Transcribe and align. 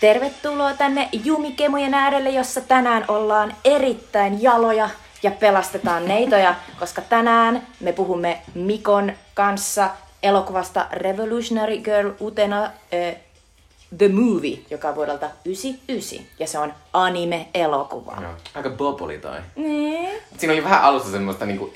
Tervetuloa 0.00 0.74
tänne 0.74 1.08
Jumikemojen 1.24 1.94
äärelle, 1.94 2.30
jossa 2.30 2.60
tänään 2.60 3.04
ollaan 3.08 3.54
erittäin 3.64 4.42
jaloja 4.42 4.90
ja 5.22 5.30
pelastetaan 5.30 6.08
neitoja, 6.08 6.54
koska 6.78 7.02
tänään 7.02 7.66
me 7.80 7.92
puhumme 7.92 8.42
Mikon 8.54 9.12
kanssa 9.34 9.90
elokuvasta 10.22 10.86
Revolutionary 10.92 11.78
Girl 11.78 12.10
utena 12.20 12.64
äh, 12.64 13.16
The 13.98 14.08
Movie, 14.08 14.58
joka 14.70 14.88
on 14.88 14.94
vuodelta 14.94 15.30
99, 15.44 16.26
ja 16.38 16.46
se 16.46 16.58
on 16.58 16.74
anime-elokuva. 16.92 18.16
Joo. 18.22 18.32
Aika 18.54 18.70
boboli 18.70 19.18
toi. 19.18 19.38
Niin. 19.56 20.20
Siinä 20.38 20.52
oli 20.52 20.64
vähän 20.64 20.82
alussa 20.82 21.10
semmoista 21.10 21.46
niinku, 21.46 21.72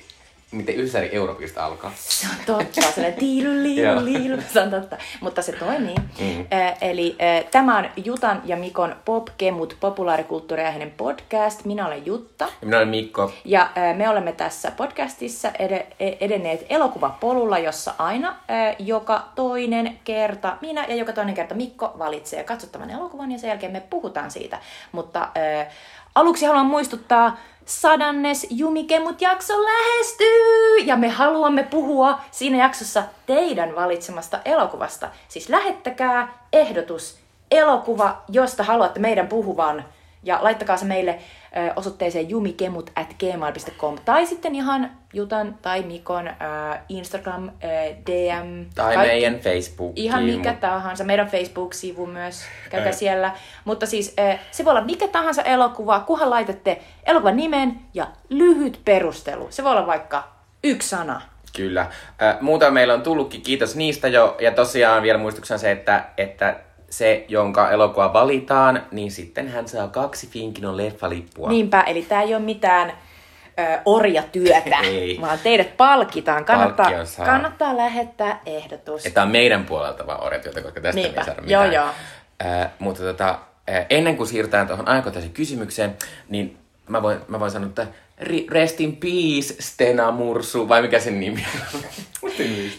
miten 0.54 0.80
Ysäri 0.80 1.08
Europista 1.12 1.64
alkaa. 1.64 1.92
Se 1.96 2.26
on 2.26 2.46
totta, 2.46 2.82
sellainen 2.82 3.18
tiilu, 3.18 3.50
liilu, 3.62 4.04
liilu, 4.04 4.42
se 4.52 4.60
on 4.60 4.70
totta. 4.70 4.96
Mutta 5.20 5.42
se 5.42 5.52
toimii. 5.52 5.94
Mm. 6.20 6.46
Äh, 6.52 6.74
eli 6.80 7.16
äh, 7.22 7.44
tämä 7.50 7.78
on 7.78 7.86
Jutan 8.04 8.42
ja 8.44 8.56
Mikon 8.56 8.96
Popkemut 9.04 9.76
populaarikulttuuriaiheinen 9.80 10.90
podcast. 10.90 11.64
Minä 11.64 11.86
olen 11.86 12.06
Jutta. 12.06 12.44
Ja 12.44 12.50
minä 12.66 12.76
olen 12.76 12.88
Mikko. 12.88 13.32
Ja 13.44 13.62
äh, 13.78 13.96
me 13.96 14.08
olemme 14.08 14.32
tässä 14.32 14.70
podcastissa 14.70 15.48
ed- 15.58 15.86
e- 16.00 16.16
edenneet 16.20 16.66
elokuvapolulla, 16.68 17.58
jossa 17.58 17.94
aina 17.98 18.28
äh, 18.28 18.76
joka 18.78 19.28
toinen 19.34 19.98
kerta 20.04 20.56
minä 20.60 20.84
ja 20.88 20.94
joka 20.94 21.12
toinen 21.12 21.34
kerta 21.34 21.54
Mikko 21.54 21.94
valitsee 21.98 22.44
katsottavan 22.44 22.90
elokuvan 22.90 23.32
ja 23.32 23.38
sen 23.38 23.48
jälkeen 23.48 23.72
me 23.72 23.82
puhutaan 23.90 24.30
siitä. 24.30 24.58
Mutta 24.92 25.20
äh, 25.22 25.66
aluksi 26.14 26.46
haluan 26.46 26.66
muistuttaa, 26.66 27.36
sadannes 27.66 28.46
Jumikemut 28.50 29.20
jakso 29.20 29.54
lähestyy 29.64 30.78
ja 30.84 30.96
me 30.96 31.08
haluamme 31.08 31.62
puhua 31.62 32.20
siinä 32.30 32.58
jaksossa 32.58 33.02
teidän 33.26 33.74
valitsemasta 33.74 34.40
elokuvasta. 34.44 35.08
Siis 35.28 35.48
lähettäkää 35.48 36.38
ehdotus 36.52 37.18
elokuva, 37.50 38.22
josta 38.28 38.62
haluatte 38.62 39.00
meidän 39.00 39.28
puhuvan 39.28 39.84
ja 40.22 40.38
laittakaa 40.42 40.76
se 40.76 40.84
meille 40.84 41.18
osoitteeseen 41.76 42.30
jumikemut 42.30 42.90
at 42.96 43.14
gmail.com 43.18 43.98
tai 44.04 44.26
sitten 44.26 44.54
ihan 44.54 44.90
Jutan 45.12 45.58
tai 45.62 45.82
Mikon 45.82 46.28
ö, 46.28 46.32
Instagram, 46.88 47.48
ö, 47.48 47.50
DM. 48.06 48.70
Tai 48.74 48.94
kaikki. 48.94 49.12
meidän 49.12 49.40
Facebook. 49.40 49.92
Ihan 49.96 50.24
mikä 50.24 50.52
tahansa. 50.52 51.04
Meidän 51.04 51.26
Facebook-sivu 51.28 52.06
myös. 52.06 52.44
Käykää 52.70 52.90
Ö. 52.90 52.92
siellä. 52.92 53.32
Mutta 53.64 53.86
siis 53.86 54.14
ö, 54.18 54.38
se 54.50 54.64
voi 54.64 54.70
olla 54.70 54.84
mikä 54.84 55.08
tahansa 55.08 55.42
elokuva, 55.42 56.00
kunhan 56.00 56.30
laitatte 56.30 56.82
elokuvan 57.06 57.36
nimen 57.36 57.78
ja 57.94 58.06
lyhyt 58.28 58.80
perustelu. 58.84 59.46
Se 59.50 59.64
voi 59.64 59.72
olla 59.72 59.86
vaikka 59.86 60.28
yksi 60.64 60.88
sana. 60.88 61.22
Kyllä. 61.56 61.80
Äh, 62.22 62.40
muuta 62.40 62.70
meillä 62.70 62.94
on 62.94 63.02
tullutkin, 63.02 63.42
kiitos 63.42 63.76
niistä 63.76 64.08
jo. 64.08 64.36
Ja 64.40 64.52
tosiaan 64.52 65.02
vielä 65.02 65.18
muistuksena 65.18 65.58
se, 65.58 65.70
että, 65.70 66.04
että 66.16 66.56
se, 66.98 67.24
jonka 67.28 67.70
elokuva 67.70 68.12
valitaan, 68.12 68.82
niin 68.90 69.10
sitten 69.10 69.48
hän 69.48 69.68
saa 69.68 69.88
kaksi 69.88 70.26
Finkinon 70.28 70.76
leffalippua. 70.76 71.48
Niinpä, 71.48 71.80
eli 71.80 72.02
tämä 72.02 72.22
ei 72.22 72.34
ole 72.34 72.42
mitään 72.42 72.90
ö, 72.90 73.62
orjatyötä, 73.84 74.78
Ei. 74.84 75.18
vaan 75.20 75.38
teidät 75.42 75.76
palkitaan. 75.76 76.44
Kannattaa, 76.44 76.90
kannattaa 77.24 77.76
lähettää 77.76 78.40
ehdotus. 78.46 79.06
Että 79.06 79.22
on 79.22 79.28
meidän 79.28 79.64
puolelta 79.64 80.06
vaan 80.06 80.22
orjatyötä, 80.22 80.62
koska 80.62 80.80
tästä 80.80 81.00
Niinpä. 81.00 81.20
ei 81.20 81.24
saada 81.26 81.42
Joo, 81.46 81.62
mitään. 81.64 81.84
joo. 81.84 81.94
Äh, 82.62 82.70
mutta 82.78 83.02
tota, 83.02 83.38
ennen 83.90 84.16
kuin 84.16 84.26
siirrytään 84.26 84.66
tuohon 84.66 84.88
ajankohtaiseen 84.88 85.32
kysymykseen, 85.34 85.96
niin 86.28 86.58
mä 86.88 87.02
voin, 87.02 87.18
mä 87.28 87.40
voin 87.40 87.50
sanoa, 87.50 87.68
että 87.68 87.86
rest 88.48 88.80
in 88.80 88.96
peace, 88.96 89.54
Stena 89.60 90.10
Mursu, 90.10 90.68
vai 90.68 90.82
mikä 90.82 90.98
sen 90.98 91.20
nimi 91.20 91.44
on? 91.74 91.80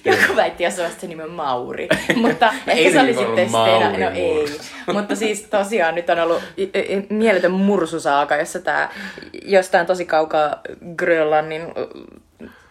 Joku 0.05 0.35
väitti 0.35 0.65
että 0.65 0.89
se 0.99 1.07
nimi 1.07 1.23
on 1.23 1.31
Mauri, 1.31 1.87
mutta 2.15 2.53
Ei 2.67 2.87
ehkä 2.87 2.89
se 2.89 2.93
se 2.93 2.99
oli 2.99 3.13
sitten 3.13 3.49
Stena. 3.49 3.97
No 3.97 4.15
ei. 4.15 4.45
Mutta 4.93 5.15
siis 5.15 5.41
tosiaan 5.41 5.95
nyt 5.95 6.09
on 6.09 6.19
ollut 6.19 6.41
mieletön 7.09 7.51
mursusaaka, 7.51 8.35
jossa 8.35 8.59
tämä 8.59 8.89
jostain 9.43 9.87
tosi 9.87 10.05
kaukaa 10.05 10.61
Grönlannin 10.95 11.61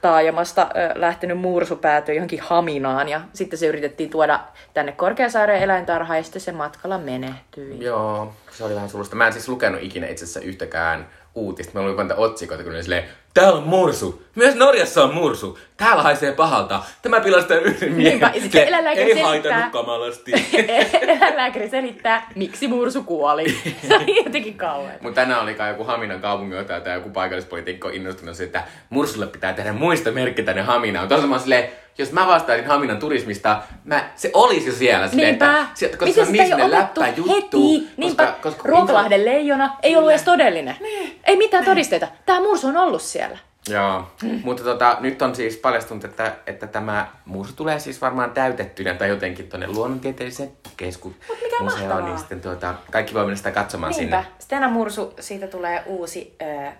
taajamasta 0.00 0.68
lähtenyt 0.94 1.38
mursu 1.38 1.76
päätyi 1.76 2.16
johonkin 2.16 2.40
Haminaan 2.40 3.08
ja 3.08 3.20
sitten 3.32 3.58
se 3.58 3.66
yritettiin 3.66 4.10
tuoda 4.10 4.40
tänne 4.74 4.92
Korkeasaareen 4.92 5.62
eläintarhaan 5.62 6.18
ja 6.18 6.22
sitten 6.22 6.42
se 6.42 6.52
matkalla 6.52 6.98
menehtyi. 6.98 7.84
Joo, 7.84 8.32
se 8.50 8.64
oli 8.64 8.74
vähän 8.74 8.88
sulusta. 8.88 9.16
Mä 9.16 9.26
en 9.26 9.32
siis 9.32 9.48
lukenut 9.48 9.82
ikinä 9.82 10.06
itse 10.06 10.24
asiassa 10.24 10.40
yhtäkään 10.40 11.06
uutista. 11.34 11.72
Mä 11.78 11.86
luin 11.86 11.96
niitä 11.96 12.14
otsikoita, 12.16 12.64
kun 12.64 12.72
ne 12.72 12.82
silleen, 12.82 13.04
täällä 13.34 13.58
on 13.58 13.64
mursu. 13.68 14.22
Myös 14.34 14.54
Norjassa 14.54 15.04
on 15.04 15.14
mursu. 15.14 15.58
Täällä 15.76 16.02
haisee 16.02 16.32
pahalta. 16.32 16.82
Tämä 17.02 17.20
pilastaa 17.20 17.56
yhden 17.56 17.92
miehen. 17.92 18.20
Niinpä, 18.20 18.40
sitten 18.40 18.68
eläinlääkäri 18.68 19.12
Ei 19.12 19.14
selittää. 19.24 19.28
haitannut 19.28 19.72
kamalasti. 19.72 20.32
Eläinlääkäri 21.02 21.68
selittää, 21.70 22.26
miksi 22.34 22.68
mursu 22.68 23.02
kuoli. 23.02 23.50
Se 23.88 23.96
oli 23.96 24.24
jotenkin 24.24 24.54
kauhean. 24.54 24.98
Mutta 25.00 25.20
tänään 25.20 25.42
oli 25.42 25.54
kai 25.54 25.70
joku 25.70 25.84
Haminan 25.84 26.20
kaupunginjohtaja 26.20 26.80
tai 26.80 26.94
joku 26.94 27.10
paikallispoliitikko 27.10 27.88
innostunut 27.88 28.36
siitä, 28.36 28.58
että 28.58 28.70
Mursulle 28.90 29.26
pitää 29.26 29.52
tehdä 29.52 29.72
muistomerkki 29.72 30.42
tänne 30.42 30.62
Haminaan. 30.62 31.08
Toisaalta 31.08 31.34
mä 31.34 31.38
silleen, 31.38 31.68
jos 31.98 32.12
mä 32.12 32.26
vastaisin 32.26 32.66
Haminan 32.66 32.98
turismista, 32.98 33.62
mä, 33.84 34.10
se 34.16 34.30
olisi 34.34 34.66
jo 34.66 34.72
siellä. 34.72 35.08
Silleen, 35.08 35.28
Niinpä. 35.28 35.50
Että, 35.60 35.66
sieltä, 35.74 35.96
koska 35.96 36.10
Miten 36.10 36.24
se 36.26 36.30
on 36.30 36.36
sitä 36.46 36.56
niin 36.56 36.64
ei 36.64 36.70
läppä 36.70 37.08
juttu. 37.08 37.34
heti? 37.34 37.90
Niinpä, 37.96 38.26
Koska, 38.26 38.38
koska 38.42 38.68
Ruokolahden 38.68 39.24
leijona 39.24 39.76
ei 39.82 39.96
ollut 39.96 40.10
edes 40.10 40.22
todellinen. 40.22 40.76
Ei 41.24 41.36
mitään 41.36 41.64
todisteita. 41.64 42.08
Tämä 42.26 42.40
mursu 42.40 42.66
on 42.66 42.76
ollut 42.76 43.02
siellä. 43.02 43.38
Joo, 43.68 44.10
mutta 44.44 44.62
tota, 44.64 44.96
nyt 45.00 45.22
on 45.22 45.34
siis 45.34 45.56
paljastunut, 45.56 46.04
että, 46.04 46.32
että 46.46 46.66
tämä 46.66 47.06
mursu 47.24 47.52
tulee 47.56 47.78
siis 47.78 48.00
varmaan 48.00 48.30
täytettynä 48.30 48.94
tai 48.94 49.08
jotenkin 49.08 49.48
tuonne 49.48 49.66
luonnontieteelliseen 49.66 50.52
keskusmuseoon, 50.76 51.64
mahtavaa. 51.64 52.00
niin 52.00 52.18
sitten 52.18 52.40
tuota, 52.40 52.74
kaikki 52.90 53.14
voi 53.14 53.22
mennä 53.24 53.36
sitä 53.36 53.50
katsomaan 53.50 53.92
Niinpä. 53.92 54.16
sinne. 54.22 54.32
Stena 54.38 54.68
Mursu, 54.68 55.14
siitä 55.20 55.46
tulee 55.46 55.82
uusi 55.86 56.36
ö, 56.42 56.70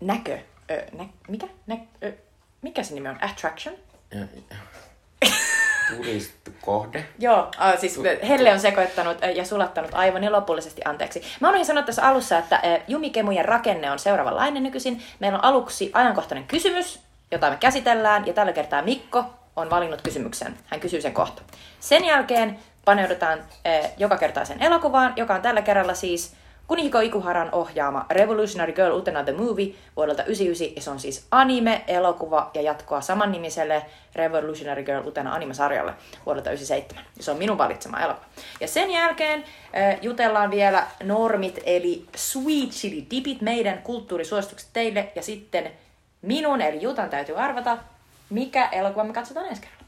näkö. 0.00 0.38
Ö, 0.70 0.82
nä, 0.98 1.04
mikä? 1.28 1.46
Nä, 1.66 1.76
ö, 2.04 2.12
mikä 2.62 2.82
se 2.82 2.94
nimi 2.94 3.08
on? 3.08 3.18
Attraction? 3.24 3.74
Turistikohde. 5.96 7.06
Joo, 7.18 7.50
äh, 7.60 7.78
siis 7.78 8.00
Helle 8.28 8.52
on 8.52 8.60
sekoittanut 8.60 9.18
ja 9.34 9.44
sulattanut 9.44 9.90
aivan 9.94 10.24
ja 10.24 10.32
lopullisesti 10.32 10.82
anteeksi. 10.84 11.22
Mä 11.40 11.48
unohdin 11.48 11.66
sanoa 11.66 11.82
tässä 11.82 12.08
alussa, 12.08 12.38
että 12.38 12.56
äh, 12.56 12.80
jumikemujen 12.88 13.44
rakenne 13.44 13.90
on 13.90 13.98
seuraavanlainen 13.98 14.62
nykyisin. 14.62 15.02
Meillä 15.18 15.38
on 15.38 15.44
aluksi 15.44 15.90
ajankohtainen 15.94 16.44
kysymys, 16.44 17.00
jota 17.30 17.50
me 17.50 17.56
käsitellään, 17.60 18.26
ja 18.26 18.32
tällä 18.32 18.52
kertaa 18.52 18.82
Mikko 18.82 19.24
on 19.56 19.70
valinnut 19.70 20.02
kysymyksen. 20.02 20.56
Hän 20.66 20.80
kysyy 20.80 21.00
sen 21.00 21.14
kohta. 21.14 21.42
Sen 21.80 22.04
jälkeen 22.04 22.58
paneudutaan 22.84 23.38
äh, 23.38 23.90
joka 23.96 24.16
kertaisen 24.16 24.62
elokuvaan, 24.62 25.12
joka 25.16 25.34
on 25.34 25.42
tällä 25.42 25.62
kerralla 25.62 25.94
siis 25.94 26.34
Kunihiko 26.66 27.00
Ikuharan 27.00 27.48
ohjaama 27.52 28.06
Revolutionary 28.10 28.72
Girl 28.72 28.96
Utena 28.96 29.24
the 29.24 29.32
Movie 29.32 29.74
vuodelta 29.96 30.22
1999, 30.22 30.76
ja 30.76 30.82
se 30.82 30.90
on 30.90 31.00
siis 31.00 31.26
anime, 31.30 31.84
elokuva 31.86 32.50
ja 32.54 32.62
jatkoa 32.62 33.00
samannimiselle 33.00 33.86
Revolutionary 34.14 34.82
Girl 34.82 35.06
Utena 35.06 35.34
animesarjalle 35.34 35.94
vuodelta 36.26 36.50
1997. 36.50 37.04
Ja 37.16 37.22
se 37.22 37.30
on 37.30 37.38
minun 37.38 37.58
valitsema 37.58 38.00
elokuva. 38.00 38.26
Ja 38.60 38.68
sen 38.68 38.90
jälkeen 38.90 39.44
äh, 39.76 39.98
jutellaan 40.02 40.50
vielä 40.50 40.86
normit, 41.02 41.60
eli 41.66 42.06
Sweet 42.16 42.70
Chili 42.70 43.06
Dipit, 43.10 43.40
meidän 43.40 43.78
kulttuurisuositukset 43.78 44.68
teille, 44.72 45.12
ja 45.14 45.22
sitten 45.22 45.70
minun, 46.22 46.60
eli 46.60 46.82
Jutan 46.82 47.10
täytyy 47.10 47.38
arvata, 47.38 47.78
mikä 48.30 48.68
elokuva 48.72 49.04
me 49.04 49.12
katsotaan 49.12 49.46
ensi 49.46 49.62
kerralla. 49.62 49.84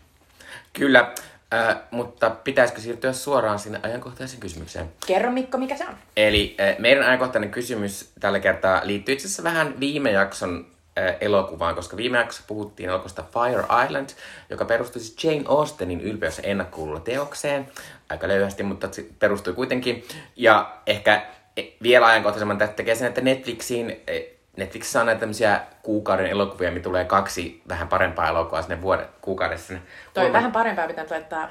Kyllä, 0.73 1.15
äh, 1.55 1.77
mutta 1.91 2.31
pitäisikö 2.31 2.81
siirtyä 2.81 3.13
suoraan 3.13 3.59
sinne 3.59 3.81
ajankohtaiseen 3.83 4.41
kysymykseen? 4.41 4.93
Kerro 5.07 5.31
Mikko, 5.31 5.59
mikä 5.59 5.77
se 5.77 5.85
on. 5.89 5.95
Eli 6.17 6.57
äh, 6.61 6.79
meidän 6.79 7.05
ajankohtainen 7.05 7.51
kysymys 7.51 8.13
tällä 8.21 8.41
kertaa 8.41 8.81
liittyy 8.85 9.13
itse 9.13 9.27
asiassa 9.27 9.43
vähän 9.43 9.81
viime 9.81 10.11
jakson 10.11 10.67
äh, 10.99 11.17
elokuvaan, 11.21 11.75
koska 11.75 11.97
viime 11.97 12.19
jaksossa 12.19 12.45
puhuttiin 12.47 12.89
elokuvasta 12.89 13.25
Fire 13.33 13.85
Island, 13.87 14.09
joka 14.51 14.65
perustui 14.65 15.03
siis 15.03 15.25
Jane 15.25 15.45
Austenin 15.49 16.01
ylpeys 16.01 16.41
ennakkuululla 16.43 17.01
teokseen. 17.01 17.69
Aika 18.09 18.29
löyhästi, 18.29 18.63
mutta 18.63 18.89
se 18.93 19.07
perustui 19.19 19.53
kuitenkin. 19.55 20.05
Ja 20.37 20.73
ehkä 20.87 21.27
eh, 21.57 21.73
vielä 21.83 22.07
ajankohtaisemman 22.07 22.59
tästä 22.59 22.77
tekee 22.77 22.95
sen, 22.95 23.09
että 23.09 23.21
Netflixiin, 23.21 24.01
eh, 24.07 24.36
Netflixissä 24.57 25.01
on 25.01 25.07
näitä 25.07 25.21
tämmöisiä 25.21 25.61
kuukauden 25.83 26.27
elokuvia, 26.27 26.71
mitä 26.71 26.83
tulee 26.85 27.05
kaksi 27.05 27.63
vähän 27.69 27.89
parempaa 27.89 28.29
elokuvaa 28.29 28.63
sinne 28.63 28.83
vuoden 28.83 29.07
kuukaudessa. 29.21 29.75
Toi 30.15 30.25
Kolme- 30.25 30.33
vähän 30.33 30.53
parempaa 30.53 30.87
pitää 30.87 31.05
laittaa... 31.11 31.49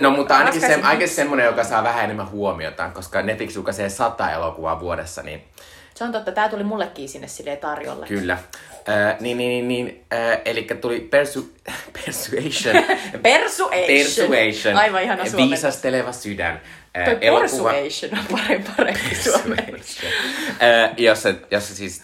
No 0.00 0.10
mutta 0.10 0.36
ainakin, 0.36 0.60
se, 0.60 0.74
ainakin 0.74 1.08
semmoinen, 1.08 1.46
joka 1.46 1.64
saa 1.64 1.84
vähän 1.84 2.04
enemmän 2.04 2.30
huomiota, 2.30 2.90
koska 2.94 3.22
Netflix 3.22 3.54
julkaisee 3.54 3.88
sata 3.88 4.30
elokuvaa 4.32 4.80
vuodessa, 4.80 5.22
niin 5.22 5.44
Se 5.94 6.04
on 6.04 6.12
totta, 6.12 6.32
tää 6.32 6.48
tuli 6.48 6.64
mullekin 6.64 7.08
sinne 7.08 7.28
silleen 7.28 7.58
tarjolle. 7.58 8.06
kyllä. 8.06 8.38
Äh, 8.88 9.16
niin, 9.20 9.38
niin, 9.38 9.68
niin, 9.68 9.68
niin 9.68 10.04
äh, 10.14 10.38
eli 10.44 10.66
tuli 10.80 11.00
persu, 11.00 11.52
persuasion. 12.04 12.84
Persuasion. 13.22 13.70
persuasion. 14.30 14.76
Aivan 14.76 15.02
ihana 15.02 15.24
suomennos. 15.24 15.50
Viisasteleva 15.50 16.12
sydän. 16.12 16.60
Äh, 16.98 17.04
Toi 17.04 17.16
persuasion 17.16 18.18
on 18.18 18.24
parempi, 18.38 18.70
parempi. 18.76 19.00
Persuasion. 19.08 20.12
äh, 20.62 20.90
jossa, 20.96 21.34
jossa 21.50 21.74
siis 21.74 22.02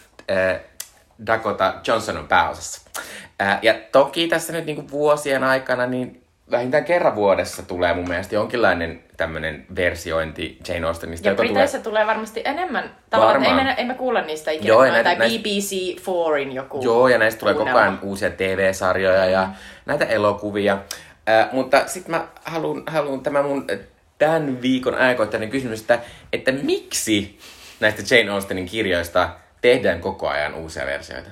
Dakota 1.27 1.75
Johnson 1.87 2.17
on 2.17 2.29
pääosassa. 2.29 2.91
Äh, 3.43 3.59
ja 3.63 3.75
toki 3.93 4.29
tässä 4.29 4.53
nyt 4.53 4.67
niinku 4.67 4.91
vuosien 4.91 5.45
aikana 5.45 5.87
niin 5.87 6.23
vähintään 6.51 6.85
kerran 6.85 7.15
vuodessa 7.15 7.63
tulee 7.63 7.95
mun 7.95 8.09
mielestä 8.09 8.35
jonkinlainen 8.35 9.05
tämmönen 9.17 9.67
versiointi 9.77 10.59
Jane 10.69 10.87
Austenista. 10.87 11.29
Ja 11.29 11.35
Briteissä 11.35 11.79
tulee... 11.79 11.85
tulee 11.85 12.07
varmasti 12.07 12.43
enemmän. 12.45 12.95
Tavallaan, 13.11 13.45
ei 13.45 13.55
me, 13.55 13.75
ei 13.79 13.85
me 13.85 13.95
kuulla 13.95 14.21
niistä 14.23 14.51
ikinä. 14.51 14.69
Joo, 14.69 14.83
näitä- 14.83 15.03
tai 15.05 15.19
näistä- 15.19 15.39
BBC 15.39 16.01
Foreign 16.03 16.53
joku. 16.53 16.81
Joo, 16.83 17.09
ja 17.09 17.19
näistä 17.19 17.41
tulee 17.41 17.55
koko 17.55 17.79
ajan 17.79 17.99
uusia 18.03 18.31
TV-sarjoja 18.31 19.25
ja 19.25 19.49
näitä 19.87 20.05
elokuvia. 20.05 20.79
Äh, 21.29 21.53
mutta 21.53 21.83
sitten 21.87 22.11
mä 22.11 22.27
haluan, 22.45 22.83
haluan 22.87 23.21
tämä 23.21 23.43
mun 23.43 23.65
äh, 23.73 23.79
tämän 24.19 24.63
viikon 24.63 24.95
ajankohtainen 24.95 25.51
kysymys, 25.51 25.81
että, 25.81 25.99
että 26.33 26.53
miksi 26.53 27.39
näistä 27.81 28.15
Jane 28.15 28.31
Austenin 28.31 28.67
kirjoista 28.67 29.29
tehdään 29.63 30.01
koko 30.01 30.29
ajan 30.29 30.55
uusia 30.55 30.87
versioita? 30.87 31.31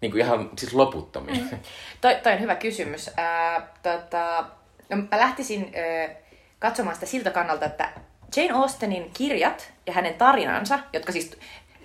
Niin 0.00 0.12
kuin 0.12 0.20
ihan 0.20 0.50
siis 0.58 0.74
loputtomia. 0.74 1.34
Mm. 1.34 1.58
Toi, 2.00 2.16
toi 2.22 2.32
on 2.32 2.40
hyvä 2.40 2.54
kysymys. 2.54 3.10
Ää, 3.16 3.68
tota, 3.82 4.44
no, 4.88 4.96
mä 4.96 5.18
lähtisin 5.18 5.72
ö, 5.76 6.10
katsomaan 6.58 6.94
sitä 6.96 7.06
siltä 7.06 7.30
kannalta, 7.30 7.66
että 7.66 7.88
Jane 8.36 8.52
Austenin 8.52 9.10
kirjat 9.14 9.72
ja 9.86 9.92
hänen 9.92 10.14
tarinansa, 10.14 10.78
jotka 10.92 11.12
siis 11.12 11.38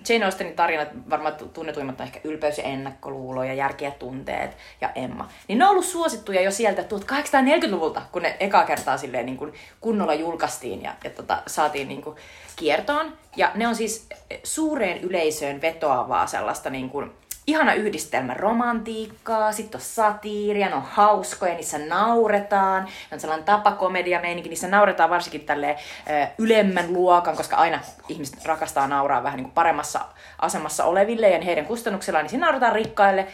Jane 0.08 0.24
Austenin 0.24 0.56
tarinat 0.56 0.88
varmaan 1.10 1.34
tu- 1.34 1.48
tunnetuimmat 1.48 2.00
on 2.00 2.06
ehkä 2.06 2.20
Ylpeys 2.24 2.58
ja 2.58 2.64
ennakkoluulo 2.64 3.44
ja 3.44 3.54
Järki 3.54 3.84
ja 3.84 3.90
tunteet 3.90 4.56
ja 4.80 4.90
Emma. 4.94 5.28
Niin 5.48 5.58
ne 5.58 5.64
on 5.64 5.70
ollut 5.70 5.84
suosittuja 5.84 6.40
jo 6.40 6.50
sieltä 6.50 6.82
1840-luvulta, 6.82 8.02
kun 8.12 8.22
ne 8.22 8.36
ekaa 8.40 8.64
kertaa 8.64 8.96
silleen 8.96 9.26
niin 9.26 9.38
kuin 9.38 9.52
kunnolla 9.80 10.14
julkaistiin 10.14 10.82
ja, 10.82 10.94
ja 11.04 11.10
tota, 11.10 11.42
saatiin 11.46 11.88
niin 11.88 12.02
kuin 12.02 12.16
kiertoon. 12.56 13.12
Ja 13.36 13.50
ne 13.54 13.68
on 13.68 13.76
siis 13.76 14.06
suureen 14.44 14.98
yleisöön 14.98 15.60
vetoavaa 15.60 16.26
sellaista 16.26 16.70
niin 16.70 16.90
kuin 16.90 17.10
ihana 17.46 17.74
yhdistelmä 17.74 18.34
romantiikkaa, 18.34 19.52
sitten 19.52 19.78
on 19.78 19.84
satiiria, 19.84 20.68
ne 20.68 20.74
on 20.74 20.82
hauskoja, 20.82 21.54
niissä 21.54 21.78
nauretaan, 21.78 22.84
ne 22.84 22.90
on 23.12 23.20
sellainen 23.20 23.44
tapakomedia 23.44 24.20
meininki, 24.20 24.48
niissä 24.48 24.68
nauretaan 24.68 25.10
varsinkin 25.10 25.46
tälleen 25.46 25.76
ö, 26.10 26.26
ylemmän 26.38 26.92
luokan, 26.92 27.36
koska 27.36 27.56
aina 27.56 27.80
ihmiset 28.08 28.44
rakastaa 28.44 28.88
nauraa 28.88 29.22
vähän 29.22 29.36
niin 29.36 29.44
kuin 29.44 29.54
paremmassa 29.54 30.00
asemassa 30.38 30.84
oleville 30.84 31.30
ja 31.30 31.40
heidän 31.40 31.66
kustannuksellaan, 31.66 32.24
niin 32.24 32.30
siinä 32.30 32.46
nauretaan 32.46 32.72
rikkaille, 32.72 33.26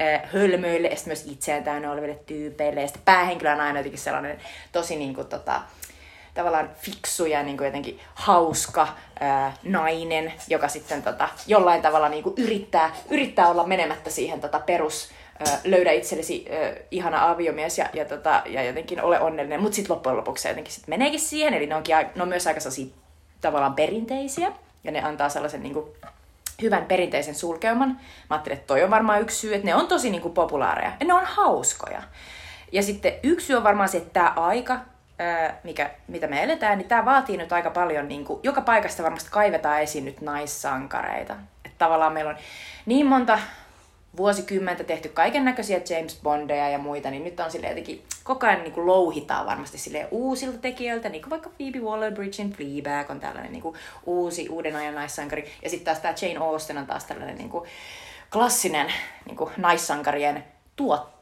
ö, 0.00 0.18
hölmöille 0.32 0.88
ja 0.88 0.96
myös 1.06 1.26
itseään 1.26 1.64
täynnä 1.64 1.92
oleville 1.92 2.18
tyypeille. 2.26 2.80
Ja 2.80 2.86
sitten 2.86 3.04
päähenkilö 3.04 3.52
on 3.52 3.60
aina 3.60 3.78
jotenkin 3.78 4.00
sellainen 4.00 4.38
tosi 4.72 4.96
niin 4.96 5.14
kuin, 5.14 5.26
tota, 5.26 5.60
tavallaan 6.36 6.70
fiksu 6.80 7.26
ja 7.26 7.42
niin 7.42 7.56
kuin 7.56 7.66
jotenkin 7.66 8.00
hauska 8.14 8.88
ää, 9.20 9.52
nainen, 9.62 10.32
joka 10.48 10.68
sitten 10.68 11.02
tota, 11.02 11.28
jollain 11.46 11.82
tavalla 11.82 12.08
niin 12.08 12.22
kuin 12.22 12.34
yrittää, 12.38 12.94
yrittää 13.10 13.48
olla 13.48 13.66
menemättä 13.66 14.10
siihen 14.10 14.40
tota, 14.40 14.60
perus 14.60 15.10
ää, 15.46 15.60
löydä 15.64 15.92
itsellesi 15.92 16.44
ää, 16.50 16.72
ihana 16.90 17.30
aviomies 17.30 17.78
ja, 17.78 17.86
ja, 17.92 18.04
tota, 18.04 18.42
ja 18.46 18.62
jotenkin 18.62 19.02
ole 19.02 19.20
onnellinen, 19.20 19.62
mutta 19.62 19.76
sitten 19.76 19.94
loppujen 19.94 20.16
lopuksi 20.16 20.42
se 20.42 20.48
jotenkin 20.48 20.72
sit 20.72 20.88
meneekin 20.88 21.20
siihen, 21.20 21.54
eli 21.54 21.66
ne, 21.66 21.76
onkin, 21.76 21.96
ne 22.14 22.22
on 22.22 22.28
myös 22.28 22.46
aika 22.46 22.60
tavallaan 23.40 23.74
perinteisiä, 23.74 24.52
ja 24.84 24.92
ne 24.92 25.02
antaa 25.02 25.28
sellaisen 25.28 25.62
niin 25.62 25.74
kuin, 25.74 25.86
hyvän 26.62 26.84
perinteisen 26.84 27.34
sulkeuman. 27.34 27.88
Mä 27.88 27.96
ajattelin, 28.30 28.58
että 28.58 28.66
toi 28.66 28.82
on 28.82 28.90
varmaan 28.90 29.20
yksi 29.20 29.36
syy, 29.36 29.54
että 29.54 29.66
ne 29.66 29.74
on 29.74 29.86
tosi 29.86 30.10
niin 30.10 30.22
kuin, 30.22 30.34
populaareja 30.34 30.92
ja 31.00 31.06
ne 31.06 31.14
on 31.14 31.24
hauskoja. 31.24 32.02
Ja 32.72 32.82
sitten 32.82 33.12
yksi 33.22 33.46
syy 33.46 33.56
on 33.56 33.64
varmaan 33.64 33.88
se, 33.88 33.98
että 33.98 34.12
tämä 34.12 34.32
aika, 34.36 34.78
mikä, 35.62 35.90
mitä 36.08 36.26
me 36.26 36.42
eletään, 36.42 36.78
niin 36.78 36.88
tämä 36.88 37.04
vaatii 37.04 37.36
nyt 37.36 37.52
aika 37.52 37.70
paljon, 37.70 38.08
niin 38.08 38.24
kuin, 38.24 38.40
joka 38.42 38.60
paikasta 38.60 39.02
varmasti 39.02 39.30
kaivetaan 39.30 39.82
esiin 39.82 40.04
nyt 40.04 40.20
naissankareita. 40.20 41.36
Että 41.64 41.78
tavallaan 41.78 42.12
meillä 42.12 42.30
on 42.30 42.36
niin 42.86 43.06
monta 43.06 43.38
vuosikymmentä 44.16 44.84
tehty 44.84 45.08
kaiken 45.08 45.44
näköisiä 45.44 45.80
James 45.90 46.20
Bondeja 46.22 46.68
ja 46.68 46.78
muita, 46.78 47.10
niin 47.10 47.24
nyt 47.24 47.40
on 47.40 47.50
sille 47.50 47.68
jotenkin 47.68 48.04
koko 48.24 48.46
ajan 48.46 48.62
niin 48.62 48.72
kuin 48.72 48.86
louhitaan 48.86 49.46
varmasti 49.46 49.78
sille 49.78 50.08
uusilta 50.10 50.58
tekijöiltä, 50.58 51.08
niin 51.08 51.22
kuin 51.22 51.30
vaikka 51.30 51.50
Phoebe 51.50 51.78
Waller-Bridgein 51.78 52.56
Fleabag 52.56 53.10
on 53.10 53.20
tällainen 53.20 53.52
niin 53.52 53.62
kuin 53.62 53.76
uusi 54.06 54.48
uuden 54.48 54.76
ajan 54.76 54.94
naissankari, 54.94 55.50
ja 55.62 55.70
sitten 55.70 55.84
taas 55.84 55.98
tämä 55.98 56.14
Jane 56.22 56.46
Austen 56.46 56.78
on 56.78 56.86
taas 56.86 57.04
tällainen 57.04 57.38
niin 57.38 57.50
kuin 57.50 57.68
klassinen 58.32 58.92
niin 59.26 59.36
kuin 59.36 59.50
naissankarien 59.56 60.44
tuottaja 60.76 61.15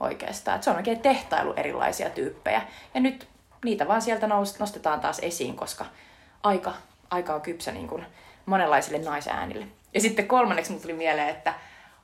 oikeastaan. 0.00 0.56
Et 0.56 0.62
se 0.62 0.70
on 0.70 0.76
oikein 0.76 1.00
tehtailu 1.00 1.52
erilaisia 1.56 2.10
tyyppejä, 2.10 2.62
ja 2.94 3.00
nyt 3.00 3.28
niitä 3.64 3.88
vaan 3.88 4.02
sieltä 4.02 4.26
nostetaan 4.58 5.00
taas 5.00 5.18
esiin, 5.18 5.56
koska 5.56 5.84
aika, 6.42 6.72
aika 7.10 7.34
on 7.34 7.40
kypsä 7.40 7.72
niin 7.72 7.88
kuin 7.88 8.06
monenlaisille 8.46 8.98
naisäänille. 8.98 9.66
Ja 9.94 10.00
sitten 10.00 10.28
kolmanneksi 10.28 10.70
mulle 10.70 10.82
tuli 10.82 10.92
mieleen, 10.92 11.28
että 11.28 11.54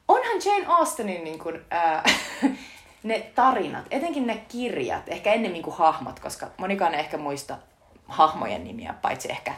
onhan 0.09 0.41
Jane 0.45 0.67
Austenin 0.67 1.25
niin 1.25 1.39
kuin, 1.39 1.61
ää, 1.71 2.03
ne 3.03 3.31
tarinat, 3.35 3.85
etenkin 3.91 4.27
ne 4.27 4.43
kirjat, 4.49 5.09
ehkä 5.09 5.33
ennemmin 5.33 5.63
kuin 5.63 5.77
hahmot, 5.77 6.21
koska 6.21 6.47
monikaan 6.57 6.95
ei 6.95 7.01
ehkä 7.01 7.17
muista 7.17 7.59
hahmojen 8.09 8.65
nimiä, 8.65 8.95
paitsi 9.03 9.31
ehkä 9.31 9.55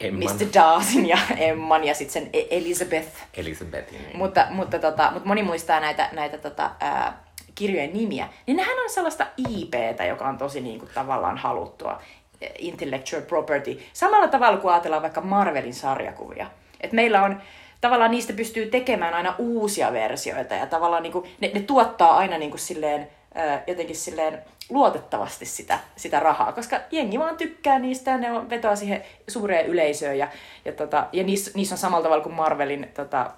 Emman. 0.00 0.34
Mr. 0.34 0.46
Darcyn 0.54 1.08
ja 1.08 1.18
Emman 1.36 1.84
ja 1.84 1.94
sitten 1.94 2.22
sen 2.22 2.30
E- 2.32 2.56
Elizabeth. 2.58 3.16
Elisabetin. 3.34 4.02
Niin. 4.02 4.16
Mutta, 4.16 4.46
mutta, 4.50 4.78
tota, 4.78 5.10
mutta 5.10 5.28
moni 5.28 5.42
muistaa 5.42 5.80
näitä, 5.80 6.08
näitä 6.12 6.38
tota, 6.38 6.70
ää, 6.80 7.21
kirjojen 7.54 7.92
nimiä. 7.92 8.28
Niin 8.46 8.56
nehän 8.56 8.78
on 8.84 8.90
sellaista 8.90 9.26
IPtä, 9.36 10.04
joka 10.04 10.28
on 10.28 10.38
tosi 10.38 10.60
niin 10.60 10.78
kuin, 10.78 10.90
tavallaan 10.94 11.38
haluttua. 11.38 12.02
eh, 12.40 12.52
Intellectual 12.58 13.22
property. 13.22 13.82
Samalla 13.92 14.28
tavalla 14.28 14.58
kuin 14.60 14.72
ajatellaan 14.72 15.02
vaikka 15.02 15.20
Marvelin 15.20 15.74
sarjakuvia. 15.74 16.46
Et 16.80 16.92
meillä 16.92 17.22
on 17.22 17.42
tavallaan 17.80 18.10
niistä 18.10 18.32
pystyy 18.32 18.66
tekemään 18.66 19.14
aina 19.14 19.34
uusia 19.38 19.92
versioita 19.92 20.54
ja 20.54 20.66
tavallaan 20.66 21.02
niin 21.02 21.12
kuin, 21.12 21.30
ne, 21.40 21.50
ne 21.54 21.60
tuottaa 21.60 22.16
aina 22.16 22.38
niin 22.38 22.50
kuin 22.50 22.60
silleen, 22.60 23.08
ää, 23.34 23.62
jotenkin 23.66 23.96
silleen 23.96 24.38
luotettavasti 24.70 25.46
sitä, 25.46 25.78
sitä 25.96 26.20
rahaa, 26.20 26.52
koska 26.52 26.80
jengi 26.90 27.18
vaan 27.18 27.36
tykkää 27.36 27.78
niistä 27.78 28.10
ja 28.10 28.18
ne 28.18 28.32
on, 28.32 28.50
vetoaa 28.50 28.76
siihen 28.76 29.02
suureen 29.28 29.66
yleisöön 29.66 30.18
ja, 30.18 30.28
ja, 30.64 30.72
tota, 30.72 31.06
ja 31.12 31.24
niissä, 31.24 31.50
niissä 31.54 31.74
on 31.74 31.78
samalla 31.78 32.02
tavalla 32.02 32.22
kuin 32.22 32.34
Marvelin 32.34 32.90
tota, 32.94 33.30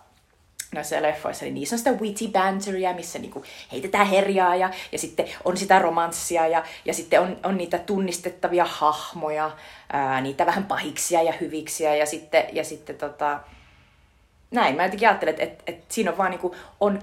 noissa 0.74 1.02
leffoissa, 1.02 1.44
niin 1.44 1.54
niissä 1.54 1.74
on 1.74 1.78
sitä 1.78 1.92
witty 1.92 2.28
banteria, 2.28 2.94
missä 2.94 3.18
niinku 3.18 3.44
heitetään 3.72 4.06
herjaa 4.06 4.56
ja, 4.56 4.70
ja 4.92 4.98
sitten 4.98 5.26
on 5.44 5.56
sitä 5.56 5.78
romanssia 5.78 6.46
ja, 6.46 6.64
ja 6.84 6.94
sitten 6.94 7.20
on, 7.20 7.36
on 7.42 7.56
niitä 7.56 7.78
tunnistettavia 7.78 8.64
hahmoja, 8.64 9.50
ää, 9.92 10.20
niitä 10.20 10.46
vähän 10.46 10.64
pahiksia 10.64 11.22
ja 11.22 11.32
hyviksiä 11.40 11.94
ja 11.94 12.06
sitten, 12.06 12.44
ja 12.52 12.64
sitten 12.64 12.96
tota, 12.96 13.40
näin. 14.50 14.76
Mä 14.76 14.84
jotenkin 14.84 15.08
ajattelen, 15.08 15.32
että, 15.32 15.44
että, 15.44 15.64
että 15.66 15.94
siinä 15.94 16.10
on 16.10 16.18
vaan 16.18 16.30
niinku, 16.30 16.56
on 16.80 16.98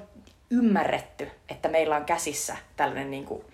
ymmärretty, 0.50 1.32
että 1.50 1.70
meillä 1.70 1.96
on 1.96 2.06
käsissä 2.06 2.58
tällainen 2.75 3.12
niinku, 3.12 3.46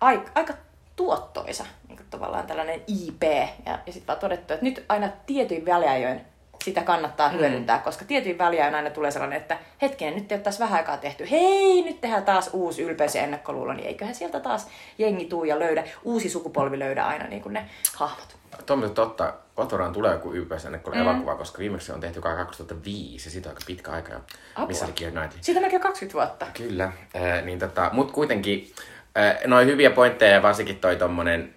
aika, 0.00 0.30
aika 0.34 0.54
tuottoisa 0.96 1.66
niinku, 1.88 2.02
tavallaan 2.10 2.46
tällainen 2.46 2.82
IP 2.86 3.22
ja, 3.66 3.78
ja 3.86 3.92
sitten 3.92 4.06
vaan 4.06 4.18
todettu, 4.18 4.54
että 4.54 4.64
nyt 4.64 4.84
aina 4.88 5.08
tietyin 5.26 5.66
väliajoin 5.66 6.20
sitä 6.64 6.82
kannattaa 6.82 7.28
hyödyntää, 7.28 7.76
mm. 7.76 7.82
koska 7.82 8.04
tietyin 8.04 8.38
väliajoin 8.38 8.74
aina 8.74 8.90
tulee 8.90 9.10
sellainen, 9.10 9.40
että 9.40 9.58
hetkinen, 9.82 10.14
nyt 10.14 10.32
ei 10.32 10.36
ole 10.36 10.42
taas 10.42 10.60
vähän 10.60 10.78
aikaa 10.78 10.96
tehty. 10.96 11.30
Hei, 11.30 11.82
nyt 11.82 12.00
tehdään 12.00 12.24
taas 12.24 12.50
uusi 12.52 12.82
ylpeys 12.82 13.14
ja 13.14 13.22
ennakkoluulo, 13.22 13.72
niin 13.72 13.86
eiköhän 13.86 14.14
sieltä 14.14 14.40
taas 14.40 14.68
jengi 14.98 15.24
tuu 15.24 15.44
ja 15.44 15.58
löydä, 15.58 15.84
uusi 16.04 16.28
sukupolvi 16.28 16.78
löydä 16.78 17.04
aina 17.04 17.26
niin 17.26 17.42
kuin 17.42 17.52
ne 17.52 17.70
hahmot. 17.94 18.36
Tuo 18.66 18.76
on 18.76 18.94
totta. 18.94 19.34
Kotoraan 19.54 19.92
tulee 19.92 20.12
joku 20.12 20.32
ylpeys 20.32 20.64
ennen 20.64 20.80
kuin 20.80 20.94
mm. 20.94 21.02
elokuva, 21.02 21.34
koska 21.34 21.58
viimeksi 21.58 21.86
se 21.86 21.92
on 21.92 22.00
tehty 22.00 22.20
kai 22.20 22.36
2005 22.36 23.28
ja 23.28 23.30
siitä 23.30 23.48
on 23.48 23.54
aika 23.54 23.64
pitkä 23.66 23.90
aika 23.90 24.12
jo. 24.12 24.18
Apua. 24.54 24.66
Missä 24.66 24.84
oli 24.84 24.92
Knightley. 24.92 25.38
Siitä 25.40 25.58
on 25.58 25.62
melkein 25.62 25.82
20 25.82 26.14
vuotta. 26.14 26.46
Kyllä, 26.54 26.84
äh, 26.84 27.44
niin 27.44 27.58
tota, 27.58 27.90
mut 27.92 28.12
kuitenkin 28.12 28.72
äh, 29.18 29.36
noin 29.46 29.68
hyviä 29.68 29.90
pointteja 29.90 30.34
ja 30.34 30.42
varsinkin 30.42 30.76
toi 30.76 30.96
tommonen, 30.96 31.54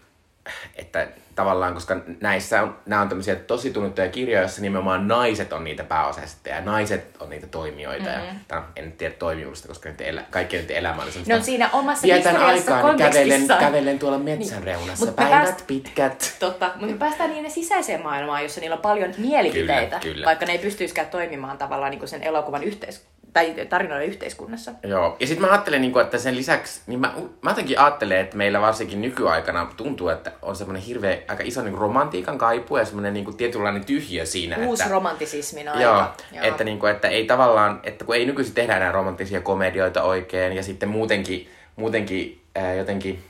että 0.75 1.07
tavallaan, 1.35 1.73
koska 1.73 1.97
näissä 2.21 2.61
on, 2.61 2.75
nämä 2.85 3.01
on 3.01 3.09
tämmöisiä 3.09 3.35
tosi 3.35 3.71
tunnettuja 3.71 4.09
kirjoja, 4.09 4.41
joissa 4.41 4.61
nimenomaan 4.61 5.07
naiset 5.07 5.53
on 5.53 5.63
niitä 5.63 5.83
pääosaisesti 5.83 6.49
ja 6.49 6.61
naiset 6.61 7.15
on 7.19 7.29
niitä 7.29 7.47
toimijoita. 7.47 8.09
Mm-hmm. 8.09 8.25
Ja, 8.27 8.33
tai 8.47 8.61
en 8.75 8.85
nyt 8.85 8.97
tiedä 8.97 9.15
toimijuudesta, 9.19 9.67
koska 9.67 9.89
nyt 9.89 10.01
elä, 10.01 10.23
kaikkien 10.29 10.61
nyt 10.61 10.71
elämä 10.71 11.01
oli 11.03 11.11
semmoista. 11.11 11.33
Ne 11.33 11.37
on 11.37 11.43
siinä 11.43 11.69
omassa 11.73 12.07
Vietän 12.07 12.37
aikaa, 12.37 12.83
niin 12.83 12.97
kävelen, 12.97 13.47
kävelen 13.59 13.99
tuolla 13.99 14.17
metsän 14.17 14.63
reunassa. 14.63 15.05
Mut 15.05 15.15
Päivät 15.15 15.43
pääst- 15.43 15.63
pitkät. 15.67 16.35
Totta, 16.39 16.71
mutta 16.75 16.91
me 16.91 16.97
päästään 16.97 17.29
niiden 17.29 17.51
sisäiseen 17.51 18.01
maailmaan, 18.03 18.43
jossa 18.43 18.61
niillä 18.61 18.75
on 18.75 18.81
paljon 18.81 19.13
mielipiteitä, 19.17 19.99
Kyllä, 19.99 20.13
kyllä. 20.13 20.25
vaikka 20.25 20.45
ne 20.45 20.51
ei 20.51 20.59
pystyisikään 20.59 21.07
toimimaan 21.07 21.57
tavallaan 21.57 21.91
niin 21.91 21.99
kuin 21.99 22.09
sen 22.09 22.23
elokuvan 22.23 22.63
yhteis- 22.63 23.05
tai 23.33 23.55
tarinoiden 23.69 24.07
yhteiskunnassa. 24.07 24.71
Joo, 24.83 25.17
ja 25.19 25.27
sitten 25.27 25.45
mä 25.45 25.51
ajattelen, 25.51 25.81
niin 25.81 25.99
että 26.01 26.17
sen 26.17 26.35
lisäksi, 26.35 26.81
niin 26.87 26.99
mä, 26.99 27.13
mä 27.41 27.51
jotenkin 27.51 27.79
ajattelen, 27.79 28.19
että 28.19 28.37
meillä 28.37 28.61
varsinkin 28.61 29.01
nykyaikana 29.01 29.73
tuntuu, 29.77 30.09
että 30.09 30.31
on 30.41 30.55
semmoinen 30.55 30.83
hirveä, 30.83 31.17
aika 31.27 31.43
iso 31.43 31.61
niin 31.61 31.77
romantiikan 31.77 32.37
kaipu 32.37 32.77
ja 32.77 32.85
semmoinen 32.85 33.13
niin 33.13 33.37
tietynlainen 33.37 33.85
tyhjä 33.85 34.25
siinä. 34.25 34.57
Uusi 34.57 34.83
että, 34.83 34.93
romantisismin 34.93 35.69
aika. 35.69 35.81
Joo, 35.81 36.05
Että, 36.41 36.63
niin 36.63 36.79
kuin, 36.79 36.91
että 36.91 37.07
ei 37.07 37.25
tavallaan, 37.25 37.79
että 37.83 38.05
kun 38.05 38.15
ei 38.15 38.25
nykyisin 38.25 38.53
tehdä 38.53 38.77
enää 38.77 38.91
romanttisia 38.91 39.41
komedioita 39.41 40.03
oikein 40.03 40.55
ja 40.55 40.63
sitten 40.63 40.89
muutenkin, 40.89 41.49
muutenkin 41.75 42.41
ää, 42.55 42.73
jotenkin, 42.73 43.23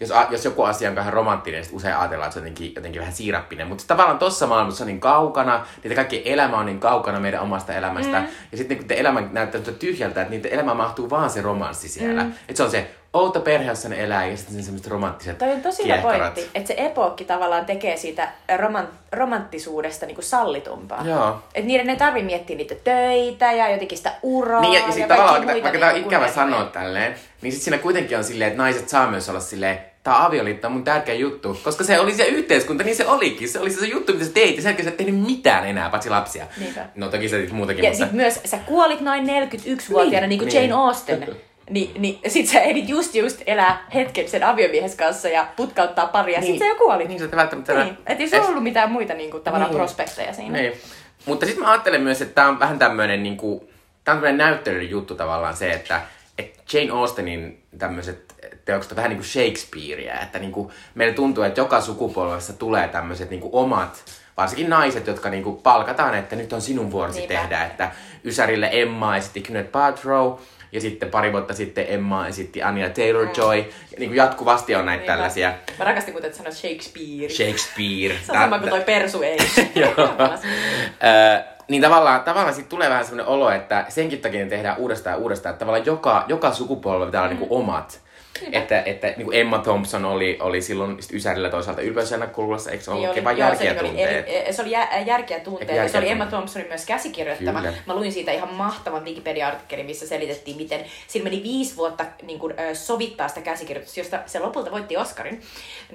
jos, 0.00 0.10
a, 0.10 0.26
jos 0.30 0.44
joku 0.44 0.62
asia 0.62 0.88
on 0.88 0.96
vähän 0.96 1.12
romanttinen, 1.12 1.62
niin 1.62 1.74
usein 1.74 1.96
ajatellaan, 1.96 2.26
että 2.26 2.34
se 2.34 2.40
on 2.40 2.44
jotenkin, 2.44 2.72
jotenkin 2.74 3.00
vähän 3.00 3.14
siirappinen. 3.14 3.66
Mutta 3.66 3.84
tavallaan 3.86 4.18
tossa 4.18 4.46
maailmassa 4.46 4.84
on 4.84 4.88
niin 4.88 5.00
kaukana, 5.00 5.66
niitä 5.82 5.94
kaikki 5.94 6.22
elämä 6.24 6.58
on 6.58 6.66
niin 6.66 6.80
kaukana 6.80 7.20
meidän 7.20 7.40
omasta 7.40 7.74
elämästä. 7.74 8.20
Mm. 8.20 8.26
Ja 8.52 8.58
sitten 8.58 8.76
kun 8.76 8.86
te 8.86 9.00
elämä 9.00 9.22
näyttää 9.32 9.60
tyhjältä, 9.60 10.20
että 10.20 10.30
niitä 10.30 10.48
elämä 10.48 10.74
mahtuu 10.74 11.10
vaan 11.10 11.30
se 11.30 11.42
romanssi 11.42 11.88
siellä. 11.88 12.22
Mm. 12.24 12.30
Että 12.30 12.56
se 12.56 12.62
on 12.62 12.70
se 12.70 12.90
outo 13.12 13.40
perhe, 13.40 13.68
jossa 13.68 13.88
ne 13.88 14.04
elää 14.04 14.26
ja 14.26 14.36
sitten 14.36 14.62
semmoiset 14.62 14.90
romanttiset 14.90 15.38
Toi 15.38 15.52
on 15.52 15.62
tosi 15.62 15.84
hyvä 15.84 15.98
pointti, 15.98 16.50
että 16.54 16.68
se 16.68 16.74
epokki 16.76 17.24
tavallaan 17.24 17.66
tekee 17.66 17.96
siitä 17.96 18.28
roman, 18.56 18.88
romanttisuudesta 19.12 20.06
niinku 20.06 20.22
sallitumpaa. 20.22 21.06
Joo. 21.06 21.42
Et 21.54 21.64
niiden 21.64 21.90
ei 21.90 21.96
tarvi 21.96 22.22
miettiä 22.22 22.56
niitä 22.56 22.74
töitä 22.84 23.52
ja 23.52 23.70
jotenkin 23.70 23.98
sitä 23.98 24.12
uraa 24.22 24.60
Niin, 24.60 24.72
ja, 24.72 24.80
ja 24.80 24.86
ja 24.86 24.92
sitten 24.92 25.08
tavallaan, 25.08 25.34
vaikka, 25.34 25.52
muita 25.52 25.64
vaikka 25.64 25.78
tämä 25.78 25.90
on 25.90 25.94
niinku 25.94 26.10
ikävä 26.10 26.28
sanoa 26.28 26.64
tälleen, 26.64 27.14
niin 27.42 27.52
sitten 27.52 27.64
siinä 27.64 27.78
kuitenkin 27.78 28.18
on 28.18 28.24
silleen, 28.24 28.48
että 28.48 28.62
naiset 28.62 28.88
saa 28.88 29.10
myös 29.10 29.28
olla 29.28 29.40
silleen, 29.40 29.78
tämä 30.02 30.26
avioliitto 30.26 30.66
on 30.66 30.72
mun 30.72 30.84
tärkeä 30.84 31.14
juttu, 31.14 31.60
koska 31.64 31.84
se 31.84 32.00
oli 32.00 32.14
se 32.14 32.24
yhteiskunta, 32.24 32.84
niin 32.84 32.96
se 32.96 33.06
olikin. 33.06 33.48
Se 33.48 33.60
oli 33.60 33.70
se, 33.70 33.80
se 33.80 33.86
juttu, 33.86 34.12
mitä 34.12 34.24
sä 34.24 34.30
teit, 34.32 34.56
ja 34.56 34.62
sen 34.62 34.68
jälkeen 34.68 34.84
sä 34.84 34.90
et 34.90 34.96
tehnyt 34.96 35.20
mitään 35.20 35.68
enää, 35.68 35.90
paitsi 35.90 36.10
lapsia. 36.10 36.46
Niinpä. 36.60 36.86
No 36.94 37.08
toki 37.08 37.28
sä 37.28 37.36
teit 37.36 37.52
muutakin, 37.52 37.84
Ja 37.84 37.90
mutta... 37.90 38.04
sit 38.04 38.14
myös 38.14 38.40
sä 38.44 38.58
kuolit 38.66 39.00
noin 39.00 39.26
41-vuotiaana, 39.26 40.26
niin, 40.26 40.28
niin 40.28 40.38
kuin 40.38 40.48
niin. 40.48 40.70
Jane 40.70 40.82
Austen. 40.82 41.26
Niin, 41.70 41.90
niin 41.98 42.18
sit 42.28 42.46
sä 42.46 42.60
ehdit 42.60 42.88
just 42.88 43.14
just 43.14 43.42
elää 43.46 43.86
hetken 43.94 44.28
sen 44.28 44.44
aviomies 44.44 44.94
kanssa 44.94 45.28
ja 45.28 45.46
putkauttaa 45.56 46.06
pari 46.06 46.34
ja 46.34 46.42
sit 46.42 46.58
sä 46.58 46.64
jo 46.64 46.74
kuolit. 46.74 47.08
Niin, 47.08 47.18
sä 47.18 47.24
et 47.24 47.36
välttämättä... 47.36 47.84
Niin, 47.84 47.98
et 48.06 48.20
ei 48.20 48.28
sulla 48.28 48.48
ollut 48.48 48.62
mitään 48.62 48.92
muita 48.92 49.14
niinku, 49.14 49.40
tavallaan 49.40 49.70
Niin. 49.70 49.78
prospekteja 49.78 50.32
siinä. 50.32 50.58
Niin. 50.58 50.72
Mutta 51.26 51.46
sitten 51.46 51.64
mä 51.64 51.70
ajattelen 51.70 52.02
myös, 52.02 52.22
että 52.22 52.34
tämä 52.34 52.48
on 52.48 52.60
vähän 52.60 52.78
tämmöinen 52.78 53.22
niinku, 53.22 53.68
tää 54.04 54.14
on 54.14 54.20
tämmöinen 54.20 54.38
näyttelyllinen 54.38 54.90
juttu 54.90 55.14
tavallaan 55.14 55.56
se, 55.56 55.70
että, 55.70 56.00
että 56.38 56.62
Jane 56.72 56.90
Austenin 56.90 57.62
tämmöiset 57.78 58.34
teokset 58.64 58.92
on 58.92 58.96
vähän 58.96 59.10
niin 59.10 59.18
kuin 59.18 59.28
Shakespearea, 59.28 60.20
että 60.20 60.38
niinku, 60.38 60.72
meillä 60.94 61.14
tuntuu, 61.14 61.44
että 61.44 61.60
joka 61.60 61.80
sukupolvessa 61.80 62.52
tulee 62.52 62.88
tämmöiset 62.88 63.30
niinku 63.30 63.50
omat, 63.52 64.04
varsinkin 64.36 64.70
naiset, 64.70 65.06
jotka 65.06 65.30
niinku 65.30 65.52
palkataan, 65.52 66.14
että 66.14 66.36
nyt 66.36 66.52
on 66.52 66.62
sinun 66.62 66.90
vuorosi 66.90 67.18
Niinpä. 67.18 67.34
tehdä, 67.34 67.64
että 67.64 67.90
Ysärille 68.24 68.68
Emma 68.72 69.16
esitti 69.16 69.40
Gwyneth 69.40 69.70
Paltrow, 69.70 70.38
ja 70.72 70.80
sitten 70.80 71.10
pari 71.10 71.32
vuotta 71.32 71.54
sitten 71.54 71.86
Emma 71.88 72.26
esitti 72.26 72.62
Anya 72.62 72.88
Taylor-Joy. 72.88 73.56
Ja 73.58 73.98
niin 73.98 74.10
kuin 74.10 74.16
jatkuvasti 74.16 74.74
on 74.74 74.86
näitä 74.86 74.98
Mm. 74.98 75.00
Niinpä. 75.00 75.12
tällaisia 75.12 75.52
Mä 75.78 75.84
rakastin, 75.84 76.14
kun 76.14 76.24
et 76.24 76.34
sanoit 76.34 76.56
Shakespeare. 76.56 77.28
Shakespeare. 77.28 78.14
Se 78.22 78.32
on 78.32 78.38
sama 78.38 78.58
kuin 78.58 78.70
toi 78.70 78.80
Persu 78.80 79.22
ei. 79.22 79.38
Joo. 79.74 79.92
Niin 81.68 81.82
tavallaan, 81.82 82.20
tavallaan 82.20 82.54
siitä 82.54 82.68
tulee 82.68 82.90
vähän 82.90 83.04
semmoinen 83.04 83.26
olo, 83.26 83.50
että 83.50 83.84
senkin 83.88 84.20
takia 84.20 84.44
ne 84.44 84.50
tehdään 84.50 84.78
uudestaan 84.78 85.14
ja 85.14 85.18
uudestaan, 85.18 85.52
että 85.52 85.58
tavallaan 85.58 85.86
joka, 85.86 86.24
joka 86.28 86.52
sukupolvi 86.52 87.06
pitää 87.06 87.20
olla 87.22 87.30
niinku 87.34 87.56
omat. 87.56 88.00
Että, 88.52 88.82
että 88.82 89.06
niin 89.06 89.24
kuin 89.24 89.36
Emma 89.36 89.58
Thompson 89.58 90.04
oli, 90.04 90.38
oli 90.40 90.62
silloin 90.62 91.02
sit 91.02 91.14
Ysärillä 91.14 91.50
toisaalta 91.50 91.80
ylpeysennakkuulussa, 91.82 92.70
eikö 92.70 92.84
se 92.84 92.90
ollut 92.90 93.14
Niin 93.14 93.24
vain 93.24 93.38
joo, 93.38 93.48
järkiä 93.48 93.74
se 93.74 93.80
oli, 93.80 93.88
tunteet? 93.88 94.24
eli, 94.28 94.52
se 94.52 94.62
oli 94.62 94.70
jä, 94.70 94.88
järkiä 95.06 95.40
tunteet. 95.40 95.70
Järkiä 95.70 95.88
se 95.92 95.98
oli 95.98 96.08
Emma 96.08 96.24
tunteet. 96.24 96.38
Thompsonin 96.38 96.68
myös 96.68 96.86
käsikirjoittama. 96.86 97.60
Kyllä. 97.60 97.74
Mä 97.86 97.94
luin 97.94 98.12
siitä 98.12 98.32
ihan 98.32 98.54
mahtavan 98.54 99.04
Wikipedia-artikkelin, 99.04 99.86
missä 99.86 100.06
selitettiin, 100.06 100.56
miten 100.56 100.84
sillä 101.06 101.24
meni 101.24 101.42
viisi 101.42 101.76
vuotta 101.76 102.04
niin 102.22 102.38
kuin, 102.38 102.54
sovittaa 102.72 103.28
sitä 103.28 103.40
käsikirjoitusta, 103.40 104.00
josta 104.00 104.20
se 104.26 104.38
lopulta 104.38 104.70
voitti 104.70 104.96
Oscarin. 104.96 105.42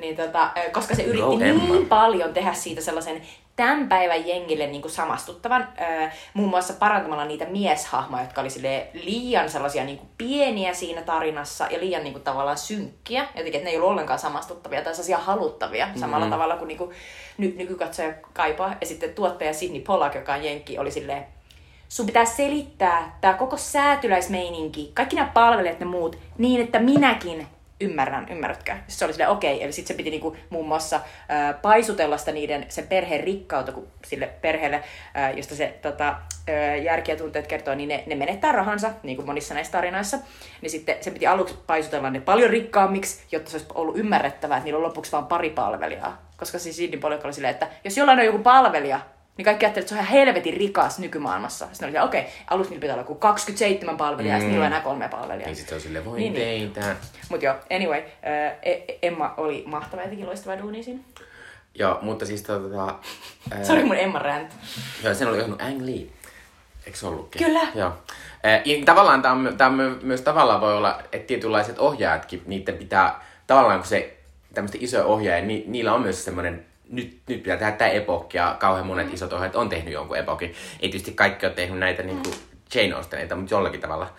Niin, 0.02 0.16
tota, 0.16 0.50
koska 0.72 0.96
se 0.96 1.04
yritti 1.04 1.28
Go, 1.28 1.38
niin 1.38 1.50
Emma. 1.50 1.86
paljon 1.90 2.34
tehdä 2.34 2.54
siitä 2.54 2.82
sellaisen 2.82 3.22
tämän 3.55 3.89
päivän 3.89 4.27
jengille 4.27 4.67
niin 4.67 4.81
kuin 4.81 4.91
samastuttavan, 4.91 5.67
ö, 5.81 6.10
muun 6.33 6.50
muassa 6.50 6.74
parantamalla 6.74 7.25
niitä 7.25 7.45
mieshahmoja, 7.45 8.24
jotka 8.24 8.41
oli 8.41 8.50
liian 8.93 9.50
sellaisia 9.50 9.83
niin 9.83 9.98
kuin 9.98 10.10
pieniä 10.17 10.74
siinä 10.74 11.01
tarinassa 11.01 11.67
ja 11.72 11.79
liian 11.79 12.03
niin 12.03 12.13
kuin, 12.13 12.24
tavallaan 12.24 12.57
synkkiä. 12.57 13.22
Jotenkin, 13.22 13.55
että 13.55 13.63
ne 13.63 13.69
ei 13.69 13.77
ollut 13.77 13.91
ollenkaan 13.91 14.19
samastuttavia 14.19 14.81
tai 14.81 14.93
sellaisia 14.93 15.17
haluttavia 15.17 15.88
samalla 15.95 16.29
tavalla 16.29 16.55
kuin, 16.55 16.67
niin 16.67 16.77
kuin 16.77 16.91
ny- 17.38 17.53
nykykatsoja 17.57 18.13
kaipaa. 18.33 18.75
Ja 18.81 18.88
sitten 18.88 19.13
tuottaja 19.13 19.53
Sidney 19.53 19.81
Pollack, 19.81 20.15
joka 20.15 20.33
on 20.33 20.43
jenkki, 20.43 20.77
oli 20.77 20.91
silleen, 20.91 21.25
sun 21.89 22.05
pitää 22.05 22.25
selittää 22.25 23.17
tämä 23.22 23.33
koko 23.33 23.57
säätyläismeininki, 23.57 24.91
kaikki 24.93 25.15
nämä 25.15 25.31
palvelijat 25.33 25.79
ja 25.79 25.86
muut, 25.86 26.17
niin 26.38 26.62
että 26.62 26.79
minäkin 26.79 27.48
ymmärrän, 27.84 28.28
ymmärrätkö? 28.30 28.72
Sitten 28.72 28.96
se 28.96 29.06
oli 29.06 29.13
silleen, 29.13 29.30
okei, 29.30 29.54
okay. 29.54 29.63
eli 29.63 29.72
sitten 29.72 29.88
se 29.88 29.98
piti 29.98 30.10
niinku 30.10 30.38
muun 30.50 30.68
muassa 30.68 31.02
ää, 31.30 31.54
paisutella 31.54 32.18
sitä 32.18 32.32
niiden, 32.32 32.66
sen 32.70 32.88
perheen 32.88 33.24
rikkautta 33.24 33.72
kun 33.72 33.88
sille 34.06 34.28
perheelle, 34.28 34.84
ää, 35.13 35.32
josta 35.32 35.56
se 35.56 35.80
tota, 35.82 36.06
ää, 36.06 36.75
järki 36.75 37.12
ja 37.12 37.18
tunteet 37.18 37.48
kertoo, 37.48 37.75
niin 37.75 37.90
ne, 37.90 38.04
ne 38.06 38.16
menettää 38.16 38.52
rahansa, 38.52 38.92
niin 39.04 39.16
kuin 39.16 39.25
monissa 39.25 39.54
näissä 39.54 39.72
tarinoissa. 39.72 40.18
Niin 40.62 40.70
sitten 40.70 40.96
se 41.02 41.12
piti 41.12 41.28
aluksi 41.28 41.56
paisutella 41.68 42.10
ne 42.10 42.20
paljon 42.20 42.50
rikkaammiksi, 42.50 43.24
jotta 43.32 43.52
se 43.52 43.58
olisi 43.58 43.70
ollut 43.75 43.98
ymmärrettävää, 43.98 44.58
että 44.58 44.66
niillä 44.66 44.78
on 44.78 44.84
lopuksi 44.84 45.12
vain 45.12 45.25
pari 45.25 45.50
palvelijaa. 45.50 46.22
Koska 46.38 46.60
siis 46.60 46.78
Sidney 46.78 47.00
Pollack 47.00 47.25
oli 47.25 47.34
silleen, 47.34 47.54
että 47.54 47.68
jos 47.84 47.98
jollain 47.98 48.20
on 48.20 48.25
joku 48.25 48.40
palvelija, 48.40 49.00
niin 49.38 49.46
kaikki 49.46 49.66
ajattelivat, 49.66 49.78
että 49.78 49.90
se 49.90 49.96
on 49.96 50.06
ihan 50.06 50.13
helvetin 50.25 50.58
rikas 50.58 51.00
nykymaailmassa. 51.00 51.68
Sitten 51.72 51.90
oli 51.90 52.00
okei, 52.00 52.22
okay, 52.22 52.32
alussa 52.48 52.72
niillä 52.72 52.82
pitää 52.82 52.94
olla 52.94 53.02
joku 53.02 53.16
27 53.16 53.98
palvelijaa, 53.98 54.34
mm. 54.34 54.36
ja 54.36 54.40
sitten 54.40 54.52
niillä 54.52 54.66
on 54.66 54.72
enää 54.72 54.82
kolme 54.82 55.10
palvelijaa. 55.10 55.46
Niin 55.48 55.56
sit 55.56 55.70
se 55.70 55.75
on 55.75 55.82
silleen, 55.82 56.06
voi 56.06 56.20
Niin, 56.20 56.34
niin, 56.34 56.46
niin. 56.48 56.72
teitä. 56.72 56.96
Mut 57.30 57.44
joo, 57.44 57.56
anyway, 57.72 58.00
äh, 58.00 58.54
Emma 59.02 59.34
oli 59.38 59.63
mahtava 59.68 60.02
ja 60.02 60.10
teki 60.10 60.25
loistavaa 60.25 60.60
duunia 60.60 60.84
siinä. 60.84 61.00
Joo, 61.75 62.00
mutta 62.02 62.25
siis 62.25 62.42
tota... 62.42 62.96
ää, 63.52 63.63
Se 63.63 63.74
oli 63.74 63.84
mun 63.84 63.96
Emma 63.98 64.20
rant. 64.20 64.52
Joo, 65.04 65.13
sen 65.13 65.28
oli 65.28 65.38
johtanut 65.38 65.62
Ang 65.62 65.82
Lee. 65.82 66.08
Eikö 66.86 66.98
se 66.98 67.08
ollutkin? 67.08 67.46
Kyllä. 67.46 67.68
Joo. 67.75 67.94
Ja 68.66 68.86
tavallaan 68.86 69.22
tämä 69.22 69.32
on, 69.32 69.38
my- 69.40 69.54
tää 69.54 69.68
on 69.68 69.74
my- 69.74 70.00
myös 70.02 70.22
tavallaan 70.22 70.62
voi 70.62 70.74
olla, 70.78 71.02
että 71.12 71.28
tietynlaiset 71.28 71.80
ohjaajatkin, 71.80 72.42
niiden 72.46 72.78
pitää, 72.78 73.25
tavallaan 73.48 73.80
kun 73.80 73.88
se 73.88 74.18
tämmöistä 74.54 74.78
isoja 74.82 75.06
ohjaajia, 75.06 75.46
ni, 75.46 75.63
niillä 75.68 75.94
on 75.94 76.02
myös 76.02 76.25
semmoinen, 76.25 76.66
nyt, 76.94 77.22
nyt 77.28 77.44
pitää 77.44 77.58
tehdä 77.58 77.72
tämä 77.72 77.90
epokki, 77.90 78.38
ja 78.38 78.56
kauhean 78.60 78.88
monet 78.88 79.08
Mm. 79.08 79.14
isot 79.14 79.34
ohjaajat 79.34 79.56
on 79.56 79.70
tehnyt 79.70 79.94
jonkun 79.94 80.18
epokin. 80.18 80.54
Ei 80.80 80.90
tietysti 80.90 81.12
kaikki 81.12 81.46
ole 81.46 81.54
tehnyt 81.54 81.80
näitä 81.80 82.04
niin 82.04 82.24
kuin 82.24 82.36
Jane 82.76 82.94
Austeneita, 82.94 83.36
mutta 83.36 83.54
jollakin 83.56 83.82
tavalla. 83.82 84.14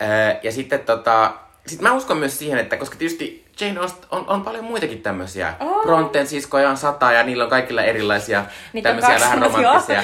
Eh, 0.00 0.38
ja 0.42 0.52
sitten 0.52 0.80
tota, 0.80 1.32
sit 1.66 1.80
mä 1.80 1.92
uskon 1.92 2.16
myös 2.16 2.38
siihen, 2.38 2.58
että 2.58 2.76
koska 2.76 2.96
tietysti 2.96 3.48
Jane 3.60 3.80
Austen 3.80 4.08
on, 4.10 4.28
on 4.28 4.42
paljon 4.42 4.64
muitakin 4.64 5.02
tämmöisiä. 5.02 5.54
On. 5.60 5.82
Bronten 5.82 6.26
siskoja 6.26 6.70
on 6.70 6.76
sata 6.76 7.12
ja 7.12 7.22
niillä 7.22 7.44
on 7.44 7.50
kaikilla 7.50 7.82
erilaisia 7.82 8.44
Niitä 8.72 8.88
tämmöisiä 8.88 9.20
vähän 9.20 9.40
12, 9.40 9.62
joo. 9.62 9.72
romanttisia 9.72 10.02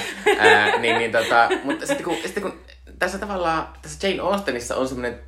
Ää, 0.51 0.79
niin, 0.79 0.99
niin, 0.99 1.13
tota, 1.13 1.49
mutta 1.65 1.87
sitten 1.87 2.05
kun, 2.05 2.17
sitten 2.25 2.43
kun 2.43 2.59
tässä 2.99 3.19
tavallaan, 3.19 3.69
tässä 3.83 4.09
Jane 4.09 4.21
Austenissa 4.23 4.77
on 4.77 4.89
semmoinen 4.89 5.19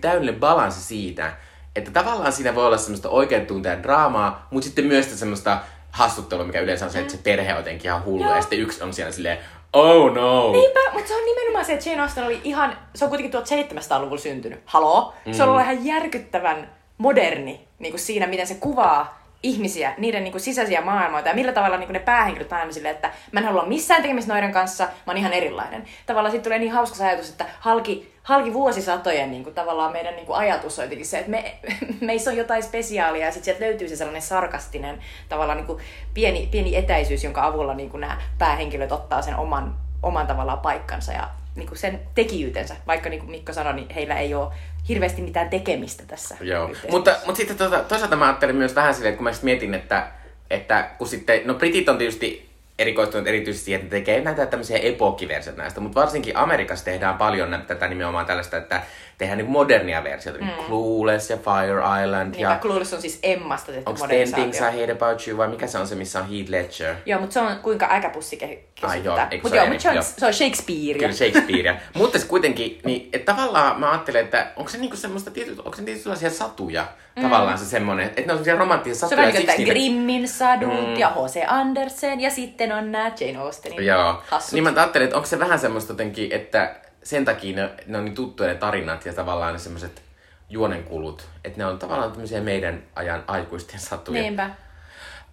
täydellinen 0.00 0.40
balanssi 0.40 0.82
siitä, 0.82 1.32
että 1.76 1.90
tavallaan 1.90 2.32
siinä 2.32 2.54
voi 2.54 2.66
olla 2.66 2.78
semmoista 2.78 3.08
oikean 3.08 3.46
tunteen 3.46 3.82
draamaa, 3.82 4.46
mutta 4.50 4.64
sitten 4.64 4.86
myös 4.86 5.18
semmoista 5.18 5.58
hassuttelua, 5.94 6.44
mikä 6.44 6.60
yleensä 6.60 6.84
on 6.84 6.90
se, 6.90 6.98
että 6.98 7.12
se 7.12 7.18
perhe 7.22 7.52
on 7.52 7.58
jotenkin 7.58 7.86
ihan 7.86 8.04
hullu, 8.04 8.22
Joo. 8.24 8.34
ja 8.34 8.40
sitten 8.40 8.60
yksi 8.60 8.82
on 8.82 8.94
siellä 8.94 9.12
silleen, 9.12 9.38
oh 9.72 10.14
no! 10.14 10.52
Niinpä, 10.52 10.80
mutta 10.92 11.08
se 11.08 11.16
on 11.16 11.24
nimenomaan 11.24 11.64
se, 11.64 11.72
että 11.72 11.90
Jane 11.90 12.02
Austen 12.02 12.24
oli 12.24 12.40
ihan, 12.44 12.78
se 12.94 13.04
on 13.04 13.08
kuitenkin 13.08 13.40
1700-luvulla 13.40 14.20
syntynyt. 14.20 14.60
Haloo? 14.64 15.14
Se 15.32 15.42
on 15.42 15.48
ollut 15.48 15.62
ihan 15.62 15.84
järkyttävän 15.86 16.70
moderni 16.98 17.68
niin 17.78 17.92
kuin 17.92 18.00
siinä, 18.00 18.26
miten 18.26 18.46
se 18.46 18.54
kuvaa 18.54 19.23
ihmisiä, 19.44 19.94
niiden 19.98 20.24
niin 20.24 20.32
kuin 20.32 20.42
sisäisiä 20.42 20.80
maailmoita 20.80 21.28
ja 21.28 21.34
millä 21.34 21.52
tavalla 21.52 21.76
niin 21.76 21.86
kuin 21.86 21.94
ne 21.94 22.00
päähenkilöt 22.00 22.52
on 22.52 22.58
aina 22.58 22.90
että 22.90 23.10
mä 23.32 23.40
en 23.40 23.46
halua 23.46 23.66
missään 23.66 24.02
tekemistä 24.02 24.32
noiden 24.32 24.52
kanssa, 24.52 24.84
mä 24.84 24.90
oon 25.06 25.16
ihan 25.16 25.32
erilainen. 25.32 25.84
Tavallaan 26.06 26.30
siitä 26.30 26.44
tulee 26.44 26.58
niin 26.58 26.72
hauska 26.72 27.04
ajatus, 27.04 27.28
että 27.28 27.46
halki, 27.60 28.12
halki 28.22 28.52
vuosisatojen 28.52 29.30
niin 29.30 29.44
kuin, 29.44 29.54
tavallaan 29.54 29.92
meidän 29.92 30.16
niin 30.16 30.26
kuin 30.26 30.36
ajatus 30.36 30.78
on 30.78 30.84
jotenkin 30.84 31.06
se, 31.06 31.18
että 31.18 31.30
me, 31.30 31.58
meissä 32.00 32.30
on 32.30 32.36
jotain 32.36 32.62
spesiaalia 32.62 33.26
ja 33.26 33.32
sitten 33.32 33.44
sieltä 33.44 33.64
löytyy 33.64 33.88
se 33.88 33.96
sellainen 33.96 34.22
sarkastinen 34.22 34.98
tavallaan 35.28 35.58
niin 35.58 35.66
kuin 35.66 35.82
pieni, 36.14 36.48
pieni 36.50 36.76
etäisyys, 36.76 37.24
jonka 37.24 37.46
avulla 37.46 37.74
niin 37.74 37.90
kuin 37.90 38.00
nämä 38.00 38.18
päähenkilöt 38.38 38.92
ottaa 38.92 39.22
sen 39.22 39.36
oman, 39.36 39.76
oman 40.02 40.26
tavallaan 40.26 40.60
paikkansa 40.60 41.12
ja 41.12 41.30
niin 41.56 41.68
kuin 41.68 41.78
sen 41.78 42.00
tekijyytensä. 42.14 42.76
Vaikka 42.86 43.08
niin 43.08 43.20
kuin 43.20 43.30
Mikko 43.30 43.52
sanoi, 43.52 43.74
niin 43.74 43.90
heillä 43.90 44.18
ei 44.18 44.34
ole 44.34 44.52
hirveästi 44.88 45.22
mitään 45.22 45.50
tekemistä 45.50 46.02
tässä. 46.06 46.36
Joo, 46.40 46.70
mutta, 46.90 47.16
mutta 47.26 47.36
sitten 47.36 47.56
tota, 47.56 47.82
toisaalta 47.82 48.16
mä 48.16 48.26
ajattelin 48.26 48.56
myös 48.56 48.74
vähän 48.74 48.94
silleen, 48.94 49.12
että 49.12 49.18
kun 49.18 49.24
mä 49.24 49.32
mietin, 49.42 49.74
että, 49.74 50.06
että 50.50 50.90
kun 50.98 51.08
sitten, 51.08 51.40
no 51.44 51.54
britit 51.54 51.88
on 51.88 51.98
tietysti 51.98 52.54
erikoistunut 52.78 53.26
erityisesti 53.28 53.64
siihen, 53.64 53.80
että 53.80 53.90
tekee 53.90 54.20
näitä 54.20 54.46
tämmöisiä 54.46 54.78
epokkiversioita 54.78 55.62
näistä, 55.62 55.80
mutta 55.80 56.00
varsinkin 56.00 56.36
Amerikassa 56.36 56.84
tehdään 56.84 57.18
paljon 57.18 57.64
tätä 57.66 57.88
nimenomaan 57.88 58.26
tällaista, 58.26 58.56
että 58.56 58.82
tehdään 59.18 59.38
niin 59.38 59.50
modernia 59.50 60.04
versiota, 60.04 60.38
mm. 60.38 60.46
niin 60.46 60.56
Clueless 60.66 61.30
ja 61.30 61.36
Fire 61.36 62.02
Island 62.04 62.30
Niin, 62.32 62.40
ja. 62.42 62.58
Clueless 62.62 62.92
on 62.94 63.00
siis 63.00 63.18
Emmasta 63.22 63.66
tehty 63.72 63.82
onko 63.90 64.06
Ten 64.06 64.32
Things 64.32 64.58
I. 64.58 64.60
Hate 64.60 64.92
About 64.92 65.28
You 65.28 65.38
vai 65.38 65.48
mikä 65.48 65.66
se 65.66 65.78
on 65.78 65.86
se, 65.88 65.94
missä 65.94 66.18
on 66.18 66.28
Heath 66.30 66.50
Ledger? 66.50 66.94
Joo, 67.06 67.20
mutta 67.20 67.34
se 67.34 67.40
on 67.40 67.56
kuinka 67.62 67.88
äkäpussi 67.90 68.38
ke- 68.44 68.86
Ai 68.86 69.04
joo, 69.04 69.18
eikö 69.30 69.48
Mut 69.48 69.54
joo, 69.56 69.66
mutta 69.66 69.82
se 69.82 69.90
on, 69.90 70.02
se 70.02 70.26
on 70.26 70.34
Shakespeare. 70.34 70.98
Kyllä 70.98 71.12
Shakespearea. 71.12 71.76
Mutta 71.94 72.18
se 72.18 72.26
kuitenkin, 72.26 72.80
niin, 72.84 73.08
että 73.12 73.32
tavallaan 73.32 73.80
mä 73.80 73.90
ajattelen, 73.90 74.24
että 74.24 74.46
onko 74.56 74.70
se 74.70 74.78
niinku 74.78 74.96
semmoista 74.96 75.30
tietyt, 75.30 75.58
onko 75.58 75.76
se 75.76 75.82
tietynlaisia 75.82 76.30
satuja? 76.30 76.86
Mm. 77.16 77.22
Tavallaan 77.22 77.58
se 77.58 77.64
semmoinen, 77.64 78.06
että 78.06 78.20
ne 78.20 78.24
on 78.24 78.28
semmoisia 78.28 78.56
romanttisia 78.56 78.94
Se 78.94 79.04
on 79.06 79.10
satuja. 79.10 79.26
vähän 79.28 79.46
niin 79.46 79.58
niitä- 79.58 79.70
Grimmin 79.72 80.28
sadut 80.28 80.88
mm. 80.88 80.94
ja 80.96 81.08
H.C. 81.10 81.36
Andersen 81.46 82.20
ja 82.20 82.30
sitten 82.30 82.72
on 82.72 82.92
nämä 82.92 83.12
Jane 83.20 83.38
Austenin 83.38 83.86
Joo. 83.86 84.22
hassut. 84.28 84.52
Niin 84.52 84.64
mä 84.64 84.72
ajattelin, 84.76 85.04
että 85.04 85.16
onko 85.16 85.26
se 85.26 85.38
vähän 85.38 85.58
semmoista 85.58 85.92
jotenkin, 85.92 86.32
että 86.32 86.74
sen 87.04 87.24
takia 87.24 87.56
ne, 87.56 87.70
ne 87.86 87.98
on 87.98 88.04
niin 88.04 88.14
tuttuja 88.14 88.48
ne 88.48 88.54
tarinat 88.54 89.06
ja 89.06 89.12
tavallaan 89.12 89.52
ne 89.52 89.58
semmoiset 89.58 90.02
juonenkulut, 90.50 91.28
että 91.44 91.58
ne 91.58 91.66
on 91.66 91.78
tavallaan 91.78 92.12
tämmöisiä 92.12 92.40
meidän 92.40 92.82
ajan 92.96 93.24
aikuisten 93.26 93.80
satuja. 93.80 94.22
Niinpä. 94.22 94.50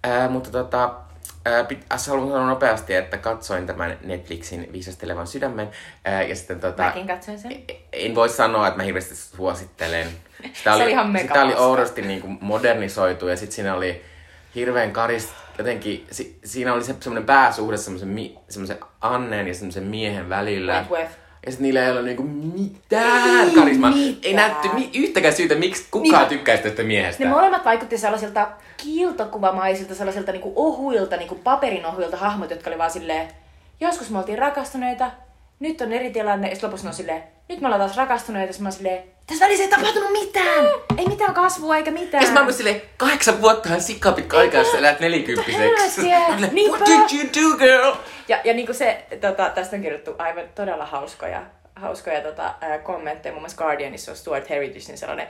Ää, 0.03 0.29
mutta 0.29 0.51
tota, 0.51 0.95
Ää, 1.45 1.63
pit, 1.63 1.85
äh, 1.93 2.07
haluan 2.07 2.27
sanoa 2.27 2.47
nopeasti, 2.47 2.93
että 2.93 3.17
katsoin 3.17 3.67
tämän 3.67 3.97
Netflixin 4.03 4.69
Viisastelevan 4.73 5.27
sydämen. 5.27 5.69
Ää, 6.05 6.23
ja 6.23 6.35
sitten 6.35 6.59
tota, 6.59 6.83
Mäkin 6.83 7.07
katsoin 7.07 7.39
sen. 7.39 7.63
en 7.93 8.15
voi 8.15 8.29
sanoa, 8.29 8.67
että 8.67 8.77
mä 8.77 8.83
hirveästi 8.83 9.15
suosittelen. 9.15 10.07
Sitä 10.53 10.77
Se 10.77 10.83
oli 10.83 10.91
ihan 10.91 11.09
mega 11.09 11.27
Sitä 11.27 11.43
oli 11.43 11.55
oudosti 11.55 12.01
niin 12.01 12.21
kuin 12.21 12.37
modernisoitu 12.41 13.27
ja 13.27 13.37
sitten 13.37 13.55
siinä 13.55 13.75
oli 13.75 14.01
hirveän 14.55 14.91
karis, 14.91 15.29
jotenkin, 15.57 16.07
si, 16.11 16.39
siinä 16.45 16.73
oli 16.73 16.83
se, 16.83 16.95
semmoinen 16.99 17.25
pääsuhde 17.25 17.77
semmoisen, 17.77 18.09
mi, 18.09 18.37
semmoisen 18.49 18.77
Annen 19.01 19.47
ja 19.47 19.53
semmoisen 19.53 19.83
miehen 19.83 20.29
välillä. 20.29 20.73
Wentworth. 20.73 21.20
Ja 21.45 21.51
sitten 21.51 21.63
niillä 21.63 21.83
ei 21.85 21.91
ollut 21.91 22.05
niinku 22.05 22.23
mitään 22.23 23.51
karismaa. 23.55 23.91
Ei 23.91 24.15
mitään. 24.15 24.35
näytty 24.35 24.69
mi- 24.73 24.89
yhtäkään 24.95 25.33
syytä, 25.33 25.55
miksi 25.55 25.85
kukaan 25.91 26.21
Niin. 26.21 26.29
tykkäisi 26.29 26.63
tästä 26.63 26.83
miehestä. 26.83 27.23
Ne 27.23 27.29
molemmat 27.29 27.65
vaikutti 27.65 27.97
sellaisilta 27.97 28.47
kiiltokuvamaisilta, 28.77 29.95
sellaisilta 29.95 30.31
niinku 30.31 30.53
ohuilta, 30.55 31.17
niinku 31.17 31.35
paperin 31.35 31.85
ohuilta 31.85 32.17
hahmot, 32.17 32.49
jotka 32.49 32.69
oli 32.69 32.77
vaan 32.77 32.91
silleen, 32.91 33.27
joskus 33.79 34.09
me 34.09 34.17
oltiin 34.17 34.37
rakastuneita, 34.39 35.11
nyt 35.61 35.81
on 35.81 35.93
eri 35.93 36.11
tilanne, 36.11 36.47
ja 36.47 36.55
sitten 36.55 36.69
lopussa 36.69 36.87
on 36.87 36.93
silleen, 36.93 37.23
nyt 37.49 37.61
me 37.61 37.67
ollaan 37.67 37.81
taas 37.81 37.97
rakastuneita, 37.97 38.49
ja 38.49 38.53
sitten 38.53 38.63
mä 38.63 38.67
oon 38.67 38.73
silleen, 38.73 39.03
tässä 39.27 39.45
välissä 39.45 39.63
ei 39.63 39.69
tapahtunut 39.69 40.11
mitään! 40.11 40.65
Ei 40.97 41.05
mitään 41.05 41.33
kasvua 41.33 41.77
eikä 41.77 41.91
mitään. 41.91 42.21
Ja 42.21 42.25
sit 42.25 42.33
mä 42.33 42.43
olin 42.43 42.53
silleen, 42.53 42.81
kahdeksan 42.97 43.41
vuotta 43.41 43.73
on 43.73 43.81
sikkaa 43.81 44.11
pitkä 44.11 44.37
aika, 44.37 44.57
jos 44.57 44.73
elät 44.73 44.99
nelikymppiseksi. 44.99 46.01
Niinpä. 46.51 46.77
What 46.77 46.89
did 46.89 47.19
you 47.19 47.51
do, 47.51 47.57
girl? 47.57 47.95
Ja, 48.27 48.39
ja 48.43 48.53
niin 48.53 48.65
kuin 48.65 48.75
se, 48.75 49.05
tota, 49.21 49.49
tästä 49.49 49.75
on 49.75 49.81
kirjoittu 49.81 50.15
aivan 50.17 50.43
todella 50.55 50.85
hauskoja, 50.85 51.41
hauskoja 51.75 52.21
tota, 52.21 52.53
ää, 52.61 52.77
kommentteja. 52.77 53.33
Muun 53.33 53.41
muassa 53.41 53.57
Guardianissa 53.57 54.11
on 54.11 54.17
Stuart 54.17 54.49
Heritagein 54.49 54.97
sellainen 54.97 55.27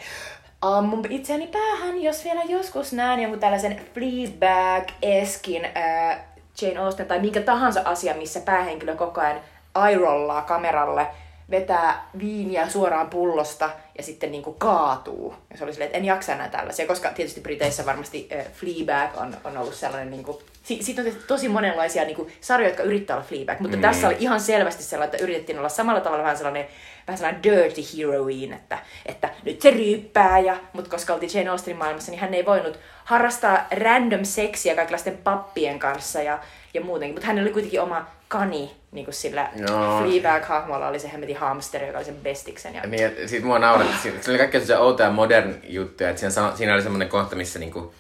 ammun 0.62 1.06
itseäni 1.10 1.48
päähän, 1.48 2.02
jos 2.02 2.24
vielä 2.24 2.42
joskus 2.44 2.94
näen 2.94 3.20
jonkun 3.20 3.40
tällaisen 3.40 3.82
Fleabag-eskin 3.94 5.68
ää, 5.76 6.32
Jane 6.62 6.80
Austen 6.80 7.06
tai 7.06 7.20
minkä 7.20 7.42
tahansa 7.42 7.82
asia, 7.86 8.14
missä 8.14 8.40
päähenkilö 8.40 8.96
koko 8.96 9.22
ajan 9.22 9.42
airollaa 9.74 10.42
kameralle, 10.42 11.08
vetää 11.52 12.10
viiniä 12.20 12.70
suoraan 12.70 13.10
pullosta 13.10 13.70
ja 13.98 14.04
sitten 14.04 14.32
niin 14.32 14.44
kuin 14.44 14.56
kaatuu. 14.60 15.36
Ja 15.52 15.58
se 15.58 15.64
oli 15.64 15.74
silleen, 15.74 15.88
että 15.88 15.98
en 15.98 16.06
jaksa 16.06 16.34
enää 16.34 16.50
tällaisia, 16.50 16.88
koska 16.88 17.10
tietysti 17.10 17.42
Briteissä 17.42 17.86
varmasti 17.86 18.30
äh, 18.34 18.46
Fleabag 18.54 19.18
on, 19.18 19.38
on 19.44 19.58
ollut 19.58 19.74
sellainen, 19.74 20.12
niin 20.12 20.24
kuin, 20.24 20.38
si- 20.64 20.84
siitä 20.84 21.02
on 21.02 21.06
tehty 21.06 21.24
tosi 21.28 21.50
monenlaisia 21.50 22.04
niin 22.04 22.16
kuin, 22.16 22.34
sarjoja, 22.42 22.70
jotka 22.70 22.84
yrittää 22.84 23.16
olla 23.16 23.26
Fleabag, 23.28 23.60
mutta 23.60 23.78
mm. 23.78 23.82
tässä 23.82 24.08
oli 24.08 24.16
ihan 24.20 24.42
selvästi 24.42 24.84
sellainen, 24.84 25.14
että 25.14 25.24
yritettiin 25.24 25.58
olla 25.58 25.70
samalla 25.70 26.02
tavalla 26.02 26.24
vähän 26.24 26.38
sellainen, 26.38 26.68
vähän 27.08 27.18
sellainen 27.18 27.44
dirty 27.44 27.82
heroine, 27.98 28.56
että, 28.56 28.78
että 29.06 29.30
nyt 29.46 29.62
se 29.62 29.72
ryyppää, 29.72 30.40
ja, 30.40 30.58
mutta 30.74 30.90
koska 30.90 31.14
oltiin 31.14 31.32
Jane 31.34 31.50
Austenin 31.50 31.78
maailmassa, 31.78 32.12
niin 32.12 32.22
hän 32.22 32.34
ei 32.34 32.46
voinut 32.46 32.80
harrastaa 33.06 33.68
random 33.72 34.24
seksiä 34.24 34.76
kaikenlaisten 34.76 35.18
pappien 35.18 35.80
kanssa 35.80 36.22
ja, 36.22 36.40
ja 36.74 36.82
muutenkin, 36.82 37.16
mutta 37.16 37.28
hänellä 37.28 37.48
oli 37.48 37.54
kuitenkin 37.54 37.82
oma 37.82 38.08
kani, 38.32 38.72
niin 38.92 39.06
kuin 39.06 39.16
sillä 39.16 39.50
Joo. 39.56 40.00
Fleabag-hahmolla 40.00 40.88
oli 40.88 41.00
se 41.00 41.12
hemmetin 41.12 41.38
hamsteri, 41.38 41.88
joka 41.88 41.98
oli 41.98 42.06
sen 42.06 42.16
bestiksen. 42.16 42.76
Ja... 42.76 42.82
Niin, 42.82 43.06
et 43.06 43.30
sit 43.30 43.44
mua 43.44 43.60
nauratti. 43.60 43.98
Siinä 44.02 44.22
se 44.22 44.32
oli 44.32 44.38
kaikkea 44.38 44.60
sellaisia 44.60 44.80
outoja 44.86 45.12
modern 45.12 45.56
juttuja. 45.64 46.10
Että 46.10 46.30
siinä, 46.30 46.52
siinä 46.56 46.74
oli 46.74 46.82
semmoinen 46.82 47.10
kohta, 47.10 47.36
missä 47.36 47.60
niinku, 47.60 47.94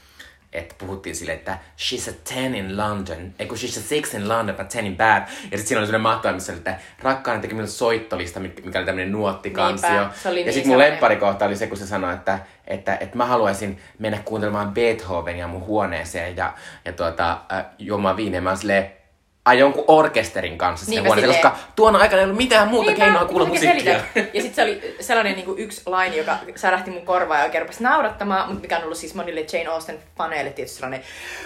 että 0.53 0.75
puhuttiin 0.77 1.15
sille, 1.15 1.33
että 1.33 1.57
she's 1.77 2.09
a 2.09 2.13
ten 2.33 2.55
in 2.55 2.77
London, 2.77 3.33
ei 3.39 3.47
kun 3.47 3.57
she's 3.57 3.79
a 3.79 3.81
six 3.81 4.13
in 4.13 4.29
London, 4.29 4.55
but 4.55 4.69
ten 4.69 4.85
in 4.85 4.97
bad. 4.97 5.21
Ja 5.21 5.27
sitten 5.41 5.67
siinä 5.67 5.79
oli 5.79 5.88
semmoinen 5.88 6.01
mahtava, 6.01 6.33
missä 6.33 6.51
oli, 6.51 6.57
että 6.57 6.79
rakkaani 7.01 7.41
teki 7.41 7.53
minulle 7.53 7.71
soittolista, 7.71 8.39
mikä 8.39 8.79
oli 8.79 8.85
tämmöinen 8.85 9.11
nuottikansio. 9.11 9.89
Niinpä, 9.89 10.15
se 10.23 10.29
oli 10.29 10.39
ja 10.39 10.45
niin 10.45 10.53
sitten 10.53 10.69
mun 10.69 10.73
sellainen. 10.73 10.93
lepparikohta 10.93 11.45
oli 11.45 11.55
se, 11.55 11.67
kun 11.67 11.77
se 11.77 11.88
sanoi, 11.88 12.13
että, 12.13 12.39
että, 12.67 12.97
että 13.00 13.17
mä 13.17 13.25
haluaisin 13.25 13.79
mennä 14.00 14.19
kuuntelemaan 14.25 14.73
Beethovenia 14.73 15.47
mun 15.47 15.65
huoneeseen 15.65 16.38
ja, 16.38 16.53
ja 16.85 16.93
tuota, 16.93 17.38
äh, 17.53 17.65
juomaan 17.79 18.17
viiniä. 18.17 18.41
Mä 18.41 18.55
silleen, 18.55 19.00
ai 19.45 19.60
jonkun 19.60 19.86
orkesterin 19.88 20.57
kanssa 20.57 20.86
sinne 20.86 21.01
huoneeseen, 21.01 21.33
silleen. 21.33 21.53
koska 21.53 21.71
tuona 21.75 22.00
aikana 22.00 22.19
ei 22.19 22.24
ollut 22.24 22.38
mitään 22.38 22.67
muuta 22.67 22.89
Niinpä, 22.91 23.05
keinoa 23.05 23.25
kuulla 23.25 23.48
musiikkia. 23.48 24.00
selitä. 24.13 24.29
Ja 24.33 24.42
sitten 24.42 24.53
se 24.55 24.63
oli 24.63 24.96
sellainen 25.00 25.35
niin 25.35 25.46
kuin 25.46 25.59
yksi 25.59 25.81
line, 25.85 26.15
joka 26.15 26.37
särähti 26.55 26.92
mun 26.92 27.05
korvaan 27.05 27.39
ja 27.39 27.46
oikein 27.46 27.61
rupesi 27.61 27.83
naurattamaan, 27.83 28.48
mutta 28.48 28.61
mikä 28.61 28.77
on 28.77 28.83
ollut 28.83 28.98
siis 28.98 29.15
monille 29.15 29.46
Jane 29.53 29.68
Austen 29.68 30.00
faneille 30.18 30.51
tietysti 30.51 30.75
sellainen, 30.77 31.03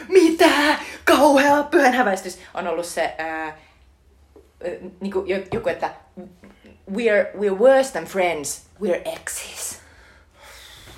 mitä? 0.08 0.50
Kauhea 1.06 1.64
pyhän 1.64 1.94
häväistys. 1.94 2.40
On 2.54 2.68
ollut 2.68 2.86
se 2.86 3.14
ää, 3.18 3.58
niin 5.00 5.14
kuin 5.14 5.30
joku, 5.54 5.70
että 5.70 5.90
we're, 6.92 7.38
we're 7.38 7.60
worse 7.60 7.92
than 7.92 8.06
friends, 8.06 8.64
we're 8.84 9.02
exes. 9.16 9.80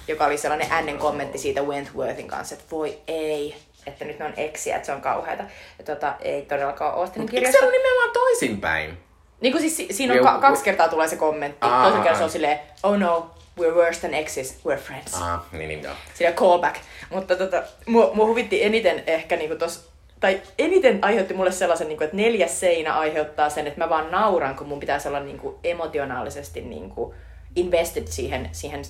Joka 0.08 0.26
oli 0.26 0.38
sellainen 0.38 0.71
ännen 0.71 0.98
kommentti 0.98 1.38
siitä 1.38 1.62
Wentworthin 1.62 2.28
kanssa, 2.28 2.56
että 2.56 2.65
voi 2.71 2.98
ei, 3.08 3.56
että 3.88 4.06
nyt 4.06 4.19
ne 4.19 4.26
on 4.26 4.34
eksiä, 4.38 4.76
että 4.76 4.86
se 4.86 4.91
on 4.91 5.02
kauheata. 5.02 5.43
Ja 5.80 5.86
tota, 5.86 6.13
ei 6.21 6.41
todellakaan 6.41 6.93
ole 6.93 7.08
Eikö 7.15 7.32
kirjassa. 7.32 7.60
se 7.60 7.65
ollut 7.65 7.71
nimenomaan 7.82 8.10
toisinpäin? 8.13 8.97
Niin 9.41 9.52
kuin 9.54 9.62
siis 9.62 9.78
si- 9.78 9.88
siinä 9.91 10.13
on 10.13 10.19
ka- 10.23 10.38
kaksi 10.39 10.63
kertaa 10.63 10.88
tulee 10.88 11.08
se 11.08 11.15
kommentti. 11.15 11.58
Aa, 11.62 11.84
Toisen 11.84 12.02
kerran 12.02 12.17
se 12.17 12.23
on 12.23 12.30
silleen, 12.30 12.60
oh 12.84 12.97
no, 12.97 13.32
we're 13.60 13.73
worse 13.76 14.00
than 14.00 14.13
exes, 14.13 14.60
we're 14.67 14.78
friends. 14.80 15.13
Ah, 15.21 15.39
niin, 15.52 15.67
niin 15.67 15.84
joo. 15.84 15.93
Sillä 16.13 16.32
callback. 16.32 16.76
Mutta 17.10 17.36
tota, 17.36 17.63
mua, 17.86 18.12
mua 18.13 18.26
huvitti 18.26 18.63
eniten 18.63 19.04
ehkä 19.08 19.36
niinku 19.36 19.56
tos, 19.56 19.89
tai 20.19 20.41
eniten 20.60 21.00
aiheutti 21.02 21.34
mulle 21.34 21.52
sellaisen, 21.52 21.88
niinku, 21.88 22.04
että 22.04 22.15
neljäs 22.15 22.60
seinä 22.60 22.93
aiheuttaa 22.93 23.50
sen, 23.50 23.67
että 23.67 23.80
mä 23.80 23.89
vaan 23.89 24.12
nauran, 24.12 24.56
kun 24.56 24.67
mun 24.67 24.80
pitäisi 24.80 25.08
olla 25.08 25.19
niinku 25.19 25.60
emotionaalisesti 25.63 26.62
niinku 26.62 27.13
invested 27.56 28.08
siihen, 28.08 28.50
siihen 28.52 28.82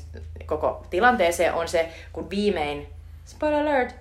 koko 0.46 0.86
tilanteeseen, 0.90 1.54
on 1.54 1.68
se, 1.68 1.90
kun 2.14 2.30
viimein, 2.30 2.88
spoiler 3.26 3.60
alert, 3.60 3.96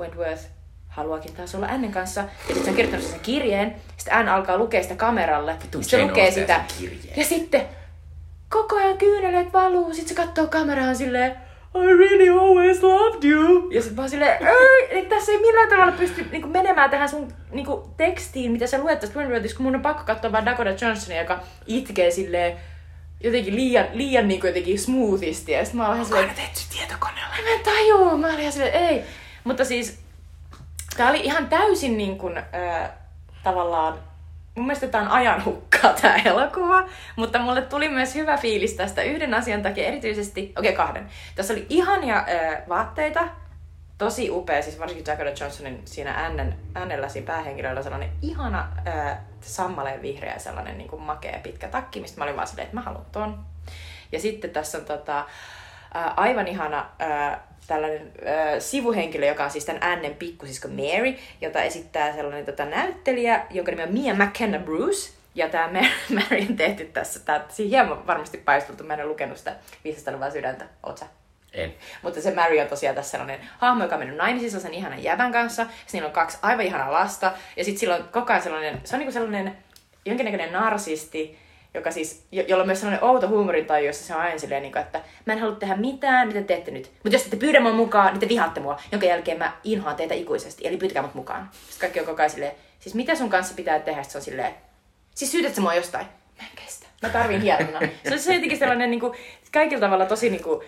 Wentworth 0.00 0.42
haluakin 0.88 1.34
taas 1.34 1.54
olla 1.54 1.66
Annen 1.66 1.92
kanssa. 1.92 2.20
Ja 2.20 2.26
sitten 2.54 2.64
se 2.64 2.70
on 2.70 2.76
kirjoittanut 2.76 3.06
sen 3.06 3.20
kirjeen. 3.20 3.74
Sitten 3.96 4.14
Anne 4.14 4.30
alkaa 4.30 4.56
lukea 4.56 4.82
sitä 4.82 4.94
kameralle. 4.94 5.56
Sitten 5.60 5.84
se 5.84 6.02
lukee 6.02 6.30
sitä. 6.30 6.64
Ja 7.16 7.24
sitten 7.24 7.68
koko 8.48 8.76
ajan 8.76 8.98
kyyneleet 8.98 9.52
valuu. 9.52 9.94
Sitten 9.94 10.08
se 10.08 10.22
katsoo 10.22 10.46
kameraan 10.46 10.96
silleen, 10.96 11.36
I 11.74 11.78
really 11.78 12.28
always 12.40 12.82
loved 12.82 13.24
you. 13.24 13.70
Ja 13.70 13.80
sitten 13.80 13.96
vaan 13.96 14.10
silleen, 14.10 14.46
ei, 14.46 14.86
ei, 14.90 15.06
tässä 15.06 15.32
ei 15.32 15.38
millään 15.38 15.68
tavalla 15.68 15.92
pysty 15.92 16.26
niinku, 16.30 16.48
menemään 16.48 16.90
tähän 16.90 17.08
sun 17.08 17.32
niinku, 17.50 17.90
tekstiin, 17.96 18.52
mitä 18.52 18.66
sä 18.66 18.78
luet 18.78 19.00
tästä 19.00 19.18
Wentworthista, 19.18 19.56
kun 19.56 19.66
mun 19.66 19.74
on 19.74 19.82
pakko 19.82 20.02
katsoa 20.04 20.32
vaan 20.32 20.44
Dakota 20.44 20.84
Johnsonia, 20.84 21.20
joka 21.20 21.40
itkee 21.66 22.10
silleen 22.10 22.56
jotenkin 23.20 23.56
liian, 23.56 23.86
liian 23.92 24.28
niinku, 24.28 24.46
jotenkin 24.46 24.78
smoothisti. 24.78 25.52
Ja 25.52 25.64
sitten 25.64 25.78
mä 25.78 25.84
oon 25.84 25.92
vähän 25.92 26.06
silleen, 26.06 26.30
tehty 26.30 26.60
tietokoneella. 26.72 27.34
Mä 27.42 27.50
en 27.54 27.60
tajua, 27.60 28.16
mä 28.16 28.26
olin 28.26 28.40
ihan 28.40 28.52
silleen, 28.52 28.74
ei. 28.74 29.02
Mutta 29.44 29.64
siis, 29.64 30.02
tää 30.96 31.10
oli 31.10 31.20
ihan 31.20 31.48
täysin 31.48 31.96
niin 31.96 32.18
kuin, 32.18 32.36
äh, 32.36 32.90
tavallaan, 33.42 33.98
mun 34.56 34.66
mielestä 34.66 34.88
tää 34.88 35.02
on 35.02 35.08
ajanhukkaa 35.08 35.92
tää 36.02 36.16
elokuva, 36.24 36.88
mutta 37.16 37.38
mulle 37.38 37.62
tuli 37.62 37.88
myös 37.88 38.14
hyvä 38.14 38.36
fiilis 38.36 38.74
tästä 38.74 39.02
yhden 39.02 39.34
asian 39.34 39.62
takia 39.62 39.86
erityisesti, 39.86 40.52
okei 40.58 40.72
okay, 40.72 40.86
kahden. 40.86 41.08
Tässä 41.34 41.52
oli 41.52 41.66
ihania 41.68 42.16
äh, 42.16 42.62
vaatteita, 42.68 43.28
tosi 44.00 44.30
upea, 44.30 44.62
siis 44.62 44.78
varsinkin 44.78 45.06
Dakota 45.06 45.44
Johnsonin 45.44 45.82
siinä 45.84 46.24
Annen, 46.24 46.58
Annella 46.74 47.08
siinä 47.08 47.26
päähenkilöllä 47.26 47.82
sellainen 47.82 48.12
ihana 48.22 48.68
äh, 48.88 49.18
sammaleen 49.40 50.02
vihreä 50.02 50.38
sellainen 50.38 50.78
niin 50.78 50.88
kuin 50.88 51.02
makea 51.02 51.40
pitkä 51.42 51.68
takki, 51.68 52.00
mistä 52.00 52.18
mä 52.18 52.24
olin 52.24 52.36
vaan 52.36 52.46
silleen, 52.46 52.64
että 52.64 52.76
mä 52.76 52.82
haluan 52.82 53.06
ton. 53.12 53.44
Ja 54.12 54.20
sitten 54.20 54.50
tässä 54.50 54.78
on 54.78 54.84
tota, 54.84 55.18
äh, 55.18 56.12
aivan 56.16 56.48
ihana 56.48 56.86
äh, 57.02 57.38
tällainen 57.66 58.12
äh, 58.26 58.58
sivuhenkilö, 58.58 59.26
joka 59.26 59.44
on 59.44 59.50
siis 59.50 59.64
tämän 59.64 59.82
Annen 59.82 60.14
pikkusisko 60.14 60.68
Mary, 60.68 61.14
jota 61.40 61.62
esittää 61.62 62.12
sellainen 62.14 62.46
tota, 62.46 62.64
näyttelijä, 62.64 63.46
jonka 63.50 63.72
nimi 63.72 63.82
on 63.82 63.92
Mia 63.92 64.14
McKenna 64.14 64.58
Bruce. 64.58 65.12
Ja 65.34 65.48
tämä 65.48 65.80
Mary 66.14 66.46
on 66.48 66.56
tehty 66.56 66.84
tässä, 66.84 67.20
tää, 67.20 67.44
siinä 67.48 67.68
hieman 67.68 68.06
varmasti 68.06 68.38
paisteltu, 68.38 68.84
mä 68.84 68.94
en 68.94 69.00
ole 69.00 69.08
lukenut 69.08 69.38
sitä 69.38 69.56
viisasta 69.84 70.20
vaan 70.20 70.32
sydäntä, 70.32 70.64
oot 70.82 70.98
sä? 70.98 71.06
En. 71.52 71.74
Mutta 72.02 72.20
se 72.20 72.34
Mary 72.34 72.60
on 72.60 72.66
tosiaan 72.66 72.96
tässä 72.96 73.10
sellainen 73.10 73.40
hahmo, 73.58 73.84
joka 73.84 73.94
on 73.94 74.00
mennyt 74.00 74.16
naimisiin 74.16 74.60
sen 74.60 74.74
ihanan 74.74 75.02
jäbän 75.02 75.32
kanssa. 75.32 75.66
Siinä 75.86 76.06
on 76.06 76.12
kaksi 76.12 76.38
aivan 76.42 76.64
ihanaa 76.64 76.92
lasta. 76.92 77.32
Ja 77.56 77.64
sitten 77.64 77.80
sillä 77.80 77.96
on 77.96 78.08
koko 78.12 78.32
ajan 78.32 78.42
sellainen, 78.42 78.80
se 78.84 78.96
on 78.96 78.98
niinku 78.98 79.12
sellainen 79.12 79.56
jonkinnäköinen 80.06 80.52
narsisti, 80.52 81.38
joka 81.74 81.90
siis, 81.90 82.26
jo- 82.32 82.44
jolla 82.48 82.62
on 82.62 82.66
myös 82.66 82.80
sellainen 82.80 83.04
outo 83.04 83.28
huumorintaju, 83.28 83.86
jossa 83.86 84.04
se 84.04 84.14
on 84.14 84.20
aina 84.20 84.38
silleen, 84.38 84.62
niin 84.62 84.72
kuin, 84.72 84.82
että 84.82 85.00
mä 85.26 85.32
en 85.32 85.38
halua 85.38 85.56
tehdä 85.56 85.76
mitään, 85.76 86.28
mitä 86.28 86.40
te 86.40 86.46
teette 86.46 86.70
nyt. 86.70 86.90
Mutta 86.92 87.16
jos 87.16 87.22
te 87.22 87.36
pyydä 87.36 87.60
mua 87.60 87.72
mukaan, 87.72 88.12
niin 88.12 88.20
te 88.20 88.28
vihaatte 88.28 88.60
mua, 88.60 88.80
jonka 88.92 89.06
jälkeen 89.06 89.38
mä 89.38 89.52
inhoan 89.64 89.96
teitä 89.96 90.14
ikuisesti. 90.14 90.66
Eli 90.66 90.76
pyytäkää 90.76 91.02
mut 91.02 91.14
mukaan. 91.14 91.48
Sitten 91.52 91.80
kaikki 91.80 92.00
on 92.00 92.06
koko 92.06 92.22
ajan 92.22 92.30
silleen, 92.30 92.52
siis 92.80 92.94
mitä 92.94 93.14
sun 93.14 93.30
kanssa 93.30 93.54
pitää 93.54 93.78
tehdä? 93.78 94.02
Sitten 94.02 94.12
se 94.12 94.18
on 94.18 94.24
silleen, 94.24 94.54
siis 95.14 95.32
syytät 95.32 95.54
sä 95.54 95.60
mua 95.60 95.74
jostain? 95.74 96.06
Mä 96.40 96.46
en 96.50 96.64
kestä. 96.64 96.86
Mä 97.02 97.08
tarviin 97.08 97.40
hieronnan. 97.40 97.88
Se 98.08 98.12
on 98.14 98.18
se 98.18 98.34
jotenkin 98.34 98.58
sellainen 98.58 98.90
niin 98.90 99.00
kuin, 99.00 99.12
kaikilla 99.52 99.80
tavalla 99.80 100.06
tosi 100.06 100.30
niin 100.30 100.42
kuin, 100.42 100.60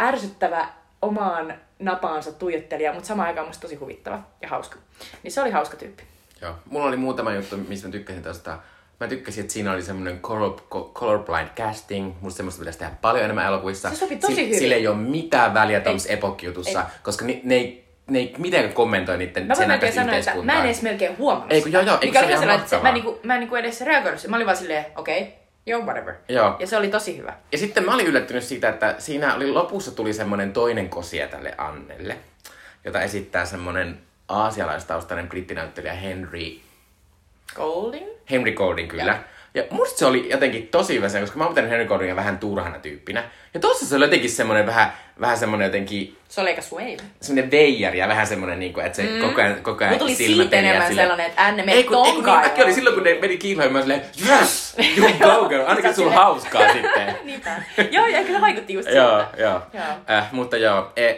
ärsyttävä 0.00 0.68
omaan 1.02 1.54
napaansa 1.78 2.32
tuijottelija, 2.32 2.92
mutta 2.92 3.06
samaan 3.08 3.28
aikaan 3.28 3.46
musta 3.46 3.62
tosi 3.62 3.74
huvittava 3.74 4.22
ja 4.42 4.48
hauska. 4.48 4.78
Niin 5.22 5.32
se 5.32 5.42
oli 5.42 5.50
hauska 5.50 5.76
tyyppi. 5.76 6.02
Joo. 6.40 6.54
Mulla 6.70 6.86
oli 6.86 6.96
muutama 6.96 7.32
juttu, 7.34 7.56
mistä 7.56 7.88
mä 7.88 7.92
tykkäsin 7.92 8.22
tästä. 8.22 8.58
Mä 9.00 9.08
tykkäsin, 9.08 9.40
että 9.40 9.52
siinä 9.52 9.72
oli 9.72 9.82
semmoinen 9.82 10.20
color, 10.20 10.60
co- 10.74 10.90
colorblind 10.94 11.48
casting. 11.56 12.14
Musta 12.20 12.36
semmoista 12.36 12.58
pitäisi 12.58 12.78
tehdä 12.78 12.92
paljon 13.00 13.24
enemmän 13.24 13.46
elokuvissa. 13.46 13.90
Se 13.90 13.96
sopi 13.96 14.16
tosi 14.16 14.46
hyvin. 14.46 14.58
Sillä 14.58 14.74
ei 14.74 14.86
ole 14.86 14.96
mitään 14.96 15.54
väliä 15.54 15.80
tuollaisessa 15.80 16.12
epokkijutussa, 16.12 16.86
koska 17.02 17.24
ni, 17.24 17.40
ne 17.44 17.54
ei 17.54 17.88
ne 18.10 18.18
ei 18.18 18.34
mitenkään 18.38 18.74
kommentoi 18.74 19.18
niiden 19.18 19.46
Mä 19.46 19.54
sen 19.54 19.70
aikaista 19.70 20.00
sanoa, 20.00 20.16
että 20.16 20.32
mä 20.42 20.58
en 20.58 20.64
edes 20.64 20.82
melkein 20.82 21.18
huomannut 21.18 21.52
Ei 21.52 21.62
kun 21.62 21.72
joo, 21.72 21.82
joo, 21.82 21.98
eikö 22.00 22.06
Mikä 22.06 22.18
se 22.18 22.24
oli 22.24 22.32
ihan 22.32 22.40
sellainen, 22.40 22.64
että 22.64 22.76
se, 22.76 22.82
mä, 22.82 22.92
niinku, 22.92 23.20
mä 23.22 23.34
en 23.34 23.40
niinku 23.40 23.56
edes 23.56 23.80
reagoinut. 23.80 24.26
Mä 24.28 24.36
olin 24.36 24.46
vaan 24.46 24.56
silleen, 24.56 24.86
okei, 24.96 25.22
okay, 25.22 25.32
joo, 25.66 25.80
whatever. 25.80 26.14
Joo. 26.28 26.56
Ja 26.58 26.66
se 26.66 26.76
oli 26.76 26.88
tosi 26.88 27.16
hyvä. 27.16 27.34
Ja 27.52 27.58
sitten 27.58 27.84
mä 27.84 27.94
olin 27.94 28.06
yllättynyt 28.06 28.44
siitä, 28.44 28.68
että 28.68 28.94
siinä 28.98 29.34
oli 29.34 29.50
lopussa 29.50 29.90
tuli 29.90 30.12
semmoinen 30.12 30.52
toinen 30.52 30.88
kosia 30.88 31.28
tälle 31.28 31.54
Annelle, 31.58 32.16
jota 32.84 33.02
esittää 33.02 33.44
semmoinen 33.44 33.98
aasialaistaustainen 34.28 35.28
brittinäyttelijä 35.28 35.94
Henry, 35.94 36.60
Golding? 37.54 38.06
Henry 38.30 38.52
Golding 38.52 38.88
kyllä. 38.90 39.04
Joo. 39.04 39.14
Ja 39.54 39.62
musta 39.70 39.98
se 39.98 40.06
oli 40.06 40.30
jotenkin 40.30 40.68
tosi 40.68 40.94
hyvä 40.96 41.08
se, 41.08 41.20
koska 41.20 41.38
mä 41.38 41.44
oon 41.44 41.52
pitänyt 41.54 41.70
Henry 41.70 41.84
Goldingia 41.86 42.16
vähän 42.16 42.38
turhana 42.38 42.78
tyyppinä. 42.78 43.24
Ja 43.54 43.60
tossa 43.60 43.86
se 43.86 43.96
oli 43.96 44.04
jotenkin 44.04 44.30
semmoinen 44.30 44.66
vähän, 44.66 44.92
vähän 45.20 45.38
semmoinen 45.38 45.66
jotenkin 45.66 46.16
Se 46.28 46.40
oli 46.40 46.50
aika 46.50 46.62
swave. 46.62 46.96
semmoinen 47.20 47.50
veijari 47.50 47.98
ja 47.98 48.08
vähän 48.08 48.26
semmoinen, 48.26 48.58
niin 48.60 48.72
kuin, 48.72 48.86
että 48.86 48.96
se 48.96 49.02
mm. 49.02 49.20
koko 49.20 49.40
ajan, 49.40 49.62
koko 49.62 49.84
ajan 49.84 49.88
Mulla 49.94 49.98
tuli 49.98 50.14
siitä 50.14 50.44
meni 50.44 50.52
ja 50.52 50.58
enemmän 50.58 50.88
silleen- 50.88 51.04
sellainen, 51.08 51.26
että 51.26 51.42
Anne, 51.44 51.62
mene 51.62 51.72
ei 51.72 51.84
kun, 51.84 51.96
ei 51.96 52.02
kun 52.02 52.06
niin, 52.06 52.14
tonkaan. 52.14 52.42
mäkin 52.42 52.64
oli 52.64 52.72
silloin, 52.72 52.94
kun 52.94 53.04
ne 53.04 53.18
meni 53.20 53.36
kiiloimaan 53.36 53.82
silleen, 53.84 54.02
yes, 54.28 54.76
you 54.98 55.08
go 55.40 55.48
girl, 55.48 55.64
ainakin 55.66 55.94
sulla 55.94 56.12
hauskaa 56.12 56.72
sitten. 56.72 57.16
Niinpä. 57.24 57.62
Joo, 57.90 58.06
ja 58.06 58.24
kyllä 58.24 58.40
vaikutti 58.40 58.72
just 58.74 58.88
siltä. 58.88 59.00
joo. 59.38 59.60
Joo. 59.74 59.86
Äh, 60.10 60.32
mutta 60.32 60.56
joo, 60.56 60.92
e, 60.96 61.14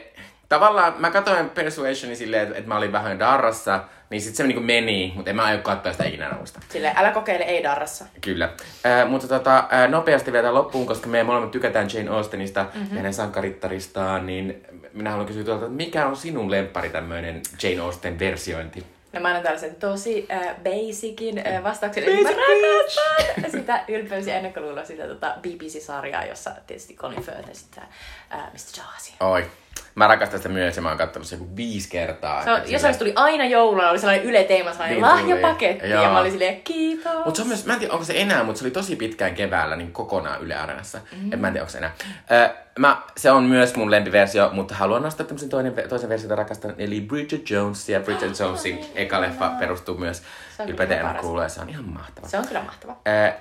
tavallaan 0.48 0.94
mä 0.98 1.10
katsoin 1.10 1.50
Persuasionin 1.50 2.16
silleen, 2.16 2.42
että, 2.42 2.54
että 2.58 2.68
mä 2.68 2.76
olin 2.76 2.92
vähän 2.92 3.18
darrassa, 3.18 3.80
niin 4.10 4.22
sit 4.22 4.34
se 4.34 4.42
niinku 4.46 4.62
meni, 4.62 5.12
mutta 5.16 5.30
en 5.30 5.36
mä 5.36 5.44
aio 5.44 5.58
katsoa 5.58 5.92
sitä 5.92 6.04
ikinä 6.04 6.30
uudestaan. 6.34 6.64
Silleen, 6.68 6.96
älä 6.96 7.10
kokeile 7.10 7.44
ei 7.44 7.62
darrassa. 7.62 8.04
Kyllä. 8.20 8.44
Äh, 8.86 9.08
mutta 9.10 9.28
tota, 9.28 9.58
äh, 9.72 9.88
nopeasti 9.90 10.32
vielä 10.32 10.54
loppuun, 10.54 10.86
koska 10.86 11.08
me 11.08 11.22
molemmat 11.22 11.50
tykätään 11.50 11.88
Jane 11.94 12.10
Austenista 12.10 12.62
Mhm. 12.62 12.78
mm-hmm. 12.78 12.90
ja 12.90 12.96
hänen 12.96 13.14
sankarittaristaan, 13.14 14.26
niin 14.26 14.66
minä 14.92 15.10
haluan 15.10 15.26
kysyä 15.26 15.44
tuolta, 15.44 15.64
että 15.64 15.76
mikä 15.76 16.06
on 16.06 16.16
sinun 16.16 16.50
lemppari 16.50 16.90
tämmöinen 16.90 17.42
Jane 17.62 17.80
Austen 17.80 18.18
versiointi? 18.18 18.86
No 19.12 19.20
mä 19.20 19.28
annan 19.28 19.42
tällaisen 19.42 19.74
tosi 19.74 20.26
äh, 20.32 20.40
basicin 20.64 21.38
äh, 21.46 21.62
vastauksen. 21.64 22.04
Basic 22.04 22.22
Basic 22.24 22.36
mä 22.36 22.42
rakastan 22.42 23.50
sitä 23.60 23.84
ylpeys 23.88 24.26
ja 24.26 24.34
ennakkoluulo 24.34 24.84
sitä 24.84 25.06
tota, 25.06 25.34
BBC-sarjaa, 25.42 26.24
jossa 26.24 26.50
tietysti 26.66 26.94
Colin 26.94 27.22
Firth 27.22 27.50
esittää 27.50 27.88
äh, 28.34 28.40
Mr. 28.40 28.82
Darcy. 28.84 29.12
Oi. 29.20 29.46
Mä 29.94 30.06
rakastan 30.06 30.38
sitä 30.38 30.48
myös 30.48 30.76
ja 30.76 30.82
mä 30.82 30.88
oon 30.88 30.98
katsonut 30.98 31.28
se 31.28 31.36
joku 31.36 31.56
viisi 31.56 31.90
kertaa. 31.90 32.44
Se 32.44 32.50
on, 32.50 32.60
jossain 32.66 32.94
se 32.94 32.98
tuli 32.98 33.12
aina 33.16 33.44
jouluna, 33.44 33.90
oli 33.90 33.98
sellainen 33.98 34.26
yle 34.26 34.44
teema, 34.44 34.72
sellainen 34.72 35.02
Niin 35.02 35.06
tuli. 35.08 35.20
lahjapaketti. 35.22 35.90
Joo. 35.90 36.02
Ja 36.02 36.10
mä 36.10 36.18
olin 36.18 36.30
silleen, 36.32 36.60
kiitos. 36.62 37.12
Mutta 37.24 37.36
se 37.36 37.42
on 37.42 37.48
myös, 37.48 37.66
mä 37.66 37.72
en 37.72 37.78
tiedä 37.78 37.92
onko 37.92 38.04
se 38.04 38.12
enää, 38.16 38.44
mutta 38.44 38.58
se 38.58 38.64
oli 38.64 38.70
tosi 38.70 38.96
pitkään 38.96 39.34
keväällä 39.34 39.76
niin 39.76 39.92
kokonaan 39.92 40.42
Yle 40.42 40.54
Areenassa. 40.54 40.98
Mm. 41.22 41.32
Et 41.32 41.40
mä 41.40 41.46
en 41.46 41.52
tiedä 41.52 41.62
onko 41.62 41.72
se 41.72 41.78
enää. 41.78 41.94
Ö, 42.30 42.50
mä, 42.78 43.02
se 43.16 43.30
on 43.30 43.44
myös 43.44 43.76
mun 43.76 43.90
lempiversio, 43.90 44.50
mutta 44.52 44.74
haluan 44.74 45.02
nostaa 45.02 45.26
tämmöisen 45.26 45.48
toinen, 45.48 45.74
toisen 45.88 46.08
version, 46.08 46.30
jota 46.30 46.42
rakastan, 46.42 46.74
eli 46.78 47.00
Bridget 47.00 47.50
Jones. 47.50 47.88
Ja 47.88 48.00
Bridget 48.00 48.38
Jonesin 48.38 48.80
eka 48.94 49.20
leffa 49.20 49.48
perustuu 49.58 49.96
myös 49.98 50.22
Se 50.66 50.72
on 50.72 50.88
kyllä 50.88 51.14
kuulee. 51.20 51.48
Se 51.48 51.60
on 51.60 51.68
ihan 51.68 51.84
mahtava. 51.84 52.28
Se 52.28 52.38
on 52.38 52.46
kyllä 52.46 52.62
mahtava. 52.62 52.96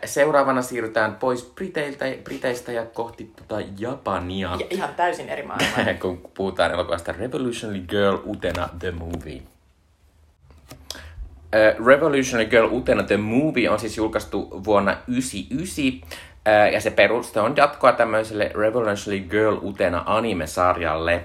Seuraavana 0.06 0.62
siirrytään 0.62 1.16
pois 1.16 1.52
Briteiltä, 1.56 2.06
Briteistä 2.24 2.72
ja 2.72 2.86
kohti 2.86 3.32
tota 3.36 3.56
Japania. 3.78 4.56
Ja 4.60 4.66
ihan 4.70 4.96
täysin 4.96 5.30
eri 5.30 5.44
maailma. 5.44 5.94
kun 6.02 6.32
puhutaan 6.34 6.72
elokuvasta 6.72 7.12
Revolutionary 7.12 7.80
Girl 7.80 8.18
Utena 8.26 8.70
The 8.80 8.92
Movie. 8.92 9.42
Revolutionary 11.86 12.50
Girl 12.50 12.70
Utena 12.72 13.04
The 13.04 13.18
Movie 13.18 13.70
on 13.70 13.80
siis 13.80 13.98
julkaistu 13.98 14.64
vuonna 14.66 14.92
1999, 14.92 16.20
uh, 16.48 16.74
ja 16.74 16.82
se 16.82 16.92
peruste 16.92 17.40
on 17.40 17.54
jatkoa 17.58 17.92
tämmöiselle 17.92 18.52
Revolutionary 18.56 19.20
Girl 19.20 19.58
Utena 19.64 20.04
anime-sarjalle. 20.06 21.24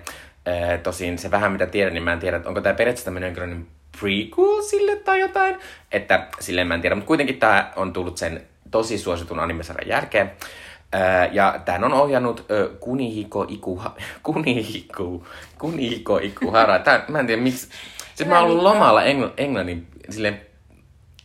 Tosin 0.82 1.18
se 1.18 1.30
vähän 1.30 1.52
mitä 1.52 1.66
tiedän, 1.66 1.94
niin 1.94 2.02
mä 2.02 2.12
en 2.12 2.18
tiedä, 2.18 2.36
että 2.36 2.48
onko 2.48 2.60
tämä 2.60 2.74
periaatteessa 2.74 3.04
tämmöinen 3.04 3.66
prequel 4.00 4.62
sille 4.62 4.96
tai 4.96 5.20
jotain. 5.20 5.56
Että 5.92 6.26
silleen 6.40 6.66
mä 6.66 6.74
en 6.74 6.80
tiedä, 6.80 6.94
mutta 6.94 7.08
kuitenkin 7.08 7.38
tämä 7.38 7.72
on 7.76 7.92
tullut 7.92 8.16
sen 8.16 8.46
tosi 8.70 8.98
suositun 8.98 9.40
anime-sarjan 9.40 9.88
jälkeen. 9.88 10.32
Ja 11.32 11.60
tämän 11.64 11.84
on 11.84 11.92
ohjannut 11.92 12.46
Kunihiko 12.80 13.46
Ikuha, 13.48 13.96
Kunihiko, 14.22 15.26
Kunihiko 15.58 16.18
Ikuhara. 16.18 16.78
Tää, 16.78 17.04
mä 17.08 17.18
en 17.18 17.26
tiedä 17.26 17.42
miksi. 17.42 17.68
Siis 18.14 18.28
mä 18.28 18.40
oon 18.40 18.50
ollut 18.50 18.62
lomalla 18.62 19.02
engl, 19.02 19.28
englannin, 19.36 19.86
silleen, 20.10 20.40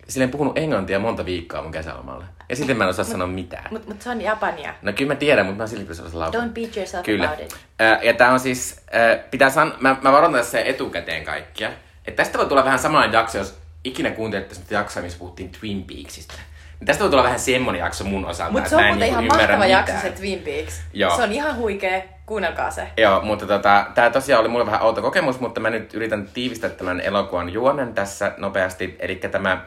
silleen 0.07 0.31
puhunut 0.31 0.57
englantia 0.57 0.99
monta 0.99 1.25
viikkoa 1.25 1.61
mun 1.61 1.71
kesälomalla. 1.71 2.25
Ja 2.49 2.55
sitten 2.55 2.77
mä 2.77 2.83
en 2.83 2.89
osaa 2.89 3.05
sanoa 3.05 3.27
mitään. 3.27 3.67
Mutta 3.71 3.87
mut 3.87 4.01
se 4.01 4.09
on 4.09 4.21
Japania. 4.21 4.73
No 4.81 4.93
kyllä 4.93 5.13
mä 5.13 5.15
tiedän, 5.15 5.45
mutta 5.45 5.63
mä 5.63 5.67
silti 5.67 5.83
pitäisi 5.83 6.01
osata. 6.01 6.39
Don't 6.39 6.49
beat 6.49 6.77
yourself 6.77 7.05
Kyllä. 7.05 7.25
about 7.25 7.39
it. 7.39 7.57
Ja 8.03 8.13
tää 8.13 8.31
on 8.31 8.39
siis, 8.39 8.81
ää, 8.91 9.17
pitää 9.31 9.49
san... 9.49 9.73
mä, 9.79 9.95
mä 10.01 10.11
varon 10.11 10.33
tässä 10.33 10.59
etukäteen 10.59 11.23
kaikkia. 11.23 11.71
Että 12.09 12.23
tästä 12.23 12.37
voi 12.37 12.47
tulla 12.47 12.65
vähän 12.65 12.79
samanlainen 12.79 13.17
jakso, 13.17 13.37
jos 13.37 13.57
ikinä 13.83 14.11
kuuntelette 14.11 14.55
semmoista 14.55 14.73
jaksoa, 14.73 15.03
missä 15.03 15.19
puhuttiin 15.19 15.49
Twin 15.49 15.83
Peaksista. 15.83 16.33
Niin 16.79 16.85
tästä 16.85 17.03
voi 17.03 17.09
tulla 17.09 17.23
vähän 17.23 17.39
semmonen 17.39 17.79
jakso 17.79 18.03
mun 18.03 18.25
osalta. 18.25 18.51
Mutta 18.51 18.69
se 18.69 18.75
on 18.75 18.83
muuten 18.83 18.99
niinku 18.99 19.19
ihan 19.19 19.25
mahtava 19.25 19.63
mitään. 19.63 19.69
jakso 19.69 19.93
se 20.01 20.09
Twin 20.09 20.39
Peaks. 20.39 20.81
Joo. 20.93 21.15
Se 21.15 21.23
on 21.23 21.31
ihan 21.31 21.55
huikea. 21.55 22.01
Kuunnelkaa 22.25 22.71
se. 22.71 22.87
Joo, 22.97 23.21
mutta 23.21 23.45
tota, 23.45 23.85
tämä 23.95 24.09
tosiaan 24.09 24.41
oli 24.41 24.49
mulle 24.49 24.65
vähän 24.65 24.81
outo 24.81 25.01
kokemus, 25.01 25.39
mutta 25.39 25.59
mä 25.59 25.69
nyt 25.69 25.93
yritän 25.93 26.29
tiivistää 26.33 26.69
tämän 26.69 27.01
elokuvan 27.01 27.49
juonen 27.49 27.93
tässä 27.93 28.33
nopeasti. 28.37 28.95
Eli 28.99 29.15
tämä 29.15 29.65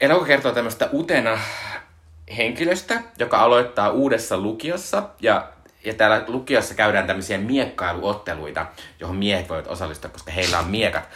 elokuva 0.00 0.26
kertoo 0.26 0.52
tämmöistä 0.52 0.88
utena 0.92 1.38
henkilöstä, 2.36 3.02
joka 3.18 3.38
aloittaa 3.38 3.90
uudessa 3.90 4.38
lukiossa 4.38 5.02
ja 5.20 5.48
ja 5.84 5.94
täällä 5.94 6.24
lukiossa 6.26 6.74
käydään 6.74 7.06
tämmöisiä 7.06 7.38
miekkailuotteluita, 7.38 8.66
johon 9.00 9.16
miehet 9.16 9.48
voivat 9.48 9.66
osallistua, 9.66 10.10
koska 10.10 10.32
heillä 10.32 10.58
on 10.58 10.66
miekat. 10.66 11.08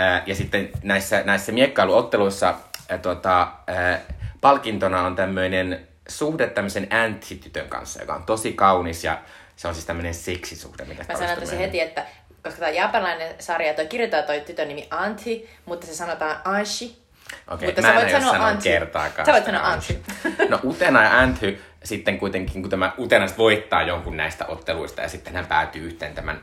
Ää, 0.00 0.22
ja 0.26 0.34
sitten 0.34 0.70
näissä, 0.82 1.22
näissä 1.24 1.52
miekkailuotteluissa 1.52 2.54
ää, 2.88 2.98
tota, 2.98 3.48
ää, 3.66 4.00
palkintona 4.40 5.02
on 5.02 5.16
tämmöinen 5.16 5.88
suhde 6.08 6.46
tämmöisen 6.46 6.88
Antti-tytön 6.90 7.68
kanssa, 7.68 8.00
joka 8.00 8.14
on 8.14 8.22
tosi 8.22 8.52
kaunis 8.52 9.04
ja 9.04 9.18
se 9.56 9.68
on 9.68 9.74
siis 9.74 9.86
tämmöinen 9.86 10.14
seksisuhde, 10.14 10.84
mitä 10.84 11.04
Mä 11.08 11.18
sanon 11.18 11.38
tosi 11.38 11.58
heti, 11.58 11.80
että 11.80 12.06
koska 12.42 12.58
tämä 12.58 12.70
japanilainen 12.70 13.34
sarja, 13.38 13.74
toi 13.74 13.86
kirjoittaa 13.86 14.22
toi 14.22 14.40
tytön 14.40 14.68
nimi 14.68 14.86
Antti, 14.90 15.50
mutta 15.66 15.86
se 15.86 15.94
sanotaan 15.94 16.36
Anshi. 16.44 17.00
Okei, 17.48 17.68
Mutta 17.68 17.82
mä 17.82 17.88
en 17.88 17.94
voit 17.94 18.14
aio 18.14 18.20
sanoa 18.20 18.46
Antti. 18.46 18.68
kertaakaan. 18.68 19.26
Sä 19.26 19.32
voit 19.32 19.44
sanoa 19.44 19.66
Antti. 19.66 20.02
No 20.48 20.60
Utena 20.64 21.02
ja 21.02 21.18
Anthy 21.18 21.60
sitten 21.84 22.18
kuitenkin, 22.18 22.62
kun 22.62 22.70
tämä 22.70 22.92
Utena 22.98 23.26
voittaa 23.38 23.82
jonkun 23.82 24.16
näistä 24.16 24.46
otteluista 24.46 25.02
ja 25.02 25.08
sitten 25.08 25.34
hän 25.34 25.46
päätyy 25.46 25.86
yhteen 25.86 26.14
tämän 26.14 26.40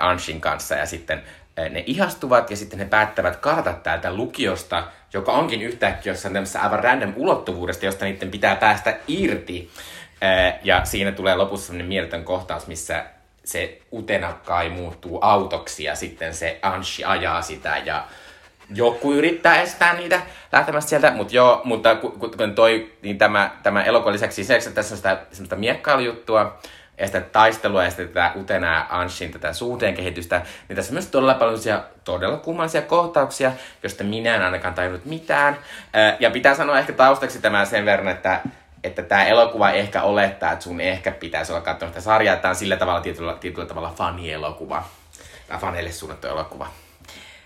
Anshin 0.00 0.40
kanssa 0.40 0.74
ja 0.74 0.86
sitten 0.86 1.22
ne 1.68 1.84
ihastuvat 1.86 2.50
ja 2.50 2.56
sitten 2.56 2.78
he 2.78 2.84
päättävät 2.84 3.36
karata 3.36 3.72
täältä 3.72 4.14
lukiosta, 4.14 4.84
joka 5.12 5.32
onkin 5.32 5.62
yhtäkkiä 5.62 6.12
jossain 6.12 6.34
tämmöisessä 6.34 6.60
aivan 6.62 6.84
random 6.84 7.12
ulottuvuudesta, 7.16 7.86
josta 7.86 8.04
niiden 8.04 8.30
pitää 8.30 8.56
päästä 8.56 8.96
irti. 9.08 9.70
Ja 10.64 10.84
siinä 10.84 11.12
tulee 11.12 11.34
lopussa 11.34 11.66
sellainen 11.66 11.88
mieletön 11.88 12.24
kohtaus, 12.24 12.66
missä 12.66 13.04
se 13.44 13.80
Utena 13.92 14.32
kai 14.32 14.68
muuttuu 14.68 15.18
autoksi 15.20 15.84
ja 15.84 15.94
sitten 15.94 16.34
se 16.34 16.58
Anshi 16.62 17.04
ajaa 17.04 17.42
sitä 17.42 17.82
ja 17.84 18.04
joku 18.74 19.12
yrittää 19.12 19.62
estää 19.62 19.94
niitä 19.94 20.20
lähtemästä 20.52 20.88
sieltä, 20.88 21.10
mutta 21.10 21.36
joo, 21.36 21.60
mutta 21.64 21.94
ku- 21.94 22.10
ku- 22.10 22.30
kun 22.36 22.54
toi, 22.54 22.92
niin 23.02 23.18
tämä, 23.18 23.50
tämä 23.62 23.82
elokuva 23.82 24.12
lisäksi 24.12 24.44
se, 24.44 24.56
että 24.56 24.70
tässä 24.70 24.94
on 24.94 24.96
sitä 24.96 25.18
semmoista 25.32 25.56
miekkailujuttua, 25.56 26.58
ja 27.02 27.06
sitä 27.06 27.20
taistelua 27.20 27.84
ja 27.84 27.90
sitten 27.90 28.08
tätä 28.08 28.32
Utena 28.36 28.74
ja 28.74 28.86
Anshin 28.90 29.32
tätä 29.32 29.52
suhteen 29.52 29.94
kehitystä, 29.94 30.42
niin 30.68 30.76
tässä 30.76 30.90
on 30.90 30.94
myös 30.94 31.06
todella 31.06 31.34
paljon 31.34 31.58
todella 32.04 32.36
kummallisia 32.36 32.82
kohtauksia, 32.82 33.52
joista 33.82 34.04
minä 34.04 34.34
en 34.34 34.42
ainakaan 34.42 34.74
tajunnut 34.74 35.04
mitään. 35.04 35.58
Ää, 35.92 36.16
Ja 36.20 36.30
pitää 36.30 36.54
sanoa 36.54 36.78
ehkä 36.78 36.92
taustaksi 36.92 37.40
tämä 37.40 37.64
sen 37.64 37.84
verran, 37.84 38.08
että 38.08 38.40
että 38.84 39.02
tämä 39.02 39.24
elokuva 39.24 39.70
ehkä 39.70 40.02
olettaa, 40.02 40.52
että 40.52 40.62
sun 40.62 40.80
ehkä 40.80 41.12
pitäisi 41.12 41.52
olla 41.52 41.62
katsonut 41.62 41.94
sitä 41.94 42.04
sarjaa. 42.04 42.36
Tämä 42.36 42.50
on 42.50 42.56
sillä 42.56 42.76
tavalla 42.76 43.00
tietyllä, 43.00 43.36
tietyllä 43.40 43.66
tavalla 43.66 43.94
fanielokuva. 43.96 44.84
Tai 45.48 45.58
faneille 45.58 45.92
suunnattu 45.92 46.26
elokuva. 46.26 46.66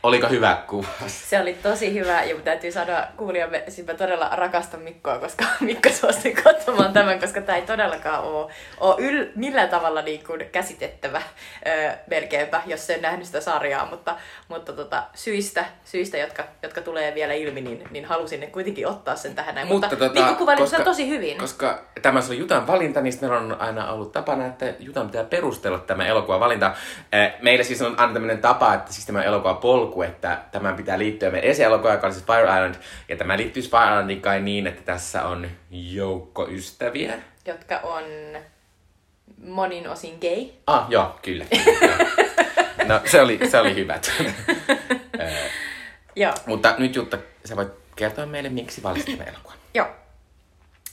Oliko 0.07 0.29
hyvä 0.29 0.63
kuva? 0.67 0.89
Se 1.07 1.41
oli 1.41 1.55
tosi 1.55 1.95
hyvä 1.95 2.23
ja 2.23 2.37
täytyy 2.45 2.73
sanoa 2.73 3.03
kuulijamme, 3.17 3.65
siis 3.69 3.87
mä 3.87 3.95
todella 3.95 4.29
rakastan 4.33 4.81
Mikkoa, 4.81 5.19
koska 5.19 5.45
Mikko 5.61 5.89
suostui 5.89 6.33
katsomaan 6.33 6.93
tämän, 6.93 7.21
koska 7.21 7.41
tämä 7.41 7.57
ei 7.57 7.63
todellakaan 7.63 8.25
ole, 8.25 8.53
ole 8.81 8.95
yl, 8.99 9.27
millään 9.35 9.69
tavalla 9.69 10.03
niin 10.03 10.25
kuin 10.27 10.49
käsitettävä 10.53 11.23
öö, 11.67 11.93
melkeinpä, 12.07 12.63
jos 12.67 12.91
en 12.91 13.03
nähnyt 13.03 13.27
sitä 13.27 13.41
sarjaa, 13.41 13.87
mutta, 13.87 14.17
mutta 14.49 14.73
tota, 14.73 15.03
syistä, 15.15 15.65
syistä 15.85 16.19
jotka, 16.19 16.45
jotka 16.63 16.81
tulee 16.81 17.15
vielä 17.15 17.33
ilmi, 17.33 17.61
niin, 17.61 17.85
niin 17.91 18.05
halusin 18.05 18.41
ne 18.41 18.47
kuitenkin 18.47 18.87
ottaa 18.87 19.17
sen 19.17 19.35
tähän 19.35 19.55
näin. 19.55 19.69
Mutta, 19.69 19.89
mutta 19.91 20.09
Mikko 20.09 20.35
kuvaili 20.35 20.67
sitä 20.67 20.85
tosi 20.85 21.09
hyvin. 21.09 21.39
Koska 21.39 21.85
tämä 22.03 22.21
on 22.31 22.39
Jutan 22.39 22.67
valinta, 22.67 23.01
niin 23.01 23.15
meillä 23.21 23.39
on 23.39 23.61
aina 23.61 23.93
ollut 23.93 24.13
tapana, 24.13 24.47
että 24.47 24.75
Jutan 24.79 25.07
pitää 25.07 25.25
perustella 25.25 25.79
tämä 25.79 26.07
elokuva 26.07 26.41
valinta. 26.41 26.75
Eh, 27.13 27.33
Meillä 27.43 27.65
siis 27.65 27.83
on 27.83 28.01
aina 28.01 28.13
tämmöinen 28.13 28.39
tapa, 28.39 28.75
että 28.75 28.93
siis 28.93 29.07
tämä 29.07 29.23
elokuva 29.23 29.55
polku, 29.55 29.96
että 30.03 30.43
tämän 30.53 30.77
pitää 30.77 30.99
liittyä 30.99 31.31
meidän 31.31 31.51
esielokuva, 31.51 31.93
joka 31.93 32.07
on 32.07 32.13
siis 32.13 32.27
Fire 32.27 32.43
Island. 32.43 32.75
Ja 33.09 33.17
tämä 33.17 33.37
liittyy 33.37 33.63
Fire 33.63 33.85
Islandiin 33.85 34.21
kai 34.21 34.41
niin, 34.41 34.67
että 34.67 34.83
tässä 34.83 35.25
on 35.25 35.51
joukko 35.71 36.49
ystäviä. 36.49 37.19
jotka 37.47 37.79
on 37.79 38.05
monin 39.45 39.89
osin 39.89 40.19
gay. 40.21 40.47
Ah, 40.67 40.87
joo, 40.89 41.19
kyllä. 41.23 41.45
kyllä. 41.45 41.97
No, 42.87 43.01
se 43.05 43.21
oli, 43.21 43.41
se 43.51 43.61
oli 43.61 43.75
hyvä. 43.75 43.99
Joo. 46.17 46.35
Mutta 46.47 46.75
nyt 46.79 46.97
Jutta, 46.97 47.19
sä 47.45 47.57
voit 47.57 47.69
kertoa 47.97 48.27
meille, 48.27 48.49
miksi 48.49 48.83
valitsit 48.83 49.19
tämän 49.19 49.35
elokuvan. 49.35 49.59
Joo. 49.75 49.87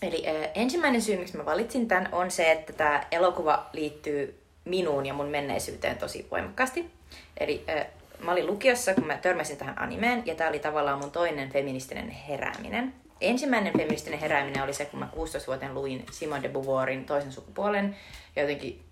Eli 0.01 0.27
äh, 0.27 0.51
ensimmäinen 0.55 1.01
syy, 1.01 1.17
miksi 1.17 1.37
mä 1.37 1.45
valitsin 1.45 1.87
tämän, 1.87 2.09
on 2.11 2.31
se, 2.31 2.51
että 2.51 2.73
tämä 2.73 3.03
elokuva 3.11 3.69
liittyy 3.73 4.39
minuun 4.65 5.05
ja 5.05 5.13
mun 5.13 5.27
menneisyyteen 5.27 5.97
tosi 5.97 6.27
voimakkaasti. 6.31 6.91
Eli 7.37 7.63
äh, 7.69 7.85
mä 8.23 8.31
olin 8.31 8.47
lukiossa, 8.47 8.93
kun 8.93 9.07
mä 9.07 9.17
törmäsin 9.17 9.57
tähän 9.57 9.81
animeen, 9.81 10.23
ja 10.25 10.36
tämä 10.36 10.49
oli 10.49 10.59
tavallaan 10.59 10.99
mun 10.99 11.12
toinen 11.12 11.49
feministinen 11.49 12.09
herääminen. 12.09 12.93
Ensimmäinen 13.21 13.73
feministinen 13.77 14.19
herääminen 14.19 14.63
oli 14.63 14.73
se, 14.73 14.86
kun 14.86 14.99
mä 14.99 15.09
16-vuotiaan 15.15 15.75
luin 15.75 16.05
Simone 16.12 16.43
de 16.43 16.49
Beauvoirin 16.49 17.05
toisen 17.05 17.31
sukupuolen, 17.31 17.95
ja 18.36 18.41
jotenkin 18.41 18.83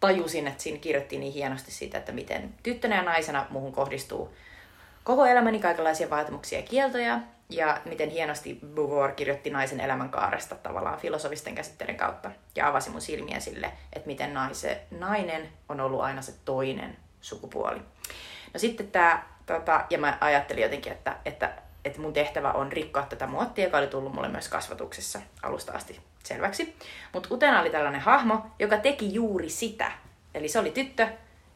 tajusin, 0.00 0.46
että 0.46 0.62
siinä 0.62 0.78
kirjoittiin 0.78 1.20
niin 1.20 1.32
hienosti 1.32 1.70
siitä, 1.70 1.98
että 1.98 2.12
miten 2.12 2.54
tyttönä 2.62 2.96
ja 2.96 3.02
naisena 3.02 3.46
muuhun 3.50 3.72
kohdistuu 3.72 4.34
koko 5.04 5.26
elämäni 5.26 5.60
kaikenlaisia 5.60 6.10
vaatimuksia 6.10 6.58
ja 6.58 6.66
kieltoja, 6.66 7.20
ja 7.50 7.80
miten 7.84 8.10
hienosti 8.10 8.58
Beauvoir 8.74 9.12
kirjoitti 9.12 9.50
naisen 9.50 9.80
elämänkaaresta 9.80 10.54
tavallaan 10.54 10.98
filosofisten 10.98 11.54
käsitteiden 11.54 11.96
kautta, 11.96 12.30
ja 12.56 12.68
avasi 12.68 12.90
mun 12.90 13.00
silmiä 13.00 13.40
sille, 13.40 13.72
että 13.92 14.06
miten 14.06 14.34
naise, 14.34 14.80
nainen 14.90 15.48
on 15.68 15.80
ollut 15.80 16.00
aina 16.00 16.22
se 16.22 16.32
toinen 16.44 16.96
sukupuoli. 17.20 17.80
No 18.54 18.60
sitten 18.60 18.90
tämä, 18.90 19.22
tota, 19.46 19.84
ja 19.90 19.98
mä 19.98 20.18
ajattelin 20.20 20.62
jotenkin, 20.62 20.92
että, 20.92 21.16
että, 21.24 21.50
että 21.84 22.00
mun 22.00 22.12
tehtävä 22.12 22.52
on 22.52 22.72
rikkoa 22.72 23.02
tätä 23.02 23.26
muottia, 23.26 23.64
joka 23.64 23.78
oli 23.78 23.86
tullut 23.86 24.14
mulle 24.14 24.28
myös 24.28 24.48
kasvatuksessa 24.48 25.20
alusta 25.42 25.72
asti 25.72 26.00
selväksi. 26.24 26.76
Mutta 27.12 27.28
Utena 27.34 27.60
oli 27.60 27.70
tällainen 27.70 28.00
hahmo, 28.00 28.46
joka 28.58 28.76
teki 28.76 29.14
juuri 29.14 29.48
sitä. 29.48 29.92
Eli 30.34 30.48
se 30.48 30.58
oli 30.58 30.70
tyttö, 30.70 31.08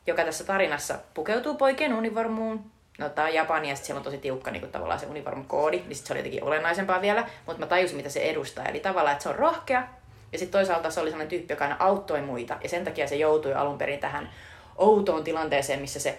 joka 0.06 0.24
tässä 0.24 0.44
tarinassa 0.44 0.98
pukeutuu 1.14 1.54
poikien 1.54 1.92
univormuun. 1.92 2.70
No 2.98 3.08
tää 3.08 3.24
on 3.24 3.34
Japania, 3.34 3.70
ja 3.70 3.76
siellä 3.76 3.98
on 3.98 4.04
tosi 4.04 4.18
tiukka 4.18 4.50
niin 4.50 4.72
tavallaan 4.72 5.00
se 5.00 5.06
univormukoodi, 5.06 5.76
niin 5.76 5.96
sit 5.96 6.06
se 6.06 6.12
oli 6.12 6.18
jotenkin 6.18 6.44
olennaisempaa 6.44 7.00
vielä, 7.00 7.26
mutta 7.46 7.60
mä 7.60 7.66
tajusin, 7.66 7.96
mitä 7.96 8.08
se 8.08 8.20
edustaa. 8.20 8.64
Eli 8.64 8.80
tavallaan, 8.80 9.12
että 9.12 9.22
se 9.22 9.28
on 9.28 9.34
rohkea, 9.34 9.88
ja 10.32 10.38
sitten 10.38 10.58
toisaalta 10.58 10.90
se 10.90 11.00
oli 11.00 11.10
sellainen 11.10 11.28
tyyppi, 11.28 11.52
joka 11.52 11.64
aina 11.64 11.76
auttoi 11.78 12.20
muita, 12.22 12.56
ja 12.62 12.68
sen 12.68 12.84
takia 12.84 13.06
se 13.06 13.16
joutui 13.16 13.54
alun 13.54 13.78
perin 13.78 13.98
tähän 13.98 14.30
outoon 14.76 15.24
tilanteeseen, 15.24 15.80
missä 15.80 16.00
se 16.00 16.18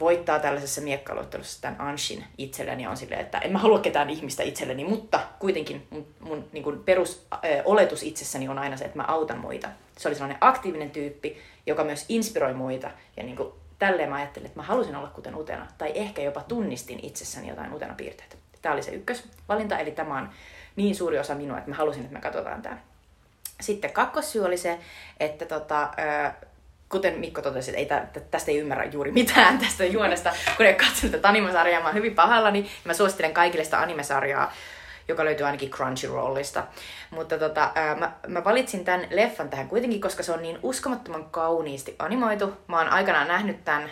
voittaa 0.00 0.38
tällaisessa 0.38 0.80
miekkailuottelussa 0.80 1.62
tämän 1.62 1.80
Anshin 1.80 2.24
itselleni 2.38 2.86
on 2.86 2.96
silleen, 2.96 3.20
että 3.20 3.38
en 3.38 3.52
mä 3.52 3.58
halua 3.58 3.78
ketään 3.78 4.10
ihmistä 4.10 4.42
itselleni, 4.42 4.84
mutta 4.84 5.20
kuitenkin 5.38 5.86
mun, 5.90 6.06
mun 6.20 6.48
niin 6.52 6.64
kuin 6.64 6.82
perusoletus 6.84 8.02
itsessäni 8.02 8.48
on 8.48 8.58
aina 8.58 8.76
se, 8.76 8.84
että 8.84 8.96
mä 8.96 9.04
autan 9.08 9.38
muita. 9.38 9.68
Se 9.98 10.08
oli 10.08 10.14
sellainen 10.14 10.38
aktiivinen 10.40 10.90
tyyppi, 10.90 11.38
joka 11.66 11.84
myös 11.84 12.04
inspiroi 12.08 12.54
muita. 12.54 12.90
Ja 13.16 13.22
niin 13.22 13.36
kuin, 13.36 13.52
tälleen 13.78 14.08
mä 14.08 14.16
ajattelin, 14.16 14.46
että 14.46 14.60
mä 14.60 14.66
halusin 14.66 14.96
olla 14.96 15.08
kuten 15.08 15.34
Utena, 15.34 15.66
tai 15.78 15.92
ehkä 15.94 16.22
jopa 16.22 16.42
tunnistin 16.42 17.00
itsessäni 17.02 17.48
jotain 17.48 17.74
Utena 17.74 17.94
piirteitä. 17.94 18.36
Tämä 18.62 18.72
oli 18.72 18.82
se 18.82 18.90
ykkösvalinta, 18.90 19.78
eli 19.78 19.90
tämä 19.90 20.18
on 20.18 20.30
niin 20.76 20.96
suuri 20.96 21.18
osa 21.18 21.34
minua, 21.34 21.58
että 21.58 21.70
mä 21.70 21.76
halusin, 21.76 22.02
että 22.02 22.14
me 22.14 22.20
katsotaan 22.20 22.62
tämä. 22.62 22.78
Sitten 23.60 23.92
kakkossyy 23.92 24.44
oli 24.44 24.56
se, 24.56 24.78
että 25.20 25.46
tota, 25.46 25.90
kuten 26.88 27.18
Mikko 27.18 27.42
totesi, 27.42 27.70
että 27.70 27.78
ei 27.78 27.86
tä, 27.86 28.20
tästä 28.30 28.50
ei 28.50 28.58
ymmärrä 28.58 28.84
juuri 28.84 29.12
mitään 29.12 29.58
tästä 29.64 29.84
juonesta, 29.84 30.32
kun 30.56 30.66
ei 30.66 30.74
katsonut 30.74 31.12
tätä 31.12 31.28
animesarjaa, 31.28 31.80
mä 31.80 31.86
oon 31.86 31.94
hyvin 31.94 32.14
pahalla, 32.14 32.50
niin 32.50 32.68
mä 32.84 32.94
suosittelen 32.94 33.34
kaikille 33.34 33.64
sitä 33.64 33.80
animesarjaa, 33.80 34.52
joka 35.08 35.24
löytyy 35.24 35.46
ainakin 35.46 35.70
Crunchyrollista. 35.70 36.64
Mutta 37.10 37.38
tota, 37.38 37.72
ää, 37.74 37.94
mä, 37.94 38.12
mä, 38.26 38.44
valitsin 38.44 38.84
tämän 38.84 39.06
leffan 39.10 39.50
tähän 39.50 39.68
kuitenkin, 39.68 40.00
koska 40.00 40.22
se 40.22 40.32
on 40.32 40.42
niin 40.42 40.58
uskomattoman 40.62 41.30
kauniisti 41.30 41.96
animoitu. 41.98 42.52
Mä 42.68 42.78
oon 42.78 42.88
aikanaan 42.88 43.28
nähnyt 43.28 43.64
tämän 43.64 43.90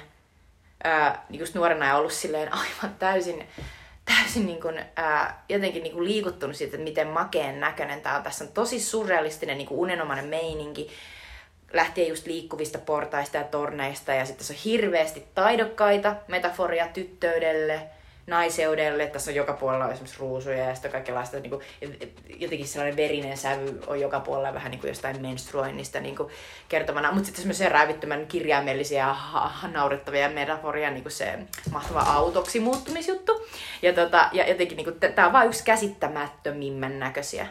ää, 0.84 1.26
just 1.30 1.54
nuorena 1.54 1.86
ja 1.86 1.96
ollut 1.96 2.12
silleen 2.12 2.52
aivan 2.52 2.96
täysin, 2.98 3.46
täysin 4.04 4.46
niin 4.46 4.60
kuin, 4.60 4.84
ää, 4.96 5.44
jotenkin 5.48 5.82
niin 5.82 6.04
liikuttunut 6.04 6.56
siitä, 6.56 6.76
että 6.76 6.84
miten 6.84 7.08
makeen 7.08 7.60
näköinen 7.60 8.00
tämä 8.00 8.16
on. 8.16 8.22
Tässä 8.22 8.44
on 8.44 8.52
tosi 8.52 8.80
surrealistinen 8.80 9.58
niin 9.58 9.68
kuin 9.68 9.80
unenomainen 9.80 10.26
meininki 10.26 10.90
lähtien 11.74 12.08
just 12.08 12.26
liikkuvista 12.26 12.78
portaista 12.78 13.36
ja 13.36 13.44
torneista. 13.44 14.14
Ja 14.14 14.24
sitten 14.24 14.38
tässä 14.38 14.54
on 14.54 14.60
hirveästi 14.64 15.24
taidokkaita 15.34 16.16
metaforia 16.28 16.88
tyttöydelle, 16.88 17.80
naiseudelle. 18.26 19.06
Tässä 19.06 19.30
on 19.30 19.34
joka 19.34 19.52
puolella 19.52 19.90
esimerkiksi 19.90 20.20
ruusuja 20.20 20.58
ja 20.68 20.74
sitten 20.74 20.92
kaikenlaista, 20.92 21.40
niin 21.40 21.50
kuin, 21.50 21.62
jotenkin 22.38 22.68
sellainen 22.68 22.96
verinen 22.96 23.36
sävy 23.36 23.80
on 23.86 24.00
joka 24.00 24.20
puolella 24.20 24.54
vähän 24.54 24.70
niin 24.70 24.80
kuin 24.80 24.88
jostain 24.88 25.22
menstruoinnista 25.22 26.00
niin 26.00 26.16
kuin 26.16 26.32
kertomana. 26.68 27.12
Mutta 27.12 27.26
sitten 27.26 27.42
semmoisia 27.42 27.68
rävittömän 27.68 28.26
kirjaimellisia 28.26 28.98
ja 29.34 29.50
naurettavia 29.72 30.28
metaforia, 30.28 30.90
niin 30.90 31.02
kuin 31.02 31.12
se 31.12 31.38
mahtava 31.70 32.00
autoksi 32.00 32.60
muuttumisjuttu. 32.60 33.46
Ja, 33.82 33.92
tota, 33.92 34.28
ja 34.32 34.48
jotenkin 34.48 34.76
niin 34.76 34.84
kuin, 34.84 35.14
tämä 35.14 35.26
on 35.26 35.32
vain 35.32 35.48
yksi 35.48 35.64
käsittämättömimmän 35.64 36.98
näköisiä 36.98 37.46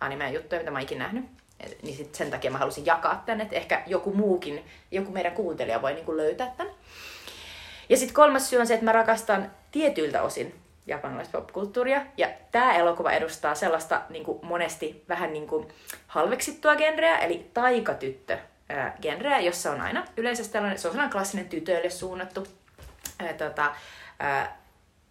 anime-juttuja, 0.00 0.60
mitä 0.60 0.70
mä 0.70 0.80
ikinä 0.80 1.04
nähnyt 1.04 1.37
niin 1.82 1.96
sit 1.96 2.14
sen 2.14 2.30
takia 2.30 2.50
mä 2.50 2.58
halusin 2.58 2.86
jakaa 2.86 3.22
tämän, 3.26 3.40
että 3.40 3.56
ehkä 3.56 3.82
joku 3.86 4.14
muukin, 4.14 4.64
joku 4.90 5.12
meidän 5.12 5.32
kuuntelija 5.32 5.82
voi 5.82 5.92
niinku 5.92 6.16
löytää 6.16 6.54
tämän. 6.56 6.74
Ja 7.88 7.96
sitten 7.96 8.14
kolmas 8.14 8.50
syy 8.50 8.58
on 8.58 8.66
se, 8.66 8.74
että 8.74 8.84
mä 8.84 8.92
rakastan 8.92 9.50
tietyiltä 9.70 10.22
osin 10.22 10.54
japanilaista 10.86 11.38
popkulttuuria. 11.38 12.02
Ja 12.16 12.28
tämä 12.52 12.74
elokuva 12.74 13.12
edustaa 13.12 13.54
sellaista 13.54 14.02
niin 14.08 14.24
kuin 14.24 14.38
monesti 14.42 15.04
vähän 15.08 15.32
niin 15.32 15.46
kuin 15.46 15.68
halveksittua 16.06 16.76
genreä, 16.76 17.18
eli 17.18 17.50
taikatyttö 17.54 18.38
genreä, 19.02 19.40
jossa 19.40 19.70
on 19.70 19.80
aina 19.80 20.04
yleensä 20.16 20.52
tällainen, 20.52 20.78
se 20.78 20.88
on 20.88 20.92
sellainen 20.92 21.12
klassinen 21.12 21.48
tytöille 21.48 21.90
suunnattu 21.90 22.46
ää, 23.18 23.32
tota, 23.32 23.74
ää, 24.18 24.57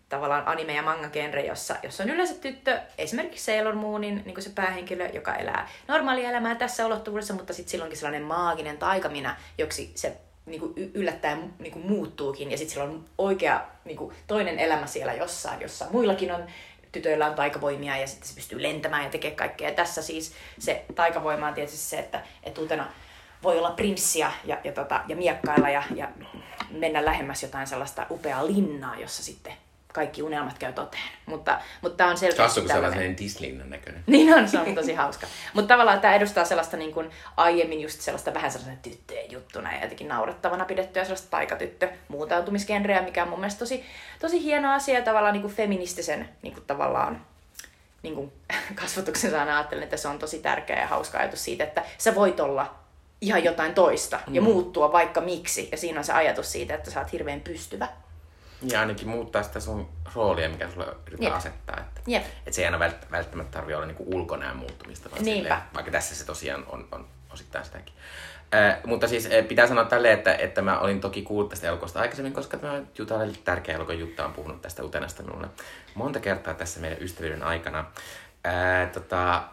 tavallaan 0.09 0.47
anime- 0.47 0.75
ja 0.75 0.81
manga-genre, 0.81 1.45
jossa, 1.45 1.75
jossa 1.83 2.03
on 2.03 2.09
yleensä 2.09 2.33
tyttö, 2.33 2.81
esimerkiksi 2.97 3.45
Sailor 3.45 3.75
Moonin 3.75 4.23
niin 4.25 4.41
se 4.41 4.49
päähenkilö, 4.55 5.09
joka 5.13 5.35
elää 5.35 5.69
normaalia 5.87 6.29
elämää 6.29 6.55
tässä 6.55 6.85
ulottuvuudessa, 6.85 7.33
mutta 7.33 7.53
sitten 7.53 7.71
silloinkin 7.71 7.97
sellainen 7.97 8.23
maaginen 8.23 8.77
taikamina, 8.77 9.35
joksi 9.57 9.91
se 9.95 10.17
niin 10.45 10.59
kuin 10.59 10.73
yllättäen 10.93 11.53
niin 11.59 11.73
kuin 11.73 11.87
muuttuukin, 11.87 12.51
ja 12.51 12.57
sitten 12.57 12.73
sillä 12.73 12.83
on 12.83 13.05
oikea 13.17 13.61
niin 13.85 13.97
kuin 13.97 14.15
toinen 14.27 14.59
elämä 14.59 14.87
siellä 14.87 15.13
jossain, 15.13 15.61
jossa 15.61 15.85
muillakin 15.91 16.31
on 16.31 16.43
tytöillä 16.91 17.25
on 17.25 17.35
taikavoimia 17.35 17.97
ja 17.97 18.07
sitten 18.07 18.29
se 18.29 18.35
pystyy 18.35 18.63
lentämään 18.63 19.03
ja 19.03 19.09
tekee 19.09 19.31
kaikkea. 19.31 19.69
Ja 19.69 19.75
tässä 19.75 20.01
siis 20.01 20.33
se 20.59 20.85
taikavoima 20.95 21.47
on 21.47 21.53
tietysti 21.53 21.77
se, 21.77 21.99
että, 21.99 22.23
että 22.43 22.61
uutena 22.61 22.87
voi 23.43 23.57
olla 23.57 23.71
prinssiä 23.71 24.31
ja, 24.43 24.57
ja, 24.63 24.71
tota, 24.71 25.01
ja 25.07 25.15
miekkailla 25.15 25.69
ja, 25.69 25.83
ja 25.95 26.09
mennä 26.69 27.05
lähemmäs 27.05 27.43
jotain 27.43 27.67
sellaista 27.67 28.05
upeaa 28.11 28.47
linnaa, 28.47 28.95
jossa 28.95 29.23
sitten 29.23 29.53
kaikki 29.97 30.23
unelmat 30.23 30.57
käy 30.57 30.73
toteen. 30.73 31.09
Mutta, 31.25 31.61
mutta 31.81 31.97
tämä 31.97 32.09
on 32.09 32.17
selkeästi 32.17 32.43
Kassu, 32.43 32.61
kun 32.61 32.69
sellainen 32.69 33.17
Disneyn 33.17 33.69
näköinen. 33.69 34.03
Niin 34.17 34.33
on, 34.33 34.49
se 34.49 34.59
on 34.59 34.75
tosi 34.75 34.93
hauska. 34.93 35.27
Mutta 35.53 35.73
tavallaan 35.73 36.01
tämä 36.01 36.15
edustaa 36.15 36.45
sellaista 36.45 36.77
niin 36.77 36.93
kuin 36.93 37.11
aiemmin 37.37 37.81
just 37.81 38.01
sellaista 38.01 38.33
vähän 38.33 38.51
sellaista 38.51 38.89
tyttöjen 38.89 39.31
juttuna 39.31 39.73
ja 39.73 39.81
jotenkin 39.81 40.07
naurettavana 40.07 40.65
pidettyä 40.65 41.03
sellaista 41.03 41.29
taikatyttö 41.29 41.89
muutautumisgenreä, 42.07 43.01
mikä 43.01 43.23
on 43.23 43.29
mun 43.29 43.39
mielestä 43.39 43.59
tosi, 43.59 43.85
tosi 44.19 44.43
hieno 44.43 44.73
asia 44.73 44.95
ja 44.95 45.05
tavallaan 45.05 45.33
niin 45.33 45.41
kuin 45.41 45.53
feministisen 45.53 46.29
niin 46.41 46.53
kuin 46.53 46.65
tavallaan 46.65 47.25
niin 48.03 48.15
kuin 48.15 48.31
kasvatuksen 48.81 49.31
saana 49.31 49.57
ajattelen, 49.57 49.83
että 49.83 49.97
se 49.97 50.07
on 50.07 50.19
tosi 50.19 50.39
tärkeä 50.39 50.79
ja 50.79 50.87
hauska 50.87 51.17
ajatus 51.17 51.43
siitä, 51.43 51.63
että 51.63 51.83
sä 51.97 52.15
voit 52.15 52.39
olla 52.39 52.75
ihan 53.21 53.43
jotain 53.43 53.73
toista 53.73 54.19
ja 54.31 54.41
mm. 54.41 54.45
muuttua 54.45 54.91
vaikka 54.91 55.21
miksi. 55.21 55.69
Ja 55.71 55.77
siinä 55.77 55.99
on 55.99 56.03
se 56.03 56.13
ajatus 56.13 56.51
siitä, 56.51 56.75
että 56.75 56.91
sä 56.91 56.99
oot 56.99 57.11
hirveän 57.11 57.41
pystyvä. 57.41 57.87
Ja 58.61 58.79
ainakin 58.79 59.07
muuttaa 59.07 59.43
sitä 59.43 59.59
sun 59.59 59.89
roolia, 60.15 60.49
mikä 60.49 60.69
sulle 60.69 60.85
yritetään 60.85 61.21
Jep. 61.21 61.33
asettaa. 61.33 61.79
Että, 61.79 62.01
Jep. 62.07 62.23
että 62.23 62.51
se 62.51 62.61
ei 62.61 62.65
aina 62.65 62.79
välttämättä 63.11 63.51
tarvitse 63.51 63.75
olla 63.75 63.85
niinku 63.85 64.05
ulkonäön 64.15 64.57
muuttumista, 64.57 65.11
vaan 65.11 65.23
silleen, 65.23 65.55
vaikka 65.73 65.91
tässä 65.91 66.15
se 66.15 66.25
tosiaan 66.25 66.65
on, 66.67 66.87
on 66.91 67.07
osittain 67.33 67.65
sitäkin. 67.65 67.93
Äh, 68.55 68.77
mutta 68.85 69.07
siis 69.07 69.25
äh, 69.25 69.47
pitää 69.47 69.67
sanoa 69.67 69.85
tälleen, 69.85 70.17
että, 70.17 70.35
että 70.35 70.61
mä 70.61 70.79
olin 70.79 71.01
toki 71.01 71.21
kuullut 71.21 71.49
tästä 71.49 71.67
elokuvasta 71.67 71.99
aikaisemmin, 71.99 72.33
koska 72.33 72.57
tämä 72.57 72.81
Juta 72.97 73.15
oli 73.15 73.33
tärkeä 73.43 73.75
elokuva. 73.75 73.93
Jutta 73.93 74.25
on 74.25 74.33
puhunut 74.33 74.61
tästä 74.61 74.83
Utenasta 74.83 75.23
minulle 75.23 75.47
monta 75.95 76.19
kertaa 76.19 76.53
tässä 76.53 76.79
meidän 76.79 77.01
ystävyyden 77.01 77.43
aikana. 77.43 77.85
Äh, 78.47 78.91
tota, 78.91 79.43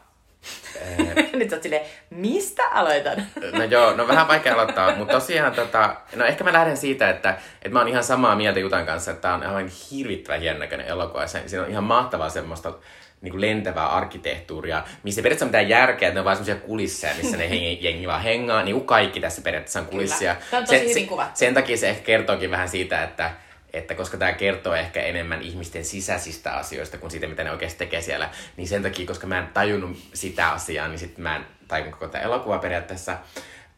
Nyt 1.32 1.50
sä 1.50 1.62
silleen, 1.62 1.86
mistä 2.10 2.68
aloitan? 2.68 3.26
no 3.52 3.64
joo, 3.64 3.96
no 3.96 4.08
vähän 4.08 4.28
vaikea 4.28 4.54
aloittaa, 4.54 4.96
mutta 4.96 5.14
tosiaan 5.14 5.52
tota, 5.52 5.96
no 6.16 6.24
ehkä 6.24 6.44
mä 6.44 6.52
lähden 6.52 6.76
siitä, 6.76 7.10
että, 7.10 7.30
että 7.62 7.68
mä 7.72 7.78
oon 7.78 7.88
ihan 7.88 8.04
samaa 8.04 8.36
mieltä 8.36 8.60
Jutan 8.60 8.86
kanssa, 8.86 9.10
että 9.10 9.22
tää 9.22 9.34
on 9.34 9.42
aivan 9.42 9.70
hirvittävän 9.90 10.40
hienon 10.40 10.60
näköinen 10.60 10.86
elokuva. 10.86 11.26
Siinä 11.26 11.64
on 11.64 11.70
ihan 11.70 11.84
mahtavaa 11.84 12.28
semmoista 12.28 12.72
niin 13.20 13.40
lentävää 13.40 13.86
arkkitehtuuria, 13.86 14.84
missä 15.02 15.20
ei 15.20 15.22
periaatteessa 15.22 15.46
mitään 15.46 15.68
järkeä, 15.68 16.08
että 16.08 16.14
ne 16.14 16.20
on 16.20 16.24
vaan 16.24 16.36
semmoisia 16.36 16.66
kulisseja, 16.66 17.14
missä 17.22 17.36
ne 17.36 17.50
hengi, 17.50 17.78
jengi 17.80 18.06
vaan 18.06 18.22
hengaa, 18.22 18.62
niin 18.62 18.74
kuin 18.74 18.86
kaikki 18.86 19.20
tässä 19.20 19.42
periaatteessa 19.42 19.80
on 19.80 19.86
kulissia. 19.86 20.34
Kyllä. 20.34 20.60
on 20.60 20.66
tosi 20.66 20.78
sen, 20.78 20.88
hyvin 20.88 21.06
kuvattu. 21.06 21.38
Sen 21.38 21.54
takia 21.54 21.76
se 21.76 21.88
ehkä 21.88 22.02
kertookin 22.02 22.50
vähän 22.50 22.68
siitä, 22.68 23.02
että, 23.02 23.30
että 23.74 23.94
koska 23.94 24.16
tämä 24.16 24.32
kertoo 24.32 24.74
ehkä 24.74 25.02
enemmän 25.02 25.42
ihmisten 25.42 25.84
sisäisistä 25.84 26.52
asioista 26.52 26.98
kuin 26.98 27.10
siitä, 27.10 27.26
mitä 27.26 27.44
ne 27.44 27.50
oikeasti 27.50 27.78
tekee 27.78 28.00
siellä, 28.00 28.30
niin 28.56 28.68
sen 28.68 28.82
takia, 28.82 29.06
koska 29.06 29.26
mä 29.26 29.38
en 29.38 29.46
tajunnut 29.46 29.98
sitä 30.14 30.48
asiaa, 30.48 30.88
niin 30.88 30.98
sitten 30.98 31.22
mä 31.22 31.36
en 31.36 31.46
tajunnut 31.68 31.94
koko 31.94 32.08
tämä 32.08 32.24
elokuva 32.24 32.58
periaatteessa. 32.58 33.18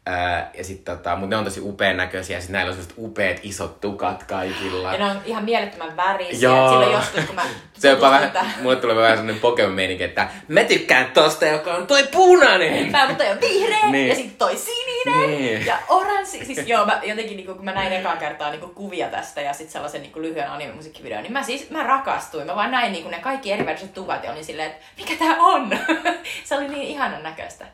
Ää, 0.09 0.51
ja 0.57 0.63
sit 0.63 0.83
tota, 0.83 1.15
mutta 1.15 1.29
ne 1.29 1.35
on 1.37 1.43
tosi 1.43 1.61
upean 1.63 1.97
näköisiä, 1.97 2.37
ja 2.37 2.41
sit 2.41 2.49
näillä 2.49 2.69
on 2.69 2.75
sellaiset 2.75 2.97
upeat 2.97 3.37
isot 3.43 3.81
tukat 3.81 4.23
kaikilla. 4.23 4.91
Ja 4.91 4.97
ne 4.97 5.05
on 5.05 5.21
ihan 5.25 5.43
mielettömän 5.43 5.97
värisiä. 5.97 6.49
Joo. 6.49 6.69
Silloin 6.69 6.91
joskus, 6.91 7.25
kun 7.25 7.35
mä 7.35 7.41
Se 7.79 7.87
on 7.87 7.95
jopa 7.95 8.11
vähän, 8.11 8.31
mulle 8.61 8.75
tulee 8.75 8.95
vähän 8.95 9.17
sellainen 9.17 9.41
Pokemon 9.41 9.79
että 9.79 10.27
mä 10.47 10.63
tykkään 10.63 11.11
tosta, 11.13 11.45
joka 11.45 11.73
on 11.73 11.87
toi 11.87 12.03
punainen. 12.11 12.91
Mä, 12.91 13.07
mutta 13.07 13.23
on 13.23 13.41
vihreä 13.41 13.91
Niin. 13.91 14.07
ja 14.07 14.15
sitten 14.15 14.37
toi 14.37 14.57
sininen 14.57 15.29
Niin. 15.29 15.65
ja 15.65 15.77
oranssi. 15.89 16.45
Siis 16.45 16.67
joo, 16.67 16.85
mä 16.85 16.99
jotenkin 17.03 17.37
niinku, 17.37 17.55
kun 17.55 17.65
mä 17.65 17.73
näin 17.73 17.93
ekaa 17.93 18.15
kertaa 18.15 18.51
niinku 18.51 18.67
kuvia 18.67 19.07
tästä 19.07 19.41
ja 19.41 19.53
sitten 19.53 19.71
sellaisen 19.71 20.01
niinku 20.01 20.21
lyhyen 20.21 20.51
anime-musiikkivideon, 20.51 21.23
niin 21.23 21.33
mä 21.33 21.43
siis 21.43 21.69
mä 21.69 21.83
rakastuin. 21.83 22.47
Mä 22.47 22.55
vaan 22.55 22.71
näin 22.71 22.91
niinku 22.91 23.09
ne 23.09 23.19
kaikki 23.19 23.51
eri 23.51 23.65
väriset 23.65 23.93
tukat 23.93 24.23
ja 24.23 24.31
olin 24.31 24.45
silleen, 24.45 24.71
että 24.71 24.85
mikä 24.97 25.13
tää 25.25 25.35
on? 25.39 25.69
se 26.43 26.55
oli 26.55 26.67
niin 26.67 26.87
ihanan 26.87 27.23
näköistä. 27.23 27.65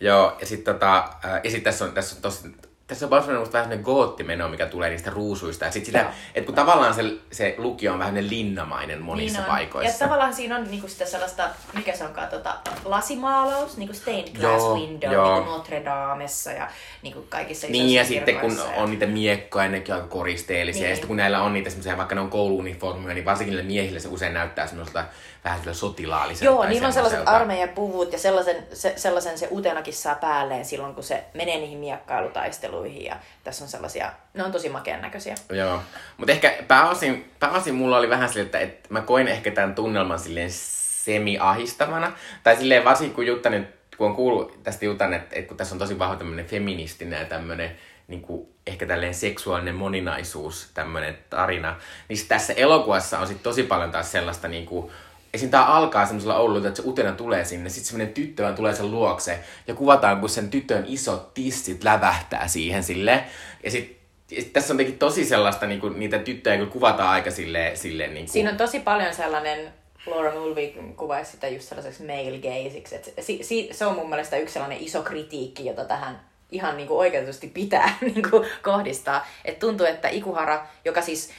Joo, 0.00 0.36
ja 0.40 0.46
sitten 0.46 0.74
tota, 0.74 1.08
ää, 1.22 1.40
ja 1.44 1.50
sit 1.50 1.62
tässä 1.62 1.84
on, 1.84 1.92
tässä 1.92 2.16
on 2.16 2.22
tosi, 2.22 2.48
tässä 2.86 3.06
on 3.06 3.10
paljon 3.10 3.24
semmoinen 3.26 3.52
vähän 3.52 3.64
semmoinen 3.64 3.84
goottimeno, 3.84 4.48
mikä 4.48 4.66
tulee 4.66 4.90
niistä 4.90 5.10
ruusuista. 5.10 5.64
Ja 5.64 5.70
sit 5.70 5.84
sitä, 5.86 6.10
että 6.34 6.46
kun 6.46 6.54
tavallaan 6.54 6.94
se, 6.94 7.02
se 7.32 7.54
lukio 7.58 7.92
on 7.92 7.98
vähän 7.98 8.30
linnamainen 8.30 9.02
monissa 9.02 9.38
Niin 9.38 9.46
on. 9.50 9.54
paikoissa. 9.56 10.04
Ja 10.04 10.08
tavallaan 10.08 10.34
siinä 10.34 10.56
on 10.56 10.64
niinku 10.64 10.88
sitä 10.88 11.04
sellaista, 11.06 11.48
mikä 11.74 11.92
se 11.96 12.04
onkaan, 12.04 12.28
tota, 12.28 12.54
lasimaalaus, 12.84 13.76
niinku 13.76 13.94
stained 13.94 14.28
glass 14.28 14.42
Joo, 14.64 14.74
window, 14.74 15.12
joo. 15.12 15.34
niinku 15.34 15.50
Notre 15.50 15.84
Damessa 15.84 16.50
ja 16.52 16.68
niinku 17.02 17.26
kaikissa 17.28 17.66
Niin, 17.66 17.94
ja 17.94 18.04
sitten 18.04 18.40
kun 18.40 18.56
ja- 18.56 18.64
on 18.82 18.90
niitä 18.90 19.06
miekkoja, 19.06 19.68
nekin 19.68 19.94
on 19.94 20.00
aika 20.00 20.12
koristeellisia. 20.12 20.82
Niin. 20.82 20.90
Ja 20.90 20.96
sitten 20.96 21.08
kun 21.08 21.16
näillä 21.16 21.42
on 21.42 21.52
niitä 21.52 21.70
semmoisia, 21.70 21.96
vaikka 21.96 22.14
ne 22.14 22.20
on 22.20 22.30
kouluuniformuja, 22.30 23.14
niin 23.14 23.24
varsinkin 23.24 23.52
niille 23.56 23.68
miehille 23.68 24.00
se 24.00 24.08
usein 24.08 24.34
näyttää 24.34 24.66
semmoiselta 24.66 25.04
vähän 25.46 25.60
sillä 25.60 25.74
sotilaalliselta. 25.74 26.44
Joo, 26.44 26.68
niillä 26.68 26.86
on 26.86 26.92
sellaiset 26.92 27.20
armeijapuvut 27.26 28.12
ja 28.12 28.18
sellaisen 28.18 28.66
se, 28.72 28.92
sellaisen 28.96 29.38
se 29.38 29.48
utenakin 29.50 29.94
saa 29.94 30.14
päälleen 30.14 30.64
silloin, 30.64 30.94
kun 30.94 31.04
se 31.04 31.24
menee 31.34 31.56
niihin 31.56 31.78
miekkailutaisteluihin. 31.78 33.04
Ja 33.04 33.16
tässä 33.44 33.64
on 33.64 33.70
sellaisia, 33.70 34.12
ne 34.34 34.44
on 34.44 34.52
tosi 34.52 34.68
makean 34.68 35.02
näköisiä. 35.02 35.34
Joo, 35.50 35.82
mutta 36.16 36.32
ehkä 36.32 36.54
pääosin, 36.68 37.32
pääosin 37.38 37.74
mulla 37.74 37.98
oli 37.98 38.10
vähän 38.10 38.28
silleen, 38.28 38.46
että, 38.46 38.58
että 38.58 38.88
mä 38.90 39.00
koin 39.00 39.28
ehkä 39.28 39.50
tämän 39.50 39.74
tunnelman 39.74 40.18
silleen 40.18 40.50
semi-ahistavana. 40.50 42.12
Tai 42.42 42.56
silleen 42.56 42.84
varsinkin 42.84 43.14
kun 43.14 43.26
Jutta 43.26 43.50
nyt, 43.50 43.68
kun 43.96 44.06
on 44.06 44.16
kuullut 44.16 44.62
tästä 44.62 44.84
Jutan, 44.84 45.14
että, 45.14 45.36
että 45.36 45.48
kun 45.48 45.56
tässä 45.56 45.74
on 45.74 45.78
tosi 45.78 45.98
vahva 45.98 46.16
tämmöinen 46.16 46.46
feministinen 46.46 47.20
ja 47.20 47.26
tämmöinen 47.26 47.76
niin 48.08 48.22
kuin, 48.22 48.48
ehkä 48.66 48.86
tälleen 48.86 49.14
seksuaalinen 49.14 49.74
moninaisuus, 49.74 50.70
tämmöinen 50.74 51.18
tarina, 51.30 51.76
niin 52.08 52.18
tässä 52.28 52.52
elokuvassa 52.52 53.18
on 53.18 53.26
sit 53.26 53.42
tosi 53.42 53.62
paljon 53.62 53.90
taas 53.90 54.12
sellaista 54.12 54.48
niin 54.48 54.66
kuin, 54.66 54.92
Esim. 55.34 55.50
tää 55.50 55.66
alkaa 55.66 56.06
semmoisella 56.06 56.38
Oululla, 56.38 56.68
että 56.68 56.82
se 56.82 56.88
utena 56.88 57.12
tulee 57.12 57.44
sinne, 57.44 57.68
sitten 57.68 57.88
semmoinen 57.88 58.14
tyttö 58.14 58.52
tulee 58.52 58.74
sen 58.74 58.90
luokse 58.90 59.38
ja 59.66 59.74
kuvataan, 59.74 60.20
kun 60.20 60.28
sen 60.28 60.50
tytön 60.50 60.84
isot 60.86 61.34
tissit 61.34 61.84
lävähtää 61.84 62.48
siihen 62.48 62.82
sille. 62.82 63.24
Ja 63.64 63.70
sit, 63.70 63.96
ja 64.30 64.42
sit 64.42 64.52
tässä 64.52 64.72
on 64.72 64.76
jotenkin 64.76 64.98
tosi 64.98 65.24
sellaista, 65.24 65.66
niinku, 65.66 65.88
niitä 65.88 66.18
tyttöjä 66.18 66.58
kun 66.58 66.70
kuvataan 66.70 67.08
aika 67.08 67.30
silleen, 67.30 67.76
silleen 67.76 68.14
niinku, 68.14 68.32
Siinä 68.32 68.50
on 68.50 68.56
tosi 68.56 68.80
paljon 68.80 69.14
sellainen, 69.14 69.72
Laura 70.06 70.32
Mulvey 70.32 70.72
kuvaisi 70.96 71.30
sitä 71.30 71.48
just 71.48 71.68
sellaiseksi 71.68 72.02
male 72.02 72.38
gazeiksi. 72.38 72.94
Et 72.94 73.14
si, 73.20 73.38
si, 73.42 73.68
se 73.72 73.86
on 73.86 73.94
mun 73.94 74.08
mielestä 74.08 74.36
yksi 74.36 74.52
sellainen 74.52 74.80
iso 74.80 75.02
kritiikki, 75.02 75.66
jota 75.66 75.84
tähän 75.84 76.20
ihan 76.50 76.76
niin 76.76 76.88
kuin 76.88 76.98
oikeutetusti 76.98 77.46
pitää 77.48 77.98
niin 78.14 78.30
kuin 78.30 78.48
kohdistaa. 78.62 79.26
Et 79.44 79.58
tuntuu, 79.58 79.86
että 79.86 80.08
Ikuhara, 80.08 80.66
joka 80.84 81.02
siis 81.02 81.30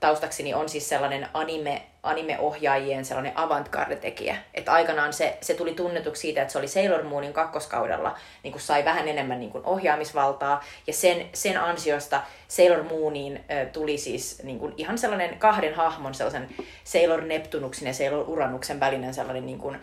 taustakseni 0.00 0.54
on 0.54 0.68
siis 0.68 0.88
sellainen 0.88 1.28
anime, 1.34 1.82
anime-ohjaajien 2.02 3.04
sellainen 3.04 3.32
avantgarde-tekijä. 3.34 4.36
Että 4.54 4.72
aikanaan 4.72 5.12
se, 5.12 5.38
se 5.40 5.54
tuli 5.54 5.74
tunnetuksi 5.74 6.20
siitä, 6.20 6.42
että 6.42 6.52
se 6.52 6.58
oli 6.58 6.68
Sailor 6.68 7.02
Moonin 7.02 7.32
kakkoskaudella, 7.32 8.18
niin 8.42 8.52
kuin 8.52 8.62
sai 8.62 8.84
vähän 8.84 9.08
enemmän 9.08 9.40
niin 9.40 9.52
kuin 9.52 9.64
ohjaamisvaltaa. 9.64 10.64
Ja 10.86 10.92
sen, 10.92 11.26
sen 11.32 11.60
ansiosta 11.60 12.22
Sailor 12.48 12.82
Mooniin 12.82 13.44
ö, 13.50 13.66
tuli 13.66 13.98
siis 13.98 14.42
niin 14.42 14.58
kuin 14.58 14.74
ihan 14.76 14.98
sellainen 14.98 15.38
kahden 15.38 15.74
hahmon, 15.74 16.14
sellaisen 16.14 16.48
Sailor 16.84 17.22
Neptunuksen 17.22 17.88
ja 17.88 17.94
Sailor 17.94 18.30
Uranuksen 18.30 18.80
välinen 18.80 19.14
sellainen 19.14 19.46
niin 19.46 19.58
kuin, 19.58 19.78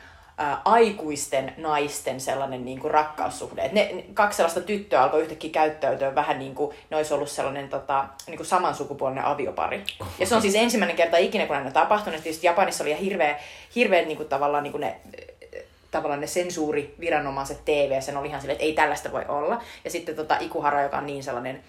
aikuisten 0.65 1.54
naisten 1.58 2.21
sellainen 2.21 2.65
niin 2.65 2.80
kuin 2.80 2.91
rakkaussuhde. 2.91 3.62
Et 3.62 3.71
ne, 3.71 4.06
kaksi 4.13 4.38
sellaista 4.38 4.62
tyttöä 4.62 5.04
alkoi 5.04 5.21
yhtäkkiä 5.21 5.49
käyttäytyä 5.49 6.15
vähän 6.15 6.39
niin 6.39 6.56
kuin 6.56 6.75
ne 6.89 6.97
olisi 6.97 7.13
ollut 7.13 7.30
sellainen 7.30 7.69
tota, 7.69 8.06
niin 8.28 8.38
kuin 8.38 8.47
samansukupuolinen 8.47 9.25
aviopari. 9.25 9.84
Ja 10.19 10.25
se 10.25 10.36
on 10.36 10.41
siis 10.41 10.56
ensimmäinen 10.56 10.97
kerta 10.97 11.17
ikinä, 11.17 11.45
kun 11.45 11.56
näin 11.56 11.73
tapahtunut. 11.73 12.23
Tietysti 12.23 12.47
Japanissa 12.47 12.84
oli 12.84 12.99
hirveä, 12.99 13.39
hirveä 13.75 14.02
niin 14.02 14.17
kuin 14.17 14.30
tavallaan 14.30 14.63
niin 14.63 14.71
kuin 14.71 14.82
ne 14.82 14.95
tavallaan 15.91 16.21
ne 16.21 16.28
sensuuriviranomaiset 16.28 17.65
TV, 17.65 18.02
sen 18.02 18.17
oli 18.17 18.28
ihan 18.28 18.41
silleen, 18.41 18.56
että 18.56 18.65
ei 18.65 18.73
tällaista 18.73 19.12
voi 19.12 19.25
olla. 19.28 19.62
Ja 19.84 19.91
sitten 19.91 20.15
tota 20.15 20.38
Ikuhara, 20.39 20.82
joka 20.82 20.97
on 20.97 21.06
niin 21.06 21.23
sellainen 21.23 21.63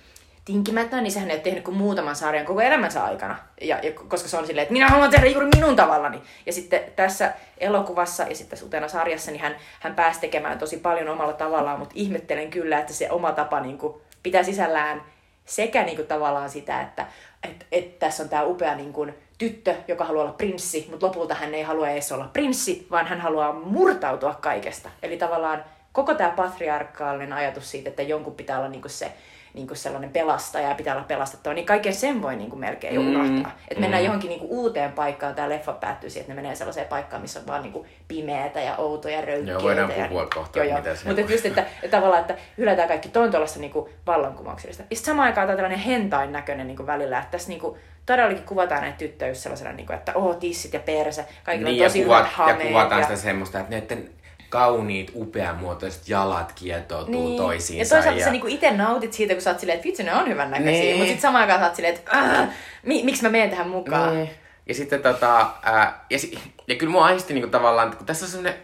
tinkimätön, 0.52 1.02
niin 1.02 1.12
sehän 1.12 1.30
ei 1.30 1.36
ole 1.36 1.42
tehnyt 1.42 1.64
kuin 1.64 1.76
muutaman 1.76 2.16
sarjan 2.16 2.46
koko 2.46 2.60
elämänsä 2.60 3.04
aikana. 3.04 3.36
Ja, 3.60 3.78
ja 3.82 3.92
koska 4.08 4.28
se 4.28 4.36
on 4.36 4.46
silleen, 4.46 4.62
että 4.62 4.72
minä 4.72 4.88
haluan 4.88 5.10
tehdä 5.10 5.26
juuri 5.26 5.48
minun 5.56 5.76
tavallani. 5.76 6.22
Ja 6.46 6.52
sitten 6.52 6.80
tässä 6.96 7.32
elokuvassa 7.58 8.22
ja 8.22 8.34
sitten 8.34 8.58
tässä 8.58 8.88
sarjassa, 8.88 9.30
niin 9.30 9.40
hän, 9.40 9.56
hän 9.80 9.94
pääsi 9.94 10.20
tekemään 10.20 10.58
tosi 10.58 10.76
paljon 10.76 11.08
omalla 11.08 11.32
tavallaan, 11.32 11.78
mutta 11.78 11.94
ihmettelen 11.96 12.50
kyllä, 12.50 12.78
että 12.78 12.92
se 12.92 13.10
oma 13.10 13.32
tapa 13.32 13.60
niin 13.60 13.78
kuin, 13.78 13.94
pitää 14.22 14.42
sisällään 14.42 15.02
sekä 15.44 15.82
niin 15.82 15.96
kuin, 15.96 16.08
tavallaan 16.08 16.50
sitä, 16.50 16.82
että 16.82 17.06
et, 17.42 17.66
et 17.72 17.98
tässä 17.98 18.22
on 18.22 18.28
tämä 18.28 18.42
upea 18.42 18.74
niin 18.74 18.92
kuin, 18.92 19.14
tyttö, 19.38 19.74
joka 19.88 20.04
haluaa 20.04 20.24
olla 20.24 20.34
prinssi, 20.34 20.86
mutta 20.90 21.06
lopulta 21.06 21.34
hän 21.34 21.54
ei 21.54 21.62
halua 21.62 21.88
edes 21.88 22.12
olla 22.12 22.30
prinssi, 22.32 22.86
vaan 22.90 23.06
hän 23.06 23.20
haluaa 23.20 23.52
murtautua 23.52 24.34
kaikesta. 24.34 24.90
Eli 25.02 25.16
tavallaan 25.16 25.64
koko 25.92 26.14
tämä 26.14 26.30
patriarkaalinen 26.30 27.32
ajatus 27.32 27.70
siitä, 27.70 27.90
että 27.90 28.02
jonkun 28.02 28.34
pitää 28.34 28.58
olla 28.58 28.68
niinku 28.68 28.88
se 28.88 29.12
niinku 29.54 29.74
sellainen 29.74 30.10
pelastaja 30.10 30.68
ja 30.68 30.74
pitää 30.74 30.94
olla 30.94 31.04
pelastettava, 31.04 31.54
niin 31.54 31.66
kaiken 31.66 31.94
sen 31.94 32.22
voi 32.22 32.36
niinku 32.36 32.56
melkein 32.56 32.94
jo 32.94 33.00
Mm, 33.00 33.08
unohtaa. 33.08 33.52
Että 33.68 33.80
mennään 33.80 34.02
mm. 34.02 34.06
johonkin 34.06 34.28
niinku 34.28 34.46
uuteen 34.50 34.92
paikkaan, 34.92 35.34
tämä 35.34 35.48
leffa 35.48 35.72
päättyy 35.72 36.10
siihen, 36.10 36.22
että 36.22 36.34
ne 36.34 36.42
menee 36.42 36.54
sellaiseen 36.54 36.86
paikkaan, 36.86 37.22
missä 37.22 37.40
on 37.40 37.46
vaan 37.46 37.62
niinku 37.62 37.86
pimeätä 38.08 38.60
ja 38.60 38.76
outoja 38.76 39.20
röykkeitä. 39.20 39.50
Joo, 39.50 39.62
voidaan 39.62 39.92
ja, 39.98 40.08
puhua 40.08 40.26
kohta, 40.34 40.58
joo, 40.58 40.66
joo. 40.66 40.94
Mutta 41.06 41.32
just, 41.32 41.46
että, 41.46 41.64
että 41.82 41.96
tavallaan, 41.96 42.20
että 42.20 42.34
hylätään 42.58 42.88
kaikki, 42.88 43.08
toi 43.08 43.24
on 43.24 43.30
tuollaista 43.30 43.60
niinku 43.60 43.88
vallankumouksellista. 44.06 44.82
Ja 44.90 44.96
samaan 44.96 45.26
aikaan 45.26 45.46
tämä 45.46 45.52
on 45.52 45.56
tällainen 45.56 45.86
hentain 45.86 46.32
näköinen 46.32 46.66
niinku 46.66 46.86
välillä, 46.86 47.18
että 47.18 47.30
tässä 47.30 47.48
niinku, 47.48 47.78
todellakin 48.06 48.44
kuvataan 48.44 48.80
näitä 48.80 48.98
tyttöjä 48.98 49.30
just 49.30 49.40
sellaisena, 49.40 49.72
niinku, 49.72 49.92
että 49.92 50.12
oh, 50.14 50.36
tissit 50.36 50.72
ja 50.72 50.80
perse, 50.80 51.24
kaikilla 51.44 51.70
niin, 51.70 51.82
on 51.82 51.86
tosi 51.86 52.00
ja, 52.00 52.04
kuvat, 52.04 52.26
ja 52.48 52.68
kuvataan 52.68 53.02
sitä 53.02 53.16
semmoista, 53.16 53.60
että 53.60 53.70
näiden 53.70 54.10
kauniit, 54.50 55.12
upeamuotoiset 55.14 56.08
jalat 56.08 56.52
kietoutuu 56.52 57.26
niin. 57.28 57.36
toisiinsa. 57.36 57.94
Ja 57.94 57.98
toisaalta 58.00 58.24
sä 58.24 58.30
niinku 58.30 58.46
itse 58.46 58.70
nautit 58.70 59.12
siitä, 59.12 59.34
kun 59.34 59.42
sä 59.42 59.50
oot 59.50 59.60
silleen, 59.60 59.76
että 59.76 59.86
vitsi, 59.86 60.02
ne 60.02 60.14
on 60.14 60.28
hyvän 60.28 60.50
näköisiä. 60.50 60.72
Niin. 60.82 60.96
Mutta 60.96 61.06
sitten 61.08 61.22
samaan 61.22 61.42
aikaan 61.42 61.60
sä 61.60 61.66
oot 61.66 61.76
silleen, 61.76 61.94
että 61.94 62.10
"Ah, 62.18 62.48
mi- 62.82 63.02
miksi 63.04 63.22
mä 63.22 63.28
menen 63.28 63.50
tähän 63.50 63.68
mukaan? 63.68 64.14
Niin. 64.14 64.30
Ja 64.68 64.74
sitten 64.74 65.02
tota, 65.02 65.46
ää, 65.62 66.04
ja, 66.10 66.18
si- 66.18 66.38
ja 66.68 66.74
kyllä 66.76 66.92
mua 66.92 67.06
ahisti 67.06 67.34
niinku 67.34 67.50
tavallaan, 67.50 67.86
että 67.88 67.96
kun 67.98 68.06
tässä 68.06 68.24
on 68.24 68.30
semmoinen, 68.30 68.60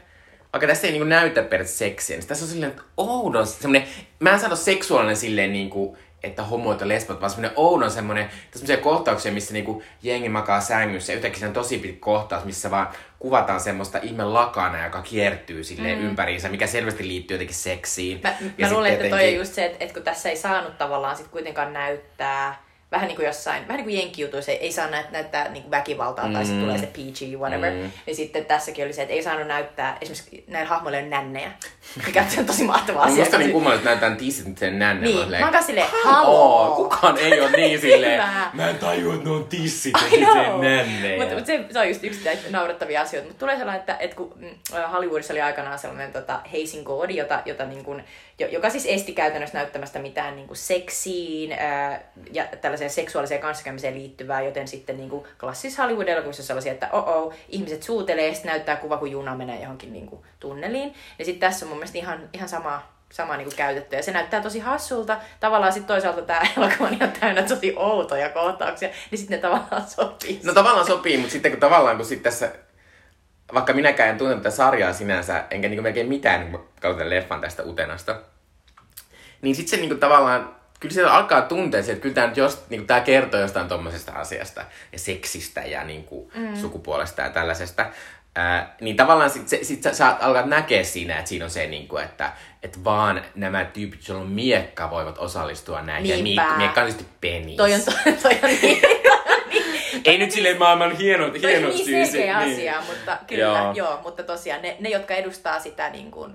vaikka 0.52 0.66
tässä 0.66 0.86
ei 0.86 0.92
niinku 0.92 1.08
näytä 1.08 1.34
periaatteessa 1.42 1.78
seksiä, 1.78 2.16
niin 2.16 2.26
tässä 2.28 2.44
on 2.44 2.50
silleen, 2.50 2.70
että 2.70 2.82
oudon 2.96 3.46
semmoinen, 3.46 3.88
mä 4.20 4.30
en 4.30 4.40
sano 4.40 4.56
seksuaalinen 4.56 5.16
silleen 5.16 5.52
niinku, 5.52 5.96
että 6.26 6.42
homoit 6.42 6.80
ja 6.80 6.88
lesbot, 6.88 7.20
vaan 7.20 7.30
semmoinen 7.30 7.52
oudon 7.56 7.90
semmoinen, 7.90 8.30
semmoisia 8.50 8.76
kohtauksia, 8.76 9.32
missä 9.32 9.52
niinku 9.52 9.82
jengi 10.02 10.28
makaa 10.28 10.60
sängyssä, 10.60 11.12
ja 11.12 11.16
yhtäkkiä 11.16 11.40
se 11.40 11.46
on 11.46 11.52
tosi 11.52 11.78
pitkä 11.78 12.00
kohtaus, 12.00 12.44
missä 12.44 12.70
vaan 12.70 12.88
kuvataan 13.18 13.60
semmoista 13.60 13.98
ihme 14.02 14.24
lakana, 14.24 14.84
joka 14.84 15.02
kiertyy 15.02 15.64
silleen 15.64 15.98
mm. 15.98 16.04
ympäriinsä, 16.04 16.48
mikä 16.48 16.66
selvästi 16.66 17.08
liittyy 17.08 17.34
jotenkin 17.34 17.56
seksiin. 17.56 18.20
Mä, 18.22 18.34
Ja 18.58 18.66
mä 18.66 18.72
luulen, 18.72 18.92
että 18.92 19.02
toi 19.02 19.12
on 19.12 19.18
jotenkin- 19.18 19.38
just 19.38 19.54
se, 19.54 19.64
että, 19.64 19.76
että 19.80 19.94
kun 19.94 20.02
tässä 20.02 20.28
ei 20.28 20.36
saanut 20.36 20.78
tavallaan 20.78 21.16
sit 21.16 21.28
kuitenkaan 21.28 21.72
näyttää, 21.72 22.65
vähän 22.92 23.08
niin 23.08 23.16
kuin 23.16 23.26
jossain, 23.26 23.68
vähän 23.68 23.76
niin 23.76 23.84
kuin 23.84 23.96
jenkkijutuissa, 23.96 24.52
ei, 24.52 24.58
ei 24.58 24.72
saa 24.72 24.90
näyttää, 24.90 25.12
näyttää 25.12 25.48
niin 25.48 25.62
kuin 25.62 25.70
väkivaltaa, 25.70 26.26
mm. 26.26 26.32
tai 26.32 26.44
sitten 26.44 26.62
tulee 26.62 26.78
se 26.78 26.86
PG, 26.86 27.38
whatever. 27.38 27.72
Mm. 27.72 27.90
Ja 28.06 28.14
sitten 28.14 28.44
tässäkin 28.44 28.84
oli 28.84 28.92
se, 28.92 29.02
että 29.02 29.14
ei 29.14 29.22
saanut 29.22 29.46
näyttää, 29.46 29.98
esimerkiksi 30.00 30.44
näillä 30.46 30.68
hahmoilla 30.68 30.98
on 31.04 31.10
nännejä, 31.10 31.52
mikä 32.06 32.24
on 32.38 32.46
tosi 32.46 32.64
mahtava 32.64 33.02
asia. 33.02 33.18
Musta 33.18 33.36
on 33.36 33.42
niin 33.42 33.52
kummallista, 33.52 33.92
että 33.92 34.06
näytetään 34.06 34.26
tissit 34.26 34.58
sen 34.58 34.78
nännen. 34.78 35.04
Niin, 35.04 35.22
silleen, 35.22 35.40
mä 35.40 35.46
oon 35.46 35.52
kanssa 35.52 35.66
silleen, 35.66 35.86
Oo, 35.86 36.12
haloo. 36.12 36.76
kukaan 36.76 37.18
ei 37.18 37.40
ole 37.40 37.50
niin 37.50 37.80
silleen, 37.90 38.22
mä 38.52 38.70
en 38.70 38.78
tajua, 38.78 39.14
että 39.14 39.28
ne 39.28 39.34
on 39.34 39.44
tissit 39.44 39.92
ja 40.00 40.06
I 40.06 40.10
sit 40.10 40.18
know. 40.18 40.44
sen 40.44 40.60
nännejä. 40.60 41.18
Mutta 41.18 41.34
mut 41.34 41.46
se, 41.46 41.64
se, 41.70 41.78
on 41.78 41.88
just 41.88 42.04
yksi 42.04 42.24
näitä 42.24 42.42
naurettavia 42.50 43.00
asioita. 43.00 43.28
Mutta 43.28 43.40
tulee 43.40 43.56
sellainen, 43.56 43.80
että, 43.80 43.96
että 44.00 44.16
kun 44.16 44.32
mm, 44.36 44.48
Hollywoodissa 44.92 45.32
oli 45.32 45.40
aikanaan 45.40 45.78
sellainen 45.78 46.12
tota, 46.12 46.40
hazing 46.52 46.84
code, 46.84 47.12
jota, 47.12 47.42
jota 47.44 47.64
niin 47.64 48.04
jo- 48.38 48.48
joka 48.48 48.70
siis 48.70 48.86
esti 48.88 49.12
käytännössä 49.12 49.58
näyttämästä 49.58 49.98
mitään 49.98 50.36
niin 50.36 50.46
kuin 50.46 50.56
seksiin 50.56 51.52
ää, 51.52 52.00
ja 52.32 52.44
tällaiseen 52.78 53.04
seksuaaliseen 53.04 53.40
kanssakäymiseen 53.40 53.94
liittyvää, 53.94 54.42
joten 54.42 54.68
sitten 54.68 54.96
niin 54.96 55.10
klassisissa 55.40 55.82
Hollywood-elokuvissa 55.82 56.42
sellaisia, 56.42 56.72
että 56.72 56.88
oh, 56.92 57.08
oh 57.08 57.34
ihmiset 57.48 57.82
suutelee 57.82 58.28
ja 58.28 58.34
sitten 58.34 58.48
näyttää 58.48 58.76
kuva, 58.76 58.96
kun 58.96 59.10
juna 59.10 59.34
menee 59.34 59.60
johonkin 59.60 59.92
niin 59.92 60.06
kuin 60.06 60.22
tunneliin. 60.40 60.94
Ja 61.18 61.24
sitten 61.24 61.40
tässä 61.40 61.66
on 61.66 61.68
mun 61.68 61.78
mielestä 61.78 61.98
ihan, 61.98 62.28
ihan 62.32 62.48
sama, 62.48 62.82
sama 63.12 63.36
niin 63.36 63.44
kuin 63.44 63.56
käytetty. 63.56 63.96
Ja 63.96 64.02
se 64.02 64.12
näyttää 64.12 64.40
tosi 64.40 64.58
hassulta. 64.58 65.20
Tavallaan 65.40 65.72
sitten 65.72 65.94
toisaalta 65.94 66.22
tämä 66.22 66.40
elokuva 66.56 66.86
on 66.88 66.94
ihan 66.94 67.12
täynnä 67.20 67.42
tosi 67.42 67.74
outoja 67.76 68.28
kohtauksia, 68.28 68.88
niin 69.10 69.18
sitten 69.18 69.36
ne 69.36 69.42
tavallaan 69.42 69.88
sopii. 69.88 70.40
No 70.44 70.54
tavallaan 70.54 70.86
sopii, 70.86 71.16
mutta 71.16 71.32
sitten 71.32 71.52
kun 71.52 71.60
tavallaan 71.60 71.96
kun 71.96 72.06
sit 72.06 72.22
tässä, 72.22 72.52
vaikka 73.54 73.72
minäkään 73.72 74.08
en 74.08 74.18
tunne 74.18 74.36
tätä 74.36 74.50
sarjaa 74.50 74.92
sinänsä, 74.92 75.44
enkä 75.50 75.68
niinku 75.68 75.82
melkein 75.82 76.08
mitään, 76.08 76.50
kun 76.50 76.68
tämän 76.80 77.10
leffan 77.10 77.40
tästä 77.40 77.62
Utenasta, 77.62 78.20
niin 79.42 79.54
sitten 79.54 79.70
se 79.70 79.76
niinku 79.76 79.94
tavallaan, 79.94 80.56
kyllä 80.80 80.94
siellä 80.94 81.14
alkaa 81.14 81.42
tuntea 81.42 81.80
että 81.80 81.94
kyllä 81.94 82.14
tämä, 82.14 82.32
just, 82.36 82.70
niinku, 82.70 82.86
tää 82.86 83.00
kertoo 83.00 83.40
jostain 83.40 83.68
tuommoisesta 83.68 84.12
asiasta 84.12 84.64
ja 84.92 84.98
seksistä 84.98 85.60
ja 85.60 85.84
niinku, 85.84 86.30
mm. 86.34 86.56
sukupuolesta 86.56 87.22
ja 87.22 87.30
tällaisesta. 87.30 87.86
Ää, 88.34 88.76
niin 88.80 88.96
tavallaan 88.96 89.30
sit, 89.30 89.48
se, 89.48 89.58
sit 89.62 89.82
sä, 89.82 89.94
sä 89.94 90.16
alkat 90.20 90.46
näkeä 90.46 90.84
siinä, 90.84 91.18
että 91.18 91.28
siinä 91.28 91.44
on 91.44 91.50
se, 91.50 91.66
niinku, 91.66 91.96
että 91.96 92.32
et 92.62 92.84
vaan 92.84 93.22
nämä 93.34 93.64
tyypit, 93.64 94.08
joilla 94.08 94.24
on 94.24 94.30
miekka, 94.30 94.90
voivat 94.90 95.18
osallistua 95.18 95.82
näihin. 95.82 96.24
Niinpä. 96.24 96.42
Ja 96.42 96.46
miekka, 96.46 96.58
miekka 96.58 96.80
on 96.80 96.86
tietysti 96.86 97.12
penis. 97.20 97.56
Toi 97.56 97.74
on, 97.74 97.80
toi, 97.84 98.12
toi 98.22 98.38
on 98.42 98.58
niin... 98.62 98.82
Ei 100.04 100.18
nyt 100.18 100.30
silleen 100.30 100.58
maailman 100.58 100.96
hieno, 100.96 101.32
hieno 101.32 101.68
on 101.68 101.74
niin 101.74 101.84
syy. 101.84 102.06
selkeä 102.06 102.40
niin. 102.40 102.52
asia, 102.52 102.82
mutta 102.86 103.18
kyllä, 103.26 103.44
joo. 103.44 103.72
joo 103.72 104.00
mutta 104.02 104.22
tosiaan 104.22 104.62
ne, 104.62 104.76
ne, 104.80 104.88
jotka 104.88 105.14
edustaa 105.14 105.60
sitä 105.60 105.90
niin 105.90 106.10
kuin, 106.10 106.34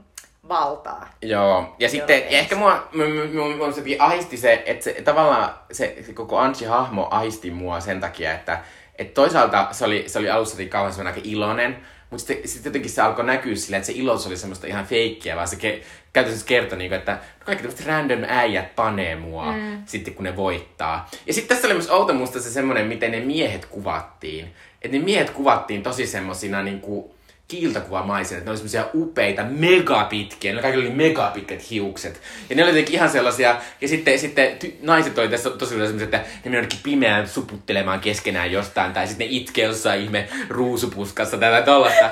valtaa. 0.49 1.09
Joo, 1.21 1.75
ja 1.79 1.89
sitten 1.89 2.19
ja 2.19 2.39
ehkä 2.39 2.55
mua, 2.55 2.87
mua, 3.33 3.55
mua, 3.55 3.71
se 3.71 3.81
ahisti 3.99 4.37
se, 4.37 4.63
että 4.65 4.83
se, 4.83 4.93
tavallaan 4.93 5.53
se, 5.71 5.97
se 6.05 6.13
koko 6.13 6.37
Anchi-hahmo 6.37 7.07
ahisti 7.11 7.51
mua 7.51 7.79
sen 7.79 7.99
takia, 7.99 8.33
että 8.33 8.59
et 8.95 9.13
toisaalta 9.13 9.67
se 9.71 9.85
oli, 9.85 10.03
se 10.07 10.19
oli 10.19 10.29
alussa 10.29 10.53
jotenkin 10.53 10.71
kauhean 10.71 10.93
semmoinen 10.93 11.15
aika 11.15 11.29
iloinen, 11.29 11.77
mutta 12.09 12.27
sitten 12.27 12.47
sit 12.47 12.65
jotenkin 12.65 12.91
se 12.91 13.01
alkoi 13.01 13.25
näkyä 13.25 13.55
silleen, 13.55 13.79
että 13.79 13.91
se 13.91 13.99
iloisuus 13.99 14.27
oli 14.27 14.37
semmoista 14.37 14.67
ihan 14.67 14.85
feikkiä, 14.85 15.35
vaan 15.35 15.47
se 15.47 15.55
ke, 15.55 15.81
käytännössä 16.13 16.47
kertoi, 16.47 16.77
niinku, 16.77 16.95
että 16.95 17.19
kaikki 17.45 17.63
tämmöiset 17.63 17.87
random 17.87 18.23
äijät 18.27 18.75
panee 18.75 19.15
mua 19.15 19.51
mm. 19.51 19.83
sitten, 19.85 20.13
kun 20.13 20.23
ne 20.23 20.35
voittaa. 20.35 21.09
Ja 21.27 21.33
sitten 21.33 21.55
tässä 21.55 21.67
oli 21.67 21.73
myös 21.73 21.89
outo 21.89 22.13
musta 22.13 22.41
se 22.41 22.49
semmoinen, 22.49 22.87
miten 22.87 23.11
ne 23.11 23.19
miehet 23.19 23.65
kuvattiin. 23.65 24.53
Että 24.81 24.97
ne 24.97 25.03
miehet 25.03 25.29
kuvattiin 25.29 25.83
tosi 25.83 26.07
semmosina 26.07 26.63
niinku, 26.63 27.15
kiiltokuvamaisia, 27.51 28.37
että 28.37 28.45
ne 28.45 28.51
oli 28.51 28.57
semmoisia 28.57 28.85
upeita, 28.93 29.43
megapitkiä, 29.43 30.53
ne 30.53 30.61
kaikilla 30.61 30.85
oli 30.85 30.95
megapitkät 30.95 31.69
hiukset. 31.69 32.21
Ja 32.49 32.55
ne 32.55 32.63
oli 32.63 32.71
jotenkin 32.71 32.95
ihan 32.95 33.09
sellaisia, 33.09 33.55
ja 33.81 33.87
sitten, 33.87 34.19
sitten 34.19 34.57
ty- 34.63 34.73
naiset 34.81 35.17
oli 35.17 35.29
tässä 35.29 35.49
tosi 35.49 35.69
semmoisia, 35.69 36.03
että 36.03 36.17
ne 36.17 36.25
meni 36.43 36.55
jonnekin 36.55 36.79
pimeään 36.83 37.27
suputtelemaan 37.27 37.99
keskenään 37.99 38.51
jostain, 38.51 38.93
tai 38.93 39.07
sitten 39.07 39.27
ne 39.27 39.33
itkee 39.35 39.65
jossain 39.65 40.01
ihme 40.01 40.27
ruusupuskassa 40.49 41.37
tai 41.37 41.63
tollaista. 41.63 42.09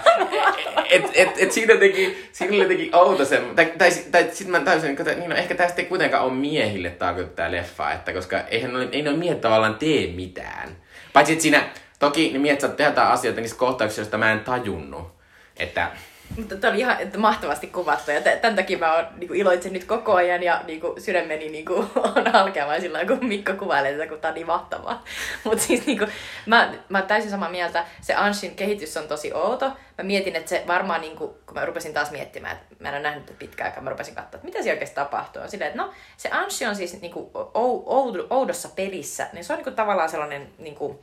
Et, 0.90 1.04
et, 1.14 1.30
et 1.38 1.52
siinä 1.52 1.74
jotenkin, 1.74 2.18
siinä 2.32 2.54
oli 2.54 2.62
jotenkin 2.62 2.96
outo 2.96 3.26
se, 3.26 3.42
tai, 3.56 3.74
tai, 3.78 3.92
tai 4.12 4.24
sitten 4.24 4.52
mä 4.52 4.60
täysin, 4.60 4.90
että 4.90 5.14
niin 5.14 5.30
no, 5.30 5.36
ehkä 5.36 5.56
tästä 5.56 5.82
ei 5.82 5.88
kuitenkaan 5.88 6.24
ole 6.24 6.34
miehille 6.34 6.90
tarkoitettu 6.90 7.36
tää 7.36 7.52
leffa, 7.52 7.92
että 7.92 8.14
koska 8.14 8.40
eihän 8.40 8.74
ne, 8.74 8.90
ei 8.92 9.02
ne 9.02 9.14
miehet 9.14 9.42
tavallaan 9.42 9.76
tee 9.76 10.08
mitään. 10.16 10.70
Paitsi 11.14 11.34
että 11.34 11.44
siinä, 11.44 11.70
toki 12.00 12.34
ne 12.34 12.40
miehet 12.40 12.62
saa 12.62 12.70
tehdä 12.70 13.02
asioita 13.02 13.42
niissä 13.42 13.58
kohtauksissa, 13.58 14.02
joista 14.02 14.18
mä 14.18 14.32
en 14.32 14.40
tajunnut. 14.40 15.19
Että 15.60 15.92
Mutta 16.38 16.56
tämä 16.56 16.72
oli 16.72 16.80
ihan 16.80 17.00
että 17.00 17.18
mahtavasti 17.18 17.68
kuvattu 17.68 18.12
ja 18.12 18.22
tämän 18.22 18.56
takia 18.56 18.78
mä 18.78 18.96
oon, 18.96 19.06
niin 19.18 19.36
iloitsen 19.36 19.74
nyt 19.74 19.84
koko 19.84 20.14
ajan 20.14 20.44
ja 20.44 20.62
niin 20.68 20.82
kuin, 20.82 21.02
sydämeni 21.02 21.50
niin 21.50 21.66
kuin, 21.66 21.88
on 22.16 22.32
halkeava 22.34 22.80
sillä 22.80 23.06
kun 23.06 23.26
Mikko 23.26 23.54
kuvailee 23.54 23.92
tätä, 23.92 24.08
kun 24.08 24.20
tämä 24.20 24.30
on 24.30 24.36
niin 24.36 24.48
mahtavaa. 24.48 25.04
Mutta 25.44 25.64
siis 25.64 25.86
niin 25.86 25.98
kuin, 25.98 26.12
mä, 26.46 26.74
mä 26.90 26.98
oon 26.98 27.08
täysin 27.08 27.32
samaa 27.32 27.50
mieltä, 27.50 27.86
se 28.02 28.16
Anshin 28.16 28.56
kehitys 28.56 28.98
on 28.98 29.08
tosi 29.08 29.34
outo. 29.34 29.66
Mä 29.98 30.04
mietin, 30.04 30.36
että 30.36 30.50
se 30.50 30.64
varmaan, 30.68 31.02
niin 31.02 31.16
kuin, 31.16 31.32
kun 31.46 31.54
mä 31.54 31.66
rupesin 31.66 31.94
taas 31.94 32.12
miettimään, 32.12 32.58
että 32.58 32.76
mä 32.84 32.90
en 32.90 32.96
ole 32.96 33.04
nähnyt 33.04 33.40
pitkään 33.40 33.70
aikaa, 33.70 33.84
mä 33.84 33.90
rupesin 33.90 34.16
katsoa, 34.16 34.38
että 34.38 34.46
mitä 34.46 34.62
siellä 34.62 34.76
oikeasti 34.76 34.96
tapahtuu. 34.96 35.42
On 35.42 35.50
silleen, 35.50 35.72
että 35.72 35.84
no, 35.84 35.92
se 36.18 36.30
Anshi 36.30 36.66
on 36.66 36.76
siis 36.76 37.02
niin 37.02 37.14
kuin, 37.14 37.30
ou, 37.34 37.84
ou, 37.86 38.28
oudossa 38.30 38.70
pelissä, 38.76 39.28
niin 39.34 39.44
se 39.44 39.54
on 39.54 39.58
niin 39.58 39.64
kuin, 39.64 39.76
tavallaan 39.76 40.10
sellainen 40.10 40.50
niin 40.58 40.76
kuin, 40.76 41.00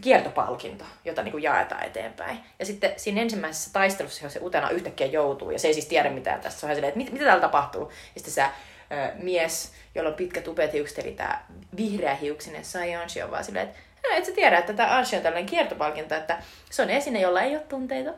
kiertopalkinto, 0.00 0.84
jota 1.04 1.22
niin 1.22 1.32
kuin 1.32 1.42
jaetaan 1.42 1.84
eteenpäin. 1.84 2.38
Ja 2.58 2.66
sitten 2.66 2.92
siinä 2.96 3.20
ensimmäisessä 3.22 3.70
taistelussa, 3.72 4.20
johon 4.20 4.30
se 4.30 4.38
Utena 4.42 4.70
yhtäkkiä 4.70 5.06
joutuu, 5.06 5.50
ja 5.50 5.58
se 5.58 5.68
ei 5.68 5.74
siis 5.74 5.86
tiedä 5.86 6.10
mitään 6.10 6.40
tästä, 6.40 6.60
se 6.60 6.66
on 6.66 6.74
silleen, 6.74 6.88
että 6.88 6.98
mit, 6.98 7.12
mitä 7.12 7.24
täällä 7.24 7.40
tapahtuu. 7.40 7.92
Ja 8.14 8.20
sitten 8.20 8.34
se 8.34 8.42
ö, 8.42 9.12
mies, 9.14 9.72
jolla 9.94 10.08
on 10.10 10.14
pitkät 10.16 10.48
upeat 10.48 10.72
hiukset, 10.72 10.98
eli 10.98 11.12
tämä 11.12 11.40
vihreä 11.76 12.14
hiuksinen 12.14 12.64
Sayanshi 12.64 13.22
on 13.22 13.30
vaan 13.30 13.44
silleen, 13.44 13.68
että 13.68 13.78
"Hä, 14.10 14.16
et 14.16 14.24
sä 14.24 14.32
tiedä, 14.32 14.58
että 14.58 14.72
tämä 14.72 14.96
Anshi 14.96 15.16
on 15.16 15.22
tällainen 15.22 15.50
kiertopalkinto, 15.50 16.14
että 16.14 16.38
se 16.70 16.82
on 16.82 16.90
esine, 16.90 17.20
jolla 17.20 17.42
ei 17.42 17.56
ole 17.56 17.62
tunteita. 17.68 18.10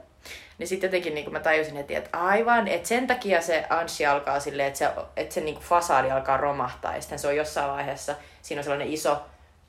Niin 0.58 0.68
sitten 0.68 0.88
jotenkin 0.88 1.14
niin 1.14 1.32
mä 1.32 1.40
tajusin 1.40 1.76
heti, 1.76 1.94
että 1.94 2.18
aivan, 2.18 2.68
että 2.68 2.88
sen 2.88 3.06
takia 3.06 3.42
se 3.42 3.64
Anshi 3.70 4.06
alkaa 4.06 4.40
silleen, 4.40 4.66
että 4.68 4.78
se, 4.78 4.88
että 5.16 5.34
se 5.34 5.40
niin 5.40 5.54
kuin 5.54 5.64
fasadi 5.64 6.10
alkaa 6.10 6.36
romahtaa, 6.36 6.94
ja 6.94 7.00
sitten 7.00 7.18
se 7.18 7.28
on 7.28 7.36
jossain 7.36 7.70
vaiheessa, 7.70 8.14
siinä 8.42 8.60
on 8.60 8.64
sellainen 8.64 8.92
iso 8.92 9.22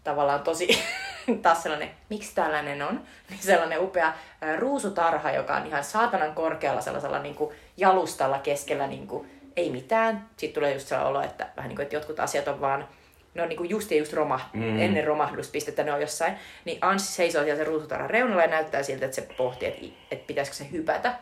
tavallaan 0.09 0.39
tosi 0.39 0.83
taas 1.41 1.63
sellainen, 1.63 1.89
miksi 2.09 2.35
tällainen 2.35 2.81
on, 2.81 3.01
niin 3.29 3.39
sellainen 3.39 3.81
upea 3.81 4.13
ruusutarha, 4.57 5.31
joka 5.31 5.55
on 5.55 5.65
ihan 5.65 5.83
saatanan 5.83 6.35
korkealla 6.35 6.81
sellaisella 6.81 7.19
niin 7.19 7.35
kuin 7.35 7.55
jalustalla 7.77 8.39
keskellä 8.39 8.87
niin 8.87 9.07
kuin, 9.07 9.31
ei 9.55 9.69
mitään. 9.69 10.29
Sitten 10.37 10.53
tulee 10.53 10.73
just 10.73 10.87
sellainen 10.87 11.09
olo, 11.09 11.21
että 11.21 11.47
vähän 11.57 11.69
niin 11.69 11.75
kuin, 11.75 11.83
että 11.83 11.95
jotkut 11.95 12.19
asiat 12.19 12.47
on 12.47 12.61
vaan, 12.61 12.87
ne 13.33 13.41
on 13.41 13.49
niin 13.49 13.57
kuin 13.57 13.69
just 13.69 13.91
ja 13.91 13.97
just 13.97 14.13
romaht, 14.13 14.53
mm. 14.53 14.79
ennen 14.79 15.07
romahduspistettä 15.07 15.83
ne 15.83 15.93
on 15.93 16.01
jossain. 16.01 16.33
Niin 16.65 16.77
Anssi 16.81 17.13
seisoo 17.13 17.43
siellä 17.43 17.57
sen 17.57 17.67
ruusutarhan 17.67 18.09
reunalla 18.09 18.41
ja 18.41 18.47
näyttää 18.47 18.83
siltä, 18.83 19.05
että 19.05 19.15
se 19.15 19.27
pohtii, 19.37 19.67
että, 19.67 19.85
että 20.11 20.27
pitäisikö 20.27 20.57
se 20.57 20.67
hypätä. 20.71 21.13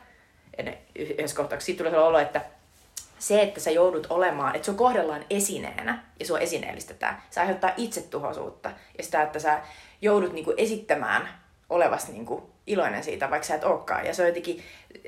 Ja 0.57 0.63
ne 0.63 0.77
yhdessä 0.95 1.35
kohtaa, 1.35 1.59
sitten 1.59 1.77
tulee 1.77 1.91
sellainen 1.91 2.09
olo, 2.09 2.19
että 2.19 2.41
se, 3.19 3.41
että 3.41 3.59
sä 3.59 3.71
joudut 3.71 4.07
olemaan, 4.09 4.55
että 4.55 4.65
sua 4.65 4.75
kohdellaan 4.75 5.25
esineenä 5.29 6.03
ja 6.19 6.25
sua 6.25 6.39
esineellistetään, 6.39 7.21
se 7.29 7.39
aiheuttaa 7.39 7.73
itsetuhoisuutta. 7.77 8.71
Ja 8.97 9.03
sitä, 9.03 9.21
että 9.21 9.39
sä 9.39 9.61
joudut 10.01 10.33
niinku 10.33 10.53
esittämään 10.57 11.29
olevasi 11.69 12.11
niinku 12.11 12.49
iloinen 12.67 13.03
siitä, 13.03 13.29
vaikka 13.29 13.47
sä 13.47 13.55
et 13.55 13.63
olekaan. 13.63 14.05
Ja 14.05 14.13
se 14.13 14.21
on 14.21 14.27
jotenkin 14.27 14.63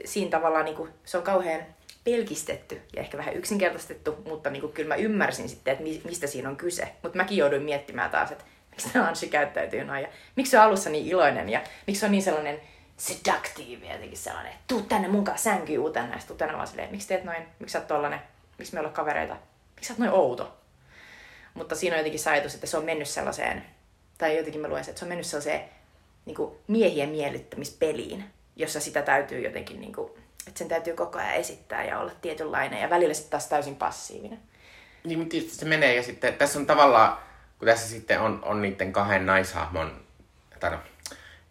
siinä 0.06 0.32
tavallaan, 0.32 0.66
niinku, 0.66 0.88
se 1.06 1.18
on 1.18 1.24
kauhean 1.24 1.62
pelkistetty 2.04 2.82
ja 2.96 3.02
ehkä 3.02 3.18
vähän 3.18 3.36
yksinkertaistettu, 3.36 4.18
mutta 4.26 4.50
niinku, 4.50 4.68
kyllä 4.68 4.88
mä 4.88 4.96
ymmärsin 4.96 5.50
sitten, 5.50 5.72
että 5.72 5.84
mi- 5.84 6.02
mistä 6.06 6.28
siinä 6.28 6.50
on 6.50 6.56
kyse. 6.56 6.92
Mutta 7.04 7.18
mäkin 7.18 7.38
jouduin 7.38 7.64
miettimään 7.64 8.12
taas, 8.12 8.32
että 8.32 8.44
miksi 8.72 8.90
tämä 8.94 9.08
Anshi 9.08 9.28
käyttäytyy 9.28 9.84
noin 9.84 10.02
ja 10.02 10.08
miksi 10.36 10.52
se 10.52 10.60
on 10.60 10.66
alussa 10.66 10.90
niin 10.90 11.08
iloinen 11.08 11.50
ja 11.50 11.62
miksi 11.88 12.00
se 12.00 12.06
on 12.06 12.12
niin 12.12 12.24
sellainen 12.24 12.62
seductive 13.00 13.94
jotenkin 13.94 14.18
sellainen, 14.18 14.52
että 14.52 14.64
tuu 14.68 14.82
tänne 14.82 15.08
mun 15.08 15.24
kanssa 15.24 15.52
sänkyyn 15.52 15.80
uutena 15.80 16.14
ja 16.14 16.20
sitten 16.20 16.38
tänne 16.38 16.56
vaan 16.56 16.68
silleen, 16.68 16.92
miksi 16.92 17.08
teet 17.08 17.24
noin, 17.24 17.48
miksi 17.60 17.74
sä 17.74 17.80
oot 17.80 17.88
tollanen, 17.88 18.20
miksi 18.58 18.74
me 18.74 18.80
ollaan 18.80 18.96
kavereita, 18.96 19.36
miksi 19.76 19.88
sä 19.88 19.94
oot 19.94 20.00
noin 20.00 20.12
outo. 20.12 20.58
Mutta 21.54 21.76
siinä 21.76 21.96
on 21.96 22.00
jotenkin 22.00 22.20
se 22.20 22.30
ajatus, 22.30 22.54
että 22.54 22.68
se 22.68 22.78
on 22.78 22.86
mennyt 22.86 23.08
sellaiseen, 23.08 23.66
tai 24.18 24.38
jotenkin 24.38 24.62
mä 24.62 24.68
luen 24.68 24.84
sen, 24.84 24.92
että 24.92 25.00
se 25.00 25.06
on 25.06 25.10
mennyt 25.10 25.26
sellaiseen 25.26 25.62
niin 26.26 26.36
kuin 26.36 26.56
miehien 26.68 27.10
miellyttämispeliin, 27.10 28.26
jossa 28.56 28.80
sitä 28.80 29.02
täytyy 29.02 29.40
jotenkin, 29.40 29.82
niin 29.82 29.94
kuin, 29.94 30.12
että 30.48 30.60
sen 30.60 30.68
täytyy 30.68 30.94
koko 30.94 31.20
ajan 31.20 31.34
esittää 31.34 31.84
ja 31.84 32.00
olla 32.00 32.12
tietynlainen 32.22 32.82
ja 32.82 32.90
välillä 32.90 33.14
sitten 33.14 33.32
taas 33.32 33.48
täysin 33.48 33.76
passiivinen. 33.76 34.40
Niin, 35.04 35.20
mutta 35.20 35.32
tietysti 35.32 35.58
se 35.58 35.66
menee 35.66 35.96
ja 35.96 36.04
sitten 36.04 36.34
tässä 36.34 36.60
on 36.60 36.66
tavallaan, 36.66 37.18
kun 37.60 37.66
tässä 37.66 37.88
sitten 37.88 38.20
on, 38.20 38.40
on 38.44 38.62
niiden 38.62 38.94
kahden 38.94 39.26
naishahmon, 39.26 40.02
tai 40.60 40.72
no, 40.72 40.78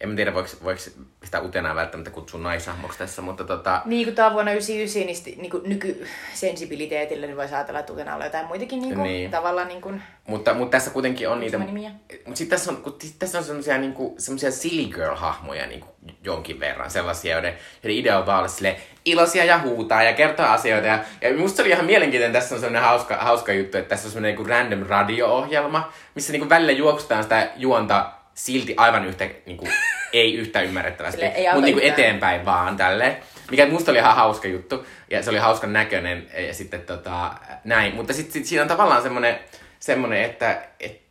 en 0.01 0.15
tiedä 0.15 0.33
voiko, 0.33 0.49
voiko 0.63 0.81
sitä 1.23 1.41
utenaa 1.41 1.75
välttämättä 1.75 2.11
kutsua 2.11 2.39
naishahmoksi 2.39 2.97
tässä, 2.99 3.21
mutta 3.21 3.43
tota, 3.43 3.81
Niin 3.85 4.05
kuin 4.05 4.15
tämä 4.15 4.27
on 4.27 4.33
vuonna 4.33 4.51
99, 4.51 5.23
niin, 5.25 5.41
niin 5.41 5.51
kuin 5.51 5.63
nykysensibiliteetillä 5.69 7.27
niin 7.27 7.37
voisi 7.37 7.55
ajatella, 7.55 7.79
että 7.79 7.93
Utena 7.93 8.15
on 8.15 8.23
jotain 8.23 8.45
muitakin 8.47 8.81
niin 8.81 8.93
kuin, 8.93 9.03
Niin. 9.03 9.13
niin. 9.13 9.31
tavallaan 9.31 9.67
niin 9.67 9.81
kuin, 9.81 10.01
mutta, 10.27 10.53
mutta 10.53 10.71
tässä 10.71 10.91
kuitenkin 10.91 11.29
on 11.29 11.39
niitä, 11.39 11.57
nimiä. 11.57 11.91
mutta 12.25 12.37
sitten 12.37 12.57
tässä 12.59 12.71
on, 12.71 12.95
sit 13.01 13.15
tässä 13.19 13.37
on 13.37 13.43
semmoisia 13.43 13.77
niinku, 13.77 14.15
semmoisia 14.17 14.51
silly 14.51 14.93
girl-hahmoja 14.93 15.65
niinku, 15.67 15.87
jonkin 16.23 16.59
verran, 16.59 16.91
sellaisia, 16.91 17.33
joiden, 17.33 17.53
joiden 17.83 17.99
idea 17.99 18.17
on 18.19 18.25
vaan 18.25 18.37
olla 18.39 18.47
silleen 18.47 18.75
iloisia 19.05 19.45
ja 19.45 19.59
huutaa 19.59 20.03
ja 20.03 20.13
kertoa 20.13 20.53
asioita. 20.53 20.87
Ja, 20.87 20.99
ja 21.21 21.37
musta 21.37 21.55
se 21.55 21.61
oli 21.61 21.69
ihan 21.71 21.85
mielenkiintoinen, 21.85 22.33
tässä 22.33 22.55
on 22.55 22.61
semmoinen 22.61 22.81
hauska, 22.89 23.15
hauska 23.17 23.53
juttu, 23.53 23.77
että 23.77 23.89
tässä 23.89 24.07
on 24.07 24.11
semmoinen 24.11 24.35
niinku 24.35 24.49
random 24.49 24.85
radio-ohjelma, 24.87 25.91
missä 26.15 26.31
niinku 26.31 26.49
välillä 26.49 26.71
juoksutaan 26.71 27.23
sitä 27.23 27.49
juonta 27.55 28.11
silti 28.39 28.73
aivan 28.77 29.05
yhtä, 29.05 29.29
niinku, 29.45 29.67
ei 30.13 30.33
yhtä 30.33 30.61
ymmärrettävästi, 30.61 31.21
mutta 31.53 31.65
niinku 31.65 31.79
yhtään. 31.79 31.99
eteenpäin 31.99 32.45
vaan 32.45 32.77
tälleen. 32.77 33.17
Mikä 33.51 33.67
musta 33.67 33.91
oli 33.91 33.99
ihan 33.99 34.15
hauska 34.15 34.47
juttu, 34.47 34.85
ja 35.11 35.23
se 35.23 35.29
oli 35.29 35.37
hauskan 35.37 35.73
näköinen, 35.73 36.27
ja 36.47 36.53
sitten 36.53 36.81
tota, 36.81 37.31
näin. 37.63 37.95
Mutta 37.95 38.13
sitten 38.13 38.33
sit 38.33 38.45
siinä 38.45 38.61
on 38.61 38.67
tavallaan 38.67 39.01
semmoinen, 39.01 39.39
semmoinen 39.79 40.23
että 40.23 40.61
et, 40.79 41.01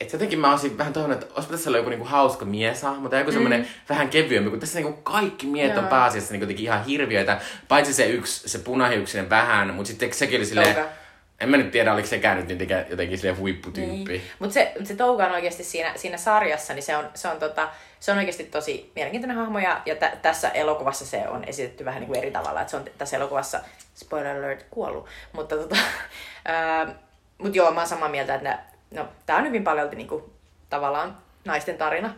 et 0.00 0.12
jotenkin 0.12 0.38
mä 0.38 0.50
olisin 0.50 0.78
vähän 0.78 0.92
toivonut, 0.92 1.22
että 1.22 1.34
olisipa 1.34 1.52
tässä 1.52 1.70
ollut 1.70 1.78
joku 1.78 1.90
niinku 1.90 2.04
hauska 2.04 2.44
mieshahmo 2.44 3.08
tai 3.08 3.20
joku 3.20 3.32
semmoinen 3.32 3.68
vähän 3.88 4.08
kevyempi, 4.08 4.50
kun 4.50 4.60
tässä 4.60 4.78
niinku 4.78 5.02
kaikki 5.02 5.46
miehet 5.46 5.78
on 5.78 5.86
pääasiassa 5.86 6.34
niinku 6.34 6.54
ihan 6.58 6.84
hirviöitä, 6.84 7.40
paitsi 7.68 7.94
se 7.94 8.06
yksi, 8.06 8.48
se 8.48 8.58
punahiuksinen 8.58 9.30
vähän, 9.30 9.74
mutta 9.74 9.88
sitten 9.88 10.12
sekin 10.12 10.38
oli 10.38 10.46
silleen, 10.46 10.74
Touka. 10.74 10.99
En 11.40 11.48
mä 11.48 11.56
nyt 11.56 11.70
tiedä, 11.70 11.92
oliko 11.92 12.08
sekään 12.08 12.36
nyt 12.36 12.50
jotenkin, 12.50 12.76
jotenkin 12.90 13.18
silleen 13.18 13.38
huipputyyppi. 13.38 14.12
Niin. 14.12 14.22
Mutta 14.38 14.54
se, 14.54 14.72
se 14.84 14.96
Touka 14.96 15.26
on 15.26 15.32
oikeasti 15.32 15.64
siinä, 15.64 15.92
siinä 15.96 16.16
sarjassa, 16.16 16.74
niin 16.74 16.82
se 16.82 16.96
on, 16.96 17.10
se 17.14 17.28
on, 17.28 17.38
tota, 17.38 17.68
se 18.00 18.12
on 18.12 18.18
oikeasti 18.18 18.44
tosi 18.44 18.92
mielenkiintoinen 18.94 19.36
hahmo 19.36 19.58
ja, 19.58 19.82
ja 19.86 19.96
tä, 19.96 20.12
tässä 20.22 20.48
elokuvassa 20.48 21.06
se 21.06 21.28
on 21.28 21.44
esitetty 21.44 21.84
vähän 21.84 22.00
niin 22.00 22.08
kuin 22.08 22.18
eri 22.18 22.30
tavalla. 22.30 22.60
Että 22.60 22.70
se 22.70 22.76
on 22.76 22.84
tässä 22.98 23.16
elokuvassa, 23.16 23.60
spoiler 23.94 24.36
alert, 24.36 24.66
kuollut. 24.70 25.06
Mutta 25.32 25.56
tota, 25.56 25.76
ää, 26.44 26.94
mut 27.38 27.56
joo, 27.56 27.72
mä 27.72 27.80
oon 27.80 27.88
samaa 27.88 28.08
mieltä, 28.08 28.34
että 28.34 28.58
no, 28.90 29.08
tää 29.26 29.36
on 29.36 29.46
hyvin 29.46 29.64
paljon 29.64 29.90
niin 29.90 30.08
kuin, 30.08 30.24
tavallaan 30.70 31.16
naisten 31.44 31.78
tarina. 31.78 32.14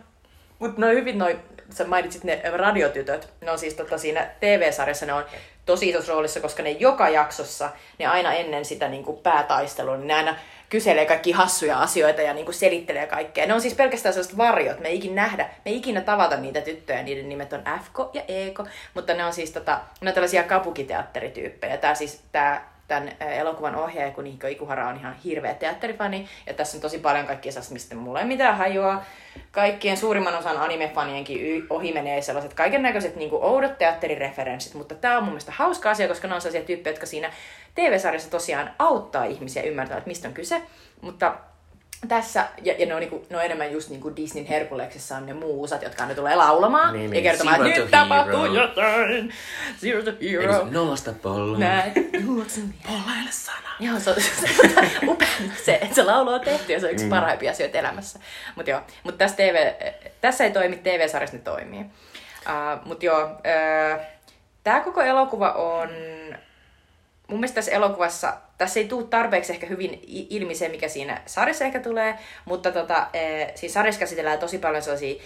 Mutta 0.59 0.81
noin 0.81 0.97
hyvin 0.97 1.17
noin, 1.17 1.39
sä 1.69 1.85
mainitsit 1.85 2.23
ne 2.23 2.41
radiotytöt, 2.57 3.29
ne 3.41 3.51
on 3.51 3.59
siis 3.59 3.73
tota 3.73 3.97
siinä 3.97 4.29
TV-sarjassa, 4.39 5.05
ne 5.05 5.13
on 5.13 5.25
tosi 5.65 5.89
isossa 5.89 6.11
roolissa, 6.11 6.39
koska 6.39 6.63
ne 6.63 6.69
joka 6.69 7.09
jaksossa, 7.09 7.69
ne 7.99 8.05
aina 8.05 8.33
ennen 8.33 8.65
sitä 8.65 8.87
niin 8.87 9.03
kuin 9.03 9.17
päätaistelua, 9.17 9.97
niin 9.97 10.07
ne 10.07 10.13
aina 10.13 10.35
kyselee 10.69 11.05
kaikki 11.05 11.31
hassuja 11.31 11.79
asioita 11.79 12.21
ja 12.21 12.33
niin 12.33 12.45
kuin 12.45 12.55
selittelee 12.55 13.07
kaikkea. 13.07 13.45
Ne 13.45 13.53
on 13.53 13.61
siis 13.61 13.73
pelkästään 13.73 14.13
sellaiset 14.13 14.37
varjot, 14.37 14.79
me 14.79 14.87
ei 14.87 14.97
ikinä 14.97 15.15
nähdä, 15.15 15.43
me 15.43 15.71
ei 15.71 15.77
ikinä 15.77 16.01
tavata 16.01 16.37
niitä 16.37 16.61
tyttöjä, 16.61 17.03
niiden 17.03 17.29
nimet 17.29 17.53
on 17.53 17.63
Fko 17.83 18.09
ja 18.13 18.21
Eko, 18.27 18.65
mutta 18.93 19.13
ne 19.13 19.25
on 19.25 19.33
siis 19.33 19.51
tota, 19.51 19.79
ne 20.01 20.09
on 20.09 20.13
tällaisia 20.13 20.43
kapukiteatterityyppejä. 20.43 21.77
Tää 21.77 21.95
siis, 21.95 22.21
tää 22.31 22.72
tämän 22.93 23.13
elokuvan 23.19 23.75
ohjaaja 23.75 24.11
Kunihiko 24.11 24.47
Ikuhara 24.47 24.87
on 24.87 24.95
ihan 24.95 25.15
hirveä 25.23 25.53
teatterifani, 25.53 26.27
ja 26.47 26.53
tässä 26.53 26.77
on 26.77 26.81
tosi 26.81 26.99
paljon 26.99 27.27
kaikkia 27.27 27.51
sellaista, 27.51 27.73
mistä 27.73 27.95
mulla 27.95 28.19
ei 28.19 28.25
mitään 28.25 28.57
hajua. 28.57 29.01
Kaikkien 29.51 29.97
suurimman 29.97 30.35
osan 30.35 30.57
animefanienkin 30.57 31.65
ohi 31.69 31.93
menee 31.93 32.21
sellaiset 32.21 32.53
kaiken 32.53 32.81
näköiset 32.81 33.15
niin 33.15 33.29
oudot 33.33 33.77
teatterireferenssit, 33.77 34.73
mutta 34.73 34.95
tämä 34.95 35.17
on 35.17 35.23
mun 35.23 35.31
mielestä 35.31 35.51
hauska 35.51 35.89
asia, 35.89 36.07
koska 36.07 36.27
ne 36.27 36.35
on 36.35 36.41
sellaisia 36.41 36.67
tyyppejä, 36.67 36.91
jotka 36.91 37.05
siinä 37.05 37.31
TV-sarjassa 37.75 38.31
tosiaan 38.31 38.71
auttaa 38.79 39.25
ihmisiä 39.25 39.63
ymmärtämään, 39.63 39.97
että 39.97 40.07
mistä 40.07 40.27
on 40.27 40.33
kyse, 40.33 40.61
mutta 41.01 41.35
tässä, 42.07 42.47
ja, 42.63 42.73
ja 42.77 42.85
ne, 42.85 42.93
on 42.93 42.99
niinku, 42.99 43.25
ne 43.29 43.37
on 43.37 43.43
enemmän 43.43 43.71
just 43.71 43.89
niinku 43.89 44.15
Disneyn 44.15 44.47
Herkuleksessa 44.47 45.17
on 45.17 45.25
ne 45.25 45.33
muusat, 45.33 45.81
jotka 45.81 46.05
ne 46.05 46.15
tulee 46.15 46.35
laulamaan 46.35 46.93
Niin, 46.93 47.15
ja 47.15 47.21
kertomaan, 47.21 47.67
että 47.67 47.79
nyt 47.81 47.91
tapahtuu 47.91 48.45
jotain. 48.45 49.33
Zero 49.81 50.03
to 50.03 50.11
Eikö 50.21 50.41
hero. 50.41 50.65
se 50.65 50.71
nollasta 50.71 51.13
pollaan? 51.21 51.59
Näin. 51.59 51.93
Juoksen 52.25 52.73
Pollaille 52.87 53.31
sana. 53.31 53.69
Joo, 53.79 53.99
se 53.99 54.09
on 54.09 54.15
se, 54.21 54.47
upea, 55.07 55.27
se, 55.65 55.79
että 55.81 55.95
se 55.95 56.03
laulu 56.03 56.29
on 56.29 56.41
tehty 56.41 56.73
ja 56.73 56.79
se 56.79 56.85
on 56.85 56.91
yksi 56.91 57.05
parhaimpia 57.07 57.51
asioita 57.51 57.77
elämässä. 57.77 58.19
Mutta 58.55 58.71
joo, 58.71 58.81
mut 59.03 59.17
tässä, 59.17 59.37
TV, 59.37 59.73
tässä 60.21 60.43
ei 60.43 60.51
toimi, 60.51 60.75
TV-sarjassa 60.75 61.37
ne 61.37 61.43
toimii. 61.43 61.79
Uh, 61.79 62.85
Mutta 62.85 63.05
joo, 63.05 63.23
uh, 63.23 63.99
tämä 64.63 64.79
koko 64.81 65.01
elokuva 65.01 65.51
on, 65.51 65.89
mun 67.27 67.39
mielestä 67.39 67.55
tässä 67.55 67.71
elokuvassa, 67.71 68.33
tässä 68.63 68.79
ei 68.79 68.87
tule 68.87 69.07
tarpeeksi 69.09 69.53
ehkä 69.53 69.67
hyvin 69.67 69.99
ilmi 70.07 70.55
se, 70.55 70.69
mikä 70.69 70.87
siinä 70.87 71.21
sarjassa 71.25 71.65
ehkä 71.65 71.79
tulee, 71.79 72.17
mutta 72.45 72.71
tota, 72.71 73.07
eh, 73.13 73.51
siinä 73.55 73.73
sarjassa 73.73 73.99
käsitellään 73.99 74.39
tosi 74.39 74.57
paljon 74.57 74.83
sellaisia 74.83 75.23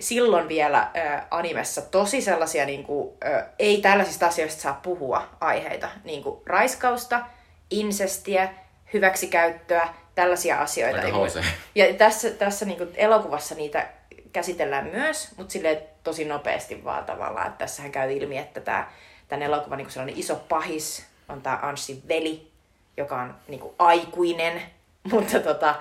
silloin 0.00 0.48
vielä 0.48 0.78
äh, 0.78 1.26
animessa 1.30 1.82
tosi 1.82 2.20
sellaisia, 2.20 2.66
niin 2.66 2.84
kuin, 2.84 3.14
äh, 3.26 3.44
ei 3.58 3.80
tällaisista 3.80 4.26
asioista 4.26 4.62
saa 4.62 4.80
puhua 4.82 5.28
aiheita, 5.40 5.88
niin 6.04 6.22
kuin 6.22 6.40
raiskausta, 6.46 7.26
insestiä, 7.70 8.48
hyväksikäyttöä, 8.92 9.88
tällaisia 10.14 10.60
asioita. 10.60 10.96
Aika 10.96 11.18
Niin 11.18 11.32
kuin- 11.32 11.44
ja 11.74 11.94
tässä, 11.94 12.30
tässä 12.30 12.64
niin 12.64 12.78
kuin 12.78 12.90
elokuvassa 12.94 13.54
niitä 13.54 13.86
käsitellään 14.32 14.86
myös, 14.86 15.36
mutta 15.36 15.52
sille 15.52 15.82
tosi 16.04 16.24
nopeasti 16.24 16.84
vaan 16.84 17.04
tavallaan, 17.04 17.46
että 17.46 17.58
tässähän 17.58 17.92
käy 17.92 18.12
ilmi, 18.12 18.38
että 18.38 18.60
tämä, 18.60 18.88
tämän 19.28 19.42
elokuvan 19.42 19.78
niin 19.78 19.90
sellainen 19.90 20.18
iso 20.18 20.36
pahis 20.48 21.06
on 21.28 21.42
tämä 21.42 21.58
Anssin 21.62 22.02
veli, 22.08 22.52
joka 22.96 23.20
on 23.20 23.34
niin 23.48 23.60
kuin 23.60 23.74
aikuinen, 23.78 24.62
mutta 25.12 25.40
tota, 25.40 25.74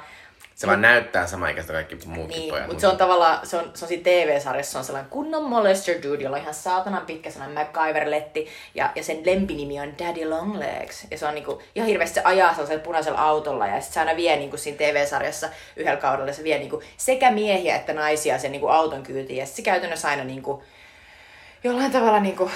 Se 0.55 0.68
vaan 0.68 0.82
näyttää 0.82 1.28
samaikäistä 1.28 1.74
kaikki 1.74 1.97
muutkin 2.05 2.39
niin, 2.39 2.49
pojat. 2.49 2.68
mutta 2.68 2.82
se 2.82 2.88
on 2.88 2.97
tavallaan, 2.97 3.47
se 3.47 3.57
on, 3.57 3.72
se 3.74 3.86
on 3.86 3.89
siinä 3.89 4.03
TV-sarjassa, 4.03 4.72
se 4.72 4.78
on 4.78 4.84
sellainen 4.84 5.11
kunnon 5.11 5.49
molester 5.49 5.95
dude, 6.03 6.24
jolla 6.24 6.38
on 6.38 6.41
ihan 6.41 6.53
saatanan 6.53 7.05
pitkä 7.05 7.32
sellainen 7.32 7.57
MacGyver-letti, 7.57 8.47
ja, 8.76 8.91
ja 8.95 9.03
sen 9.03 9.26
lempinimi 9.26 9.80
on 9.80 9.93
Daddy 9.99 10.30
Longlegs. 10.30 11.07
Ja 11.11 11.18
se 11.18 11.26
on 11.26 11.36
niinku, 11.36 11.61
ihan 11.76 11.89
hirveästi 11.89 12.16
se 12.16 12.22
ajaa 12.24 12.51
sellaisella 12.51 12.84
punaisella 12.84 13.20
autolla, 13.20 13.68
ja 13.68 13.82
sitten 13.82 13.93
se 13.93 13.99
aina 13.99 14.16
vie 14.16 14.36
niinku 14.36 14.57
siinä 14.57 14.78
TV-sarjassa 14.78 15.49
yhdellä 15.76 16.01
kaudella, 16.01 16.34
se 16.34 16.43
vie 16.43 16.57
niinku 16.57 16.82
sekä 16.97 17.32
miehiä 17.32 17.76
että 17.76 17.93
naisia 17.93 18.39
sen 18.39 18.51
niinku 18.51 18.68
auton 18.68 19.03
kyytiin, 19.03 19.39
ja 19.39 19.45
se 19.45 19.61
käytännössä 19.61 20.07
aina 20.07 20.24
niinku, 20.24 20.63
jollain 21.66 21.91
tavalla 21.91 22.20
niinku, 22.20 22.51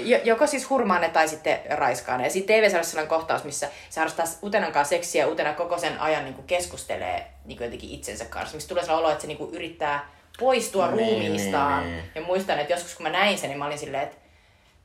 jo- 0.00 0.20
joko 0.24 0.46
siis 0.46 0.70
hurmaane 0.70 1.08
tai 1.08 1.28
sitten 1.28 1.58
raiskaane. 1.70 2.24
Ja 2.24 2.30
sitten 2.30 2.56
TV-sarjassa 2.56 3.00
on 3.00 3.06
kohtaus, 3.08 3.44
missä 3.44 3.68
se 3.90 4.00
harrastaa 4.00 4.26
Utenan 4.42 4.72
kanssa 4.72 4.88
seksiä 4.90 5.24
ja 5.24 5.30
Utena 5.30 5.52
koko 5.52 5.78
sen 5.78 6.00
ajan 6.00 6.24
niinku 6.24 6.42
keskustelee 6.42 7.26
niinku 7.44 7.64
jotenkin 7.64 7.90
itsensä 7.90 8.24
kanssa. 8.24 8.54
Mistä 8.54 8.68
tulee 8.68 8.84
sellainen 8.84 9.04
olo, 9.04 9.12
että 9.12 9.22
se 9.22 9.26
niinku 9.28 9.50
yrittää 9.52 10.08
poistua 10.38 10.86
Niin, 10.90 10.98
ruumiistaan. 10.98 11.82
niin, 11.84 11.92
niin. 11.96 12.04
Ja 12.14 12.22
muistan, 12.22 12.58
että 12.58 12.72
joskus 12.72 12.94
kun 12.94 13.02
mä 13.02 13.10
näin 13.10 13.38
sen, 13.38 13.50
niin 13.50 13.58
mä 13.58 13.66
olin 13.66 13.78
silleen, 13.78 14.02
että 14.02 14.16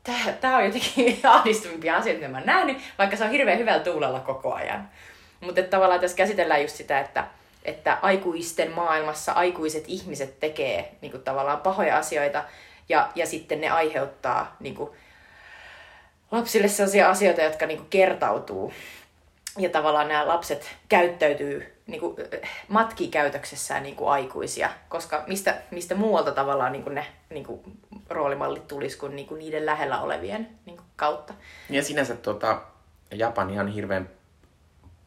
tää, 0.04 0.34
tää 0.42 0.58
on 0.58 0.66
jotenkin 0.66 1.20
ahdistuvimpia 1.24 1.98
asioita, 1.98 2.20
mitä 2.20 2.32
mä 2.32 2.38
oon 2.38 2.46
nähnyt, 2.48 2.78
vaikka 2.98 3.18
se 3.18 3.24
on 3.24 3.32
hirveän 3.32 3.60
hyvällä 3.60 3.84
tuulella 3.84 4.20
koko 4.20 4.54
ajan. 4.54 4.90
Mutta 5.42 5.64
tavallaan 5.64 6.00
tässä 6.02 6.18
käsitellään 6.18 6.62
just 6.62 6.76
sitä, 6.76 7.00
että, 7.00 7.26
että 7.66 7.98
aikuisten 8.02 8.72
maailmassa 8.72 9.32
aikuiset 9.32 9.84
ihmiset 9.88 10.40
tekee 10.40 10.92
niin 11.02 11.12
kuin, 11.12 11.24
tavallaan 11.24 11.58
pahoja 11.62 11.98
asioita 11.98 12.44
ja, 12.90 13.10
ja 13.16 13.26
sitten 13.26 13.62
ne 13.62 13.70
aiheuttaa 13.70 14.56
niin 14.60 14.76
kuin, 14.76 14.90
lapsille 16.32 16.68
sellaisia 16.68 17.10
asioita, 17.10 17.42
jotka 17.42 17.66
niin 17.66 17.78
kuin, 17.78 17.90
kertautuu. 17.90 18.74
Ja 19.58 19.70
tavallaan 19.70 20.08
nämä 20.08 20.28
lapset 20.28 20.76
käyttäytyy 20.90 21.82
niin 21.88 22.00
kuin, 22.00 22.16
matkii 22.68 23.08
käytöksessään 23.08 23.84
niin 23.84 23.96
kuin 23.96 24.10
aikuisia, 24.10 24.70
koska 24.90 25.24
mistä, 25.28 25.58
mistä 25.72 25.96
muualta 25.96 26.32
tavallaan 26.32 26.72
niin 26.72 26.84
kuin 26.84 26.96
ne 26.96 27.06
niin 27.30 27.46
kuin, 27.46 27.62
roolimallit 28.10 28.68
tulisi 28.68 28.98
kuin, 28.98 29.16
niin 29.16 29.28
kuin 29.28 29.40
niiden 29.40 29.66
lähellä 29.66 30.02
olevien 30.02 30.50
niin 30.66 30.78
kuin, 30.78 30.88
kautta. 30.96 31.34
Ja 31.70 31.84
sinänsä 31.84 32.16
tuota, 32.16 32.62
Japani 33.12 33.60
on 33.60 33.68
hirveän 33.68 34.10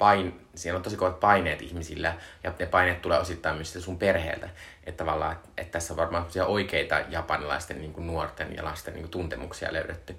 pain, 0.00 0.46
siellä 0.54 0.76
on 0.76 0.82
tosi 0.82 0.96
kovat 0.96 1.20
paineet 1.20 1.62
ihmisillä, 1.62 2.14
ja 2.44 2.52
ne 2.58 2.66
paineet 2.66 3.02
tulee 3.02 3.18
osittain 3.18 3.56
myös 3.56 3.72
sun 3.72 3.98
perheeltä. 3.98 4.48
Että 4.84 5.04
tavallaan, 5.04 5.32
että, 5.32 5.72
tässä 5.72 5.92
on 5.92 5.96
varmaan 5.96 6.26
oikeita 6.46 7.00
japanilaisten 7.08 7.78
niin 7.78 7.92
kuin 7.92 8.06
nuorten 8.06 8.56
ja 8.56 8.64
lasten 8.64 8.94
niin 8.94 9.02
kuin 9.02 9.10
tuntemuksia 9.10 9.72
löydetty. 9.72 10.16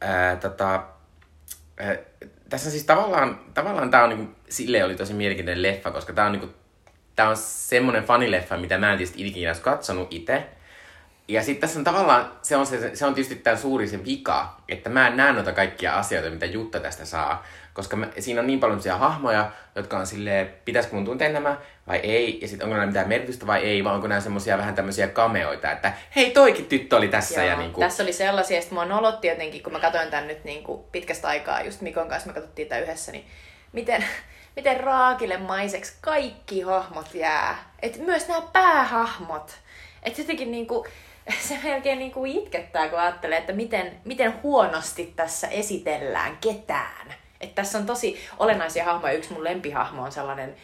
Ää, 0.00 0.36
tota, 0.36 0.84
ää, 1.80 1.96
tässä 2.48 2.70
siis 2.70 2.84
tavallaan, 2.84 3.40
tavallaan 3.54 3.90
tämä 3.90 4.02
on 4.02 4.08
niin 4.08 4.26
kuin, 4.26 4.36
silleen 4.48 4.84
oli 4.84 4.94
tosi 4.94 5.14
mielenkiintoinen 5.14 5.62
leffa, 5.62 5.90
koska 5.90 6.12
tämä 6.12 6.26
on, 6.26 6.32
niin 6.32 6.40
kuin, 6.40 6.54
tää 7.16 7.28
on 7.28 7.36
semmoinen 7.36 8.04
fanileffa, 8.04 8.56
mitä 8.56 8.78
mä 8.78 8.92
en 8.92 8.98
tietysti 8.98 9.26
ikinä 9.26 9.50
edes 9.50 9.60
katsonut 9.60 10.12
itse. 10.12 10.46
Ja 11.28 11.42
sitten 11.42 11.60
tässä 11.60 11.78
on 11.78 11.84
tavallaan, 11.84 12.32
se 12.42 12.56
on, 12.56 12.66
se, 12.66 12.96
se 12.96 13.06
on 13.06 13.14
tietysti 13.14 13.36
tämä 13.36 13.56
suuri 13.56 13.88
se 13.88 14.04
vika, 14.04 14.56
että 14.68 14.90
mä 14.90 15.06
en 15.08 15.16
näe 15.16 15.32
noita 15.32 15.52
kaikkia 15.52 15.94
asioita, 15.94 16.30
mitä 16.30 16.46
Jutta 16.46 16.80
tästä 16.80 17.04
saa. 17.04 17.44
Koska 17.74 17.96
mä, 17.96 18.08
siinä 18.18 18.40
on 18.40 18.46
niin 18.46 18.60
paljon 18.60 18.82
sellaisia 18.82 19.08
hahmoja, 19.08 19.50
jotka 19.74 19.98
on 19.98 20.06
silleen, 20.06 20.54
pitäisikö 20.64 20.94
mun 20.96 21.04
tuntea 21.04 21.28
nämä 21.28 21.56
vai 21.86 21.96
ei, 21.96 22.38
ja 22.42 22.48
sitten 22.48 22.64
onko 22.64 22.76
näillä 22.76 22.86
mitään 22.86 23.08
merkitystä 23.08 23.46
vai 23.46 23.62
ei, 23.62 23.84
vai 23.84 23.94
onko 23.94 24.06
nämä 24.06 24.20
semmoisia 24.20 24.58
vähän 24.58 24.74
tämmöisiä 24.74 25.08
kameoita, 25.08 25.72
että 25.72 25.92
hei 26.16 26.30
toikin 26.30 26.66
tyttö 26.66 26.96
oli 26.96 27.08
tässä 27.08 27.40
Joo, 27.40 27.50
ja 27.50 27.56
niinku... 27.56 27.80
Tässä 27.80 28.02
oli 28.02 28.12
sellaisia, 28.12 28.58
että 28.58 28.74
mua 28.74 28.84
nolotti 28.84 29.28
jotenkin, 29.28 29.62
kun 29.62 29.72
mä 29.72 29.80
katsoin 29.80 30.10
tämän 30.10 30.28
nyt 30.28 30.44
niin 30.44 30.64
kuin 30.64 30.82
pitkästä 30.92 31.28
aikaa, 31.28 31.62
just 31.62 31.80
Mikon 31.80 32.08
kanssa 32.08 32.26
me 32.26 32.34
katsottiin 32.34 32.68
tätä 32.68 32.80
yhdessä, 32.80 33.12
niin 33.12 33.24
miten, 33.72 34.04
miten 34.56 34.80
raakille 34.80 35.36
maiseksi 35.36 35.92
kaikki 36.00 36.60
hahmot 36.60 37.14
jää. 37.14 37.72
Et 37.82 37.98
myös 37.98 38.28
nämä 38.28 38.40
päähahmot. 38.52 39.52
Et 40.02 40.18
jotenkin 40.18 40.50
niin 40.50 40.66
kuin, 40.66 40.88
se 41.48 41.58
melkein 41.64 41.98
niin 41.98 42.12
kuin 42.12 42.32
itkettää, 42.32 42.88
kun 42.88 42.98
ajattelee, 42.98 43.38
että 43.38 43.52
miten, 43.52 44.00
miten 44.04 44.42
huonosti 44.42 45.12
tässä 45.16 45.48
esitellään 45.48 46.36
ketään. 46.40 47.21
Et 47.42 47.54
tässä 47.54 47.78
on 47.78 47.86
tosi 47.86 48.18
olennaisia 48.38 48.84
hahmoja. 48.84 49.12
Yksi 49.12 49.32
mun 49.32 49.44
lempihahmo 49.44 50.02
on 50.02 50.12
sellainen, 50.12 50.54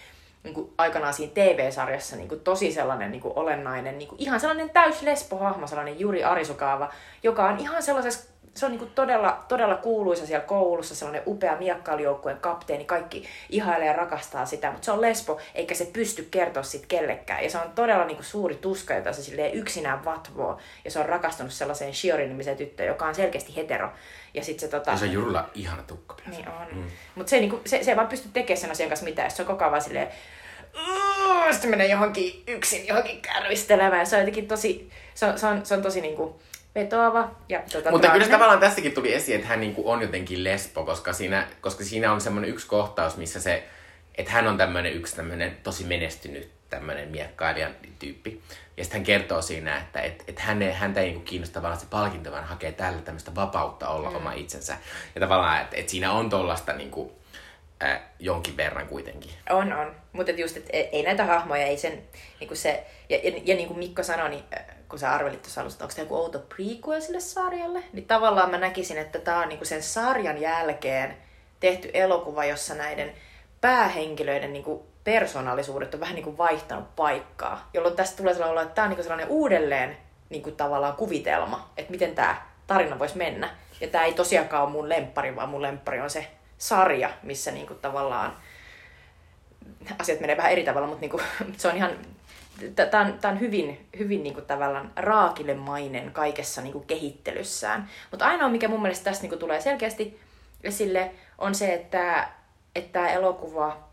niin 0.45 0.55
kuin 0.55 0.73
aikanaan 0.79 1.15
siinä 1.15 1.33
TV-sarjassa 1.35 2.17
niin 2.17 2.29
kuin 2.29 2.41
tosi 2.41 2.73
sellainen 2.73 3.11
niin 3.11 3.23
kuin 3.23 3.35
olennainen, 3.37 3.99
niin 3.99 4.09
kuin 4.09 4.21
ihan 4.23 4.41
sellainen 4.41 4.71
täys 4.71 5.03
lesbohahmo, 5.03 5.67
sellainen 5.67 6.01
Juri 6.01 6.25
Arisukaava, 6.25 6.93
joka 7.23 7.49
on 7.49 7.59
ihan 7.59 7.83
sellaisessa, 7.83 8.29
se 8.55 8.67
on 8.67 8.73
niin 8.73 8.79
kuin 8.79 8.91
todella, 8.95 9.45
todella 9.49 9.75
kuuluisa 9.75 10.27
siellä 10.27 10.45
koulussa, 10.45 10.95
sellainen 10.95 11.23
upea 11.27 11.57
miekkailijoukkueen 11.57 12.39
kapteeni, 12.39 12.85
kaikki 12.85 13.25
ihailee 13.51 13.87
ja 13.87 13.93
rakastaa 13.93 14.47
sitä, 14.47 14.71
mutta 14.71 14.85
se 14.85 14.93
on 14.93 15.01
lesbo, 15.01 15.39
eikä 15.55 15.75
se 15.75 15.85
pysty 15.93 16.29
kertoa 16.31 16.63
siitä 16.63 16.87
kellekään. 16.89 17.45
Ja 17.45 17.51
se 17.51 17.59
on 17.59 17.73
todella 17.75 18.05
niin 18.05 18.17
kuin 18.17 18.27
suuri 18.27 18.55
tuska, 18.55 18.95
jota 18.95 19.13
se 19.13 19.49
yksinään 19.53 20.05
vatvoo, 20.05 20.59
ja 20.85 20.91
se 20.91 20.99
on 20.99 21.07
rakastunut 21.07 21.53
sellaiseen 21.53 21.95
Shiorin-nimiseen 21.95 22.57
tyttöön, 22.57 22.87
joka 22.87 23.07
on 23.07 23.15
selkeästi 23.15 23.57
hetero. 23.57 23.91
Ja 24.35 24.45
sit 24.45 24.61
se 24.61 24.69
tota... 24.69 24.91
Ja 24.91 24.97
se 24.97 25.05
on 25.05 25.13
Jurulla 25.13 25.51
ihana 25.55 25.83
tukka. 25.83 26.15
Niin 26.27 26.49
on. 26.49 26.67
Mm. 26.73 26.85
Mutta 27.15 27.31
se, 27.31 27.37
ei 27.37 27.41
niinku, 27.41 27.61
se, 27.67 27.85
se 27.85 27.91
ei 27.91 27.97
vaan 27.97 28.09
pysty 28.09 28.29
tekemään 28.33 28.61
sen 28.61 28.71
asian 28.71 28.89
kanssa 28.89 29.05
mitään. 29.05 29.31
Se 29.31 29.43
on 29.43 29.47
koko 29.47 29.65
ajan 29.65 29.71
vaan 29.71 29.83
silleen, 29.83 30.09
sitten 31.53 31.71
menee 31.71 31.87
johonkin 31.87 32.43
yksin, 32.47 32.87
johonkin 32.87 33.23
kärvistelemään. 33.23 34.07
Se 34.07 34.17
on 34.17 34.21
jotenkin 34.21 34.49
tosi, 34.49 34.91
se 35.15 35.27
on, 35.27 35.39
se 35.39 35.47
on, 35.47 35.67
se 35.67 35.75
on 35.75 35.83
tosi 35.83 36.01
niinku 36.01 36.41
vetoava. 36.75 37.31
Ja, 37.49 37.63
tota, 37.73 37.91
Mutta 37.91 38.09
kyllä 38.09 38.27
tavallaan 38.27 38.61
tästäkin 38.61 38.93
tuli 38.93 39.15
esiin, 39.15 39.37
että 39.37 39.49
hän 39.49 39.61
niinku 39.61 39.91
on 39.91 40.03
jotenkin 40.03 40.45
lesbo, 40.45 40.85
koska 40.85 41.13
siinä, 41.13 41.47
koska 41.61 41.85
siinä 41.85 42.13
on 42.13 42.21
semmoinen 42.21 42.51
yksi 42.51 42.67
kohtaus, 42.67 43.17
missä 43.17 43.41
se, 43.41 43.65
että 44.15 44.33
hän 44.33 44.47
on 44.47 44.59
tämmöinen 44.59 44.93
yksi 44.93 45.17
tämmöinen 45.17 45.57
tosi 45.63 45.85
menestynyt 45.85 46.51
tämmöinen 46.71 47.09
miekkailijan 47.09 47.75
tyyppi. 47.99 48.43
Ja 48.79 48.85
sitten 48.85 48.99
hän 48.99 49.07
kertoo 49.07 49.43
siinä, 49.43 49.79
että 49.79 50.01
et, 50.01 50.25
et 50.29 50.39
häne, 50.39 50.73
häntä 50.73 51.01
ei 51.01 51.07
niinku 51.07 51.25
kiinnosta 51.25 51.55
tavallaan 51.55 51.81
se 51.81 51.87
palkinto, 51.91 52.33
vaan 52.33 52.45
hakee 52.45 52.73
tällä 52.73 53.03
tämmöistä 53.03 53.35
vapautta 53.35 53.89
olla 53.89 54.11
mm. 54.11 54.17
oma 54.17 54.33
itsensä. 54.33 54.77
Ja 55.15 55.21
tavallaan, 55.21 55.63
että 55.63 55.77
et 55.77 55.89
siinä 55.89 56.13
on 56.13 56.31
tollasta 56.31 56.73
niinku, 56.73 57.13
äh, 57.83 58.01
jonkin 58.19 58.57
verran 58.57 58.89
kuitenkin. 58.89 59.31
On, 59.51 59.73
on. 59.73 59.95
Mutta 60.13 60.33
just, 60.33 60.57
et 60.57 60.69
ei 60.71 61.03
näitä 61.03 61.25
hahmoja, 61.25 61.67
ei 61.67 61.79
sen, 61.79 62.03
niinku 62.41 62.55
se, 62.55 62.87
ja, 63.09 63.17
ja, 63.17 63.41
ja 63.45 63.55
niin 63.55 63.69
kuin 63.69 63.79
Mikko 63.79 64.03
sanoi, 64.03 64.31
niin 64.31 64.45
kun 64.89 64.99
sä 64.99 65.13
arvelit 65.13 65.43
tuossa 65.43 65.61
alussa, 65.61 65.77
että 65.77 65.85
onko 65.85 65.95
tämä 65.95 66.05
joku 66.05 66.17
outo 66.17 66.39
prequel 66.39 67.01
sille 67.01 67.21
sarjalle, 67.21 67.83
niin 67.93 68.07
tavallaan 68.07 68.51
mä 68.51 68.59
näkisin, 68.59 68.99
että 68.99 69.19
tämä 69.19 69.43
on 69.43 69.49
niinku 69.49 69.65
sen 69.65 69.83
sarjan 69.83 70.41
jälkeen 70.41 71.17
tehty 71.61 71.91
elokuva, 71.95 72.45
jossa 72.45 72.75
näiden 72.75 73.13
päähenkilöiden 73.61 74.53
niinku 74.53 74.87
persoonallisuudet 75.13 75.95
on 75.95 76.01
vähän 76.01 76.15
niinku 76.15 76.39
vaihtanut 76.39 76.97
paikkaa, 76.97 77.71
jolloin 77.75 77.97
tästä 77.97 78.17
tulee 78.17 78.35
sellainen 78.35 78.53
olo, 78.53 78.63
että 78.63 78.75
tämä 78.75 78.85
on 78.85 78.91
niinku 78.91 79.03
sellainen 79.03 79.29
uudelleen 79.29 79.97
niinku 80.31 80.51
tavallaan 80.51 80.97
kuvitelma, 80.97 81.71
että 81.77 81.91
miten 81.91 82.15
tämä 82.15 82.43
tarina 82.67 82.99
voisi 82.99 83.17
mennä. 83.17 83.51
Ja 83.81 83.89
tämä 83.89 84.05
ei 84.05 84.13
tosiaankaan 84.13 84.63
ole 84.63 84.73
mun 84.73 84.89
lemppari, 84.89 85.37
vaan 85.37 85.49
mun 85.49 85.63
lemppari 85.63 86.01
on 86.01 86.11
se 86.11 86.27
sarja, 86.59 87.11
missä 87.23 87.51
niinku 87.51 87.75
tavallaan 87.75 88.37
asiat 89.99 90.21
menee 90.21 90.37
vähän 90.37 90.53
eri 90.53 90.65
tavalla, 90.65 90.87
mutta 90.87 91.01
niinku, 91.01 91.21
se 91.57 91.69
on 91.69 91.77
ihan 91.77 91.91
tämä 92.91 93.05
on, 93.05 93.19
tää 93.19 93.31
on 93.31 93.41
hyvin, 93.41 93.89
hyvin 93.99 94.23
niinku 94.23 94.41
tavallaan 94.41 94.93
raakilemainen 94.97 96.13
kaikessa 96.13 96.63
niinku 96.63 96.81
kehittelyssään. 96.81 97.89
Mutta 98.11 98.27
ainoa, 98.27 98.49
mikä 98.49 98.69
mun 98.69 98.83
mielestä 98.83 99.05
tässä 99.05 99.23
niinku 99.23 99.37
tulee 99.37 99.61
selkeästi 99.61 100.21
esille, 100.65 101.11
on 101.39 101.55
se, 101.55 101.75
että 101.75 102.29
tämä 102.93 103.09
elokuva 103.09 103.88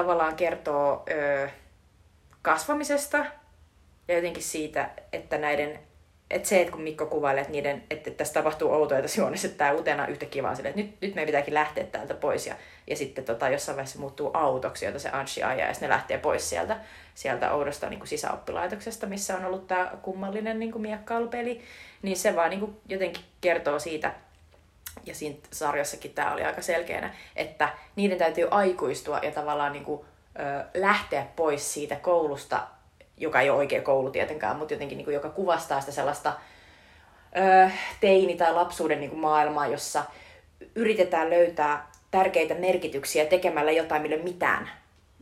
tavallaan 0.00 0.36
kertoo 0.36 1.04
ö, 1.10 1.48
kasvamisesta 2.42 3.18
ja 4.08 4.16
jotenkin 4.16 4.42
siitä, 4.42 4.90
että 5.12 5.38
näiden 5.38 5.78
että 6.30 6.48
se, 6.48 6.60
että 6.60 6.72
kun 6.72 6.82
Mikko 6.82 7.06
kuvailee, 7.06 7.40
että, 7.40 7.52
niiden, 7.52 7.82
että 7.90 8.10
tässä 8.10 8.34
tapahtuu 8.34 8.72
outoja 8.72 9.02
tässä 9.02 9.20
juonessa, 9.20 9.46
että 9.46 9.58
tämä 9.58 9.72
utena 9.72 10.06
yhtäkkiä 10.06 10.42
vaan 10.42 10.56
silleen, 10.56 10.78
että 10.78 10.82
nyt, 10.82 11.00
nyt 11.00 11.14
meidän 11.14 11.26
pitääkin 11.26 11.54
lähteä 11.54 11.84
täältä 11.84 12.14
pois. 12.14 12.46
Ja, 12.46 12.54
ja 12.86 12.96
sitten 12.96 13.24
tota, 13.24 13.48
jossain 13.48 13.76
vaiheessa 13.76 13.98
muuttuu 13.98 14.30
autoksi, 14.34 14.84
jota 14.84 14.98
se 14.98 15.08
Anshi 15.08 15.42
ajaa, 15.42 15.68
ja 15.68 15.74
ne 15.80 15.88
lähtee 15.88 16.18
pois 16.18 16.50
sieltä, 16.50 16.76
sieltä 17.14 17.52
oudosta 17.52 17.88
niin 17.88 18.00
kuin 18.00 18.08
sisäoppilaitoksesta, 18.08 19.06
missä 19.06 19.36
on 19.36 19.44
ollut 19.44 19.66
tämä 19.66 19.92
kummallinen 20.02 20.58
niin 20.58 20.72
kuin 20.72 20.82
miekkailupeli. 20.82 21.60
Niin 22.02 22.16
se 22.16 22.36
vaan 22.36 22.50
niin 22.50 22.60
kuin 22.60 22.80
jotenkin 22.88 23.24
kertoo 23.40 23.78
siitä, 23.78 24.12
ja 25.04 25.14
siinä 25.14 25.36
sarjassakin 25.52 26.14
tämä 26.14 26.32
oli 26.32 26.44
aika 26.44 26.62
selkeänä, 26.62 27.14
että 27.36 27.68
niiden 27.96 28.18
täytyy 28.18 28.48
aikuistua 28.50 29.18
ja 29.18 29.30
tavallaan 29.30 29.72
niin 29.72 29.84
kuin, 29.84 30.00
ö, 30.38 30.64
lähteä 30.74 31.26
pois 31.36 31.74
siitä 31.74 31.96
koulusta 31.96 32.66
joka 33.20 33.40
ei 33.40 33.50
ole 33.50 33.58
oikea 33.58 33.82
koulu 33.82 34.10
tietenkään, 34.10 34.56
mutta 34.56 34.74
jotenkin 34.74 34.98
niin 34.98 35.04
kuin, 35.04 35.14
joka 35.14 35.28
kuvastaa 35.28 35.80
sitä 35.80 35.92
sellaista 35.92 36.32
ö, 37.36 37.70
teini- 38.00 38.36
tai 38.36 38.54
lapsuuden 38.54 39.00
niin 39.00 39.10
kuin 39.10 39.20
maailmaa, 39.20 39.66
jossa 39.66 40.04
yritetään 40.74 41.30
löytää 41.30 41.90
tärkeitä 42.10 42.54
merkityksiä 42.54 43.24
tekemällä 43.24 43.70
jotain, 43.72 44.02
millä 44.02 44.16
mitään 44.16 44.70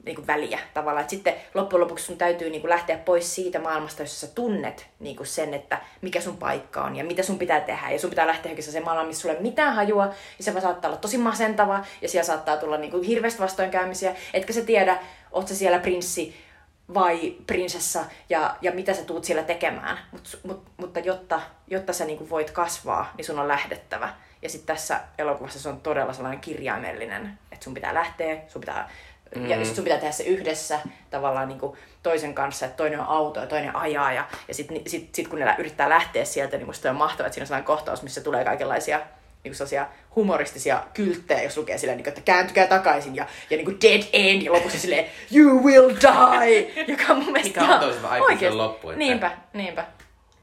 niin 0.08 0.16
kuin 0.16 0.26
väliä 0.26 0.58
tavallaan. 0.74 1.04
Et 1.04 1.10
sitten 1.10 1.34
loppujen 1.54 1.80
lopuksi 1.80 2.04
sun 2.04 2.16
täytyy 2.16 2.50
niin 2.50 2.60
kuin 2.60 2.68
lähteä 2.68 2.98
pois 2.98 3.34
siitä 3.34 3.58
maailmasta, 3.58 4.02
jossa 4.02 4.26
sä 4.26 4.34
tunnet 4.34 4.86
niin 5.00 5.16
kuin 5.16 5.26
sen, 5.26 5.54
että 5.54 5.80
mikä 6.02 6.20
sun 6.20 6.36
paikka 6.36 6.82
on 6.82 6.96
ja 6.96 7.04
mitä 7.04 7.22
sun 7.22 7.38
pitää 7.38 7.60
tehdä. 7.60 7.90
Ja 7.90 7.98
sun 7.98 8.10
pitää 8.10 8.26
lähteä 8.26 8.52
se 8.60 8.80
maailma, 8.80 9.06
missä 9.06 9.22
sulle 9.22 9.34
ei 9.34 9.42
mitään 9.42 9.74
hajua. 9.74 10.06
Ja 10.38 10.44
se 10.44 10.60
saattaa 10.60 10.88
olla 10.90 11.00
tosi 11.00 11.18
masentava 11.18 11.84
ja 12.02 12.08
siellä 12.08 12.26
saattaa 12.26 12.56
tulla 12.56 12.76
niin 12.76 12.90
kuin 12.90 13.02
hirveästi 13.02 13.42
vastoinkäymisiä. 13.42 14.14
Etkä 14.34 14.52
sä 14.52 14.64
tiedä, 14.64 14.98
oot 15.32 15.48
sä 15.48 15.54
siellä 15.54 15.78
prinssi 15.78 16.48
vai 16.94 17.34
prinsessa 17.46 18.04
ja, 18.28 18.56
ja 18.62 18.72
mitä 18.72 18.94
sä 18.94 19.04
tuut 19.04 19.24
siellä 19.24 19.42
tekemään. 19.42 19.98
Mut, 20.12 20.40
mut, 20.42 20.62
mutta 20.76 21.00
jotta, 21.00 21.40
jotta 21.66 21.92
sä 21.92 22.04
niinku 22.04 22.30
voit 22.30 22.50
kasvaa, 22.50 23.12
niin 23.16 23.24
sun 23.24 23.38
on 23.38 23.48
lähdettävä. 23.48 24.14
Ja 24.42 24.48
sitten 24.48 24.74
tässä 24.74 25.00
elokuvassa 25.18 25.60
se 25.60 25.68
on 25.68 25.80
todella 25.80 26.12
sellainen 26.12 26.40
kirjaimellinen, 26.40 27.38
että 27.52 27.64
sun 27.64 27.74
pitää 27.74 27.94
lähteä, 27.94 28.36
sun 28.48 28.60
pitää, 28.60 28.90
mm. 29.36 29.46
ja 29.46 29.64
sit 29.64 29.74
sun 29.74 29.84
pitää 29.84 29.98
tehdä 29.98 30.12
se 30.12 30.22
yhdessä 30.24 30.80
tavallaan 31.10 31.48
niinku 31.48 31.76
toisen 32.02 32.34
kanssa, 32.34 32.66
että 32.66 32.76
toinen 32.76 33.00
on 33.00 33.06
auto 33.06 33.40
ja 33.40 33.46
toinen 33.46 33.76
ajaa. 33.76 34.12
Ja, 34.12 34.28
ja 34.48 34.54
sitten 34.54 34.82
sit, 34.86 35.14
sit 35.14 35.28
kun 35.28 35.38
ne 35.38 35.54
yrittää 35.58 35.88
lähteä 35.88 36.24
sieltä, 36.24 36.56
niin 36.56 36.66
musta 36.66 36.90
on 36.90 36.96
mahtavaa, 36.96 37.26
että 37.26 37.34
siinä 37.34 37.42
on 37.42 37.46
sellainen 37.46 37.66
kohtaus, 37.66 38.02
missä 38.02 38.20
tulee 38.20 38.44
kaikenlaisia 38.44 39.00
niin 39.44 39.54
sellaisia 39.54 39.86
humoristisia 40.16 40.82
kylttejä, 40.94 41.42
jos 41.42 41.56
lukee 41.56 41.78
silleen, 41.78 41.98
niin 41.98 42.08
että 42.08 42.20
kääntykää 42.20 42.66
takaisin 42.66 43.16
ja, 43.16 43.26
ja 43.50 43.56
niin 43.56 43.64
kuin 43.64 43.78
dead 43.82 44.02
end 44.12 44.42
ja 44.42 44.52
lopussa 44.52 44.78
silleen 44.78 45.06
you 45.36 45.64
will 45.64 45.88
die, 45.88 46.84
joka 46.92 47.02
on 47.12 47.18
mun 47.18 47.32
mielestä 47.32 47.60
Mikä 47.60 47.74
on 47.74 47.80
toisella 47.80 48.08
aikuisen 48.08 48.58
loppu. 48.58 48.90
Että... 48.90 48.98
Niinpä, 48.98 49.30
niinpä. 49.52 49.86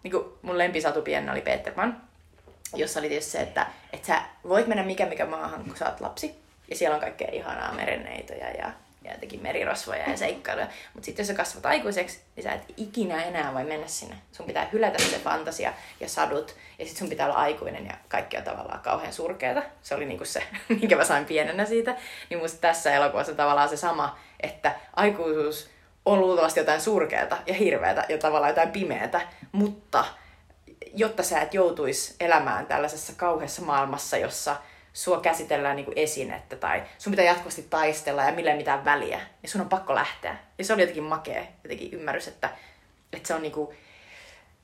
Niin 0.04 0.12
kuin 0.12 0.26
mun 0.42 0.58
lempisatu 0.58 1.02
pienenä 1.02 1.32
oli 1.32 1.42
Peterman, 1.42 2.02
jossa 2.76 3.00
oli 3.00 3.10
tietysti 3.10 3.32
se, 3.32 3.40
että, 3.40 3.68
että 3.94 4.08
sä 4.08 4.22
voit 4.48 4.68
mennä 4.68 4.84
mikä 4.84 5.06
mikä 5.06 5.26
maahan, 5.26 5.64
kun 5.64 5.78
sä 5.78 5.86
oot 5.86 6.02
lapsi. 6.02 6.45
Ja 6.70 6.76
siellä 6.76 6.96
on 6.96 7.02
kaikkea 7.02 7.30
ihanaa 7.32 7.74
merenneitoja 7.74 8.50
ja 8.50 8.72
ja 9.06 9.12
jotenkin 9.12 9.42
merirosvoja 9.42 10.10
ja 10.10 10.18
seikkailuja. 10.18 10.68
Mutta 10.94 11.06
sitten 11.06 11.24
jos 11.24 11.28
sä 11.28 11.34
kasvat 11.34 11.66
aikuiseksi, 11.66 12.20
niin 12.36 12.44
sä 12.44 12.52
et 12.52 12.62
ikinä 12.78 13.24
enää 13.24 13.54
voi 13.54 13.64
mennä 13.64 13.88
sinne. 13.88 14.16
Sun 14.32 14.46
pitää 14.46 14.70
hylätä 14.74 15.04
se 15.04 15.20
fantasia 15.20 15.74
ja 16.00 16.10
sadut, 16.10 16.56
ja 16.80 16.86
sitten 16.86 17.00
sun 17.00 17.10
pitää 17.10 17.26
olla 17.26 17.36
aikuinen, 17.36 17.86
ja 17.86 17.94
kaikki 18.08 18.38
on 18.38 18.44
tavallaan 18.44 18.80
kauhean 18.80 19.14
surkeata. 19.14 19.64
Se 19.82 19.96
oli 19.96 20.06
niinku 20.06 20.26
se, 20.26 20.44
minkä 20.70 20.96
mä 20.96 21.04
sain 21.04 21.26
pienenä 21.26 21.66
siitä. 21.66 21.96
Niin 22.30 22.40
musta 22.40 22.58
tässä 22.62 22.94
elokuvassa 22.94 23.34
tavallaan 23.34 23.70
se 23.70 23.78
sama, 23.78 24.20
että 24.40 24.76
aikuisuus 24.96 25.70
on 26.06 26.20
luultavasti 26.20 26.60
jotain 26.60 26.82
surkeata 26.82 27.38
ja 27.46 27.54
hirveätä 27.54 28.06
ja 28.10 28.18
tavallaan 28.18 28.52
jotain 28.52 28.72
pimeätä, 28.72 29.22
mutta 29.52 30.06
jotta 30.94 31.24
sä 31.24 31.42
et 31.42 31.54
joutuisi 31.54 32.16
elämään 32.20 32.66
tällaisessa 32.66 33.14
kauheassa 33.18 33.62
maailmassa, 33.62 34.18
jossa 34.18 34.56
sua 34.96 35.22
käsitellään 35.22 35.76
niin 35.76 35.86
kuin 35.86 35.98
esinettä 35.98 36.56
tai 36.56 36.84
sun 36.98 37.12
pitää 37.12 37.26
jatkuvasti 37.26 37.68
taistella 37.70 38.24
ja 38.24 38.32
millä 38.32 38.56
mitään 38.56 38.86
väliä, 38.86 39.22
niin 39.42 39.50
sun 39.50 39.62
on 39.62 39.70
pakko 39.70 39.96
lähteä. 39.96 40.38
Ja 40.58 40.66
se 40.66 40.74
oli 40.74 40.82
jotenkin 40.82 41.04
makea, 41.04 41.46
jotenkin 41.64 41.94
ymmärrys, 41.94 42.28
että, 42.28 42.50
että 43.14 43.28
se 43.28 43.34
on 43.34 43.42
niin 43.42 43.52
kuin, 43.52 43.78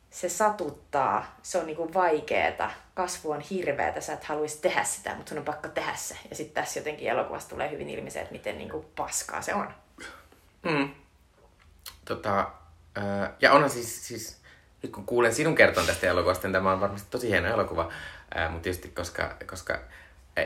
se 0.10 0.30
satuttaa, 0.30 1.36
se 1.44 1.58
on 1.58 1.66
niinku 1.66 1.94
vaikeeta, 1.94 2.72
kasvu 2.94 3.32
on 3.32 3.42
hirveätä, 3.42 4.02
sä 4.02 4.14
et 4.14 4.24
haluaisi 4.24 4.62
tehdä 4.62 4.84
sitä, 4.84 5.16
mutta 5.16 5.30
sun 5.30 5.38
on 5.38 5.46
pakko 5.46 5.68
tehdä 5.68 5.96
se. 5.96 6.18
Ja 6.30 6.36
sitten 6.36 6.64
tässä 6.64 6.80
jotenkin 6.80 7.08
elokuvassa 7.08 7.50
tulee 7.50 7.72
hyvin 7.72 7.90
ilmi 7.90 8.12
se, 8.12 8.22
että 8.22 8.32
miten 8.32 8.58
niinku 8.58 8.86
paskaa 8.96 9.42
se 9.42 9.54
on. 9.54 9.74
Mm. 10.64 10.90
Tota, 12.06 12.52
ja 13.42 13.54
onhan 13.54 13.70
siis, 13.70 14.08
siis, 14.08 14.42
nyt 14.84 14.92
kun 14.92 15.06
kuulen 15.06 15.34
sinun 15.34 15.56
kertoon 15.56 15.88
tästä 15.88 16.08
elokuvasta, 16.08 16.48
niin 16.48 16.54
tämä 16.54 16.72
on 16.72 16.82
varmasti 16.82 17.08
tosi 17.12 17.30
hieno 17.30 17.48
elokuva, 17.48 17.92
mutta 18.50 18.64
tietysti 18.64 18.88
koska, 18.88 19.38
koska 19.50 19.80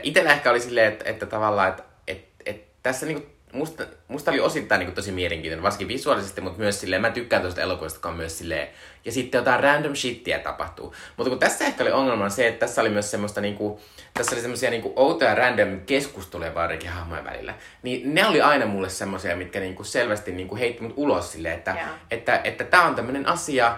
Itellä 0.02 0.32
ehkä 0.32 0.50
oli 0.50 0.60
silleen, 0.60 0.92
että, 0.92 1.04
että 1.10 1.26
tavallaan, 1.26 1.68
että, 1.68 1.82
että, 2.06 2.42
että 2.46 2.66
tässä 2.82 3.06
niinku, 3.06 3.26
musta, 3.52 3.86
musta 4.08 4.30
oli 4.30 4.40
osittain 4.40 4.78
niinku 4.78 4.94
tosi 4.94 5.12
mielenkiintoinen, 5.12 5.62
varsinkin 5.62 5.88
visuaalisesti, 5.88 6.40
mutta 6.40 6.58
myös 6.58 6.80
silleen, 6.80 7.02
mä 7.02 7.10
tykkään 7.10 7.42
tuosta 7.42 7.60
elokuvasta, 7.60 7.96
joka 7.96 8.08
on 8.08 8.16
myös 8.16 8.38
silleen, 8.38 8.68
ja 9.04 9.12
sitten 9.12 9.38
jotain 9.38 9.60
random 9.60 9.94
shittiä 9.94 10.38
tapahtuu. 10.38 10.94
Mutta 11.16 11.30
kun 11.30 11.38
tässä 11.38 11.64
ehkä 11.64 11.84
oli 11.84 11.92
ongelma 11.92 12.28
se, 12.28 12.48
että 12.48 12.66
tässä 12.66 12.80
oli 12.80 12.88
myös 12.88 13.10
semmoista 13.10 13.40
niinku, 13.40 13.80
tässä 14.14 14.34
oli 14.34 14.42
semmoisia 14.42 14.70
niinku 14.70 14.92
outoja 14.96 15.34
random 15.34 15.80
keskusteluja 15.80 16.54
vaarikin 16.54 16.90
hahmojen 16.90 17.24
välillä. 17.24 17.54
Niin 17.82 18.14
ne 18.14 18.26
oli 18.26 18.40
aina 18.40 18.66
mulle 18.66 18.88
semmoisia, 18.88 19.36
mitkä 19.36 19.60
niinku 19.60 19.84
selvästi 19.84 20.32
niinku 20.32 20.56
heitti 20.56 20.82
mut 20.82 20.92
ulos 20.96 21.32
silleen, 21.32 21.54
että, 21.54 21.72
yeah. 21.72 21.88
että, 22.10 22.34
että, 22.34 22.48
että 22.48 22.64
tää 22.64 22.82
on 22.82 22.94
tämmönen 22.94 23.26
asia, 23.26 23.76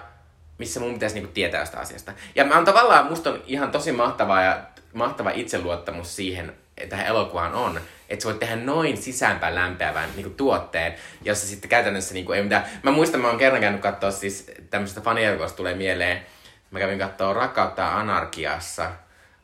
missä 0.59 0.81
mun 0.81 0.93
pitäisi 0.93 1.15
niinku 1.15 1.33
tietää 1.33 1.65
sitä 1.65 1.79
asiasta. 1.79 2.13
Ja 2.35 2.45
mä 2.45 2.59
on 2.59 2.65
tavallaan, 2.65 3.07
musta 3.07 3.31
on 3.31 3.43
ihan 3.47 3.71
tosi 3.71 3.93
mahtavaa 3.93 4.43
ja 4.43 4.63
mahtava 4.93 5.31
itseluottamus 5.31 6.17
siihen, 6.17 6.53
että 6.77 6.91
tähän 6.91 7.07
elokuvaan 7.07 7.55
on, 7.55 7.81
että 8.09 8.23
sä 8.23 8.29
voit 8.29 8.39
tehdä 8.39 8.57
noin 8.57 8.97
sisäänpäin 8.97 9.55
lämpeävän 9.55 10.09
niin 10.17 10.35
tuotteen, 10.35 10.95
jossa 11.23 11.47
sitten 11.47 11.71
käytännössä 11.71 12.15
niin 12.15 12.27
kuin, 12.27 12.37
ei 12.37 12.43
mitään. 12.43 12.65
Mä 12.83 12.91
muistan, 12.91 13.21
mä 13.21 13.29
oon 13.29 13.39
kerran 13.39 13.61
käynyt 13.61 13.81
katsoa 13.81 14.11
siis 14.11 14.51
tämmöisestä 14.71 15.01
fanielokuvasta 15.01 15.57
tulee 15.57 15.75
mieleen, 15.75 16.27
mä 16.71 16.79
kävin 16.79 16.99
katsoa 16.99 17.33
Rakkautta 17.33 17.97
Anarkiassa 17.97 18.91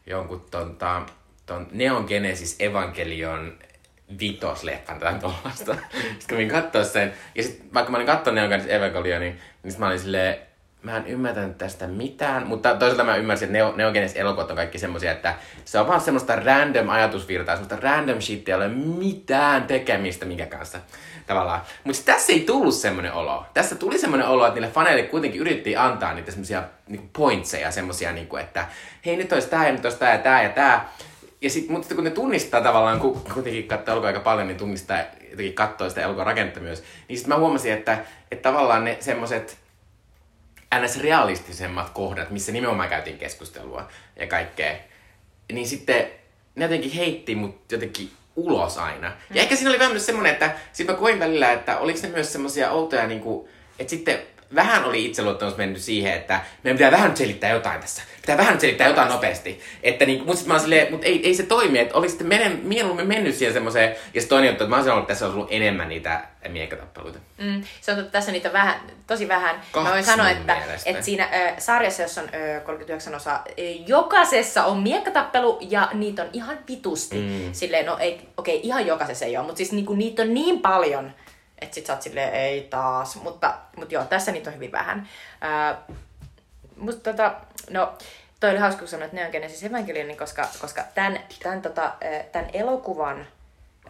jonkun 0.07 0.47
ton, 0.51 0.76
ton, 0.76 1.07
ton 1.47 1.66
Neon 1.72 2.05
Genesis 2.09 2.57
Evangelion 2.59 3.59
vitosleffan 4.20 5.01
tai 5.01 5.14
tuollaista. 5.14 5.74
sitten 6.18 6.26
kävin 6.26 6.49
katsoa 6.49 6.84
sen, 6.84 7.14
ja 7.34 7.42
sitten 7.42 7.74
vaikka 7.74 7.90
mä 7.90 7.97
olin 7.97 8.07
katsonut 8.07 8.34
Neon 8.34 8.49
Genesis 8.49 8.72
Evangelionin, 8.72 9.40
niin 9.62 9.74
mä 9.78 9.86
olin 9.86 10.01
silleen, 10.01 10.36
mä 10.85 10.97
en 10.97 11.07
ymmärtänyt 11.07 11.59
tästä 11.59 11.87
mitään, 11.87 12.47
mutta 12.47 12.74
toisaalta 12.74 13.05
mä 13.05 13.16
ymmärsin, 13.16 13.47
että 13.47 13.59
Neo, 13.59 13.72
Neogenes 13.76 14.16
elokuvat 14.16 14.51
on 14.51 14.57
kaikki 14.57 14.78
semmoisia, 14.78 15.12
että 15.12 15.35
se 15.64 15.78
on 15.78 15.87
vaan 15.87 16.01
semmoista 16.01 16.37
random 16.37 16.89
ajatusvirtaa, 16.89 17.57
semmoista 17.57 17.91
random 17.91 18.20
shit, 18.20 18.49
ei 18.49 18.55
ole 18.55 18.68
mitään 18.68 19.64
tekemistä 19.64 20.26
minkä 20.26 20.47
kanssa 20.47 20.78
tavallaan. 21.26 21.61
Mutta 21.85 22.03
tässä 22.05 22.32
ei 22.32 22.41
tullut 22.41 22.74
semmoinen 22.74 23.12
olo. 23.12 23.47
Tässä 23.55 23.74
tuli 23.74 23.99
semmoinen 23.99 24.28
olo, 24.28 24.47
että 24.47 24.61
niille 24.61 24.74
faneille 24.74 25.03
kuitenkin 25.03 25.41
yritti 25.41 25.76
antaa 25.76 26.14
niitä 26.14 26.30
semmoisia 26.30 26.62
niinku 26.87 27.09
pointseja, 27.12 27.70
semmoisia, 27.70 28.12
niinku, 28.12 28.37
että 28.37 28.66
hei 29.07 29.16
nyt 29.16 29.32
olisi 29.32 29.49
tää 29.49 29.66
ja 29.66 29.72
nyt 29.72 29.85
olisi 29.85 29.99
tää 29.99 30.12
ja 30.12 30.18
tää 30.18 30.43
ja 30.43 30.49
tää. 30.49 30.89
Ja 31.41 31.51
sit, 31.51 31.68
mutta 31.68 31.95
kun 31.95 32.05
ne 32.05 32.11
tunnistaa 32.11 32.61
tavallaan, 32.61 33.01
kun 33.01 33.20
kuitenkin 33.35 33.68
katsoo 33.68 33.93
elokuvaa 33.93 34.09
aika 34.09 34.20
paljon, 34.20 34.47
niin 34.47 34.57
tunnistaa 34.57 34.99
jotenkin 35.30 35.55
katsoo 35.55 35.89
sitä 35.89 36.01
elokuvan 36.01 36.26
rakennetta 36.26 36.61
myös. 36.61 36.82
Niin 37.09 37.16
sitten 37.18 37.35
mä 37.35 37.41
huomasin, 37.41 37.72
että, 37.72 37.99
että 38.30 38.43
tavallaan 38.43 38.85
ne 38.85 38.97
semmoiset 39.01 39.64
ns. 40.81 41.01
realistisemmat 41.01 41.91
kohdat, 41.91 42.31
missä 42.31 42.53
nimenomaan 42.53 42.89
käytiin 42.89 43.18
keskustelua 43.18 43.89
ja 44.16 44.27
kaikkea, 44.27 44.75
niin 45.53 45.68
sitten 45.68 46.11
ne 46.55 46.64
jotenkin 46.64 46.91
heitti 46.91 47.35
mut 47.35 47.72
jotenkin 47.72 48.11
ulos 48.37 48.79
aina. 48.79 49.12
Ja 49.31 49.43
ehkä 49.43 49.57
siinä 49.57 49.70
oli 49.70 49.79
vähän 49.79 49.93
myös 49.93 50.07
semmoinen, 50.07 50.33
että 50.33 50.55
sit 50.72 50.87
mä 50.87 50.95
koin 50.95 51.18
välillä, 51.18 51.53
että 51.53 51.79
oliko 51.79 51.99
ne 52.03 52.09
myös 52.09 52.33
semmoisia 52.33 52.70
outoja, 52.70 53.07
niin 53.07 53.20
kuin, 53.20 53.49
että 53.79 53.91
sitten 53.91 54.18
vähän 54.55 54.85
oli 54.85 55.05
itseluottamus 55.05 55.57
mennyt 55.57 55.83
siihen, 55.83 56.15
että 56.15 56.41
meidän 56.63 56.77
pitää 56.77 56.91
vähän 56.91 57.17
selittää 57.17 57.51
jotain 57.51 57.81
tässä. 57.81 58.03
Pitää 58.21 58.37
vähän 58.37 58.61
selittää 58.61 58.89
jotain 58.89 59.09
nopeasti. 59.09 59.61
Että 59.83 60.07
niin, 60.07 60.19
mutta 60.19 60.35
sitten 60.35 60.49
mä 60.49 60.55
oon 60.55 60.61
silleen, 60.61 60.91
mutta 60.91 61.07
ei, 61.07 61.27
ei 61.27 61.35
se 61.35 61.43
toimi, 61.43 61.79
että 61.79 61.95
olisi 61.95 62.11
sitten 62.13 62.27
menen, 62.27 62.61
mieluummin 62.63 63.07
mennyt 63.07 63.35
siihen 63.35 63.53
semmoiseen. 63.53 63.97
Ja 64.15 64.21
se 64.21 64.29
toinen 64.29 64.49
juttu, 64.49 64.65
että 64.65 64.71
mä 64.71 64.77
oon 64.77 64.85
sanonut, 64.85 65.03
että 65.03 65.15
tässä 65.15 65.27
on 65.27 65.35
ollut 65.35 65.49
enemmän 65.51 65.89
niitä 65.89 66.25
miekkatappeluita. 66.49 67.19
Mm, 67.39 67.63
se 67.81 67.91
on 67.91 67.97
totta, 67.97 68.13
tässä 68.13 68.33
niitä 68.33 68.53
vähän, 68.53 68.81
tosi 69.07 69.29
vähän. 69.29 69.61
Kaksi 69.73 69.89
mä 69.89 69.93
voin 69.93 70.05
sanoa, 70.05 70.31
että, 70.31 70.55
mielestä. 70.55 70.91
että 70.91 71.03
siinä 71.03 71.29
ö, 71.33 71.61
sarjassa, 71.61 72.03
jossa 72.03 72.21
on 72.21 72.29
ö, 72.35 72.61
39 72.61 73.15
osaa, 73.15 73.45
ö, 73.49 73.63
jokaisessa 73.87 74.65
on 74.65 74.79
miekkatappelu 74.79 75.59
ja 75.61 75.89
niitä 75.93 76.23
on 76.23 76.29
ihan 76.33 76.59
vitusti. 76.69 77.17
Mm. 77.17 77.53
Silleen, 77.53 77.87
no 77.87 77.99
ei, 77.99 78.21
okei, 78.37 78.61
ihan 78.63 78.87
jokaisessa 78.87 79.25
ei 79.25 79.37
ole, 79.37 79.47
mutta 79.47 79.57
siis 79.57 79.73
niinku, 79.73 79.95
niitä 79.95 80.23
on 80.23 80.35
niin 80.35 80.61
paljon, 80.61 81.13
että 81.59 81.75
sit 81.75 81.87
sä 81.87 81.93
oot 81.93 82.03
silleen, 82.03 82.35
ei 82.35 82.61
taas. 82.61 83.17
Mutta, 83.17 83.55
mutta 83.77 83.95
joo, 83.95 84.05
tässä 84.05 84.33
niitä 84.33 84.51
on 84.51 84.57
hyvin 84.57 84.73
vähän. 84.73 85.09
Ö, 85.45 85.95
musta 86.77 87.11
tota, 87.11 87.35
no, 87.71 87.93
toi 88.41 88.51
oli 88.51 88.59
hauska, 88.59 88.79
kun 88.79 88.89
sanoit 88.89 89.13
Neon 89.13 89.31
Genesis 89.31 89.65
Evangelion, 89.65 90.17
koska, 90.17 90.49
koska 90.61 90.85
tämän, 90.95 91.21
tämän, 91.43 91.63
tota, 91.63 91.93
tämän 92.33 92.51
elokuvan 92.53 93.27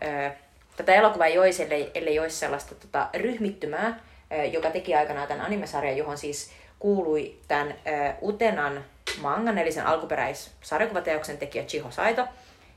ö, 0.04 0.30
tätä 0.76 0.94
elokuvaa 0.94 1.26
ei 1.26 1.38
olisi, 1.38 1.62
ellei, 1.62 1.90
ellei 1.94 2.18
olisi 2.18 2.36
sellaista 2.36 2.74
tota, 2.74 3.08
ryhmittymää, 3.14 4.00
ö, 4.32 4.44
joka 4.44 4.70
teki 4.70 4.94
aikanaan 4.94 5.28
tämän 5.28 5.46
animesarjan, 5.46 5.96
johon 5.96 6.18
siis 6.18 6.50
kuului 6.78 7.38
tämän 7.48 7.68
ö, 7.68 8.14
Utenan 8.22 8.84
mangan, 9.20 9.58
eli 9.58 9.72
sen 9.72 9.86
alkuperäissarjakuvateoksen 9.86 11.38
tekijä 11.38 11.64
Chiho 11.64 11.90
Saito. 11.90 12.28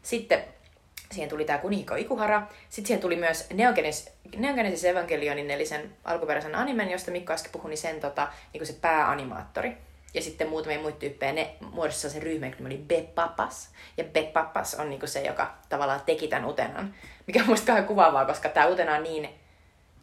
Sitten 0.04 0.44
siihen 1.12 1.30
tuli 1.30 1.46
tämä 1.46 1.60
Kunihiko 1.60 1.96
Ikuhara. 1.96 2.48
Sitten 2.70 2.88
siihen 2.88 3.02
tuli 3.02 3.16
myös 3.16 3.50
Neon 3.54 3.74
Genesis, 3.74 4.12
Neon 4.38 4.56
Genesis 4.56 4.86
Evangelionin, 4.86 5.52
eli 5.52 5.66
sen 5.66 5.94
alkuperäisen 6.04 6.56
animen, 6.56 6.92
josta 6.92 7.12
Mikko 7.12 7.34
äsken 7.34 7.52
puhui, 7.52 7.70
niin 7.70 7.78
sen 7.78 8.00
tota, 8.00 8.28
niin 8.54 8.66
se 8.66 8.74
pääanimaattori. 8.74 9.78
Ja 10.14 10.22
sitten 10.22 10.50
muutamia 10.50 10.80
muita 10.80 11.00
tyyppejä, 11.00 11.32
ne 11.32 11.56
muodostivat 11.72 12.14
sen 12.14 12.24
ryhmän, 12.24 12.50
joka 12.50 12.64
oli 12.66 12.78
Beppapas. 12.78 13.70
Ja 13.98 14.04
Beppapas 14.04 14.76
on 14.76 14.90
niinku 14.90 15.08
se, 15.08 15.22
joka 15.22 15.54
tavallaan 15.70 16.02
teki 16.06 16.28
tämän 16.28 16.50
Utenan. 16.50 16.94
Mikä 17.28 17.40
on 17.40 17.48
musta 17.48 17.82
kuvaavaa, 17.82 18.26
koska 18.26 18.50
tämä 18.50 18.68
Utena 18.68 18.96
on 18.96 19.04
niin, 19.04 19.30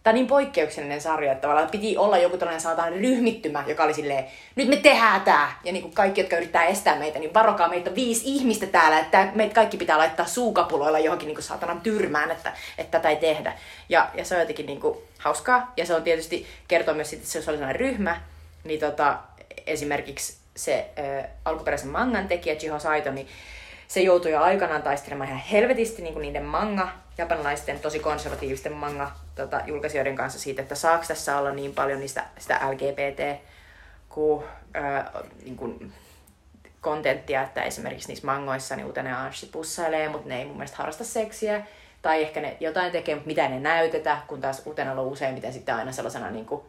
tää 0.05 0.11
on 0.11 0.15
niin 0.15 0.27
poikkeuksellinen 0.27 1.01
sarja, 1.01 1.33
että 1.33 1.43
tavallaan 1.43 1.71
piti 1.71 1.97
olla 1.97 2.19
joku 2.19 2.39
tällainen 2.39 2.61
saatan 2.61 2.93
ryhmittymä, 2.93 3.65
joka 3.67 3.85
oli 3.85 3.95
silleen, 3.95 4.25
nyt 4.57 4.69
me 4.69 4.77
tehdään 4.77 5.21
tää. 5.21 5.59
Ja 5.65 5.73
niinku 5.73 5.91
kaikki, 5.95 6.21
jotka 6.21 6.37
yrittää 6.37 6.65
estää 6.65 6.99
meitä, 6.99 7.19
niin 7.19 7.35
varokaa, 7.35 7.69
meitä 7.69 7.95
viisi 7.95 8.23
ihmistä 8.25 8.67
täällä, 8.67 8.99
että 8.99 9.29
meitä 9.35 9.55
kaikki 9.55 9.77
pitää 9.77 9.99
laittaa 9.99 10.27
suukapuloilla 10.27 10.99
johonkin 10.99 11.27
niinku 11.27 11.43
saatanan 11.43 11.81
tyrmään, 11.81 12.31
että, 12.31 12.53
että 12.79 12.99
tätä 12.99 13.09
ei 13.09 13.17
tehdä. 13.17 13.53
Ja, 13.89 14.11
ja 14.15 14.25
se 14.25 14.35
on 14.35 14.41
jotenkin 14.41 14.67
niinku 14.67 15.03
hauskaa. 15.19 15.73
Ja 15.77 15.87
se 15.87 15.95
on 15.95 16.03
tietysti 16.03 16.47
kertoo 16.69 16.95
myös, 16.95 17.13
että 17.13 17.27
se 17.27 17.39
oli 17.39 17.45
sellainen 17.45 17.77
ryhmä, 17.77 18.21
niin 18.65 18.81
tota, 18.81 19.19
esimerkiksi 19.67 20.37
se 20.57 20.91
ö, 20.99 21.29
alkuperäisen 21.45 21.91
mangan 21.91 22.29
tekijä 22.29 22.57
Chiho 22.57 22.79
Saito, 22.79 23.11
niin 23.11 23.29
se 23.89 24.01
joutui 24.01 24.31
jo 24.31 24.41
aikanaan 24.41 24.83
taistelemaan 24.83 25.29
ihan 25.29 25.43
helvetisti 25.53 26.03
niin 26.03 26.15
kuin 26.15 26.23
niiden 26.23 26.45
manga, 26.45 26.89
japanilaisten 27.19 27.81
tosi 27.81 27.99
konservatiivisten 27.99 28.73
manga 28.73 29.13
tota, 29.35 29.61
kanssa 30.17 30.39
siitä, 30.39 30.63
että 30.63 30.75
saako 30.75 31.05
tässä 31.09 31.39
olla 31.39 31.51
niin 31.51 31.75
paljon 31.75 32.01
niistä, 32.01 32.25
sitä 32.39 32.61
LGBT 32.71 33.41
kuin, 34.09 34.45
niin 35.45 35.57
kuin 35.57 35.93
kontenttia, 36.81 37.43
että 37.43 37.63
esimerkiksi 37.63 38.09
niissä 38.09 38.27
mangoissa 38.27 38.77
niin 38.77 38.87
Utene 38.87 39.13
Anshi 39.13 39.47
pussailee, 39.47 40.09
mutta 40.09 40.29
ne 40.29 40.39
ei 40.39 40.45
mun 40.45 40.57
mielestä 40.57 40.77
harrasta 40.77 41.05
seksiä. 41.05 41.67
Tai 42.03 42.23
ehkä 42.23 42.41
ne 42.41 42.57
jotain 42.61 42.93
tekee, 42.93 43.15
mutta 43.15 43.27
mitä 43.27 43.49
ne 43.49 43.61
näytetä, 43.61 44.19
kun 44.27 44.41
taas 44.41 44.63
Utenalla 44.67 45.03
on 45.03 45.09
useimmiten 45.09 45.53
sitten 45.53 45.75
aina 45.75 45.93
sellaisena 45.93 46.31
niin 46.31 46.47
kuin 46.47 46.63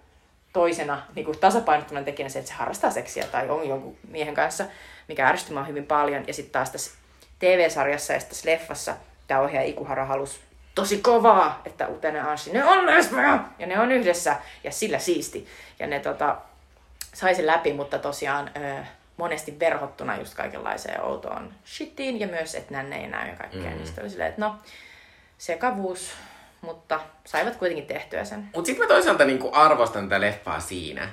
toisena 0.53 1.01
niin 1.15 1.25
kuin 1.25 1.39
tasapainottuna 1.39 2.03
tekijänä 2.03 2.29
se, 2.29 2.39
että 2.39 2.51
se 2.51 2.57
harrastaa 2.57 2.91
seksiä 2.91 3.25
tai 3.31 3.49
on 3.49 3.69
jonkun 3.69 3.97
miehen 4.09 4.33
kanssa, 4.33 4.65
mikä 5.07 5.27
ärsytti 5.27 5.53
mua 5.53 5.63
hyvin 5.63 5.85
paljon. 5.85 6.23
Ja 6.27 6.33
sitten 6.33 6.51
taas 6.51 6.69
tässä 6.69 6.91
TV-sarjassa 7.39 8.13
ja 8.13 8.19
tässä 8.19 8.51
leffassa 8.51 8.95
tämä 9.27 9.41
ohjaaja 9.41 9.67
Ikuhara 9.67 10.05
halusi 10.05 10.39
tosi 10.75 10.97
kovaa, 10.97 11.61
että 11.65 11.87
Utene 11.87 12.19
Anshi, 12.19 12.51
ne 12.51 12.65
on 12.65 12.85
lesboja! 12.85 13.39
Ja 13.59 13.67
ne 13.67 13.79
on 13.79 13.91
yhdessä 13.91 14.35
ja 14.63 14.71
sillä 14.71 14.99
siisti. 14.99 15.47
Ja 15.79 15.87
ne 15.87 15.99
tota, 15.99 16.37
sai 17.13 17.35
sen 17.35 17.47
läpi, 17.47 17.73
mutta 17.73 17.99
tosiaan 17.99 18.51
ö, 18.57 18.83
monesti 19.17 19.59
verhottuna 19.59 20.17
just 20.17 20.33
kaikenlaiseen 20.33 21.01
outoon 21.01 21.53
shitiin 21.65 22.19
ja 22.19 22.27
myös, 22.27 22.55
että 22.55 22.73
nänne 22.73 22.95
ei 23.01 23.07
näy 23.07 23.29
ja 23.29 23.35
kaikkea. 23.35 23.61
Mm. 23.61 23.69
Niin 23.69 23.85
sitten 23.85 24.03
oli 24.03 24.09
silleen, 24.09 24.29
että 24.29 24.41
no, 24.41 24.55
sekavuus, 25.37 26.11
mutta 26.61 26.99
saivat 27.25 27.55
kuitenkin 27.55 27.87
tehtyä 27.87 28.23
sen. 28.23 28.49
Mutta 28.55 28.65
sitten 28.65 28.85
mä 28.85 28.93
toisaalta 28.93 29.25
niinku 29.25 29.49
arvostan 29.53 30.09
tätä 30.09 30.21
leffaa 30.21 30.59
siinä, 30.59 31.09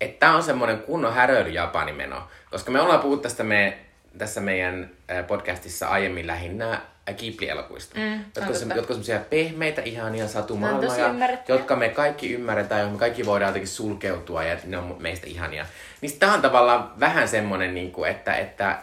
että 0.00 0.26
tää 0.26 0.36
on 0.36 0.42
semmonen 0.42 0.80
kunnon 0.80 1.14
häröily 1.14 1.50
Japanimeno. 1.50 2.28
Koska 2.50 2.70
me 2.70 2.80
ollaan 2.80 3.00
puhuttu 3.00 3.22
tästä 3.22 3.44
me, 3.44 3.78
tässä 4.18 4.40
meidän 4.40 4.90
podcastissa 5.26 5.88
aiemmin 5.88 6.26
lähinnä 6.26 6.80
Ghibli-elokuista. 7.12 7.98
Mm, 7.98 8.24
jotka, 8.36 8.50
on 8.50 8.54
se, 8.54 8.64
jotka 8.64 8.94
on 8.94 9.04
semmoisia 9.04 9.20
pehmeitä, 9.30 9.82
ihania 9.82 10.28
satumaailmoja, 10.28 11.14
jotka 11.48 11.76
me 11.76 11.88
kaikki 11.88 12.32
ymmärretään, 12.32 12.80
joihin 12.80 12.94
me 12.94 12.98
kaikki 12.98 13.26
voidaan 13.26 13.48
jotenkin 13.48 13.68
sulkeutua 13.68 14.44
ja 14.44 14.56
ne 14.64 14.78
on 14.78 14.96
meistä 14.98 15.26
ihania. 15.26 15.66
Niin 16.00 16.18
tää 16.18 16.32
on 16.32 16.42
tavallaan 16.42 17.00
vähän 17.00 17.28
semmonen, 17.28 17.74
niinku, 17.74 18.04
että, 18.04 18.36
että, 18.36 18.78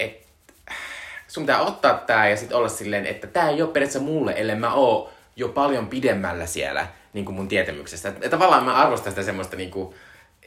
että 0.00 0.26
sun 1.28 1.42
pitää 1.42 1.60
ottaa 1.60 1.94
tää 1.94 2.28
ja 2.28 2.36
sitten 2.36 2.56
olla 2.56 2.68
silleen, 2.68 3.06
että 3.06 3.26
tää 3.26 3.48
ei 3.48 3.62
ole 3.62 3.70
periaatteessa 3.70 4.08
mulle, 4.08 4.34
ellei 4.36 4.56
mä 4.56 4.74
oo 4.74 5.12
jo 5.36 5.48
paljon 5.48 5.86
pidemmällä 5.86 6.46
siellä 6.46 6.86
niin 7.12 7.24
kuin 7.24 7.34
mun 7.34 7.48
tietämyksestä. 7.48 8.08
Et, 8.08 8.24
et 8.24 8.30
tavallaan 8.30 8.64
mä 8.64 8.74
arvostan 8.74 9.12
sitä 9.12 9.22
semmoista, 9.22 9.56
niin 9.56 9.70
kuin, 9.70 9.94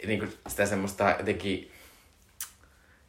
niin 0.08 0.20
kuin 0.20 0.34
sitä 0.48 0.66
semmoista 0.66 1.16
jotenkin 1.20 1.71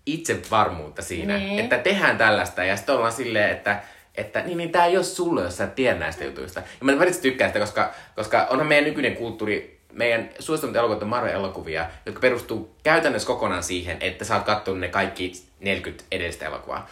itsevarmuutta 0.06 1.02
siinä, 1.02 1.36
Niin. 1.38 1.58
että 1.58 1.78
tehdään 1.78 2.18
tällaista 2.18 2.64
ja 2.64 2.76
sitten 2.76 2.94
ollaan 2.94 3.12
silleen, 3.12 3.50
että 3.50 3.82
että 4.14 4.40
niin, 4.42 4.58
niin 4.58 4.72
tää 4.72 4.86
ei 4.86 4.96
ole 4.96 5.04
sulle, 5.04 5.42
jos 5.42 5.56
sä 5.56 5.64
et 5.64 5.74
tiedä 5.74 5.98
näistä 5.98 6.24
jutuista. 6.24 6.60
Ja 6.60 6.66
mä 6.80 6.92
välittömästi 6.92 7.22
tykkään 7.22 7.50
sitä, 7.50 7.60
koska, 7.60 7.90
koska 8.16 8.46
onhan 8.50 8.66
meidän 8.66 8.84
nykyinen 8.84 9.16
kulttuuri, 9.16 9.78
meidän 9.92 10.30
suosituimmat 10.38 10.76
elokuvat 10.78 11.02
on 11.02 11.08
Marvel-elokuvia, 11.08 11.86
jotka 12.06 12.20
perustuu 12.20 12.76
käytännössä 12.82 13.26
kokonaan 13.26 13.62
siihen, 13.62 13.96
että 14.00 14.24
sä 14.24 14.34
oot 14.36 14.44
kattonut 14.44 14.80
ne 14.80 14.88
kaikki 14.88 15.32
40 15.60 16.04
edellistä 16.12 16.46
elokuvaa. 16.46 16.88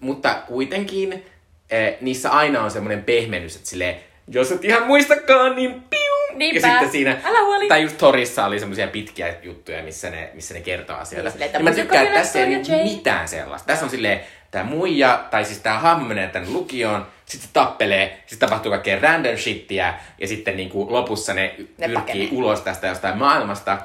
Mutta 0.00 0.42
kuitenkin 0.46 1.24
eh, 1.70 1.96
niissä 2.00 2.30
aina 2.30 2.62
on 2.62 2.70
semmoinen 2.70 3.04
pehmennys, 3.04 3.56
että 3.56 3.68
silleen, 3.68 3.96
jos 4.28 4.52
et 4.52 4.64
ihan 4.64 4.86
muistakaan, 4.86 5.56
niin 5.56 5.74
piu! 5.90 6.03
Niinpä. 6.34 6.66
Ja 6.68 6.72
sitten 6.72 6.90
siinä, 6.90 7.16
Älä 7.24 7.44
huoli. 7.44 7.68
tai 7.68 7.82
just 7.82 7.98
Torissa 7.98 8.44
oli 8.46 8.58
semmoisia 8.60 8.88
pitkiä 8.88 9.34
juttuja, 9.42 9.82
missä 9.82 10.10
ne, 10.10 10.30
missä 10.34 10.54
ne 10.54 10.60
kertoo 10.60 10.96
asioita. 10.96 11.28
Niin, 11.28 11.32
silleen, 11.32 11.46
että 11.46 11.58
ja 11.58 11.64
mä 11.64 11.70
tykkään, 11.70 12.06
että 12.06 12.18
tässä 12.18 12.38
ei 12.38 12.56
ole 12.56 12.82
mitään 12.84 13.28
sellaista. 13.28 13.66
Tässä 13.66 13.84
on 13.84 13.90
silleen, 13.90 14.20
tää 14.50 14.64
muija, 14.64 15.24
tai 15.30 15.44
siis 15.44 15.58
tää 15.58 15.78
hahmo 15.78 16.08
menee 16.08 16.28
tänne 16.28 16.48
lukioon, 16.50 17.06
sitten 17.26 17.46
se 17.48 17.52
tappelee, 17.52 18.22
sitten 18.26 18.48
tapahtuu 18.48 18.70
kaikkea 18.70 18.98
random 19.00 19.36
shittiä, 19.36 19.94
ja 20.18 20.28
sitten 20.28 20.56
niinku 20.56 20.86
lopussa 20.90 21.34
ne, 21.34 21.42
Ne 21.58 21.64
pyrkii 21.78 21.94
pakenee. 21.94 22.28
ulos 22.32 22.60
tästä 22.60 22.86
jostain 22.86 23.18
maailmasta. 23.18 23.78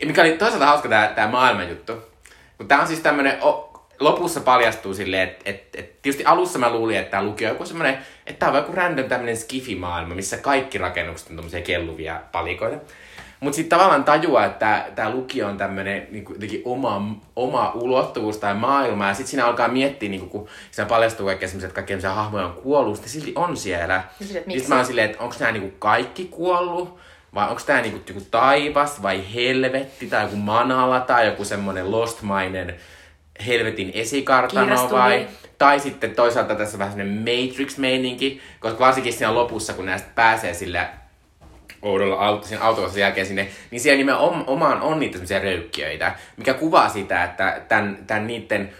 Ja 0.00 0.06
mikä 0.06 0.20
oli 0.20 0.32
toisaalta 0.32 0.66
hauska 0.66 0.88
tää 0.88 1.28
maailman 1.28 1.68
juttu. 1.68 1.92
Tää 2.68 2.80
on 2.80 2.86
siis 2.86 3.00
tämmönen, 3.00 3.38
o, 3.42 3.71
lopussa 4.00 4.40
paljastuu 4.40 4.94
silleen, 4.94 5.28
että 5.28 5.42
et, 5.50 5.68
et, 5.76 6.02
tietysti 6.02 6.24
alussa 6.24 6.58
mä 6.58 6.70
luulin, 6.72 6.96
että 6.96 7.10
tää 7.10 7.22
lukio 7.22 7.48
on 7.48 7.54
joku 7.54 7.66
semmonen, 7.66 7.98
että 8.26 8.38
tää 8.38 8.48
on 8.48 8.56
joku 8.56 8.72
random 8.72 9.08
tämmönen 9.08 9.36
skifi-maailma, 9.36 10.14
missä 10.14 10.36
kaikki 10.36 10.78
rakennukset 10.78 11.30
on 11.30 11.36
tommosia 11.36 11.62
kelluvia 11.62 12.20
palikoita. 12.32 12.76
Mutta 13.42 13.56
sitten 13.56 13.78
tavallaan 13.78 14.04
tajuaa, 14.04 14.44
että 14.44 14.86
tämä 14.94 15.10
lukio 15.10 15.48
on 15.48 15.56
tämmöinen 15.56 16.08
niinku, 16.10 16.32
jotenkin 16.32 16.62
oma, 16.64 17.16
oma 17.36 17.72
ulottuvuus 17.74 18.36
tai 18.36 18.54
maailma. 18.54 19.08
Ja 19.08 19.14
sitten 19.14 19.30
siinä 19.30 19.46
alkaa 19.46 19.68
miettiä, 19.68 20.08
niinku, 20.08 20.26
kun 20.26 20.48
siinä 20.70 20.88
paljastuu 20.88 21.26
kaikkea 21.26 21.48
semmoisia, 21.48 21.66
että 21.66 21.74
kaikkia 21.74 22.00
semmoisia 22.00 22.22
hahmoja 22.22 22.46
on 22.46 22.52
kuollut, 22.52 22.96
sitten 22.96 23.12
silti 23.12 23.32
on 23.36 23.56
siellä. 23.56 24.04
Että 24.20 24.42
Niin 24.46 24.68
mä 24.68 24.76
oon 24.76 24.86
silleen, 24.86 25.10
että 25.10 25.22
onko 25.22 25.34
nämä 25.40 25.52
niinku 25.52 25.76
kaikki 25.78 26.24
kuollut? 26.24 26.98
Vai 27.34 27.48
onko 27.48 27.62
tämä 27.66 27.80
niinku 27.80 28.00
joku 28.08 28.26
taivas 28.30 29.02
vai 29.02 29.34
helvetti 29.34 30.06
tai 30.06 30.22
joku 30.22 30.36
manala 30.36 31.00
tai 31.00 31.26
joku 31.26 31.44
semmoinen 31.44 31.90
lostmainen 31.90 32.74
helvetin 33.46 33.90
esikartano 33.94 34.90
vai... 34.90 35.28
Tai 35.58 35.80
sitten 35.80 36.14
toisaalta 36.14 36.54
tässä 36.54 36.74
on 36.74 36.78
vähän 36.78 36.94
semmoinen 36.94 37.18
Matrix-meininki, 37.18 38.40
koska 38.60 38.78
varsinkin 38.78 39.12
siinä 39.12 39.34
lopussa, 39.34 39.72
kun 39.72 39.86
näistä 39.86 40.08
pääsee 40.14 40.54
sillä 40.54 40.88
oudolla 41.82 42.16
auto, 42.16 42.46
sen 42.46 42.62
autossa 42.62 42.98
jälkeen 42.98 43.26
sinne, 43.26 43.48
niin 43.70 43.80
siellä 43.80 43.98
nimenomaan 43.98 44.80
on 44.80 45.00
niitä 45.00 45.12
semmoisia 45.12 45.38
röykkiöitä, 45.38 46.14
mikä 46.36 46.54
kuvaa 46.54 46.88
sitä, 46.88 47.24
että 47.24 47.60
tämän, 47.68 47.98
tämän 48.06 48.26
niiden 48.26 48.72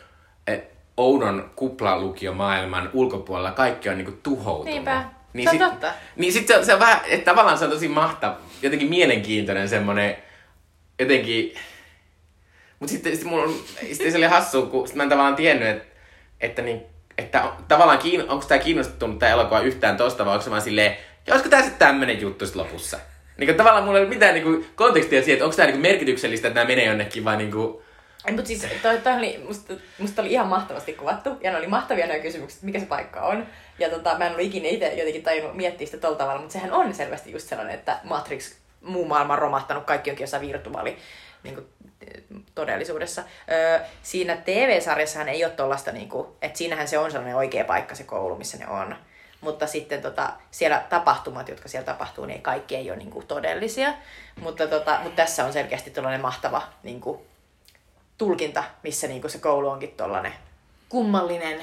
eh, 0.47 0.63
oudon 0.97 1.51
kuplalukiomaailman 1.57 2.91
ulkopuolella 2.93 3.53
kaikki 3.53 3.89
on 3.89 3.97
niinku 3.97 4.19
tuhoutunut. 4.23 4.65
Niinpä. 4.65 5.05
Niin 5.33 5.51
Se 5.51 5.51
on 5.51 5.59
sit, 5.59 5.71
totta. 5.71 5.95
Niin 6.17 6.33
sit 6.33 6.47
se, 6.47 6.65
se 6.65 6.75
on 6.75 6.81
vähän, 6.81 7.01
että 7.07 7.31
tavallaan 7.31 7.59
se 7.59 7.65
on 7.65 7.71
tosi 7.71 7.89
mahtava, 7.89 8.37
jotenkin 8.63 8.89
mielenkiintoinen 8.89 9.69
semmonen, 9.69 10.17
jotenkin, 10.99 11.55
mut 12.83 12.91
sitten, 12.91 13.13
sitten 13.13 13.29
mulla 13.29 13.53
sitten 13.93 14.13
se 14.13 14.19
oli 14.19 14.27
hassu, 14.27 14.67
kun 14.67 14.87
sit 14.87 14.97
mä 14.97 15.03
en 15.03 15.09
tavallaan 15.09 15.37
tiennyt, 15.37 15.69
että, 15.69 15.85
että, 16.41 16.63
niin, 16.63 16.83
että 17.19 17.45
tavallaan 17.69 17.99
kiin, 17.99 18.31
onko 18.31 18.45
tämä 18.49 18.59
kiinnostunut 18.59 19.19
tämä 19.19 19.33
elokuva 19.33 19.61
yhtään 19.61 19.97
tosta, 19.97 20.25
vai 20.25 20.33
onko 20.33 20.45
se 20.45 20.51
vaan 20.51 20.63
silleen, 20.63 20.97
ja 21.27 21.35
olisiko 21.35 21.51
tämä 21.51 21.63
sitten 21.63 21.79
tämmönen 21.87 22.21
juttu 22.21 22.47
sit 22.47 22.57
lopussa? 22.57 22.99
Niin 23.39 23.47
kuin, 23.47 23.57
tavallaan 23.57 23.85
mulla 23.85 23.99
ei 23.99 24.05
ole 24.05 24.15
mitään 24.15 24.35
niin 24.35 24.45
kuin, 24.45 24.67
kontekstia 24.75 25.21
siihen, 25.21 25.33
että 25.33 25.45
onko 25.45 25.57
tämä 25.57 25.69
niin 25.69 25.81
merkityksellistä, 25.81 26.49
että 26.49 26.61
nämä 26.61 26.69
menee 26.69 26.85
jonnekin, 26.85 27.25
vai 27.25 27.37
niin 27.37 27.51
kuin, 27.51 27.83
Mutta 28.31 28.47
siis 28.47 28.67
toi, 28.83 28.99
toi 28.99 29.13
oli, 29.13 29.45
musta, 29.47 29.75
musta 29.99 30.23
oli 30.23 30.33
ihan 30.33 30.47
mahtavasti 30.47 30.93
kuvattu, 30.93 31.31
ja 31.41 31.51
ne 31.51 31.59
oli 31.59 31.67
mahtavia 31.67 32.07
nämä 32.07 32.19
kysymykset, 32.19 32.63
mikä 32.63 32.81
se 32.81 32.87
paikka 32.87 33.21
on. 33.21 33.47
Ja 33.79 33.91
tota, 33.91 34.19
mä 34.19 34.27
en 34.27 34.35
ole 34.35 34.43
ikinä 34.43 34.69
itse 34.69 34.95
jotenkin 34.95 35.23
tajunnut 35.23 35.57
miettiä 35.57 35.87
sitä 35.87 35.99
tolla 35.99 36.17
tavalla, 36.17 36.41
mutta 36.41 36.53
sehän 36.53 36.73
on 36.73 36.95
selvästi 36.95 37.33
just 37.33 37.49
sellainen, 37.49 37.75
että 37.75 37.99
Matrix, 38.05 38.55
muu 38.81 39.05
maailma 39.05 39.33
on 39.33 39.39
romahtanut, 39.39 39.85
kaikki 39.85 40.11
onkin 40.11 40.25
jossain 40.25 40.47
virtuaali 40.47 40.97
niin 41.43 41.55
kuin, 41.55 41.67
todellisuudessa. 42.55 43.23
Öö, 43.51 43.81
siinä 44.03 44.37
TV-sarjassahan 44.37 45.29
ei 45.29 45.45
ole 45.45 45.53
tollasta, 45.53 45.93
niin 45.93 46.09
kuin, 46.09 46.29
että 46.43 46.59
siinähän 46.59 46.89
se 46.89 46.99
on 46.99 47.11
sellainen 47.11 47.37
oikea 47.37 47.65
paikka, 47.65 47.95
se 47.95 48.05
koulu, 48.05 48.37
missä 48.37 48.59
ne 48.59 48.69
on. 48.69 48.97
Mutta 49.41 49.67
sitten 49.67 50.03
tota, 50.03 50.33
siellä 50.51 50.85
tapahtumat, 50.89 51.49
jotka 51.49 51.69
siellä 51.69 51.87
tapahtuu, 51.87 52.27
niin 52.27 52.43
kaikki 52.43 52.77
ei 52.77 52.91
ole 52.91 52.99
niin 52.99 53.11
kuin, 53.11 53.27
todellisia. 53.27 53.95
Mutta, 54.41 54.67
tota, 54.67 54.99
mutta 55.03 55.17
tässä 55.17 55.45
on 55.45 55.53
selkeästi 55.53 55.91
tällainen 55.91 56.21
mahtava 56.21 56.63
niin 56.83 57.01
kuin, 57.01 57.21
tulkinta, 58.19 58.65
missä 58.83 59.07
niinku 59.07 59.29
se 59.29 59.39
koulu 59.39 59.69
onkin 59.69 59.91
tollanen 59.97 60.33
kummallinen 60.89 61.61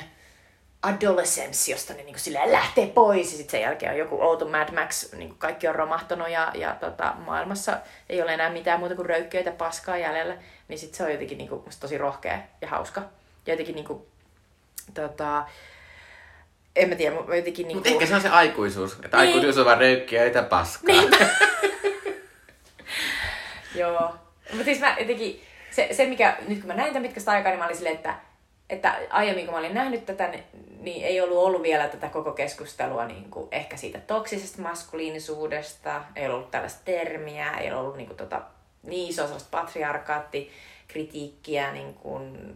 adolescence, 0.84 1.72
josta 1.72 1.94
ne 1.94 2.04
niinku 2.04 2.20
silleen 2.20 2.52
lähtee 2.52 2.88
pois 2.88 3.32
ja 3.32 3.38
sitten 3.38 3.52
sen 3.52 3.62
jälkeen 3.62 3.92
on 3.92 3.98
joku 3.98 4.22
outo 4.22 4.46
Mad 4.48 4.74
Max, 4.74 5.14
niinku 5.14 5.36
kaikki 5.40 5.68
on 5.68 5.76
romahtanut 5.76 6.30
ja, 6.30 6.52
ja 6.56 6.76
tota, 6.80 7.14
maailmassa 7.26 7.78
ei 8.10 8.22
ole 8.22 8.34
enää 8.34 8.50
mitään 8.50 8.80
muuta 8.80 8.96
kuin 8.96 9.06
röykköitä 9.06 9.52
paskaa 9.52 9.98
jäljellä, 9.98 10.38
niin 10.68 10.80
sitten 10.80 10.98
se 10.98 11.04
on 11.04 11.12
jotenkin 11.12 11.38
niinku, 11.38 11.66
tosi 11.80 11.98
rohkea 11.98 12.40
ja 12.62 12.68
hauska. 12.68 13.02
Ja 13.46 13.54
jotenkin 13.54 13.76
niinku, 13.76 14.08
tota, 14.94 15.46
en 16.76 16.90
mä 16.90 16.96
tiedä, 16.96 17.16
mu- 17.16 17.36
jotenkin 17.36 17.68
niinku... 17.68 17.74
Mutta 17.74 17.90
ehkä 17.90 18.06
se 18.06 18.16
on 18.16 18.22
se 18.22 18.30
aikuisuus. 18.30 18.94
Että 19.06 19.18
Niin. 19.18 19.28
aikuisuus 19.28 19.58
on 19.58 19.66
vaan 19.66 19.78
röykkiä 19.78 20.26
ja 20.26 20.44
paskaa. 20.44 20.96
Niinpä. 20.96 21.18
Joo. 23.76 24.16
Mutta 24.52 24.66
siis 24.66 24.80
mä 24.80 24.96
jotenkin, 25.00 25.44
se, 25.72 25.90
se 25.92 26.06
mikä, 26.06 26.38
nyt 26.48 26.60
kun 26.60 26.68
mä 26.68 26.74
näin 26.74 26.94
tämän 26.94 27.04
pitkästä 27.04 27.32
aikaa, 27.32 27.52
niin 27.52 27.60
mä 27.60 27.66
olin 27.66 27.76
silleen, 27.78 27.96
että, 27.96 28.16
että 28.70 29.00
aiemmin 29.10 29.46
kun 29.46 29.54
mä 29.54 29.60
olin 29.60 29.74
nähnyt 29.74 30.06
tätä, 30.06 30.34
niin- 30.80 31.06
ei 31.06 31.22
ollut 31.22 31.38
ollut 31.38 31.64
vielä 31.64 31.88
tätä 31.88 32.10
koko 32.10 32.32
keskustelua 32.32 33.06
niin 33.06 33.32
kuin 33.32 33.48
ehkä 33.52 33.78
siitä 33.78 34.00
toksisesta 34.00 34.62
maskuliinisuudesta, 34.62 36.02
ei 36.16 36.28
ollut 36.28 36.52
tällaista 36.52 36.82
termiä, 36.86 37.54
ei 37.54 37.72
ollut 37.72 37.98
niin 37.98 38.08
kuin 38.08 38.18
tota, 38.18 38.42
niin 38.84 39.10
isoa 39.10 39.26
sellaista 39.26 39.58
patriarkaattikritiikkiä 39.58 41.72
niin 41.72 41.94
kuin 41.94 42.56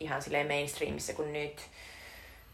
ihan 0.00 0.22
silleen 0.22 0.46
mainstreamissa 0.46 1.12
kuin 1.12 1.32
nyt. 1.32 1.60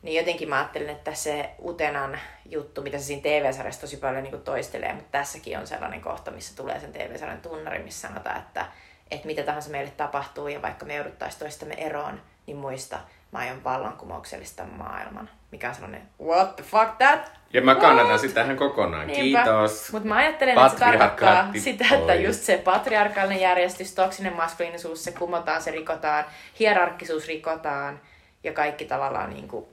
Niin 0.03 0.17
jotenkin 0.17 0.49
mä 0.49 0.59
ajattelin, 0.59 0.91
että 0.91 1.15
se 1.15 1.51
Utenan 1.65 2.21
juttu, 2.51 2.83
mitä 2.83 2.99
se 2.99 3.05
siinä 3.05 3.23
TV-sarjassa 3.23 3.81
tosi 3.81 3.97
paljon 3.97 4.23
niin 4.23 4.43
toistelee, 4.43 4.93
mutta 4.93 5.19
tässäkin 5.19 5.59
on 5.59 5.67
sellainen 5.67 6.01
kohta, 6.01 6.31
missä 6.31 6.57
tulee 6.57 6.81
sen 6.81 6.93
TV-sarjan 6.93 7.41
tunnari, 7.41 7.83
missä 7.83 8.09
sanotaan, 8.09 8.39
että, 8.39 8.67
että 9.11 9.27
mitä 9.27 9.43
tahansa 9.43 9.71
meille 9.71 9.93
tapahtuu 9.97 10.49
ja 10.49 10.63
vaikka 10.63 10.87
me 10.87 10.95
jouduttaisiin 10.95 11.41
toistamme 11.41 11.75
eroon, 11.75 12.21
niin 12.47 12.57
muista, 12.57 12.99
mä 13.33 13.39
aion 13.39 13.65
vallankumouksellista 13.65 14.65
maailman. 14.65 15.31
Mikä 15.51 15.69
on 15.69 15.75
sellainen, 15.75 16.03
what 16.23 16.57
the 16.57 16.65
fuck 16.65 16.99
that? 16.99 17.33
Ja 17.53 17.63
mä 17.63 17.75
kannatan 17.75 18.11
What? 18.11 18.21
sitä 18.21 18.43
ihan 18.43 18.57
kokonaan. 18.57 19.07
Kiitos. 19.07 19.93
Mutta 19.93 20.09
mä 20.09 20.17
ajattelen, 20.17 20.59
että 20.59 20.69
se 20.69 20.77
tarkoittaa 20.77 21.51
sitä, 21.65 21.85
että 21.93 22.15
just 22.15 22.41
se 22.41 22.59
patriarkaalinen 22.65 23.41
järjestys, 23.41 23.95
toksinen 23.95 24.37
maskuliinisuus, 24.37 25.05
se 25.05 25.13
kumotaan, 25.13 25.63
se 25.63 25.71
rikotaan, 25.71 26.25
hierarkkisuus 26.59 27.29
rikotaan 27.29 28.01
ja 28.45 28.53
kaikki 28.53 28.85
tavallaan 28.85 29.31
niin 29.31 29.49
kuin 29.49 29.67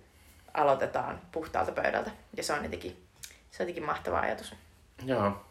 aloitetaan 0.54 1.22
puhtaalta 1.32 1.72
pöydältä. 1.72 2.12
Ja 2.38 2.44
se 2.44 2.54
on 2.54 2.64
jotenkin, 2.64 3.04
se 3.52 3.64
on 3.64 3.68
jotenkin 3.68 3.86
mahtava 3.86 4.20
ajatus. 4.20 4.56
Joo. 5.06 5.46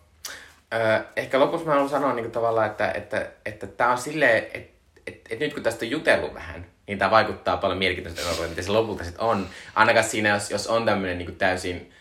Ö, 0.74 1.04
ehkä 1.16 1.40
lopussa 1.40 1.66
mä 1.66 1.72
haluan 1.72 1.88
sanoa 1.88 2.14
niin 2.14 2.30
tavallaan, 2.30 2.66
että, 2.66 2.90
että, 2.90 3.30
että 3.46 3.66
tää 3.66 3.90
on 3.90 3.98
silleen, 3.98 4.38
että, 4.38 4.58
että, 5.06 5.28
että 5.30 5.44
nyt 5.44 5.54
kun 5.54 5.62
tästä 5.62 5.84
on 5.84 5.90
jutellut 5.90 6.34
vähän, 6.34 6.66
niin 6.92 6.98
tämä 6.98 7.10
vaikuttaa 7.10 7.56
paljon 7.56 7.78
mielenkiintoista 7.78 8.20
elokuvalta, 8.20 8.50
mitä 8.50 8.62
se 8.62 8.70
lopulta 8.70 9.04
sitten 9.04 9.24
on. 9.24 9.46
Ainakaan 9.74 10.04
siinä, 10.04 10.28
jos, 10.28 10.50
jos 10.50 10.66
on 10.66 10.84
tämmöinen 10.84 11.18
niin 11.18 11.36
täysin 11.36 11.92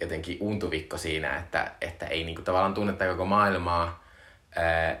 jotenkin 0.00 0.36
untuvikko 0.40 0.98
siinä, 0.98 1.36
että, 1.36 1.72
että 1.80 2.06
ei 2.06 2.24
niin 2.24 2.34
kuin, 2.34 2.44
tavallaan 2.44 2.74
tunnetta 2.74 3.06
koko 3.06 3.24
maailmaa, 3.24 4.04
Ö, 4.56 4.96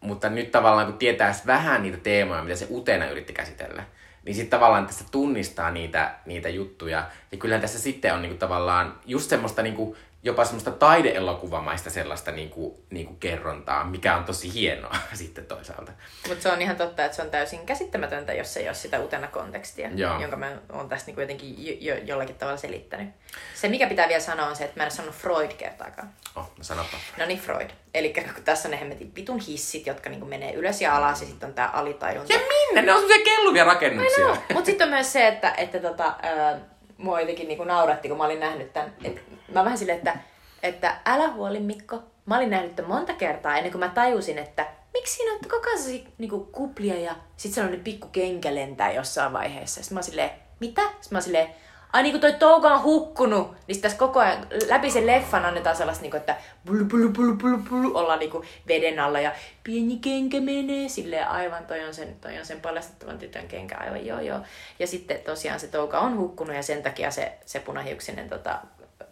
mutta 0.00 0.28
nyt 0.28 0.50
tavallaan 0.50 0.86
kun 0.86 0.98
tietäisi 0.98 1.46
vähän 1.46 1.82
niitä 1.82 1.98
teemoja, 1.98 2.42
mitä 2.42 2.56
se 2.56 2.66
Utena 2.70 3.10
yritti 3.10 3.32
käsitellä, 3.32 3.84
niin 4.24 4.34
sitten 4.34 4.58
tavallaan 4.58 4.86
tässä 4.86 5.04
tunnistaa 5.10 5.70
niitä, 5.70 6.14
niitä 6.26 6.48
juttuja. 6.48 7.06
Ja 7.32 7.38
kyllähän 7.38 7.60
tässä 7.60 7.78
sitten 7.78 8.14
on 8.14 8.22
niinku 8.22 8.38
tavallaan 8.38 9.00
just 9.06 9.30
semmoista 9.30 9.62
niinku, 9.62 9.96
jopa 10.26 10.44
semmoista 10.44 10.70
taideelokuvamaista 10.70 11.90
sellaista 11.90 12.32
niinku, 12.32 12.84
niinku 12.90 13.14
kerrontaa, 13.14 13.84
mikä 13.84 14.16
on 14.16 14.24
tosi 14.24 14.54
hienoa 14.54 14.96
sitten 15.14 15.46
toisaalta. 15.46 15.92
Mutta 16.28 16.42
se 16.42 16.52
on 16.52 16.62
ihan 16.62 16.76
totta, 16.76 17.04
että 17.04 17.16
se 17.16 17.22
on 17.22 17.30
täysin 17.30 17.66
käsittämätöntä, 17.66 18.32
jos 18.32 18.56
ei 18.56 18.68
ole 18.68 18.74
sitä 18.74 19.00
utena 19.00 19.28
kontekstia, 19.28 19.90
Joo. 19.94 20.20
jonka 20.20 20.36
mä 20.36 20.52
oon 20.72 20.88
tässä 20.88 21.06
niinku 21.06 21.20
jotenkin 21.20 21.66
jo, 21.66 21.94
jo, 21.94 22.02
jollakin 22.04 22.36
tavalla 22.36 22.56
selittänyt. 22.58 23.08
Se, 23.54 23.68
mikä 23.68 23.86
pitää 23.86 24.08
vielä 24.08 24.20
sanoa, 24.20 24.46
on 24.46 24.56
se, 24.56 24.64
että 24.64 24.80
mä 24.80 24.84
en 24.84 24.90
sanonut 24.90 25.16
Freud 25.16 25.52
kertaakaan. 25.52 26.10
Oh, 26.36 26.44
no 26.58 26.64
sanoppa. 26.64 26.96
No 27.18 27.26
niin, 27.26 27.40
Freud. 27.40 27.70
Eli 27.94 28.14
kun 28.34 28.44
tässä 28.44 28.68
on 28.68 28.70
ne 28.70 28.80
hemmetin 28.80 29.12
pitun 29.12 29.40
hissit, 29.40 29.86
jotka 29.86 30.10
niinku 30.10 30.26
menee 30.26 30.52
ylös 30.52 30.80
ja 30.80 30.96
alas, 30.96 31.20
ja 31.20 31.26
sitten 31.26 31.48
on 31.48 31.54
tää 31.54 31.68
alitajunta. 31.68 32.32
Ja 32.32 32.38
minne? 32.38 32.82
Ne 32.82 32.92
on 32.92 33.00
semmoisia 33.00 33.24
kelluvia 33.24 33.64
rakennuksia. 33.64 34.26
Mutta 34.28 34.66
sitten 34.66 34.84
on 34.84 34.94
myös 34.94 35.12
se, 35.12 35.28
että, 35.28 35.50
että 35.50 35.78
tota, 35.78 36.14
ää, 36.22 36.60
mua 36.96 37.20
jotenkin 37.20 37.48
niinku 37.48 37.64
nauratti, 37.64 38.08
kun 38.08 38.18
mä 38.18 38.24
olin 38.24 38.40
nähnyt 38.40 38.72
tämän. 38.72 38.94
Et, 39.04 39.35
mä 39.54 39.64
vähän 39.64 39.78
silleen, 39.78 39.98
että, 39.98 40.18
että 40.62 40.96
älä 41.06 41.28
huoli 41.28 41.60
Mikko. 41.60 42.02
Mä 42.26 42.36
olin 42.36 42.50
nähnyt 42.50 42.76
tämän 42.76 42.90
monta 42.90 43.12
kertaa 43.12 43.56
ennen 43.56 43.72
kuin 43.72 43.80
mä 43.80 43.88
tajusin, 43.88 44.38
että 44.38 44.66
miksi 44.92 45.14
siinä 45.14 45.32
on 45.32 45.38
koko 45.50 45.66
ajan 45.68 46.06
niinku 46.18 46.48
kuplia 46.52 47.00
ja 47.00 47.16
sitten 47.36 47.54
sellainen 47.54 47.84
pikku 47.84 48.08
kenkä 48.12 48.54
lentää 48.54 48.92
jossain 48.92 49.32
vaiheessa. 49.32 49.82
Sitten 49.82 49.94
mä 49.94 49.98
oon 49.98 50.04
silleen, 50.04 50.30
mitä? 50.60 50.82
Sitten 50.82 51.08
mä 51.10 51.16
oon 51.16 51.22
silleen, 51.22 51.48
ai 51.92 52.02
niinku 52.02 52.18
toi 52.18 52.32
touka 52.32 52.74
on 52.74 52.82
hukkunut. 52.82 53.50
Niin 53.66 53.74
sit 53.74 53.82
tässä 53.82 53.98
koko 53.98 54.20
ajan 54.20 54.46
läpi 54.68 54.90
sen 54.90 55.06
leffan 55.06 55.44
annetaan 55.44 55.76
sellaista, 55.76 56.02
niinku, 56.02 56.16
että 56.16 56.36
bulu, 56.66 56.84
bulu, 56.84 57.08
bulu, 57.08 57.36
bulu, 57.36 57.58
bulu, 57.58 57.96
ollaan 57.96 58.18
niinku 58.18 58.44
veden 58.68 59.00
alla 59.00 59.20
ja 59.20 59.32
pieni 59.64 59.98
kenkä 59.98 60.40
menee. 60.40 60.88
Silleen 60.88 61.28
aivan, 61.28 61.66
toi 61.66 61.84
on 61.84 61.94
sen, 61.94 62.16
toi 62.20 62.38
on 62.38 62.46
sen 62.46 62.60
paljastettavan 62.60 63.18
tytön 63.18 63.48
kenkä, 63.48 63.76
aivan 63.78 64.06
joo 64.06 64.20
joo. 64.20 64.38
Ja 64.78 64.86
sitten 64.86 65.18
tosiaan 65.18 65.60
se 65.60 65.66
touka 65.66 65.98
on 65.98 66.18
hukkunut 66.18 66.56
ja 66.56 66.62
sen 66.62 66.82
takia 66.82 67.10
se, 67.10 67.38
se 67.46 67.60
punahiuksinen 67.60 68.28
tota, 68.28 68.58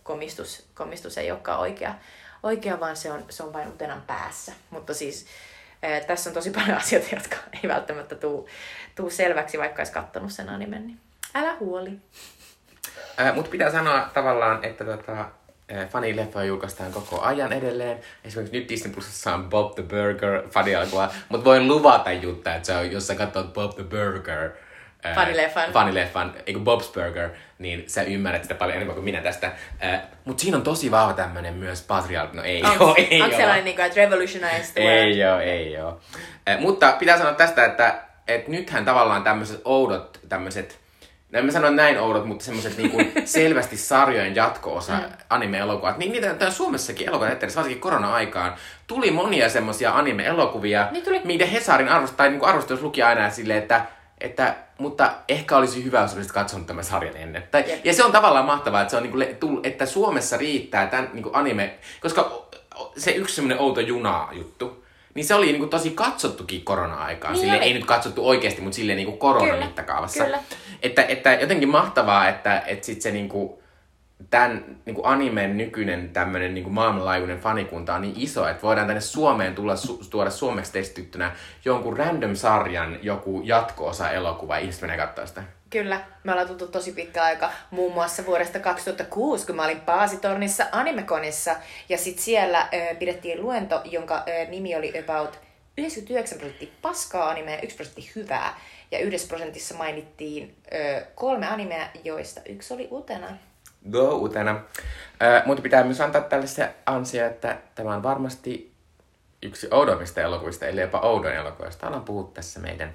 komistus, 0.04 0.66
komistus 0.74 1.18
ei 1.18 1.30
olekaan 1.30 1.60
oikea, 1.60 1.94
oikea 2.42 2.80
vaan 2.80 2.96
se 2.96 3.12
on, 3.12 3.24
se 3.30 3.42
on 3.42 3.52
vain 3.52 3.68
utenan 3.68 4.02
päässä. 4.06 4.52
Mutta 4.70 4.94
siis 4.94 5.26
eh, 5.82 6.06
tässä 6.06 6.30
on 6.30 6.34
tosi 6.34 6.50
paljon 6.50 6.76
asioita, 6.82 7.08
jotka 7.12 7.36
ei 7.62 7.68
välttämättä 7.68 8.14
tuu, 8.14 8.48
tuu 8.94 9.10
selväksi, 9.10 9.58
vaikka 9.58 9.80
olisi 9.80 9.92
kattonut 9.92 10.32
sen 10.32 10.48
animen. 10.48 10.86
Niin 10.86 11.00
älä 11.34 11.56
huoli. 11.60 11.90
Äh, 13.20 13.34
Mutta 13.34 13.50
pitää 13.50 13.70
sanoa 13.70 14.10
tavallaan, 14.14 14.64
että 14.64 14.84
tota, 14.84 15.20
äh, 15.72 15.88
fanileffoja 15.88 16.44
julkaistaan 16.44 16.92
koko 16.92 17.20
ajan 17.20 17.52
edelleen. 17.52 18.00
Esimerkiksi 18.24 18.58
nyt 18.58 18.68
Disney 18.68 18.92
Plusissa 18.92 19.34
on 19.34 19.50
Bob 19.50 19.74
the 19.74 19.82
Burger 19.82 20.48
fanielokuva, 20.50 21.10
mutta 21.28 21.44
voin 21.44 21.68
luvata 21.68 22.12
Jutta, 22.12 22.54
että 22.54 22.66
se 22.66 22.76
on, 22.76 22.92
jos 22.92 23.06
sä 23.06 23.14
katsot 23.14 23.52
Bob 23.52 23.74
the 23.74 23.84
Burger, 23.84 24.50
äh, 25.06 25.14
Fanileffan. 25.14 25.72
fanileffan, 25.72 26.34
eikö 26.46 26.60
Bob's 26.60 26.92
Burger, 26.94 27.30
niin 27.64 27.84
sä 27.86 28.02
ymmärrät 28.02 28.42
sitä 28.42 28.54
paljon 28.54 28.76
enemmän 28.76 28.94
kuin 28.94 29.04
minä 29.04 29.20
tästä. 29.20 29.52
Äh, 29.84 30.00
mutta 30.24 30.40
siinä 30.40 30.56
on 30.56 30.62
tosi 30.62 30.90
vahva 30.90 31.12
tämmönen 31.12 31.54
myös 31.54 31.82
patriark, 31.82 32.32
no 32.32 32.42
ei 32.42 32.62
Onko 32.62 32.84
oo, 32.88 32.94
ei 33.10 33.22
oo. 33.22 33.28
sellainen, 33.28 33.64
niin 33.64 33.76
kuin, 33.76 33.86
että 33.86 34.00
revolutionize 34.00 34.72
the 34.74 34.82
world? 34.82 34.98
Ei 34.98 35.18
joo, 35.18 35.38
ei 35.38 35.72
joo. 35.72 36.00
Eh, 36.46 36.58
mutta 36.58 36.92
pitää 36.98 37.18
sanoa 37.18 37.32
tästä, 37.34 37.64
että 37.64 37.94
et 38.28 38.48
nythän 38.48 38.84
tavallaan 38.84 39.22
tämmöiset 39.22 39.60
oudot, 39.64 40.20
tämmöiset, 40.28 40.78
no 41.32 41.38
en 41.38 41.44
mä 41.46 41.52
sano 41.52 41.70
näin 41.70 42.00
oudot, 42.00 42.24
mutta 42.24 42.44
semmoiset 42.44 42.76
niinku 42.76 43.02
selvästi 43.24 43.76
sarjojen 43.76 44.34
jatko-osa 44.34 44.92
mm. 44.92 45.02
anime-elokuvat, 45.30 45.98
niin 45.98 46.12
niitä 46.12 46.46
on 46.46 46.52
Suomessakin 46.52 47.08
elokuvan 47.08 47.32
eteen, 47.32 47.52
varsinkin 47.56 47.80
korona-aikaan, 47.80 48.54
tuli 48.86 49.10
monia 49.10 49.48
semmoisia 49.48 49.92
anime-elokuvia, 49.92 50.88
Niin 50.90 51.04
tuli. 51.04 51.20
minkä 51.24 51.46
Hesarin 51.46 51.88
arvost, 51.88 52.16
tai 52.16 52.28
niinku 52.30 52.46
arvostus 52.46 52.82
luki 52.82 53.02
aina 53.02 53.30
silleen, 53.30 53.62
että, 53.62 53.86
että 54.20 54.54
mutta 54.78 55.12
ehkä 55.28 55.56
olisi 55.56 55.84
hyvä, 55.84 56.00
jos 56.00 56.14
olisit 56.14 56.32
katsonut 56.32 56.66
tämän 56.66 56.84
sarjan 56.84 57.16
ennen. 57.16 57.42
Tai, 57.50 57.64
Jep. 57.68 57.86
ja 57.86 57.94
se 57.94 58.04
on 58.04 58.12
tavallaan 58.12 58.44
mahtavaa, 58.44 58.80
että, 58.80 58.90
se 58.90 58.96
on 58.96 59.02
niinku, 59.02 59.18
le- 59.18 59.36
tull- 59.44 59.60
että 59.62 59.86
Suomessa 59.86 60.36
riittää 60.36 60.86
tämän 60.86 61.10
niinku 61.12 61.30
anime, 61.32 61.74
koska 62.00 62.46
se 62.96 63.10
yksi 63.10 63.34
semmoinen 63.34 63.58
outo 63.58 63.80
juna-juttu, 63.80 64.84
niin 65.14 65.24
se 65.24 65.34
oli 65.34 65.46
niinku 65.46 65.66
tosi 65.66 65.90
katsottukin 65.90 66.64
korona-aikaan. 66.64 67.32
Niin 67.34 67.42
Niin 67.42 67.52
sille 67.52 67.64
ei 67.64 67.74
nyt 67.74 67.84
katsottu 67.84 68.28
oikeasti, 68.28 68.60
mutta 68.62 68.76
silleen 68.76 68.96
niinku 68.96 69.12
Kyllä, 69.12 69.20
koronamittakaavassa. 69.20 70.24
kyllä. 70.24 70.38
Että, 70.82 71.02
että 71.02 71.32
jotenkin 71.32 71.68
mahtavaa, 71.68 72.28
että, 72.28 72.62
että 72.66 72.86
sit 72.86 73.02
se 73.02 73.10
niinku, 73.10 73.62
tämän 74.30 74.76
niinku 74.86 75.02
animen 75.04 75.56
nykyinen 75.56 76.10
tämmöinen 76.10 76.54
niinku 76.54 76.70
maailmanlaajuinen 76.70 77.40
fanikunta 77.40 77.94
on 77.94 78.02
niin 78.02 78.14
iso, 78.16 78.48
että 78.48 78.62
voidaan 78.62 78.86
tänne 78.86 79.00
Suomeen 79.00 79.54
tulla, 79.54 79.76
su, 79.76 80.00
tuoda 80.10 80.30
suomeksi 80.30 80.72
testittynä 80.72 81.32
jonkun 81.64 81.96
random 81.96 82.34
sarjan 82.34 82.98
joku 83.02 83.40
jatko-osa 83.44 84.10
elokuva 84.10 84.56
ihmiset 84.56 84.82
menee 84.82 84.96
katsoa 84.96 85.26
sitä. 85.26 85.42
Kyllä, 85.70 86.00
me 86.24 86.32
ollaan 86.32 86.48
tultu 86.48 86.66
tosi 86.66 86.92
pitkä 86.92 87.24
aika, 87.24 87.50
muun 87.70 87.94
muassa 87.94 88.26
vuodesta 88.26 88.58
2006, 88.58 89.46
kun 89.46 89.56
mä 89.56 89.64
olin 89.64 89.80
Paasitornissa 89.80 90.64
Animekonissa, 90.72 91.56
ja 91.88 91.98
sitten 91.98 92.24
siellä 92.24 92.68
ö, 92.74 92.94
pidettiin 92.94 93.42
luento, 93.42 93.82
jonka 93.84 94.24
ö, 94.28 94.50
nimi 94.50 94.76
oli 94.76 94.92
About 94.98 95.38
99 95.78 96.38
prosenttia 96.38 96.68
paskaa 96.82 97.30
animea 97.30 97.54
ja 97.54 97.62
1 97.62 97.76
prosentti 97.76 98.10
hyvää. 98.16 98.60
Ja 98.90 98.98
yhdessä 98.98 99.28
prosentissa 99.28 99.74
mainittiin 99.74 100.56
ö, 100.72 101.06
kolme 101.14 101.46
animea, 101.46 101.88
joista 102.04 102.40
yksi 102.48 102.74
oli 102.74 102.88
Utena. 102.92 103.28
Go 103.90 104.14
Utena. 104.16 104.60
Mutta 105.46 105.62
pitää 105.62 105.84
myös 105.84 106.00
antaa 106.00 106.20
tälle 106.20 106.46
se 106.46 106.74
ansio, 106.86 107.26
että 107.26 107.56
tämä 107.74 107.94
on 107.94 108.02
varmasti 108.02 108.72
yksi 109.42 109.68
oudommista 109.70 110.20
elokuvista, 110.20 110.66
eli 110.66 110.80
jopa 110.80 111.00
oudon 111.00 111.32
elokuvista. 111.32 111.86
Ollaan 111.86 112.04
puhuttu 112.04 112.32
tässä 112.32 112.60
meidän 112.60 112.92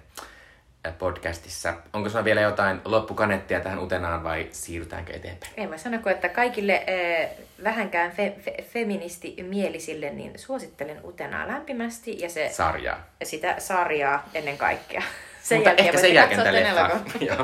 podcastissa. 0.99 1.73
Onko 1.93 2.09
sinulla 2.09 2.25
vielä 2.25 2.41
jotain 2.41 2.81
loppukanettia 2.85 3.59
tähän 3.59 3.79
Utenaan 3.79 4.23
vai 4.23 4.47
siirrytäänkö 4.51 5.13
eteenpäin? 5.13 5.51
En 5.57 5.69
mä 5.69 5.77
sano, 5.77 5.99
että 6.05 6.29
kaikille 6.29 6.85
äh, 7.21 7.29
vähänkään 7.63 8.11
fe- 8.11 8.49
fe- 8.49 8.63
feministimielisille 8.63 10.09
niin 10.09 10.39
suosittelen 10.39 11.05
Utenaa 11.05 11.47
lämpimästi. 11.47 12.19
Ja 12.19 12.29
se, 12.29 12.49
Sarjaa. 12.51 13.05
Sitä 13.23 13.55
sarjaa 13.57 14.29
ennen 14.33 14.57
kaikkea. 14.57 15.01
Sen 15.43 15.57
Mutta 15.57 15.69
jälkeen 15.69 15.87
ehkä 15.87 16.01
sen 16.01 16.13
jälkeen. 16.13 17.37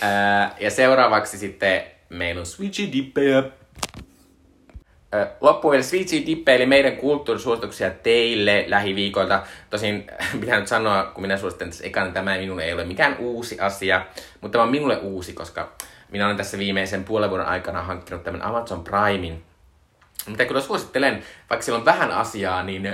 Ää, 0.00 0.54
Ja 0.60 0.70
seuraavaksi 0.70 1.38
sitten 1.38 1.82
meillä 2.08 2.40
on 2.40 2.46
Switchy 2.46 2.92
Dippejä. 2.92 3.42
Ö, 5.14 5.26
Loppuun 5.40 5.74
Dippe, 6.26 6.54
eli 6.54 6.66
meidän 6.66 6.96
kulttuurisuosituksia 6.96 7.90
teille 7.90 8.64
lähiviikoilta. 8.66 9.42
Tosin 9.70 10.04
pitää 10.40 10.58
nyt 10.58 10.68
sanoa, 10.68 11.04
kun 11.04 11.22
minä 11.22 11.36
suosittelen 11.36 11.70
tässä 11.70 11.84
ekana, 11.84 12.10
tämä 12.10 12.36
minulle 12.36 12.64
ei 12.64 12.72
ole 12.72 12.84
mikään 12.84 13.16
uusi 13.18 13.60
asia, 13.60 14.06
mutta 14.40 14.52
tämä 14.52 14.64
on 14.64 14.70
minulle 14.70 14.96
uusi, 14.96 15.32
koska 15.32 15.72
minä 16.10 16.26
olen 16.26 16.36
tässä 16.36 16.58
viimeisen 16.58 17.04
puolen 17.04 17.30
vuoden 17.30 17.46
aikana 17.46 17.82
hankkinut 17.82 18.24
tämän 18.24 18.42
Amazon 18.42 18.84
Primein. 18.84 19.42
Mitä 20.26 20.44
kyllä 20.44 20.60
suosittelen, 20.60 21.22
vaikka 21.50 21.64
siellä 21.64 21.78
on 21.78 21.84
vähän 21.84 22.10
asiaa, 22.10 22.62
niin 22.62 22.88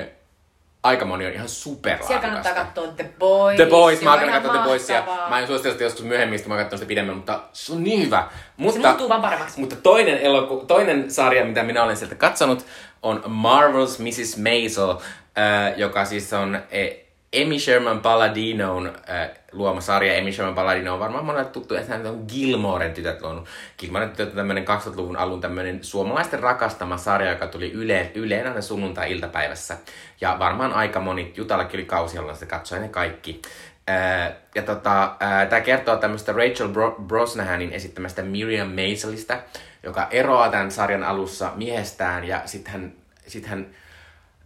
aika 0.85 1.05
moni 1.05 1.27
on 1.27 1.33
ihan 1.33 1.49
super 1.49 1.99
Siellä 2.07 2.23
kannattaa 2.23 2.55
katsoa 2.55 2.87
The 2.97 3.11
Boys. 3.19 3.57
The 3.57 3.67
Boys, 3.67 3.99
Se 3.99 4.05
mä 4.05 4.13
on 4.13 4.21
oon 4.23 4.33
katsoa 4.33 4.53
The 4.53 4.65
Boysia. 4.65 4.97
mahtavaa. 5.01 5.31
Mä 5.31 5.39
en 5.41 5.47
suosittele 5.47 5.73
sitä 5.73 5.85
joskus 5.85 6.05
myöhemmin, 6.05 6.39
sitä 6.39 6.49
mä 6.49 6.55
oon 6.55 6.67
sitä 6.75 6.87
pidemmän, 6.87 7.17
mutta 7.17 7.41
se 7.53 7.73
on 7.73 7.85
niin 7.85 8.03
hyvä. 8.07 8.29
Se 8.31 8.43
Mutta, 8.57 8.89
muuttuu 8.89 9.09
vaan 9.09 9.23
paremmaksi. 9.23 9.61
mutta 9.61 9.77
toinen, 9.77 10.19
eloku, 10.19 10.65
toinen 10.67 11.11
sarja, 11.11 11.45
mitä 11.45 11.63
minä 11.63 11.83
olen 11.85 11.97
sieltä 11.97 12.15
katsonut, 12.15 12.67
on 13.03 13.23
Marvel's 13.25 14.03
Mrs. 14.03 14.37
Maisel, 14.37 14.91
äh, 14.91 15.79
joka 15.79 16.05
siis 16.05 16.33
on 16.33 16.59
eh, 16.71 17.04
Amy 17.43 17.59
Sherman 17.59 18.01
Palladino'n 18.01 18.87
äh, 18.87 19.31
luoma 19.53 19.81
sarja. 19.81 20.19
Amy 20.19 20.33
Sherman 20.33 20.55
Palladino 20.55 20.93
on 20.95 21.01
varmaan 21.01 21.25
monelle 21.25 21.51
tuttu, 21.51 21.75
että 21.75 21.93
hän 21.93 22.07
on 22.07 22.25
Gilmoren 22.29 22.95
tytöt 22.95 23.23
luonut. 23.23 23.49
Gilmoren 23.79 24.11
tytöt 24.11 24.29
on 24.29 24.37
tämmöinen 24.37 24.65
2000-luvun 24.65 25.17
alun 25.17 25.41
tämmöinen 25.41 25.85
suomalaisten 25.85 26.41
rakastama 26.41 26.97
sarja, 26.97 27.31
joka 27.31 27.47
tuli 27.47 27.73
yle, 27.73 28.11
Yleen 28.15 28.47
aina 28.47 28.61
sunnuntai-iltapäivässä. 28.61 29.77
Ja 30.21 30.37
varmaan 30.39 30.73
aika 30.73 31.01
moni, 31.01 31.33
Jutallakin 31.37 31.81
oli 31.81 31.87
kausi, 31.87 32.17
jolloin 32.17 32.37
se 32.37 32.47
katsoi 32.47 32.81
ne 32.81 32.89
kaikki. 32.89 33.43
Ää, 33.87 34.37
ja 34.55 34.63
tota, 34.63 35.17
tämä 35.49 35.61
kertoo 35.61 35.97
tämmöistä 35.97 36.33
Rachel 36.33 36.69
Bro- 36.69 37.03
Brosnahanin 37.03 37.73
esittämästä 37.73 38.23
Miriam 38.23 38.69
Maiselista, 38.69 39.39
joka 39.83 40.09
eroaa 40.11 40.51
tämän 40.51 40.71
sarjan 40.71 41.05
alussa 41.05 41.53
miehestään 41.55 42.25
ja 42.25 42.43
sitten 42.45 42.73
hän, 42.73 42.93
sit 43.27 43.47
hän 43.47 43.67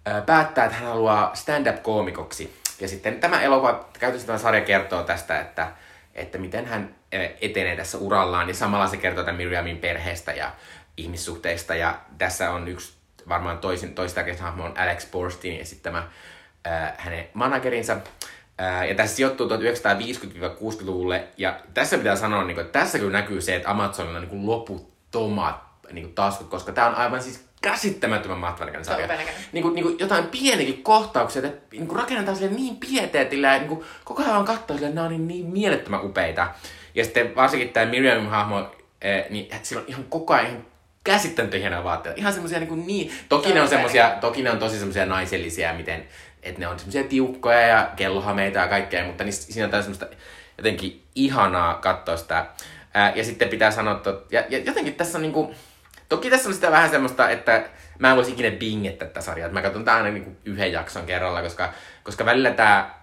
ää, 0.07 0.21
päättää, 0.21 0.65
että 0.65 0.77
hän 0.77 0.89
haluaa 0.89 1.35
stand-up-koomikoksi. 1.35 2.68
Ja 2.81 2.89
sitten 2.89 3.21
tämä 3.21 3.41
elokuva, 3.43 3.89
käytössä 3.99 4.27
tämä 4.27 4.39
sarja 4.39 4.61
kertoo 4.61 5.03
tästä, 5.03 5.41
että, 5.41 5.73
että 6.15 6.39
miten 6.39 6.67
hän 6.67 6.95
ää, 7.13 7.29
etenee 7.41 7.77
tässä 7.77 7.99
urallaan. 7.99 8.49
Ja 8.49 8.55
samalla 8.55 8.87
se 8.87 8.97
kertoo 8.97 9.25
tämän 9.25 9.37
Miriamin 9.37 9.79
perheestä 9.79 10.33
ja 10.33 10.51
ihmissuhteista. 10.97 11.75
Ja 11.75 12.01
tässä 12.19 12.51
on 12.51 12.69
yksi 12.69 12.99
varmaan 13.29 13.59
toisin, 13.59 13.95
toista 13.95 14.21
hahmo 14.41 14.65
on 14.65 14.79
Alex 14.79 15.11
Borstein 15.11 15.61
esittämä 15.61 16.09
ää, 16.65 16.95
hänen 16.99 17.29
managerinsa. 17.35 17.97
Ää, 18.59 18.85
ja 18.85 18.95
tässä 18.95 19.17
sijoittuu 19.17 19.49
1950-60-luvulle. 19.49 21.29
Ja 21.37 21.61
tässä 21.75 21.99
pitää 21.99 22.17
sanoa, 22.17 22.45
niin 22.45 22.61
että 22.61 22.81
tässä 22.81 22.99
kyllä 22.99 23.13
näkyy 23.13 23.41
se, 23.41 23.57
että 23.57 23.71
Amazonilla 23.71 24.19
on 24.19 24.23
niin 24.23 24.31
kuin 24.31 24.47
loputtomat 24.47 25.69
niin 25.93 26.15
taskut, 26.15 26.49
koska 26.49 26.73
tämä 26.73 26.87
on 26.87 26.95
aivan 26.95 27.23
siis 27.23 27.48
käsittämättömän 27.63 28.55
on 28.79 28.85
sarja. 28.85 29.09
Niin 29.53 29.63
kuin, 29.63 29.75
niin 29.75 29.83
kuin 29.83 29.99
jotain 29.99 30.27
pienikin 30.27 30.83
kohtauksia, 30.83 31.47
että 31.47 31.77
niin 31.77 31.87
kuin 31.87 32.01
rakennetaan 32.01 32.37
sille 32.37 32.57
niin 32.57 32.77
pieteetillä 32.77 33.53
ja 33.53 33.59
niin 33.59 33.69
kuin, 33.69 33.85
koko 34.05 34.23
ajan 34.23 34.45
katsoo 34.45 34.77
sille, 34.77 34.89
että 34.89 34.95
nämä 34.95 35.05
on 35.05 35.13
niin, 35.13 35.29
niin 35.29 35.47
mielettömän 35.47 36.05
upeita. 36.05 36.49
Ja 36.95 37.05
sitten 37.05 37.37
varsinkin 37.37 37.69
tämä 37.69 37.87
Miriamin 37.87 38.31
hahmo, 38.31 38.71
eh, 39.03 39.25
niin 39.31 39.49
sillä 39.63 39.81
on 39.81 39.89
ihan 39.89 40.05
koko 40.05 40.35
ajan 40.35 40.47
ihan 40.47 40.65
käsittämättä 41.05 41.57
hienoja 41.57 41.85
vaatteita. 41.85 42.21
Ihan 42.21 42.33
semmosia 42.33 42.59
niin, 42.59 42.69
kuin 42.69 42.87
niin 42.87 43.13
toki 43.29 43.53
ne 43.53 43.63
on 43.63 43.69
semmosia, 43.69 44.11
toki 44.21 44.43
ne 44.43 44.51
on 44.51 44.59
tosi 44.59 44.79
semmosia 44.79 45.07
naisellisia, 45.07 45.75
miten, 45.75 46.05
että 46.43 46.61
ne 46.61 46.69
on 46.69 46.79
semmosia 46.79 47.05
tiukkoja 47.05 47.61
ja 47.61 47.91
kellohameita 47.97 48.59
ja 48.59 48.69
kaikkea, 48.69 49.05
mutta 49.05 49.25
niissä, 49.25 49.53
siinä 49.53 49.77
on 49.77 49.83
semmoista 49.83 50.07
jotenkin 50.59 51.03
ihanaa 51.15 51.75
katsoa 51.75 52.17
sitä. 52.17 52.47
Ää, 52.95 53.13
ja 53.15 53.25
sitten 53.25 53.49
pitää 53.49 53.71
sanoa, 53.71 53.97
että, 53.97 54.15
ja, 54.31 54.45
ja 54.49 54.59
jotenkin 54.59 54.95
tässä 54.95 55.19
on 55.19 55.23
niinku, 55.23 55.55
toki 56.09 56.31
tässä 56.31 56.49
on 56.49 56.55
sitä 56.55 56.71
vähän 56.71 56.91
semmoista, 56.91 57.31
että 57.31 57.65
mä 57.99 58.11
en 58.11 58.17
voisi 58.17 58.31
ikinä 58.31 58.51
bingettä 58.51 59.05
tätä 59.05 59.21
sarjaa, 59.21 59.47
että 59.47 59.59
mä 59.59 59.63
katson 59.63 59.85
tää 59.85 59.97
aina 59.97 60.11
niinku 60.11 60.37
yhden 60.45 60.73
jakson 60.73 61.07
kerralla, 61.07 61.43
koska, 61.43 61.73
koska 62.03 62.25
välillä 62.25 62.51
tää 62.51 62.99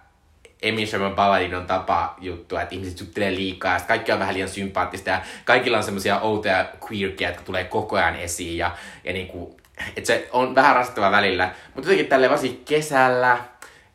Amy 0.69 0.85
Sherman 0.85 1.15
Palladinon 1.15 1.65
tapa 1.65 2.15
juttua, 2.19 2.61
että 2.61 2.75
ihmiset 2.75 2.99
juttelee 2.99 3.35
liikaa 3.35 3.73
ja 3.73 3.79
kaikki 3.79 4.11
on 4.11 4.19
vähän 4.19 4.33
liian 4.33 4.49
sympaattista 4.49 5.09
ja 5.09 5.21
kaikilla 5.45 5.77
on 5.77 5.83
semmoisia 5.83 6.19
outoja 6.19 6.65
queerkia, 6.91 7.29
jotka 7.29 7.43
tulee 7.43 7.63
koko 7.63 7.95
ajan 7.95 8.15
esiin 8.15 8.57
ja, 8.57 8.77
ja 9.03 9.13
niinku, 9.13 9.57
että 9.97 10.07
se 10.07 10.29
on 10.31 10.55
vähän 10.55 10.75
rasittava 10.75 11.11
välillä. 11.11 11.51
Mutta 11.75 11.89
jotenkin 11.89 12.07
tälle 12.07 12.29
varsinkin 12.29 12.65
kesällä, 12.65 13.37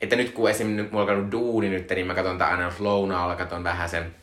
että 0.01 0.17
nyt 0.17 0.31
kun 0.31 0.51
nyt 0.65 0.93
mulla 0.93 1.03
on 1.03 1.07
käynyt 1.07 1.33
duuni 1.33 1.69
nyt, 1.69 1.91
niin 1.91 2.07
mä 2.07 2.15
katson 2.15 2.39
tää 2.39 2.49
aina 2.49 2.73
lounaalla, 2.79 3.37
katson 3.37 3.65
vähän 3.65 3.89
sen 3.89 4.15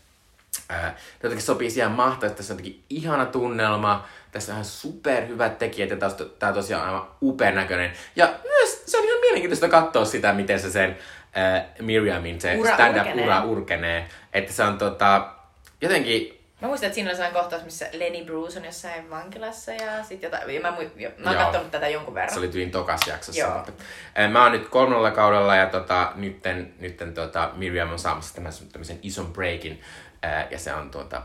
Ää, 0.69 0.95
jotenkin 1.23 1.45
sopii 1.45 1.69
siihen 1.69 1.91
mahtavasti, 1.91 2.37
tässä 2.37 2.53
on 2.53 2.59
jotenkin 2.59 2.83
ihana 2.89 3.25
tunnelma, 3.25 4.05
tässä 4.31 4.51
on 4.51 4.55
ihan 4.55 4.65
superhyvät 4.65 5.57
tekijät 5.57 5.89
ja 5.89 5.97
tää 6.39 6.49
on 6.49 6.55
tosiaan 6.55 6.85
aivan 6.85 7.07
upean 7.21 7.55
näköinen. 7.55 7.91
Ja 8.15 8.33
myös 8.43 8.83
se 8.85 8.97
on 8.97 9.05
ihan 9.05 9.19
mielenkiintoista 9.19 9.69
katsoa 9.69 10.05
sitä, 10.05 10.33
miten 10.33 10.59
se 10.59 10.71
sen 10.71 10.97
äh, 11.37 11.65
Miriamin 11.81 12.41
se 12.41 12.57
Ura 12.57 12.73
stand-up-ura 12.73 13.43
urkenee. 13.43 13.45
urkenee. 13.45 14.07
Että 14.33 14.53
se 14.53 14.63
on 14.63 14.77
tota, 14.77 15.27
jotenkin 15.81 16.37
Mä 16.61 16.67
muistan, 16.67 16.87
että 16.87 16.95
siinä 16.95 17.09
oli 17.09 17.15
sellainen 17.15 17.41
kohtaus, 17.41 17.63
missä 17.63 17.89
Lenny 17.93 18.25
Bruce 18.25 18.59
on 18.59 18.65
jossain 18.65 19.09
vankilassa 19.09 19.71
ja 19.71 20.03
sit 20.03 20.23
jotain. 20.23 20.55
Ja 20.55 20.61
mä, 20.61 20.77
jo, 20.95 21.09
mä 21.17 21.29
oon 21.29 21.39
katsonut 21.39 21.71
tätä 21.71 21.87
jonkun 21.87 22.13
verran. 22.13 22.33
Se 22.33 22.39
oli 22.39 22.47
tyylin 22.47 22.71
tokas 22.71 23.07
jaksossa. 23.07 23.41
Joo. 23.41 23.53
Mutta, 23.53 23.71
mä 24.31 24.43
oon 24.43 24.51
nyt 24.51 24.69
kolmannella 24.69 25.11
kaudella 25.11 25.55
ja 25.55 25.65
tota, 25.65 26.11
nytten, 26.15 26.73
nytten 26.79 27.13
tota, 27.13 27.51
Miriam 27.55 27.91
on 27.91 27.99
saamassa 27.99 28.35
tämmöisen, 28.35 28.67
tämmöisen 28.67 28.99
ison 29.03 29.33
breakin 29.33 29.81
ää, 30.21 30.47
ja 30.51 30.59
se 30.59 30.73
on 30.73 30.91
tuota, 30.91 31.21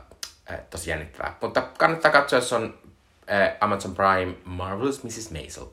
ää, 0.47 0.59
tosi 0.71 0.91
jännittävää. 0.91 1.37
Mutta 1.41 1.63
kannattaa 1.79 2.11
katsoa, 2.11 2.37
jos 2.37 2.53
on 2.53 2.79
ää, 3.27 3.57
Amazon 3.61 3.95
Prime 3.95 4.35
Marvelous 4.45 5.05
Mrs. 5.05 5.31
Maisel. 5.31 5.67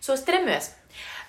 Suosittelen 0.00 0.44
myös. 0.44 0.74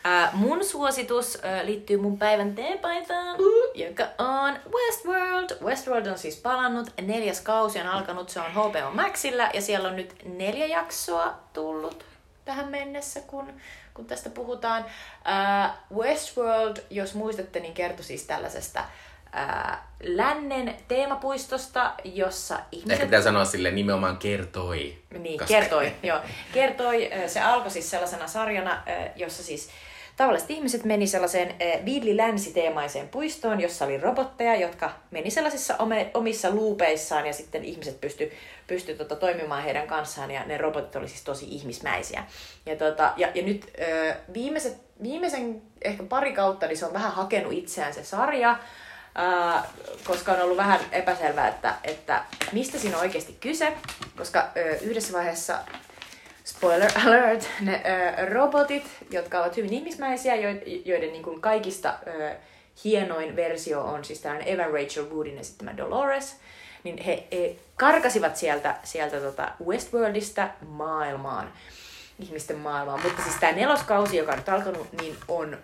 Äh, 0.06 0.34
mun 0.34 0.66
suositus 0.66 1.36
äh, 1.36 1.66
liittyy 1.66 1.98
mun 1.98 2.18
päivän 2.18 2.56
teepaitaan, 2.56 3.38
joka 3.76 4.04
on 4.18 4.60
Westworld. 4.72 5.64
Westworld 5.64 6.06
on 6.06 6.18
siis 6.18 6.38
palannut, 6.38 6.94
neljäs 7.02 7.42
kausi 7.42 7.80
on 7.80 7.88
alkanut, 7.88 8.30
se 8.30 8.40
on 8.40 8.52
HBO 8.52 8.92
Maxilla 8.94 9.50
ja 9.54 9.62
siellä 9.62 9.90
on 9.90 9.96
nyt 9.96 10.16
neljä 10.26 10.66
jaksoa 10.66 11.34
tullut 11.54 12.06
tähän 12.46 12.68
mennessä, 12.68 13.20
kun, 13.20 13.54
kun 13.94 14.06
tästä 14.06 14.30
puhutaan. 14.30 14.86
Äh, 15.28 15.72
Westworld, 15.96 16.78
jos 16.90 17.14
muistatte, 17.14 17.60
niin 17.60 17.74
kertoi 17.74 18.04
siis 18.04 18.24
tällaisesta 18.24 18.80
äh, 18.80 18.86
lännen 20.04 20.76
teemapuistosta, 20.88 21.94
jossa 22.04 22.60
ihmiset... 22.72 22.92
Ehkä 22.92 23.06
pitää 23.06 23.22
sanoa 23.22 23.46
sille 23.46 23.72
nimenomaan 23.72 24.18
kertoi. 24.18 24.98
Niin, 25.20 25.40
koska- 25.40 25.54
kertoi, 25.54 25.92
joo. 26.04 26.20
Kertoi, 26.54 27.10
ö, 27.24 27.28
se 27.28 27.42
alkoi 27.42 27.72
siis 27.72 27.90
sellaisena 27.90 28.28
sarjana, 28.28 28.84
ö, 28.88 29.10
jossa 29.16 29.44
siis 29.44 29.70
tavalliset 30.18 30.52
ihmiset 30.52 30.84
meni 30.84 31.08
sellaiseen 31.08 31.56
villi-länsi-teemaiseen 31.86 33.08
puistoon, 33.10 33.62
jossa 33.62 33.86
oli 33.86 33.98
robotteja, 33.98 34.56
jotka 34.56 34.92
meni 35.12 35.30
sellaisissa 35.30 35.76
omissa 36.14 36.52
luupeissaan 36.52 37.26
ja 37.26 37.34
sitten 37.34 37.64
ihmiset 37.66 38.02
pysty, 38.02 38.32
pysty 38.68 38.96
tota, 38.96 39.16
toimimaan 39.16 39.64
heidän 39.64 39.88
kanssaan 39.88 40.32
ja 40.32 40.46
ne 40.46 40.58
robotit 40.58 40.96
oli 40.96 41.08
siis 41.08 41.24
tosi 41.24 41.46
ihmismäisiä. 41.50 42.24
Ja, 42.66 42.76
tota, 42.76 43.14
ja, 43.18 43.28
ja 43.36 43.44
nyt 43.44 43.72
ö, 43.82 44.16
viimeiset, 44.34 44.78
viimeisen 45.04 45.62
ehkä 45.82 46.04
pari 46.04 46.34
kautta, 46.34 46.68
niin 46.68 46.78
se 46.78 46.86
on 46.86 46.94
vähän 46.94 47.12
hakenut 47.12 47.54
itseään 47.54 47.94
se 47.94 48.04
sarja, 48.04 48.58
Koska 50.04 50.32
on 50.32 50.42
ollut 50.42 50.58
vähän 50.58 50.80
epäselvää, 50.92 51.48
että, 51.48 51.76
että 51.84 52.24
mistä 52.52 52.80
siinä 52.80 52.98
on 52.98 53.02
oikeasti 53.02 53.38
kyse, 53.40 53.74
koska 54.18 54.48
yhdessä 54.82 55.14
vaiheessa, 55.14 55.60
spoiler 56.46 56.92
alert, 57.06 57.50
ne 57.62 57.82
robotit, 58.30 58.84
jotka 59.12 59.40
ovat 59.40 59.58
hyvin 59.58 59.74
ihmismäisiä, 59.74 60.36
joiden, 60.36 60.62
joiden 60.86 61.12
niin 61.12 61.24
kuin 61.24 61.42
kaikista 61.42 61.94
hienoin 62.84 63.36
versio 63.36 63.82
on 63.82 64.06
siis 64.06 64.20
tällainen 64.20 64.54
Evan 64.54 64.74
Rachel 64.74 65.10
Woodin 65.10 65.38
esittämä 65.38 65.78
Dolores, 65.78 66.36
niin 66.84 66.98
he, 66.98 67.28
he 67.32 67.56
karkasivat 67.76 68.38
sieltä, 68.38 68.76
sieltä 68.84 69.20
tota 69.20 69.52
Westworldista 69.66 70.48
maailmaan, 70.68 71.54
ihmisten 72.20 72.58
maailmaan. 72.58 73.02
Mutta 73.02 73.24
siis 73.24 73.36
tämä 73.36 73.52
neloskausi, 73.52 74.18
joka 74.18 74.32
on 74.32 74.38
nyt 74.38 74.50
alkanut, 74.50 74.94
niin 75.02 75.18
on 75.28 75.58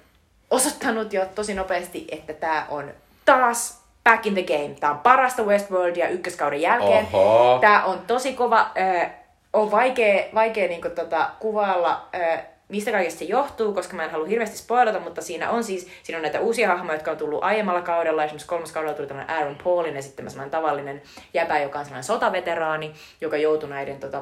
osoittanut 0.52 1.14
jo 1.14 1.26
tosi 1.26 1.54
nopeasti, 1.54 2.08
että 2.12 2.34
tämä 2.34 2.66
on 2.70 2.94
taas 3.26 3.84
back 4.04 4.26
in 4.26 4.34
the 4.34 4.44
game. 4.44 4.76
Tämä 4.80 4.94
on 4.94 5.00
parasta 5.00 5.44
Westworldia 5.44 6.10
ykköskauden 6.10 6.62
jälkeen. 6.62 7.08
Oho. 7.14 7.58
Tämä 7.62 7.84
on 7.84 8.02
tosi 8.08 8.34
kova. 8.34 8.72
Äh, 8.78 9.12
on 9.54 9.72
vaikea, 9.72 10.26
vaikea 10.34 10.68
niin 10.68 10.82
kuin, 10.82 10.96
tota, 10.96 11.30
kuvailla, 11.40 12.08
äh, 12.16 12.46
mistä 12.70 12.92
kaikesta 12.92 13.20
se 13.20 13.26
johtuu, 13.26 13.74
koska 13.74 13.96
mä 13.96 14.04
en 14.04 14.12
halua 14.12 14.28
hirveästi 14.28 14.58
spoilata, 14.58 15.00
mutta 15.00 15.22
siinä 15.22 15.50
on 15.50 15.64
siis 15.64 15.88
siinä 16.04 16.18
on 16.18 16.22
näitä 16.22 16.40
uusia 16.40 16.68
hahmoja, 16.68 16.96
jotka 16.96 17.12
on 17.12 17.18
tullut 17.18 17.44
aiemmalla 17.44 17.82
kaudella. 17.82 18.24
Esimerkiksi 18.24 18.48
kolmas 18.48 18.72
kaudella 18.72 18.96
tuli 18.96 19.08
tämmöinen 19.08 19.36
Aaron 19.36 19.58
Paulin 19.64 19.98
esittämä 19.98 20.30
sellainen 20.30 20.52
tavallinen 20.52 21.02
jäpä, 21.34 21.60
joka 21.60 21.80
on 21.80 21.86
sellainen 21.86 22.04
sotaveteraani, 22.04 22.94
joka 23.22 23.38
joutui 23.38 23.70
näiden 23.70 24.00
tota, 24.00 24.22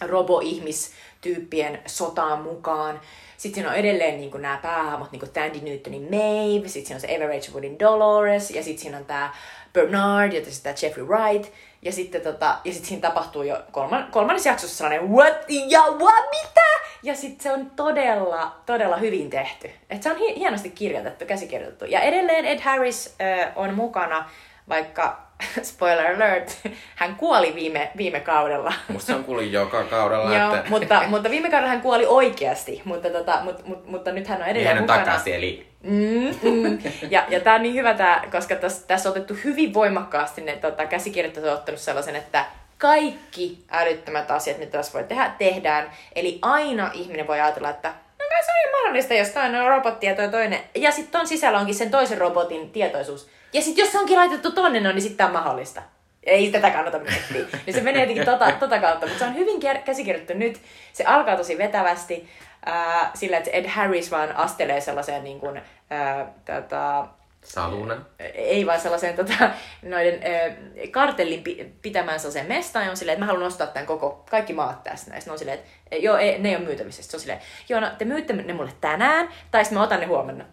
robo-ihmistyyppien 0.00 1.82
sotaan 1.86 2.42
mukaan. 2.42 3.00
Sitten 3.38 3.54
siinä 3.54 3.70
on 3.70 3.76
edelleen 3.76 4.20
niin 4.20 4.42
nämä 4.42 4.58
päähahmot, 4.62 5.12
niin 5.12 5.30
Tandy 5.32 5.60
Newtonin 5.60 6.02
Maeve, 6.02 6.68
sitten 6.68 6.86
siinä 6.86 6.96
on 6.96 7.00
se 7.00 7.06
Ever 7.06 7.28
Rachel 7.28 7.54
Woodin 7.54 7.78
Dolores, 7.78 8.50
ja 8.50 8.62
sitten 8.62 8.82
siinä 8.82 8.98
on 8.98 9.04
tämä 9.04 9.34
Bernard, 9.72 10.32
sitten 10.32 10.62
tämä 10.62 10.74
Jeffrey 10.82 11.06
Wright. 11.06 11.52
Ja 11.82 11.92
sitten 11.92 12.20
tota, 12.20 12.58
ja 12.64 12.72
sit 12.72 12.84
siinä 12.84 13.00
tapahtuu 13.00 13.42
jo 13.42 13.62
kolman, 13.72 14.08
kolmannessa 14.10 14.48
jaksossa 14.48 14.76
sellainen 14.76 15.10
what 15.10 15.44
ja 15.68 15.80
what, 15.80 16.24
mitä? 16.30 16.68
Ja 17.02 17.14
sitten 17.14 17.42
se 17.42 17.52
on 17.52 17.70
todella, 17.70 18.56
todella 18.66 18.96
hyvin 18.96 19.30
tehty. 19.30 19.70
Et 19.90 20.02
se 20.02 20.10
on 20.10 20.16
hi- 20.16 20.34
hienosti 20.36 20.70
kirjoitettu, 20.70 21.24
käsikirjoitettu. 21.26 21.84
Ja 21.84 22.00
edelleen 22.00 22.44
Ed 22.44 22.60
Harris 22.60 23.14
äh, 23.20 23.52
on 23.56 23.74
mukana, 23.74 24.30
vaikka 24.68 25.27
spoiler 25.62 26.14
alert, 26.14 26.58
hän 26.94 27.16
kuoli 27.16 27.54
viime, 27.54 27.90
viime 27.96 28.20
kaudella. 28.20 28.72
Musta 28.88 29.06
se 29.06 29.14
on 29.14 29.24
kuullut 29.24 29.50
joka 29.50 29.84
kaudella, 29.84 30.36
Joo, 30.36 30.54
että... 30.54 30.70
mutta, 30.70 31.02
mutta 31.08 31.30
viime 31.30 31.50
kaudella 31.50 31.70
hän 31.70 31.82
kuoli 31.82 32.06
oikeasti, 32.06 32.82
mutta, 32.84 33.10
tota, 33.10 33.38
mutta, 33.44 33.62
mutta, 33.66 33.90
mutta 33.90 34.12
nyt 34.12 34.26
hän 34.26 34.38
on 34.38 34.44
Niin 34.44 34.50
edelleen 34.50 34.74
hän 34.74 34.82
on 34.82 34.82
mukana. 34.82 35.04
takaisin, 35.04 35.34
eli 35.34 35.68
Mm, 35.82 36.34
mm. 36.42 36.78
Ja, 37.10 37.24
ja 37.28 37.40
tämä 37.40 37.56
on 37.56 37.62
niin 37.62 37.74
hyvä, 37.74 37.94
tää, 37.94 38.24
koska 38.32 38.56
tässä, 38.56 38.86
tässä 38.86 39.08
on 39.08 39.10
otettu 39.10 39.34
hyvin 39.44 39.74
voimakkaasti 39.74 40.40
ne 40.40 40.56
tota, 40.56 40.86
käsikirjoittajat 40.86 41.48
on 41.48 41.54
ottanut 41.54 41.80
sellaisen, 41.80 42.16
että 42.16 42.44
kaikki 42.78 43.64
älyttömät 43.70 44.30
asiat, 44.30 44.58
mitä 44.58 44.72
tässä 44.72 44.92
voi 44.92 45.04
tehdä, 45.04 45.32
tehdään. 45.38 45.90
Eli 46.14 46.38
aina 46.42 46.90
ihminen 46.94 47.26
voi 47.26 47.40
ajatella, 47.40 47.70
että 47.70 47.88
no 47.88 48.24
kai 48.28 48.44
se 48.44 48.50
on 48.66 48.80
mahdollista, 48.80 49.14
jos 49.14 49.28
toinen 49.28 49.62
on 49.62 49.68
robotti 49.68 50.06
ja 50.06 50.14
toi 50.14 50.28
toinen. 50.28 50.60
Ja 50.74 50.90
sitten 50.90 51.12
ton 51.20 51.28
sisällä 51.28 51.58
onkin 51.58 51.74
sen 51.74 51.90
toisen 51.90 52.18
robotin 52.18 52.70
tietoisuus. 52.70 53.28
Ja 53.52 53.62
sitten 53.62 53.82
jos 53.82 53.92
se 53.92 53.98
onkin 53.98 54.16
laitettu 54.16 54.52
tonne, 54.52 54.80
no, 54.80 54.92
niin 54.92 55.02
sitten 55.02 55.16
tämä 55.16 55.26
on 55.26 55.32
mahdollista. 55.44 55.82
Ei 56.22 56.50
tätä 56.50 56.70
kannata 56.70 56.98
miettiä. 56.98 57.60
Niin 57.66 57.74
se 57.74 57.80
menee 57.80 58.02
jotenkin 58.02 58.24
tota, 58.24 58.52
tota 58.52 58.78
kautta, 58.78 59.06
mutta 59.06 59.18
se 59.18 59.24
on 59.24 59.34
hyvin 59.34 59.60
käsikirjoittu 59.84 60.32
nyt. 60.34 60.60
Se 60.92 61.04
alkaa 61.04 61.36
tosi 61.36 61.58
vetävästi 61.58 62.28
äh, 62.68 63.10
sillä, 63.14 63.36
että 63.36 63.50
Ed 63.50 63.66
Harris 63.66 64.10
vaan 64.10 64.36
astelee 64.36 64.80
sellaiseen 64.80 65.24
niin 65.24 65.40
kuin, 65.40 65.56
äh, 65.56 66.26
tota, 66.44 67.08
saluna. 67.44 67.96
ei 68.34 68.66
vaan 68.66 68.80
sellaiseen 68.80 69.16
tota, 69.16 69.50
noiden 69.82 70.14
äh, 70.14 70.56
kartellin 70.90 71.42
pi- 71.42 71.72
pitämään 71.82 72.20
sellaiseen 72.20 72.46
mestaan, 72.46 72.84
ja 72.84 72.90
on 72.90 72.96
silleen, 72.96 73.14
että 73.14 73.24
mä 73.24 73.32
haluan 73.32 73.46
ostaa 73.46 73.66
tämän 73.66 73.86
koko, 73.86 74.24
kaikki 74.30 74.52
maat 74.52 74.84
tästä. 74.84 75.10
Ja 75.14 75.20
sitten 75.20 75.32
on 75.32 75.38
silleen, 75.38 75.58
että 75.58 75.96
joo, 75.96 76.16
ei, 76.16 76.38
ne 76.38 76.48
ei 76.48 76.56
ole 76.56 76.64
myytävissä. 76.64 77.02
Sitten 77.02 77.10
se 77.10 77.16
on 77.16 77.20
silleen, 77.20 77.40
joo, 77.68 77.80
no 77.80 77.90
te 77.98 78.04
myytte 78.04 78.32
ne 78.32 78.52
mulle 78.52 78.72
tänään, 78.80 79.28
tai 79.50 79.64
sitten 79.64 79.78
mä 79.78 79.84
otan 79.84 80.00
ne 80.00 80.06
huomenna. 80.06 80.44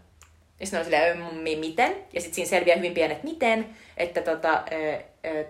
Ja 0.59 0.65
sitten 0.65 0.79
on 0.79 0.83
silleen, 0.85 1.17
"Mm, 1.17 1.37
mi- 1.37 1.55
miten? 1.55 1.95
Ja 2.13 2.21
sitten 2.21 2.35
siinä 2.35 2.49
selviää 2.49 2.77
hyvin 2.77 2.93
pian, 2.93 3.11
että 3.11 3.23
miten, 3.27 3.69
että 3.97 4.21
tota, 4.21 4.61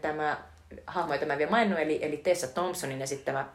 tämä 0.02 0.38
hahmo, 0.88 1.14
jota 1.14 1.26
mä 1.26 1.38
vielä 1.38 1.52
maininnut, 1.52 1.80
eli, 1.80 2.00
eli 2.02 2.18
Tessa 2.18 2.48
Thompsonin 2.48 3.02
esittämä 3.02 3.46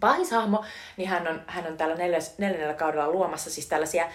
pahishahmo, 0.00 0.64
niin 0.96 1.08
hän 1.08 1.28
on, 1.28 1.42
hän 1.46 1.66
on 1.66 1.76
tällä 1.76 1.94
neljäs, 1.94 2.38
neljännellä 2.38 2.74
kaudella 2.74 3.08
luomassa 3.10 3.50
siis 3.50 3.66
tällaisia 3.66 4.08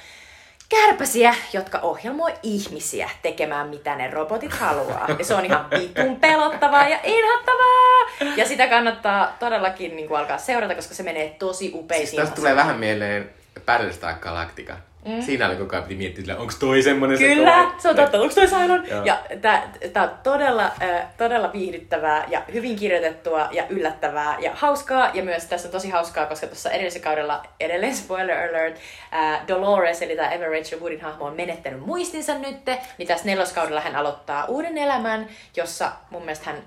kärpäsiä, 0.69 1.35
jotka 1.53 1.79
ohjelmoi 1.79 2.33
ihmisiä 2.43 3.09
tekemään 3.21 3.69
mitä 3.69 3.95
ne 3.95 4.09
robotit 4.11 4.53
haluaa. 4.53 5.07
Ja 5.19 5.25
se 5.25 5.35
on 5.35 5.45
ihan 5.45 5.69
vitun 5.69 6.19
pelottavaa 6.19 6.89
ja 6.89 6.99
inhottavaa. 7.03 8.35
Ja 8.35 8.47
sitä 8.47 8.67
kannattaa 8.67 9.35
todellakin 9.39 9.95
niin 9.95 10.07
kuin 10.07 10.19
alkaa 10.19 10.37
seurata, 10.37 10.75
koska 10.75 10.93
se 10.95 11.03
menee 11.03 11.35
tosi 11.39 11.71
upeisiin 11.73 12.21
Siis 12.21 12.35
tulee 12.35 12.55
vähän 12.55 12.77
mieleen 12.79 13.29
Battlestar 13.65 14.13
Galactica. 14.19 14.77
Mm. 15.05 15.21
Siinä 15.21 15.47
oli 15.47 15.55
koko 15.55 15.75
ajan 15.75 15.83
piti 15.83 15.95
miettiä, 15.95 16.37
onko 16.37 16.53
toi 16.59 16.81
semmonen 16.81 17.17
Kyllä, 17.17 17.51
kova- 17.51 17.81
se 17.81 17.89
on 17.89 17.95
totta. 17.95 18.21
Onko 18.21 18.33
toi? 18.35 18.89
Joo. 18.89 19.05
Ja 19.05 19.19
tää, 19.41 19.71
tää 19.93 20.03
on 20.03 20.09
todella, 20.23 20.71
äh, 20.81 21.07
todella 21.17 21.53
viihdyttävää 21.53 22.25
ja 22.27 22.41
hyvin 22.53 22.75
kirjoitettua 22.75 23.47
ja 23.51 23.67
yllättävää 23.69 24.37
ja 24.39 24.51
hauskaa. 24.53 25.11
Ja 25.13 25.23
myös 25.23 25.45
tässä 25.45 25.67
on 25.67 25.71
tosi 25.71 25.89
hauskaa, 25.89 26.25
koska 26.25 26.47
tuossa 26.47 26.71
edellisellä 26.71 27.03
kaudella, 27.03 27.45
edelleen 27.59 27.95
spoiler 27.95 28.49
alert, 28.49 28.75
äh, 29.13 29.47
Dolores, 29.47 30.01
eli 30.01 30.15
tämä 30.15 30.31
Ever 30.31 30.49
Rachel 30.51 30.79
Woodin 30.79 31.01
hahmo 31.01 31.25
on 31.25 31.35
menettänyt 31.35 31.85
muistinsa 31.85 32.37
nytte. 32.37 32.79
Niin 32.97 33.07
tässä 33.07 33.25
neloskaudella 33.25 33.81
hän 33.81 33.95
aloittaa 33.95 34.45
uuden 34.45 34.77
elämän, 34.77 35.27
jossa 35.57 35.91
mun 36.09 36.21
mielestä 36.21 36.45
hän 36.49 36.63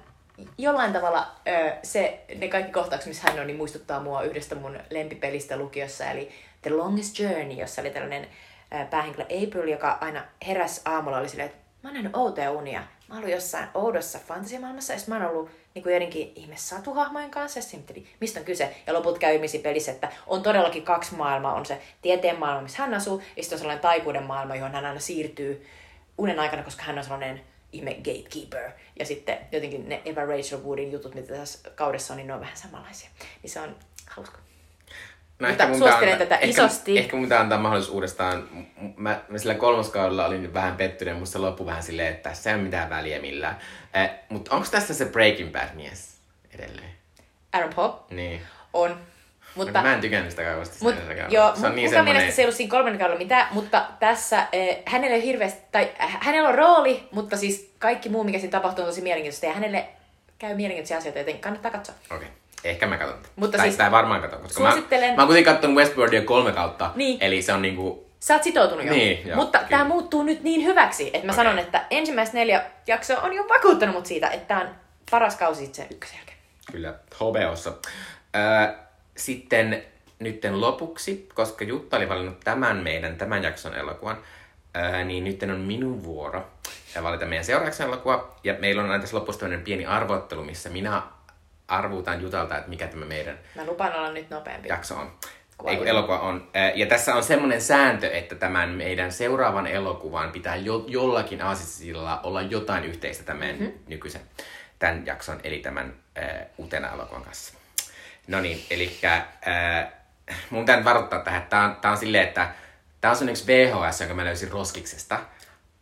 jollain 0.58 0.92
tavalla 0.92 1.26
ö, 1.48 1.72
se, 1.82 2.20
ne 2.36 2.48
kaikki 2.48 2.72
kohtaukset, 2.72 3.08
missä 3.08 3.30
hän 3.30 3.40
on, 3.40 3.46
niin 3.46 3.56
muistuttaa 3.56 4.00
mua 4.00 4.22
yhdestä 4.22 4.54
mun 4.54 4.78
lempipelistä 4.90 5.56
lukiossa, 5.56 6.10
eli 6.10 6.30
The 6.62 6.70
Longest 6.70 7.18
Journey, 7.18 7.52
jossa 7.52 7.80
oli 7.80 7.90
tällainen 7.90 8.28
päähenkilö 8.90 9.24
April, 9.24 9.68
joka 9.68 9.98
aina 10.00 10.24
heräsi 10.46 10.80
aamulla, 10.84 11.18
oli 11.18 11.28
silleen, 11.28 11.48
että 11.48 11.58
mä 11.82 11.88
oon 11.88 11.94
nähnyt 11.94 12.16
outoja 12.16 12.50
unia. 12.50 12.80
Mä 12.80 13.14
oon 13.14 13.18
ollut 13.18 13.34
jossain 13.34 13.68
oudossa 13.74 14.18
fantasiamaailmassa, 14.18 14.92
ja 14.92 14.98
mä 15.06 15.16
oon 15.16 15.26
ollut 15.26 15.50
niin 15.74 15.82
kuin 15.82 15.90
joidenkin 15.92 16.32
ihme 16.34 16.56
satuhahmojen 16.56 17.30
kanssa, 17.30 17.58
ja 17.58 17.62
sitten 17.62 18.04
mistä 18.20 18.40
on 18.40 18.46
kyse. 18.46 18.76
Ja 18.86 18.92
loput 18.92 19.18
käy 19.18 19.34
ilmisi 19.34 19.58
pelissä, 19.58 19.92
että 19.92 20.12
on 20.26 20.42
todellakin 20.42 20.82
kaksi 20.82 21.14
maailmaa. 21.14 21.54
On 21.54 21.66
se 21.66 21.82
tieteen 22.02 22.38
maailma, 22.38 22.62
missä 22.62 22.82
hän 22.82 22.94
asuu, 22.94 23.22
ja 23.36 23.42
sitten 23.42 23.56
on 23.56 23.60
sellainen 23.60 23.82
taikuuden 23.82 24.22
maailma, 24.22 24.56
johon 24.56 24.72
hän 24.72 24.86
aina 24.86 25.00
siirtyy 25.00 25.66
unen 26.18 26.38
aikana, 26.38 26.62
koska 26.62 26.82
hän 26.82 26.98
on 26.98 27.04
sellainen 27.04 27.40
ihme 27.72 27.94
gatekeeper. 27.94 28.70
Ja 28.98 29.06
sitten 29.06 29.38
jotenkin 29.52 29.88
ne 29.88 30.02
Eva 30.04 30.24
Rachel 30.24 30.62
Woodin 30.62 30.92
jutut, 30.92 31.14
mitä 31.14 31.34
tässä 31.34 31.70
kaudessa 31.70 32.12
on, 32.12 32.16
niin 32.16 32.26
ne 32.26 32.34
on 32.34 32.40
vähän 32.40 32.56
samanlaisia. 32.56 33.10
Niin 33.42 33.50
se 33.50 33.60
on 33.60 33.76
hauska. 34.06 34.38
No, 35.38 35.48
Mutta 35.48 35.64
suosittelen 35.64 36.00
pitää 36.00 36.18
tätä 36.18 36.34
ehkä, 36.34 36.46
isosti. 36.46 36.98
Ehkä 36.98 37.16
mun 37.16 37.24
pitää 37.24 37.40
antaa 37.40 37.58
mahdollisuus 37.58 37.94
uudestaan. 37.94 38.48
Mä, 38.96 39.20
mä 39.28 39.38
sillä 39.38 39.54
kolmoskaudella 39.54 40.26
olin 40.26 40.54
vähän 40.54 40.76
pettynyt, 40.76 41.18
musta 41.18 41.42
loppui 41.42 41.66
vähän 41.66 41.82
silleen, 41.82 42.08
että 42.14 42.30
tässä 42.30 42.50
ei 42.50 42.54
ole 42.54 42.62
mitään 42.62 42.90
väliä 42.90 43.20
millään. 43.20 43.58
Eh, 43.94 44.10
mutta 44.28 44.54
onko 44.54 44.68
tässä 44.70 44.94
se 44.94 45.04
Breaking 45.04 45.52
Bad 45.52 45.74
mies 45.74 46.16
edelleen? 46.54 46.90
Aaron 47.52 47.74
Pop 47.74 48.10
Niin. 48.10 48.40
on. 48.72 48.90
Mutta, 49.54 49.72
Mutta, 49.72 49.82
mä 49.82 49.94
en 49.94 50.00
tykännyt 50.00 50.30
sitä 50.30 50.42
kauheasti. 50.44 50.76
mut, 50.80 50.94
joo, 51.28 51.56
se 51.56 51.66
on 51.66 51.76
niin 51.76 51.88
semmoinen... 51.88 52.16
mielestä 52.16 52.36
se 52.36 52.42
ei 52.42 52.46
ollut 52.46 52.56
siinä 52.56 52.70
kolmannen 52.70 52.98
kaudella 52.98 53.18
mitään, 53.18 53.46
mutta 53.50 53.86
tässä 54.00 54.46
eh, 54.52 54.82
hänelle 54.86 55.14
ei 55.14 55.20
ole 55.20 55.26
hirveästi, 55.26 55.60
tai 55.72 55.90
äh, 56.00 56.18
hänellä 56.20 56.48
on 56.48 56.54
rooli, 56.54 57.08
mutta 57.12 57.36
siis 57.36 57.70
kaikki 57.78 58.08
muu, 58.08 58.24
mikä 58.24 58.38
siinä 58.38 58.50
tapahtuu, 58.50 58.84
on 58.84 58.90
tosi 58.90 59.00
mielenkiintoista, 59.00 59.46
ja 59.46 59.52
hänelle 59.52 59.88
käy 60.38 60.54
mielenkiintoisia 60.56 60.96
asioita, 60.98 61.18
joten 61.18 61.38
kannattaa 61.38 61.70
katsoa. 61.70 61.94
Okei. 62.04 62.16
Okay. 62.16 62.37
Ehkä 62.64 62.86
mä 62.86 62.96
katson. 62.96 63.18
Mutta 63.36 63.56
tai, 63.56 63.66
siis- 63.66 63.76
tai 63.78 63.90
varmaan 63.90 64.20
katson, 64.20 64.40
koska 64.42 64.62
mä, 64.62 64.70
Suosittelen- 64.70 65.14
mä 65.16 65.22
oon 65.22 65.26
kuitenkin 65.26 65.52
katsonut 65.52 65.76
Westworldia 65.76 66.22
kolme 66.22 66.52
kautta. 66.52 66.90
Niin. 66.94 67.18
Eli 67.20 67.42
se 67.42 67.52
on 67.52 67.62
niinku... 67.62 68.08
Sä 68.20 68.34
oot 68.34 68.42
sitoutunut 68.42 68.84
jo. 68.84 68.92
Niin, 68.92 69.26
joo, 69.26 69.36
mutta 69.36 69.58
kyllä. 69.58 69.70
tämä 69.70 69.84
muuttuu 69.84 70.22
nyt 70.22 70.42
niin 70.42 70.64
hyväksi, 70.64 71.10
että 71.12 71.26
mä 71.26 71.32
Okei. 71.32 71.44
sanon, 71.44 71.58
että 71.58 71.84
ensimmäiset 71.90 72.34
neljä 72.34 72.64
jaksoa 72.86 73.20
on 73.20 73.32
jo 73.34 73.48
vakuuttanut 73.48 73.94
mut 73.94 74.06
siitä, 74.06 74.28
että 74.28 74.48
tämä 74.48 74.60
on 74.60 74.68
paras 75.10 75.36
kausi 75.36 75.60
sitten 75.66 75.84
se 75.86 75.94
ykkösen 75.94 76.16
jälkeen. 76.16 76.38
Kyllä, 76.72 76.94
HBOssa. 77.14 77.72
Öö, 78.36 78.74
sitten 79.16 79.82
nytten 80.18 80.60
lopuksi, 80.60 81.28
koska 81.34 81.64
Jutta 81.64 81.96
oli 81.96 82.08
valinnut 82.08 82.40
tämän 82.40 82.76
meidän, 82.76 83.16
tämän 83.16 83.42
jakson 83.42 83.74
elokuvan, 83.74 84.18
öö, 84.76 85.04
niin 85.04 85.24
nyt 85.24 85.42
on 85.42 85.60
minun 85.60 86.04
vuoro 86.04 86.46
ja 86.94 87.02
valita 87.02 87.26
meidän 87.26 87.44
seuraavaksi 87.44 87.82
elokuva. 87.82 88.36
Ja 88.44 88.54
meillä 88.58 88.82
on 88.82 88.90
aina 88.90 89.00
tässä 89.00 89.16
lopussa 89.16 89.46
pieni 89.64 89.86
arvottelu, 89.86 90.44
missä 90.44 90.70
minä 90.70 91.02
arvuutan 91.68 92.22
Jutalta, 92.22 92.56
että 92.58 92.70
mikä 92.70 92.86
tämä 92.86 93.04
meidän 93.04 93.38
Mä 93.54 93.66
lupaan 93.66 93.94
olla 93.94 94.12
nyt 94.12 94.30
nopeampi. 94.30 94.68
jakso 94.68 94.94
on. 94.96 95.12
Kuva 95.58 95.70
Ei, 95.70 95.76
kun 95.76 95.86
elokuva 95.86 96.18
on. 96.18 96.50
Ja 96.74 96.86
tässä 96.86 97.14
on 97.14 97.24
semmoinen 97.24 97.60
sääntö, 97.60 98.10
että 98.10 98.34
tämän 98.34 98.68
meidän 98.68 99.12
seuraavan 99.12 99.66
elokuvan 99.66 100.32
pitää 100.32 100.56
jo, 100.56 100.84
jollakin 100.86 101.42
aasisilla 101.42 102.20
olla 102.20 102.42
jotain 102.42 102.84
yhteistä 102.84 103.24
tämän 103.24 103.48
mm-hmm. 103.48 103.72
nykyisen 103.86 104.20
tämän 104.78 105.06
jakson, 105.06 105.40
eli 105.44 105.58
tämän 105.58 105.94
ää, 106.16 106.46
uutena 106.58 106.92
elokuvan 106.92 107.22
kanssa. 107.22 107.54
No 108.28 108.40
niin, 108.40 108.64
eli 108.70 108.98
ää, 109.02 109.92
mun 110.50 110.64
nyt 110.64 110.84
varoittaa 110.84 111.18
tähän, 111.18 111.42
että 111.42 111.50
tää 111.50 111.64
on, 111.64 111.76
tää 111.76 111.90
on 111.90 111.96
silleen, 111.96 112.28
että 112.28 112.48
tää 113.00 113.10
on 113.10 113.16
sun 113.16 113.28
yksi 113.28 113.46
VHS, 113.46 114.00
jonka 114.00 114.14
mä 114.14 114.24
löysin 114.24 114.52
Roskiksesta. 114.52 115.20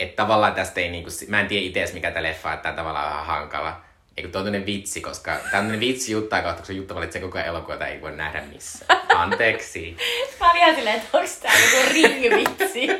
Että 0.00 0.16
tavallaan 0.16 0.54
tästä 0.54 0.80
ei 0.80 0.90
niinku, 0.90 1.10
mä 1.28 1.40
en 1.40 1.46
tiedä 1.46 1.66
itse 1.66 1.94
mikä 1.94 2.10
tää 2.10 2.22
leffa, 2.22 2.52
että 2.52 2.62
tää 2.62 2.72
on 2.72 2.76
tavallaan 2.76 3.10
vähän 3.10 3.26
hankala. 3.26 3.80
Eikö 4.16 4.28
tuo 4.30 4.38
on 4.38 4.44
tämmönen 4.44 4.66
vitsi, 4.66 5.00
koska 5.00 5.30
tää 5.30 5.40
on 5.44 5.50
tämmönen 5.50 5.80
vitsi 5.80 6.12
juttaa 6.12 6.42
kautta, 6.42 6.60
koska 6.60 6.72
Jutta 6.72 6.94
valitsee 6.94 7.20
koko 7.22 7.38
ajan 7.38 7.48
elokuva, 7.48 7.86
ei 7.86 8.00
voi 8.00 8.12
nähdä 8.12 8.42
missään. 8.52 9.00
Anteeksi. 9.14 9.96
Mä 10.40 10.50
olin 10.50 10.62
ihan 10.62 10.74
silleen, 10.74 10.96
että 10.96 11.18
onks 11.18 11.38
tää 11.38 11.52
joku 11.52 11.92
ringvitsi? 11.92 12.88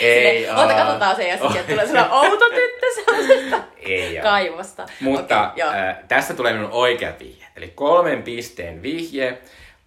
Ei 0.00 0.44
Silleen, 0.44 0.56
oo. 0.56 0.68
katsotaan 0.68 1.16
se 1.16 1.28
ja 1.28 1.38
sitten 1.38 1.64
tulee 1.64 1.86
sellainen 1.86 2.12
outo 2.12 2.44
tyttö 2.44 2.86
sellaisesta 2.94 3.62
Ei 3.76 4.18
kaivosta. 4.22 4.86
Mutta 5.00 5.52
joo. 5.56 5.70
äh, 5.70 5.96
tässä 6.08 6.34
tulee 6.34 6.52
minun 6.52 6.70
oikea 6.70 7.12
vihje. 7.20 7.46
Eli 7.56 7.68
kolmen 7.68 8.22
pisteen 8.22 8.82
vihje 8.82 9.38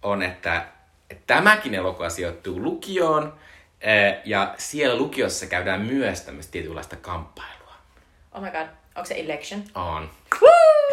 on, 0.02 0.22
että, 0.22 0.64
että 1.10 1.34
tämäkin 1.34 1.74
elokuva 1.74 2.10
sijoittuu 2.10 2.62
lukioon. 2.62 3.24
Äh, 3.86 4.20
ja 4.24 4.54
siellä 4.58 4.96
lukiossa 4.96 5.46
käydään 5.46 5.80
myös 5.80 6.20
tämmöistä 6.20 6.52
tietynlaista 6.52 6.96
kamppailua. 6.96 7.74
Oh 8.32 8.42
my 8.42 8.50
god, 8.50 8.66
onko 8.96 9.06
se 9.06 9.14
Election? 9.14 9.64
On. 9.74 10.10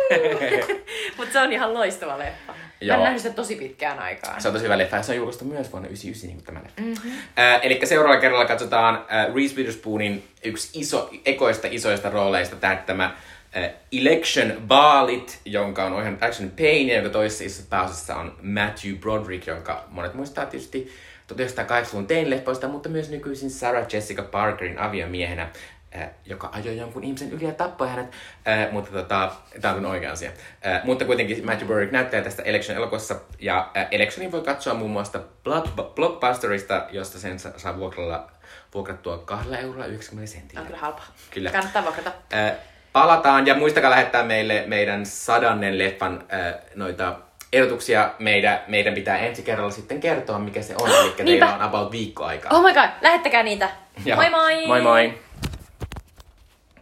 Mutta 1.17 1.33
se 1.33 1.39
on 1.39 1.53
ihan 1.53 1.73
loistava 1.73 2.17
leffa. 2.17 2.51
Mä 2.51 2.57
Joo. 2.81 2.97
en 2.97 3.03
nähnyt 3.03 3.21
sitä 3.21 3.35
tosi 3.35 3.55
pitkään 3.55 3.99
aikaan. 3.99 4.41
Se 4.41 4.47
on 4.47 4.53
tosi 4.53 4.63
hyvä 4.63 4.77
leffa 4.77 4.97
ja 4.97 5.03
se 5.03 5.11
on 5.11 5.17
julkaistu 5.17 5.45
myös 5.45 5.71
vuonna 5.71 5.87
1999 5.87 6.27
niin 6.27 6.35
kuin 6.35 6.45
tämä 6.45 6.59
leffa. 6.63 6.81
Mm-hmm. 6.81 7.19
Äh, 7.39 7.59
eli 7.63 7.79
seuraavalla 7.83 8.21
kerralla 8.21 8.45
katsotaan 8.45 8.95
äh, 8.95 9.35
Reese 9.35 9.55
Witherspoonin 9.55 10.23
yksi 10.43 10.79
iso, 10.79 11.09
ekoista 11.25 11.67
isoista 11.71 12.09
rooleista 12.09 12.55
täyttämä 12.55 13.05
äh, 13.05 13.69
Election 13.91 14.53
Baalit, 14.67 15.39
jonka 15.45 15.85
on 15.85 15.93
ohjannut 15.93 16.23
Action 16.23 16.51
Payne, 16.51 16.93
ja 16.93 16.95
jonka 16.95 17.09
toisessa 17.09 17.43
isossa 17.43 17.69
pääosassa 17.69 18.15
on 18.15 18.35
Matthew 18.41 18.95
Broderick, 18.95 19.47
jonka 19.47 19.83
monet 19.89 20.13
muistaa 20.13 20.45
tietysti 20.45 20.91
1980-luvun 21.33 22.07
tein-leffoista, 22.07 22.67
mutta 22.67 22.89
myös 22.89 23.09
nykyisin 23.09 23.49
Sarah 23.49 23.87
Jessica 23.93 24.23
Parkerin 24.23 24.79
aviomiehenä, 24.79 25.49
äh, 25.95 26.09
joka 26.25 26.49
ajoi 26.51 26.77
jonkun 26.77 27.03
ihmisen 27.03 27.31
yli 27.31 27.43
ja 27.45 27.51
tappoi 27.51 27.89
hänet, 27.89 28.11
äh, 28.47 28.71
mutta 28.71 28.91
tota, 28.91 29.31
tämä 29.61 29.73
on 29.73 29.85
oikea 29.85 30.11
asia. 30.11 30.31
Äh, 30.67 30.81
mutta 30.83 31.05
kuitenkin 31.05 31.45
Matthew 31.45 31.67
Broderick 31.67 31.91
näyttää 31.91 32.21
tästä 32.21 32.43
Election-elokuvassa, 32.43 33.15
ja 33.39 33.69
äh, 33.77 33.87
Electionin 33.91 34.31
voi 34.31 34.41
katsoa 34.41 34.73
muun 34.73 34.91
muassa 34.91 35.19
Block- 35.19 35.93
Blockbusterista, 35.95 36.85
josta 36.91 37.19
sen 37.19 37.39
sa- 37.39 37.59
saa 37.59 37.77
vuokralla 37.77 38.31
vuokrattua 38.73 39.17
2 39.17 39.55
eurolla 39.55 39.85
90 39.85 40.31
sentillä. 40.31 40.61
On 40.61 40.67
kyllä 40.67 40.79
halpa. 40.79 41.01
Kyllä. 41.31 41.51
Kannattaa 41.51 41.83
vuokrata. 41.83 42.11
Äh, 42.33 42.51
palataan 42.93 43.47
ja 43.47 43.55
muistakaa 43.55 43.89
lähettää 43.89 44.23
meille 44.23 44.63
meidän 44.67 45.05
sadannen 45.05 45.77
leffan 45.77 46.23
äh, 46.33 46.53
noita 46.75 47.15
ehdotuksia. 47.53 48.13
Meidän, 48.19 48.59
meidän 48.67 48.93
pitää 48.93 49.17
ensi 49.17 49.41
kerralla 49.41 49.71
sitten 49.71 49.99
kertoa, 49.99 50.39
mikä 50.39 50.61
se 50.61 50.75
on. 50.81 50.89
Eli 50.89 51.13
teillä 51.25 51.55
on 51.55 51.61
about 51.61 51.91
viikko 51.91 52.25
aikaa. 52.25 52.51
Oh 52.57 52.63
my 52.63 52.73
god, 52.73 52.89
lähettäkää 53.01 53.43
niitä. 53.43 53.69
Joo. 54.05 54.15
Moi 54.15 54.29
moi! 54.29 54.67
Moi 54.67 54.81
moi! 54.81 55.13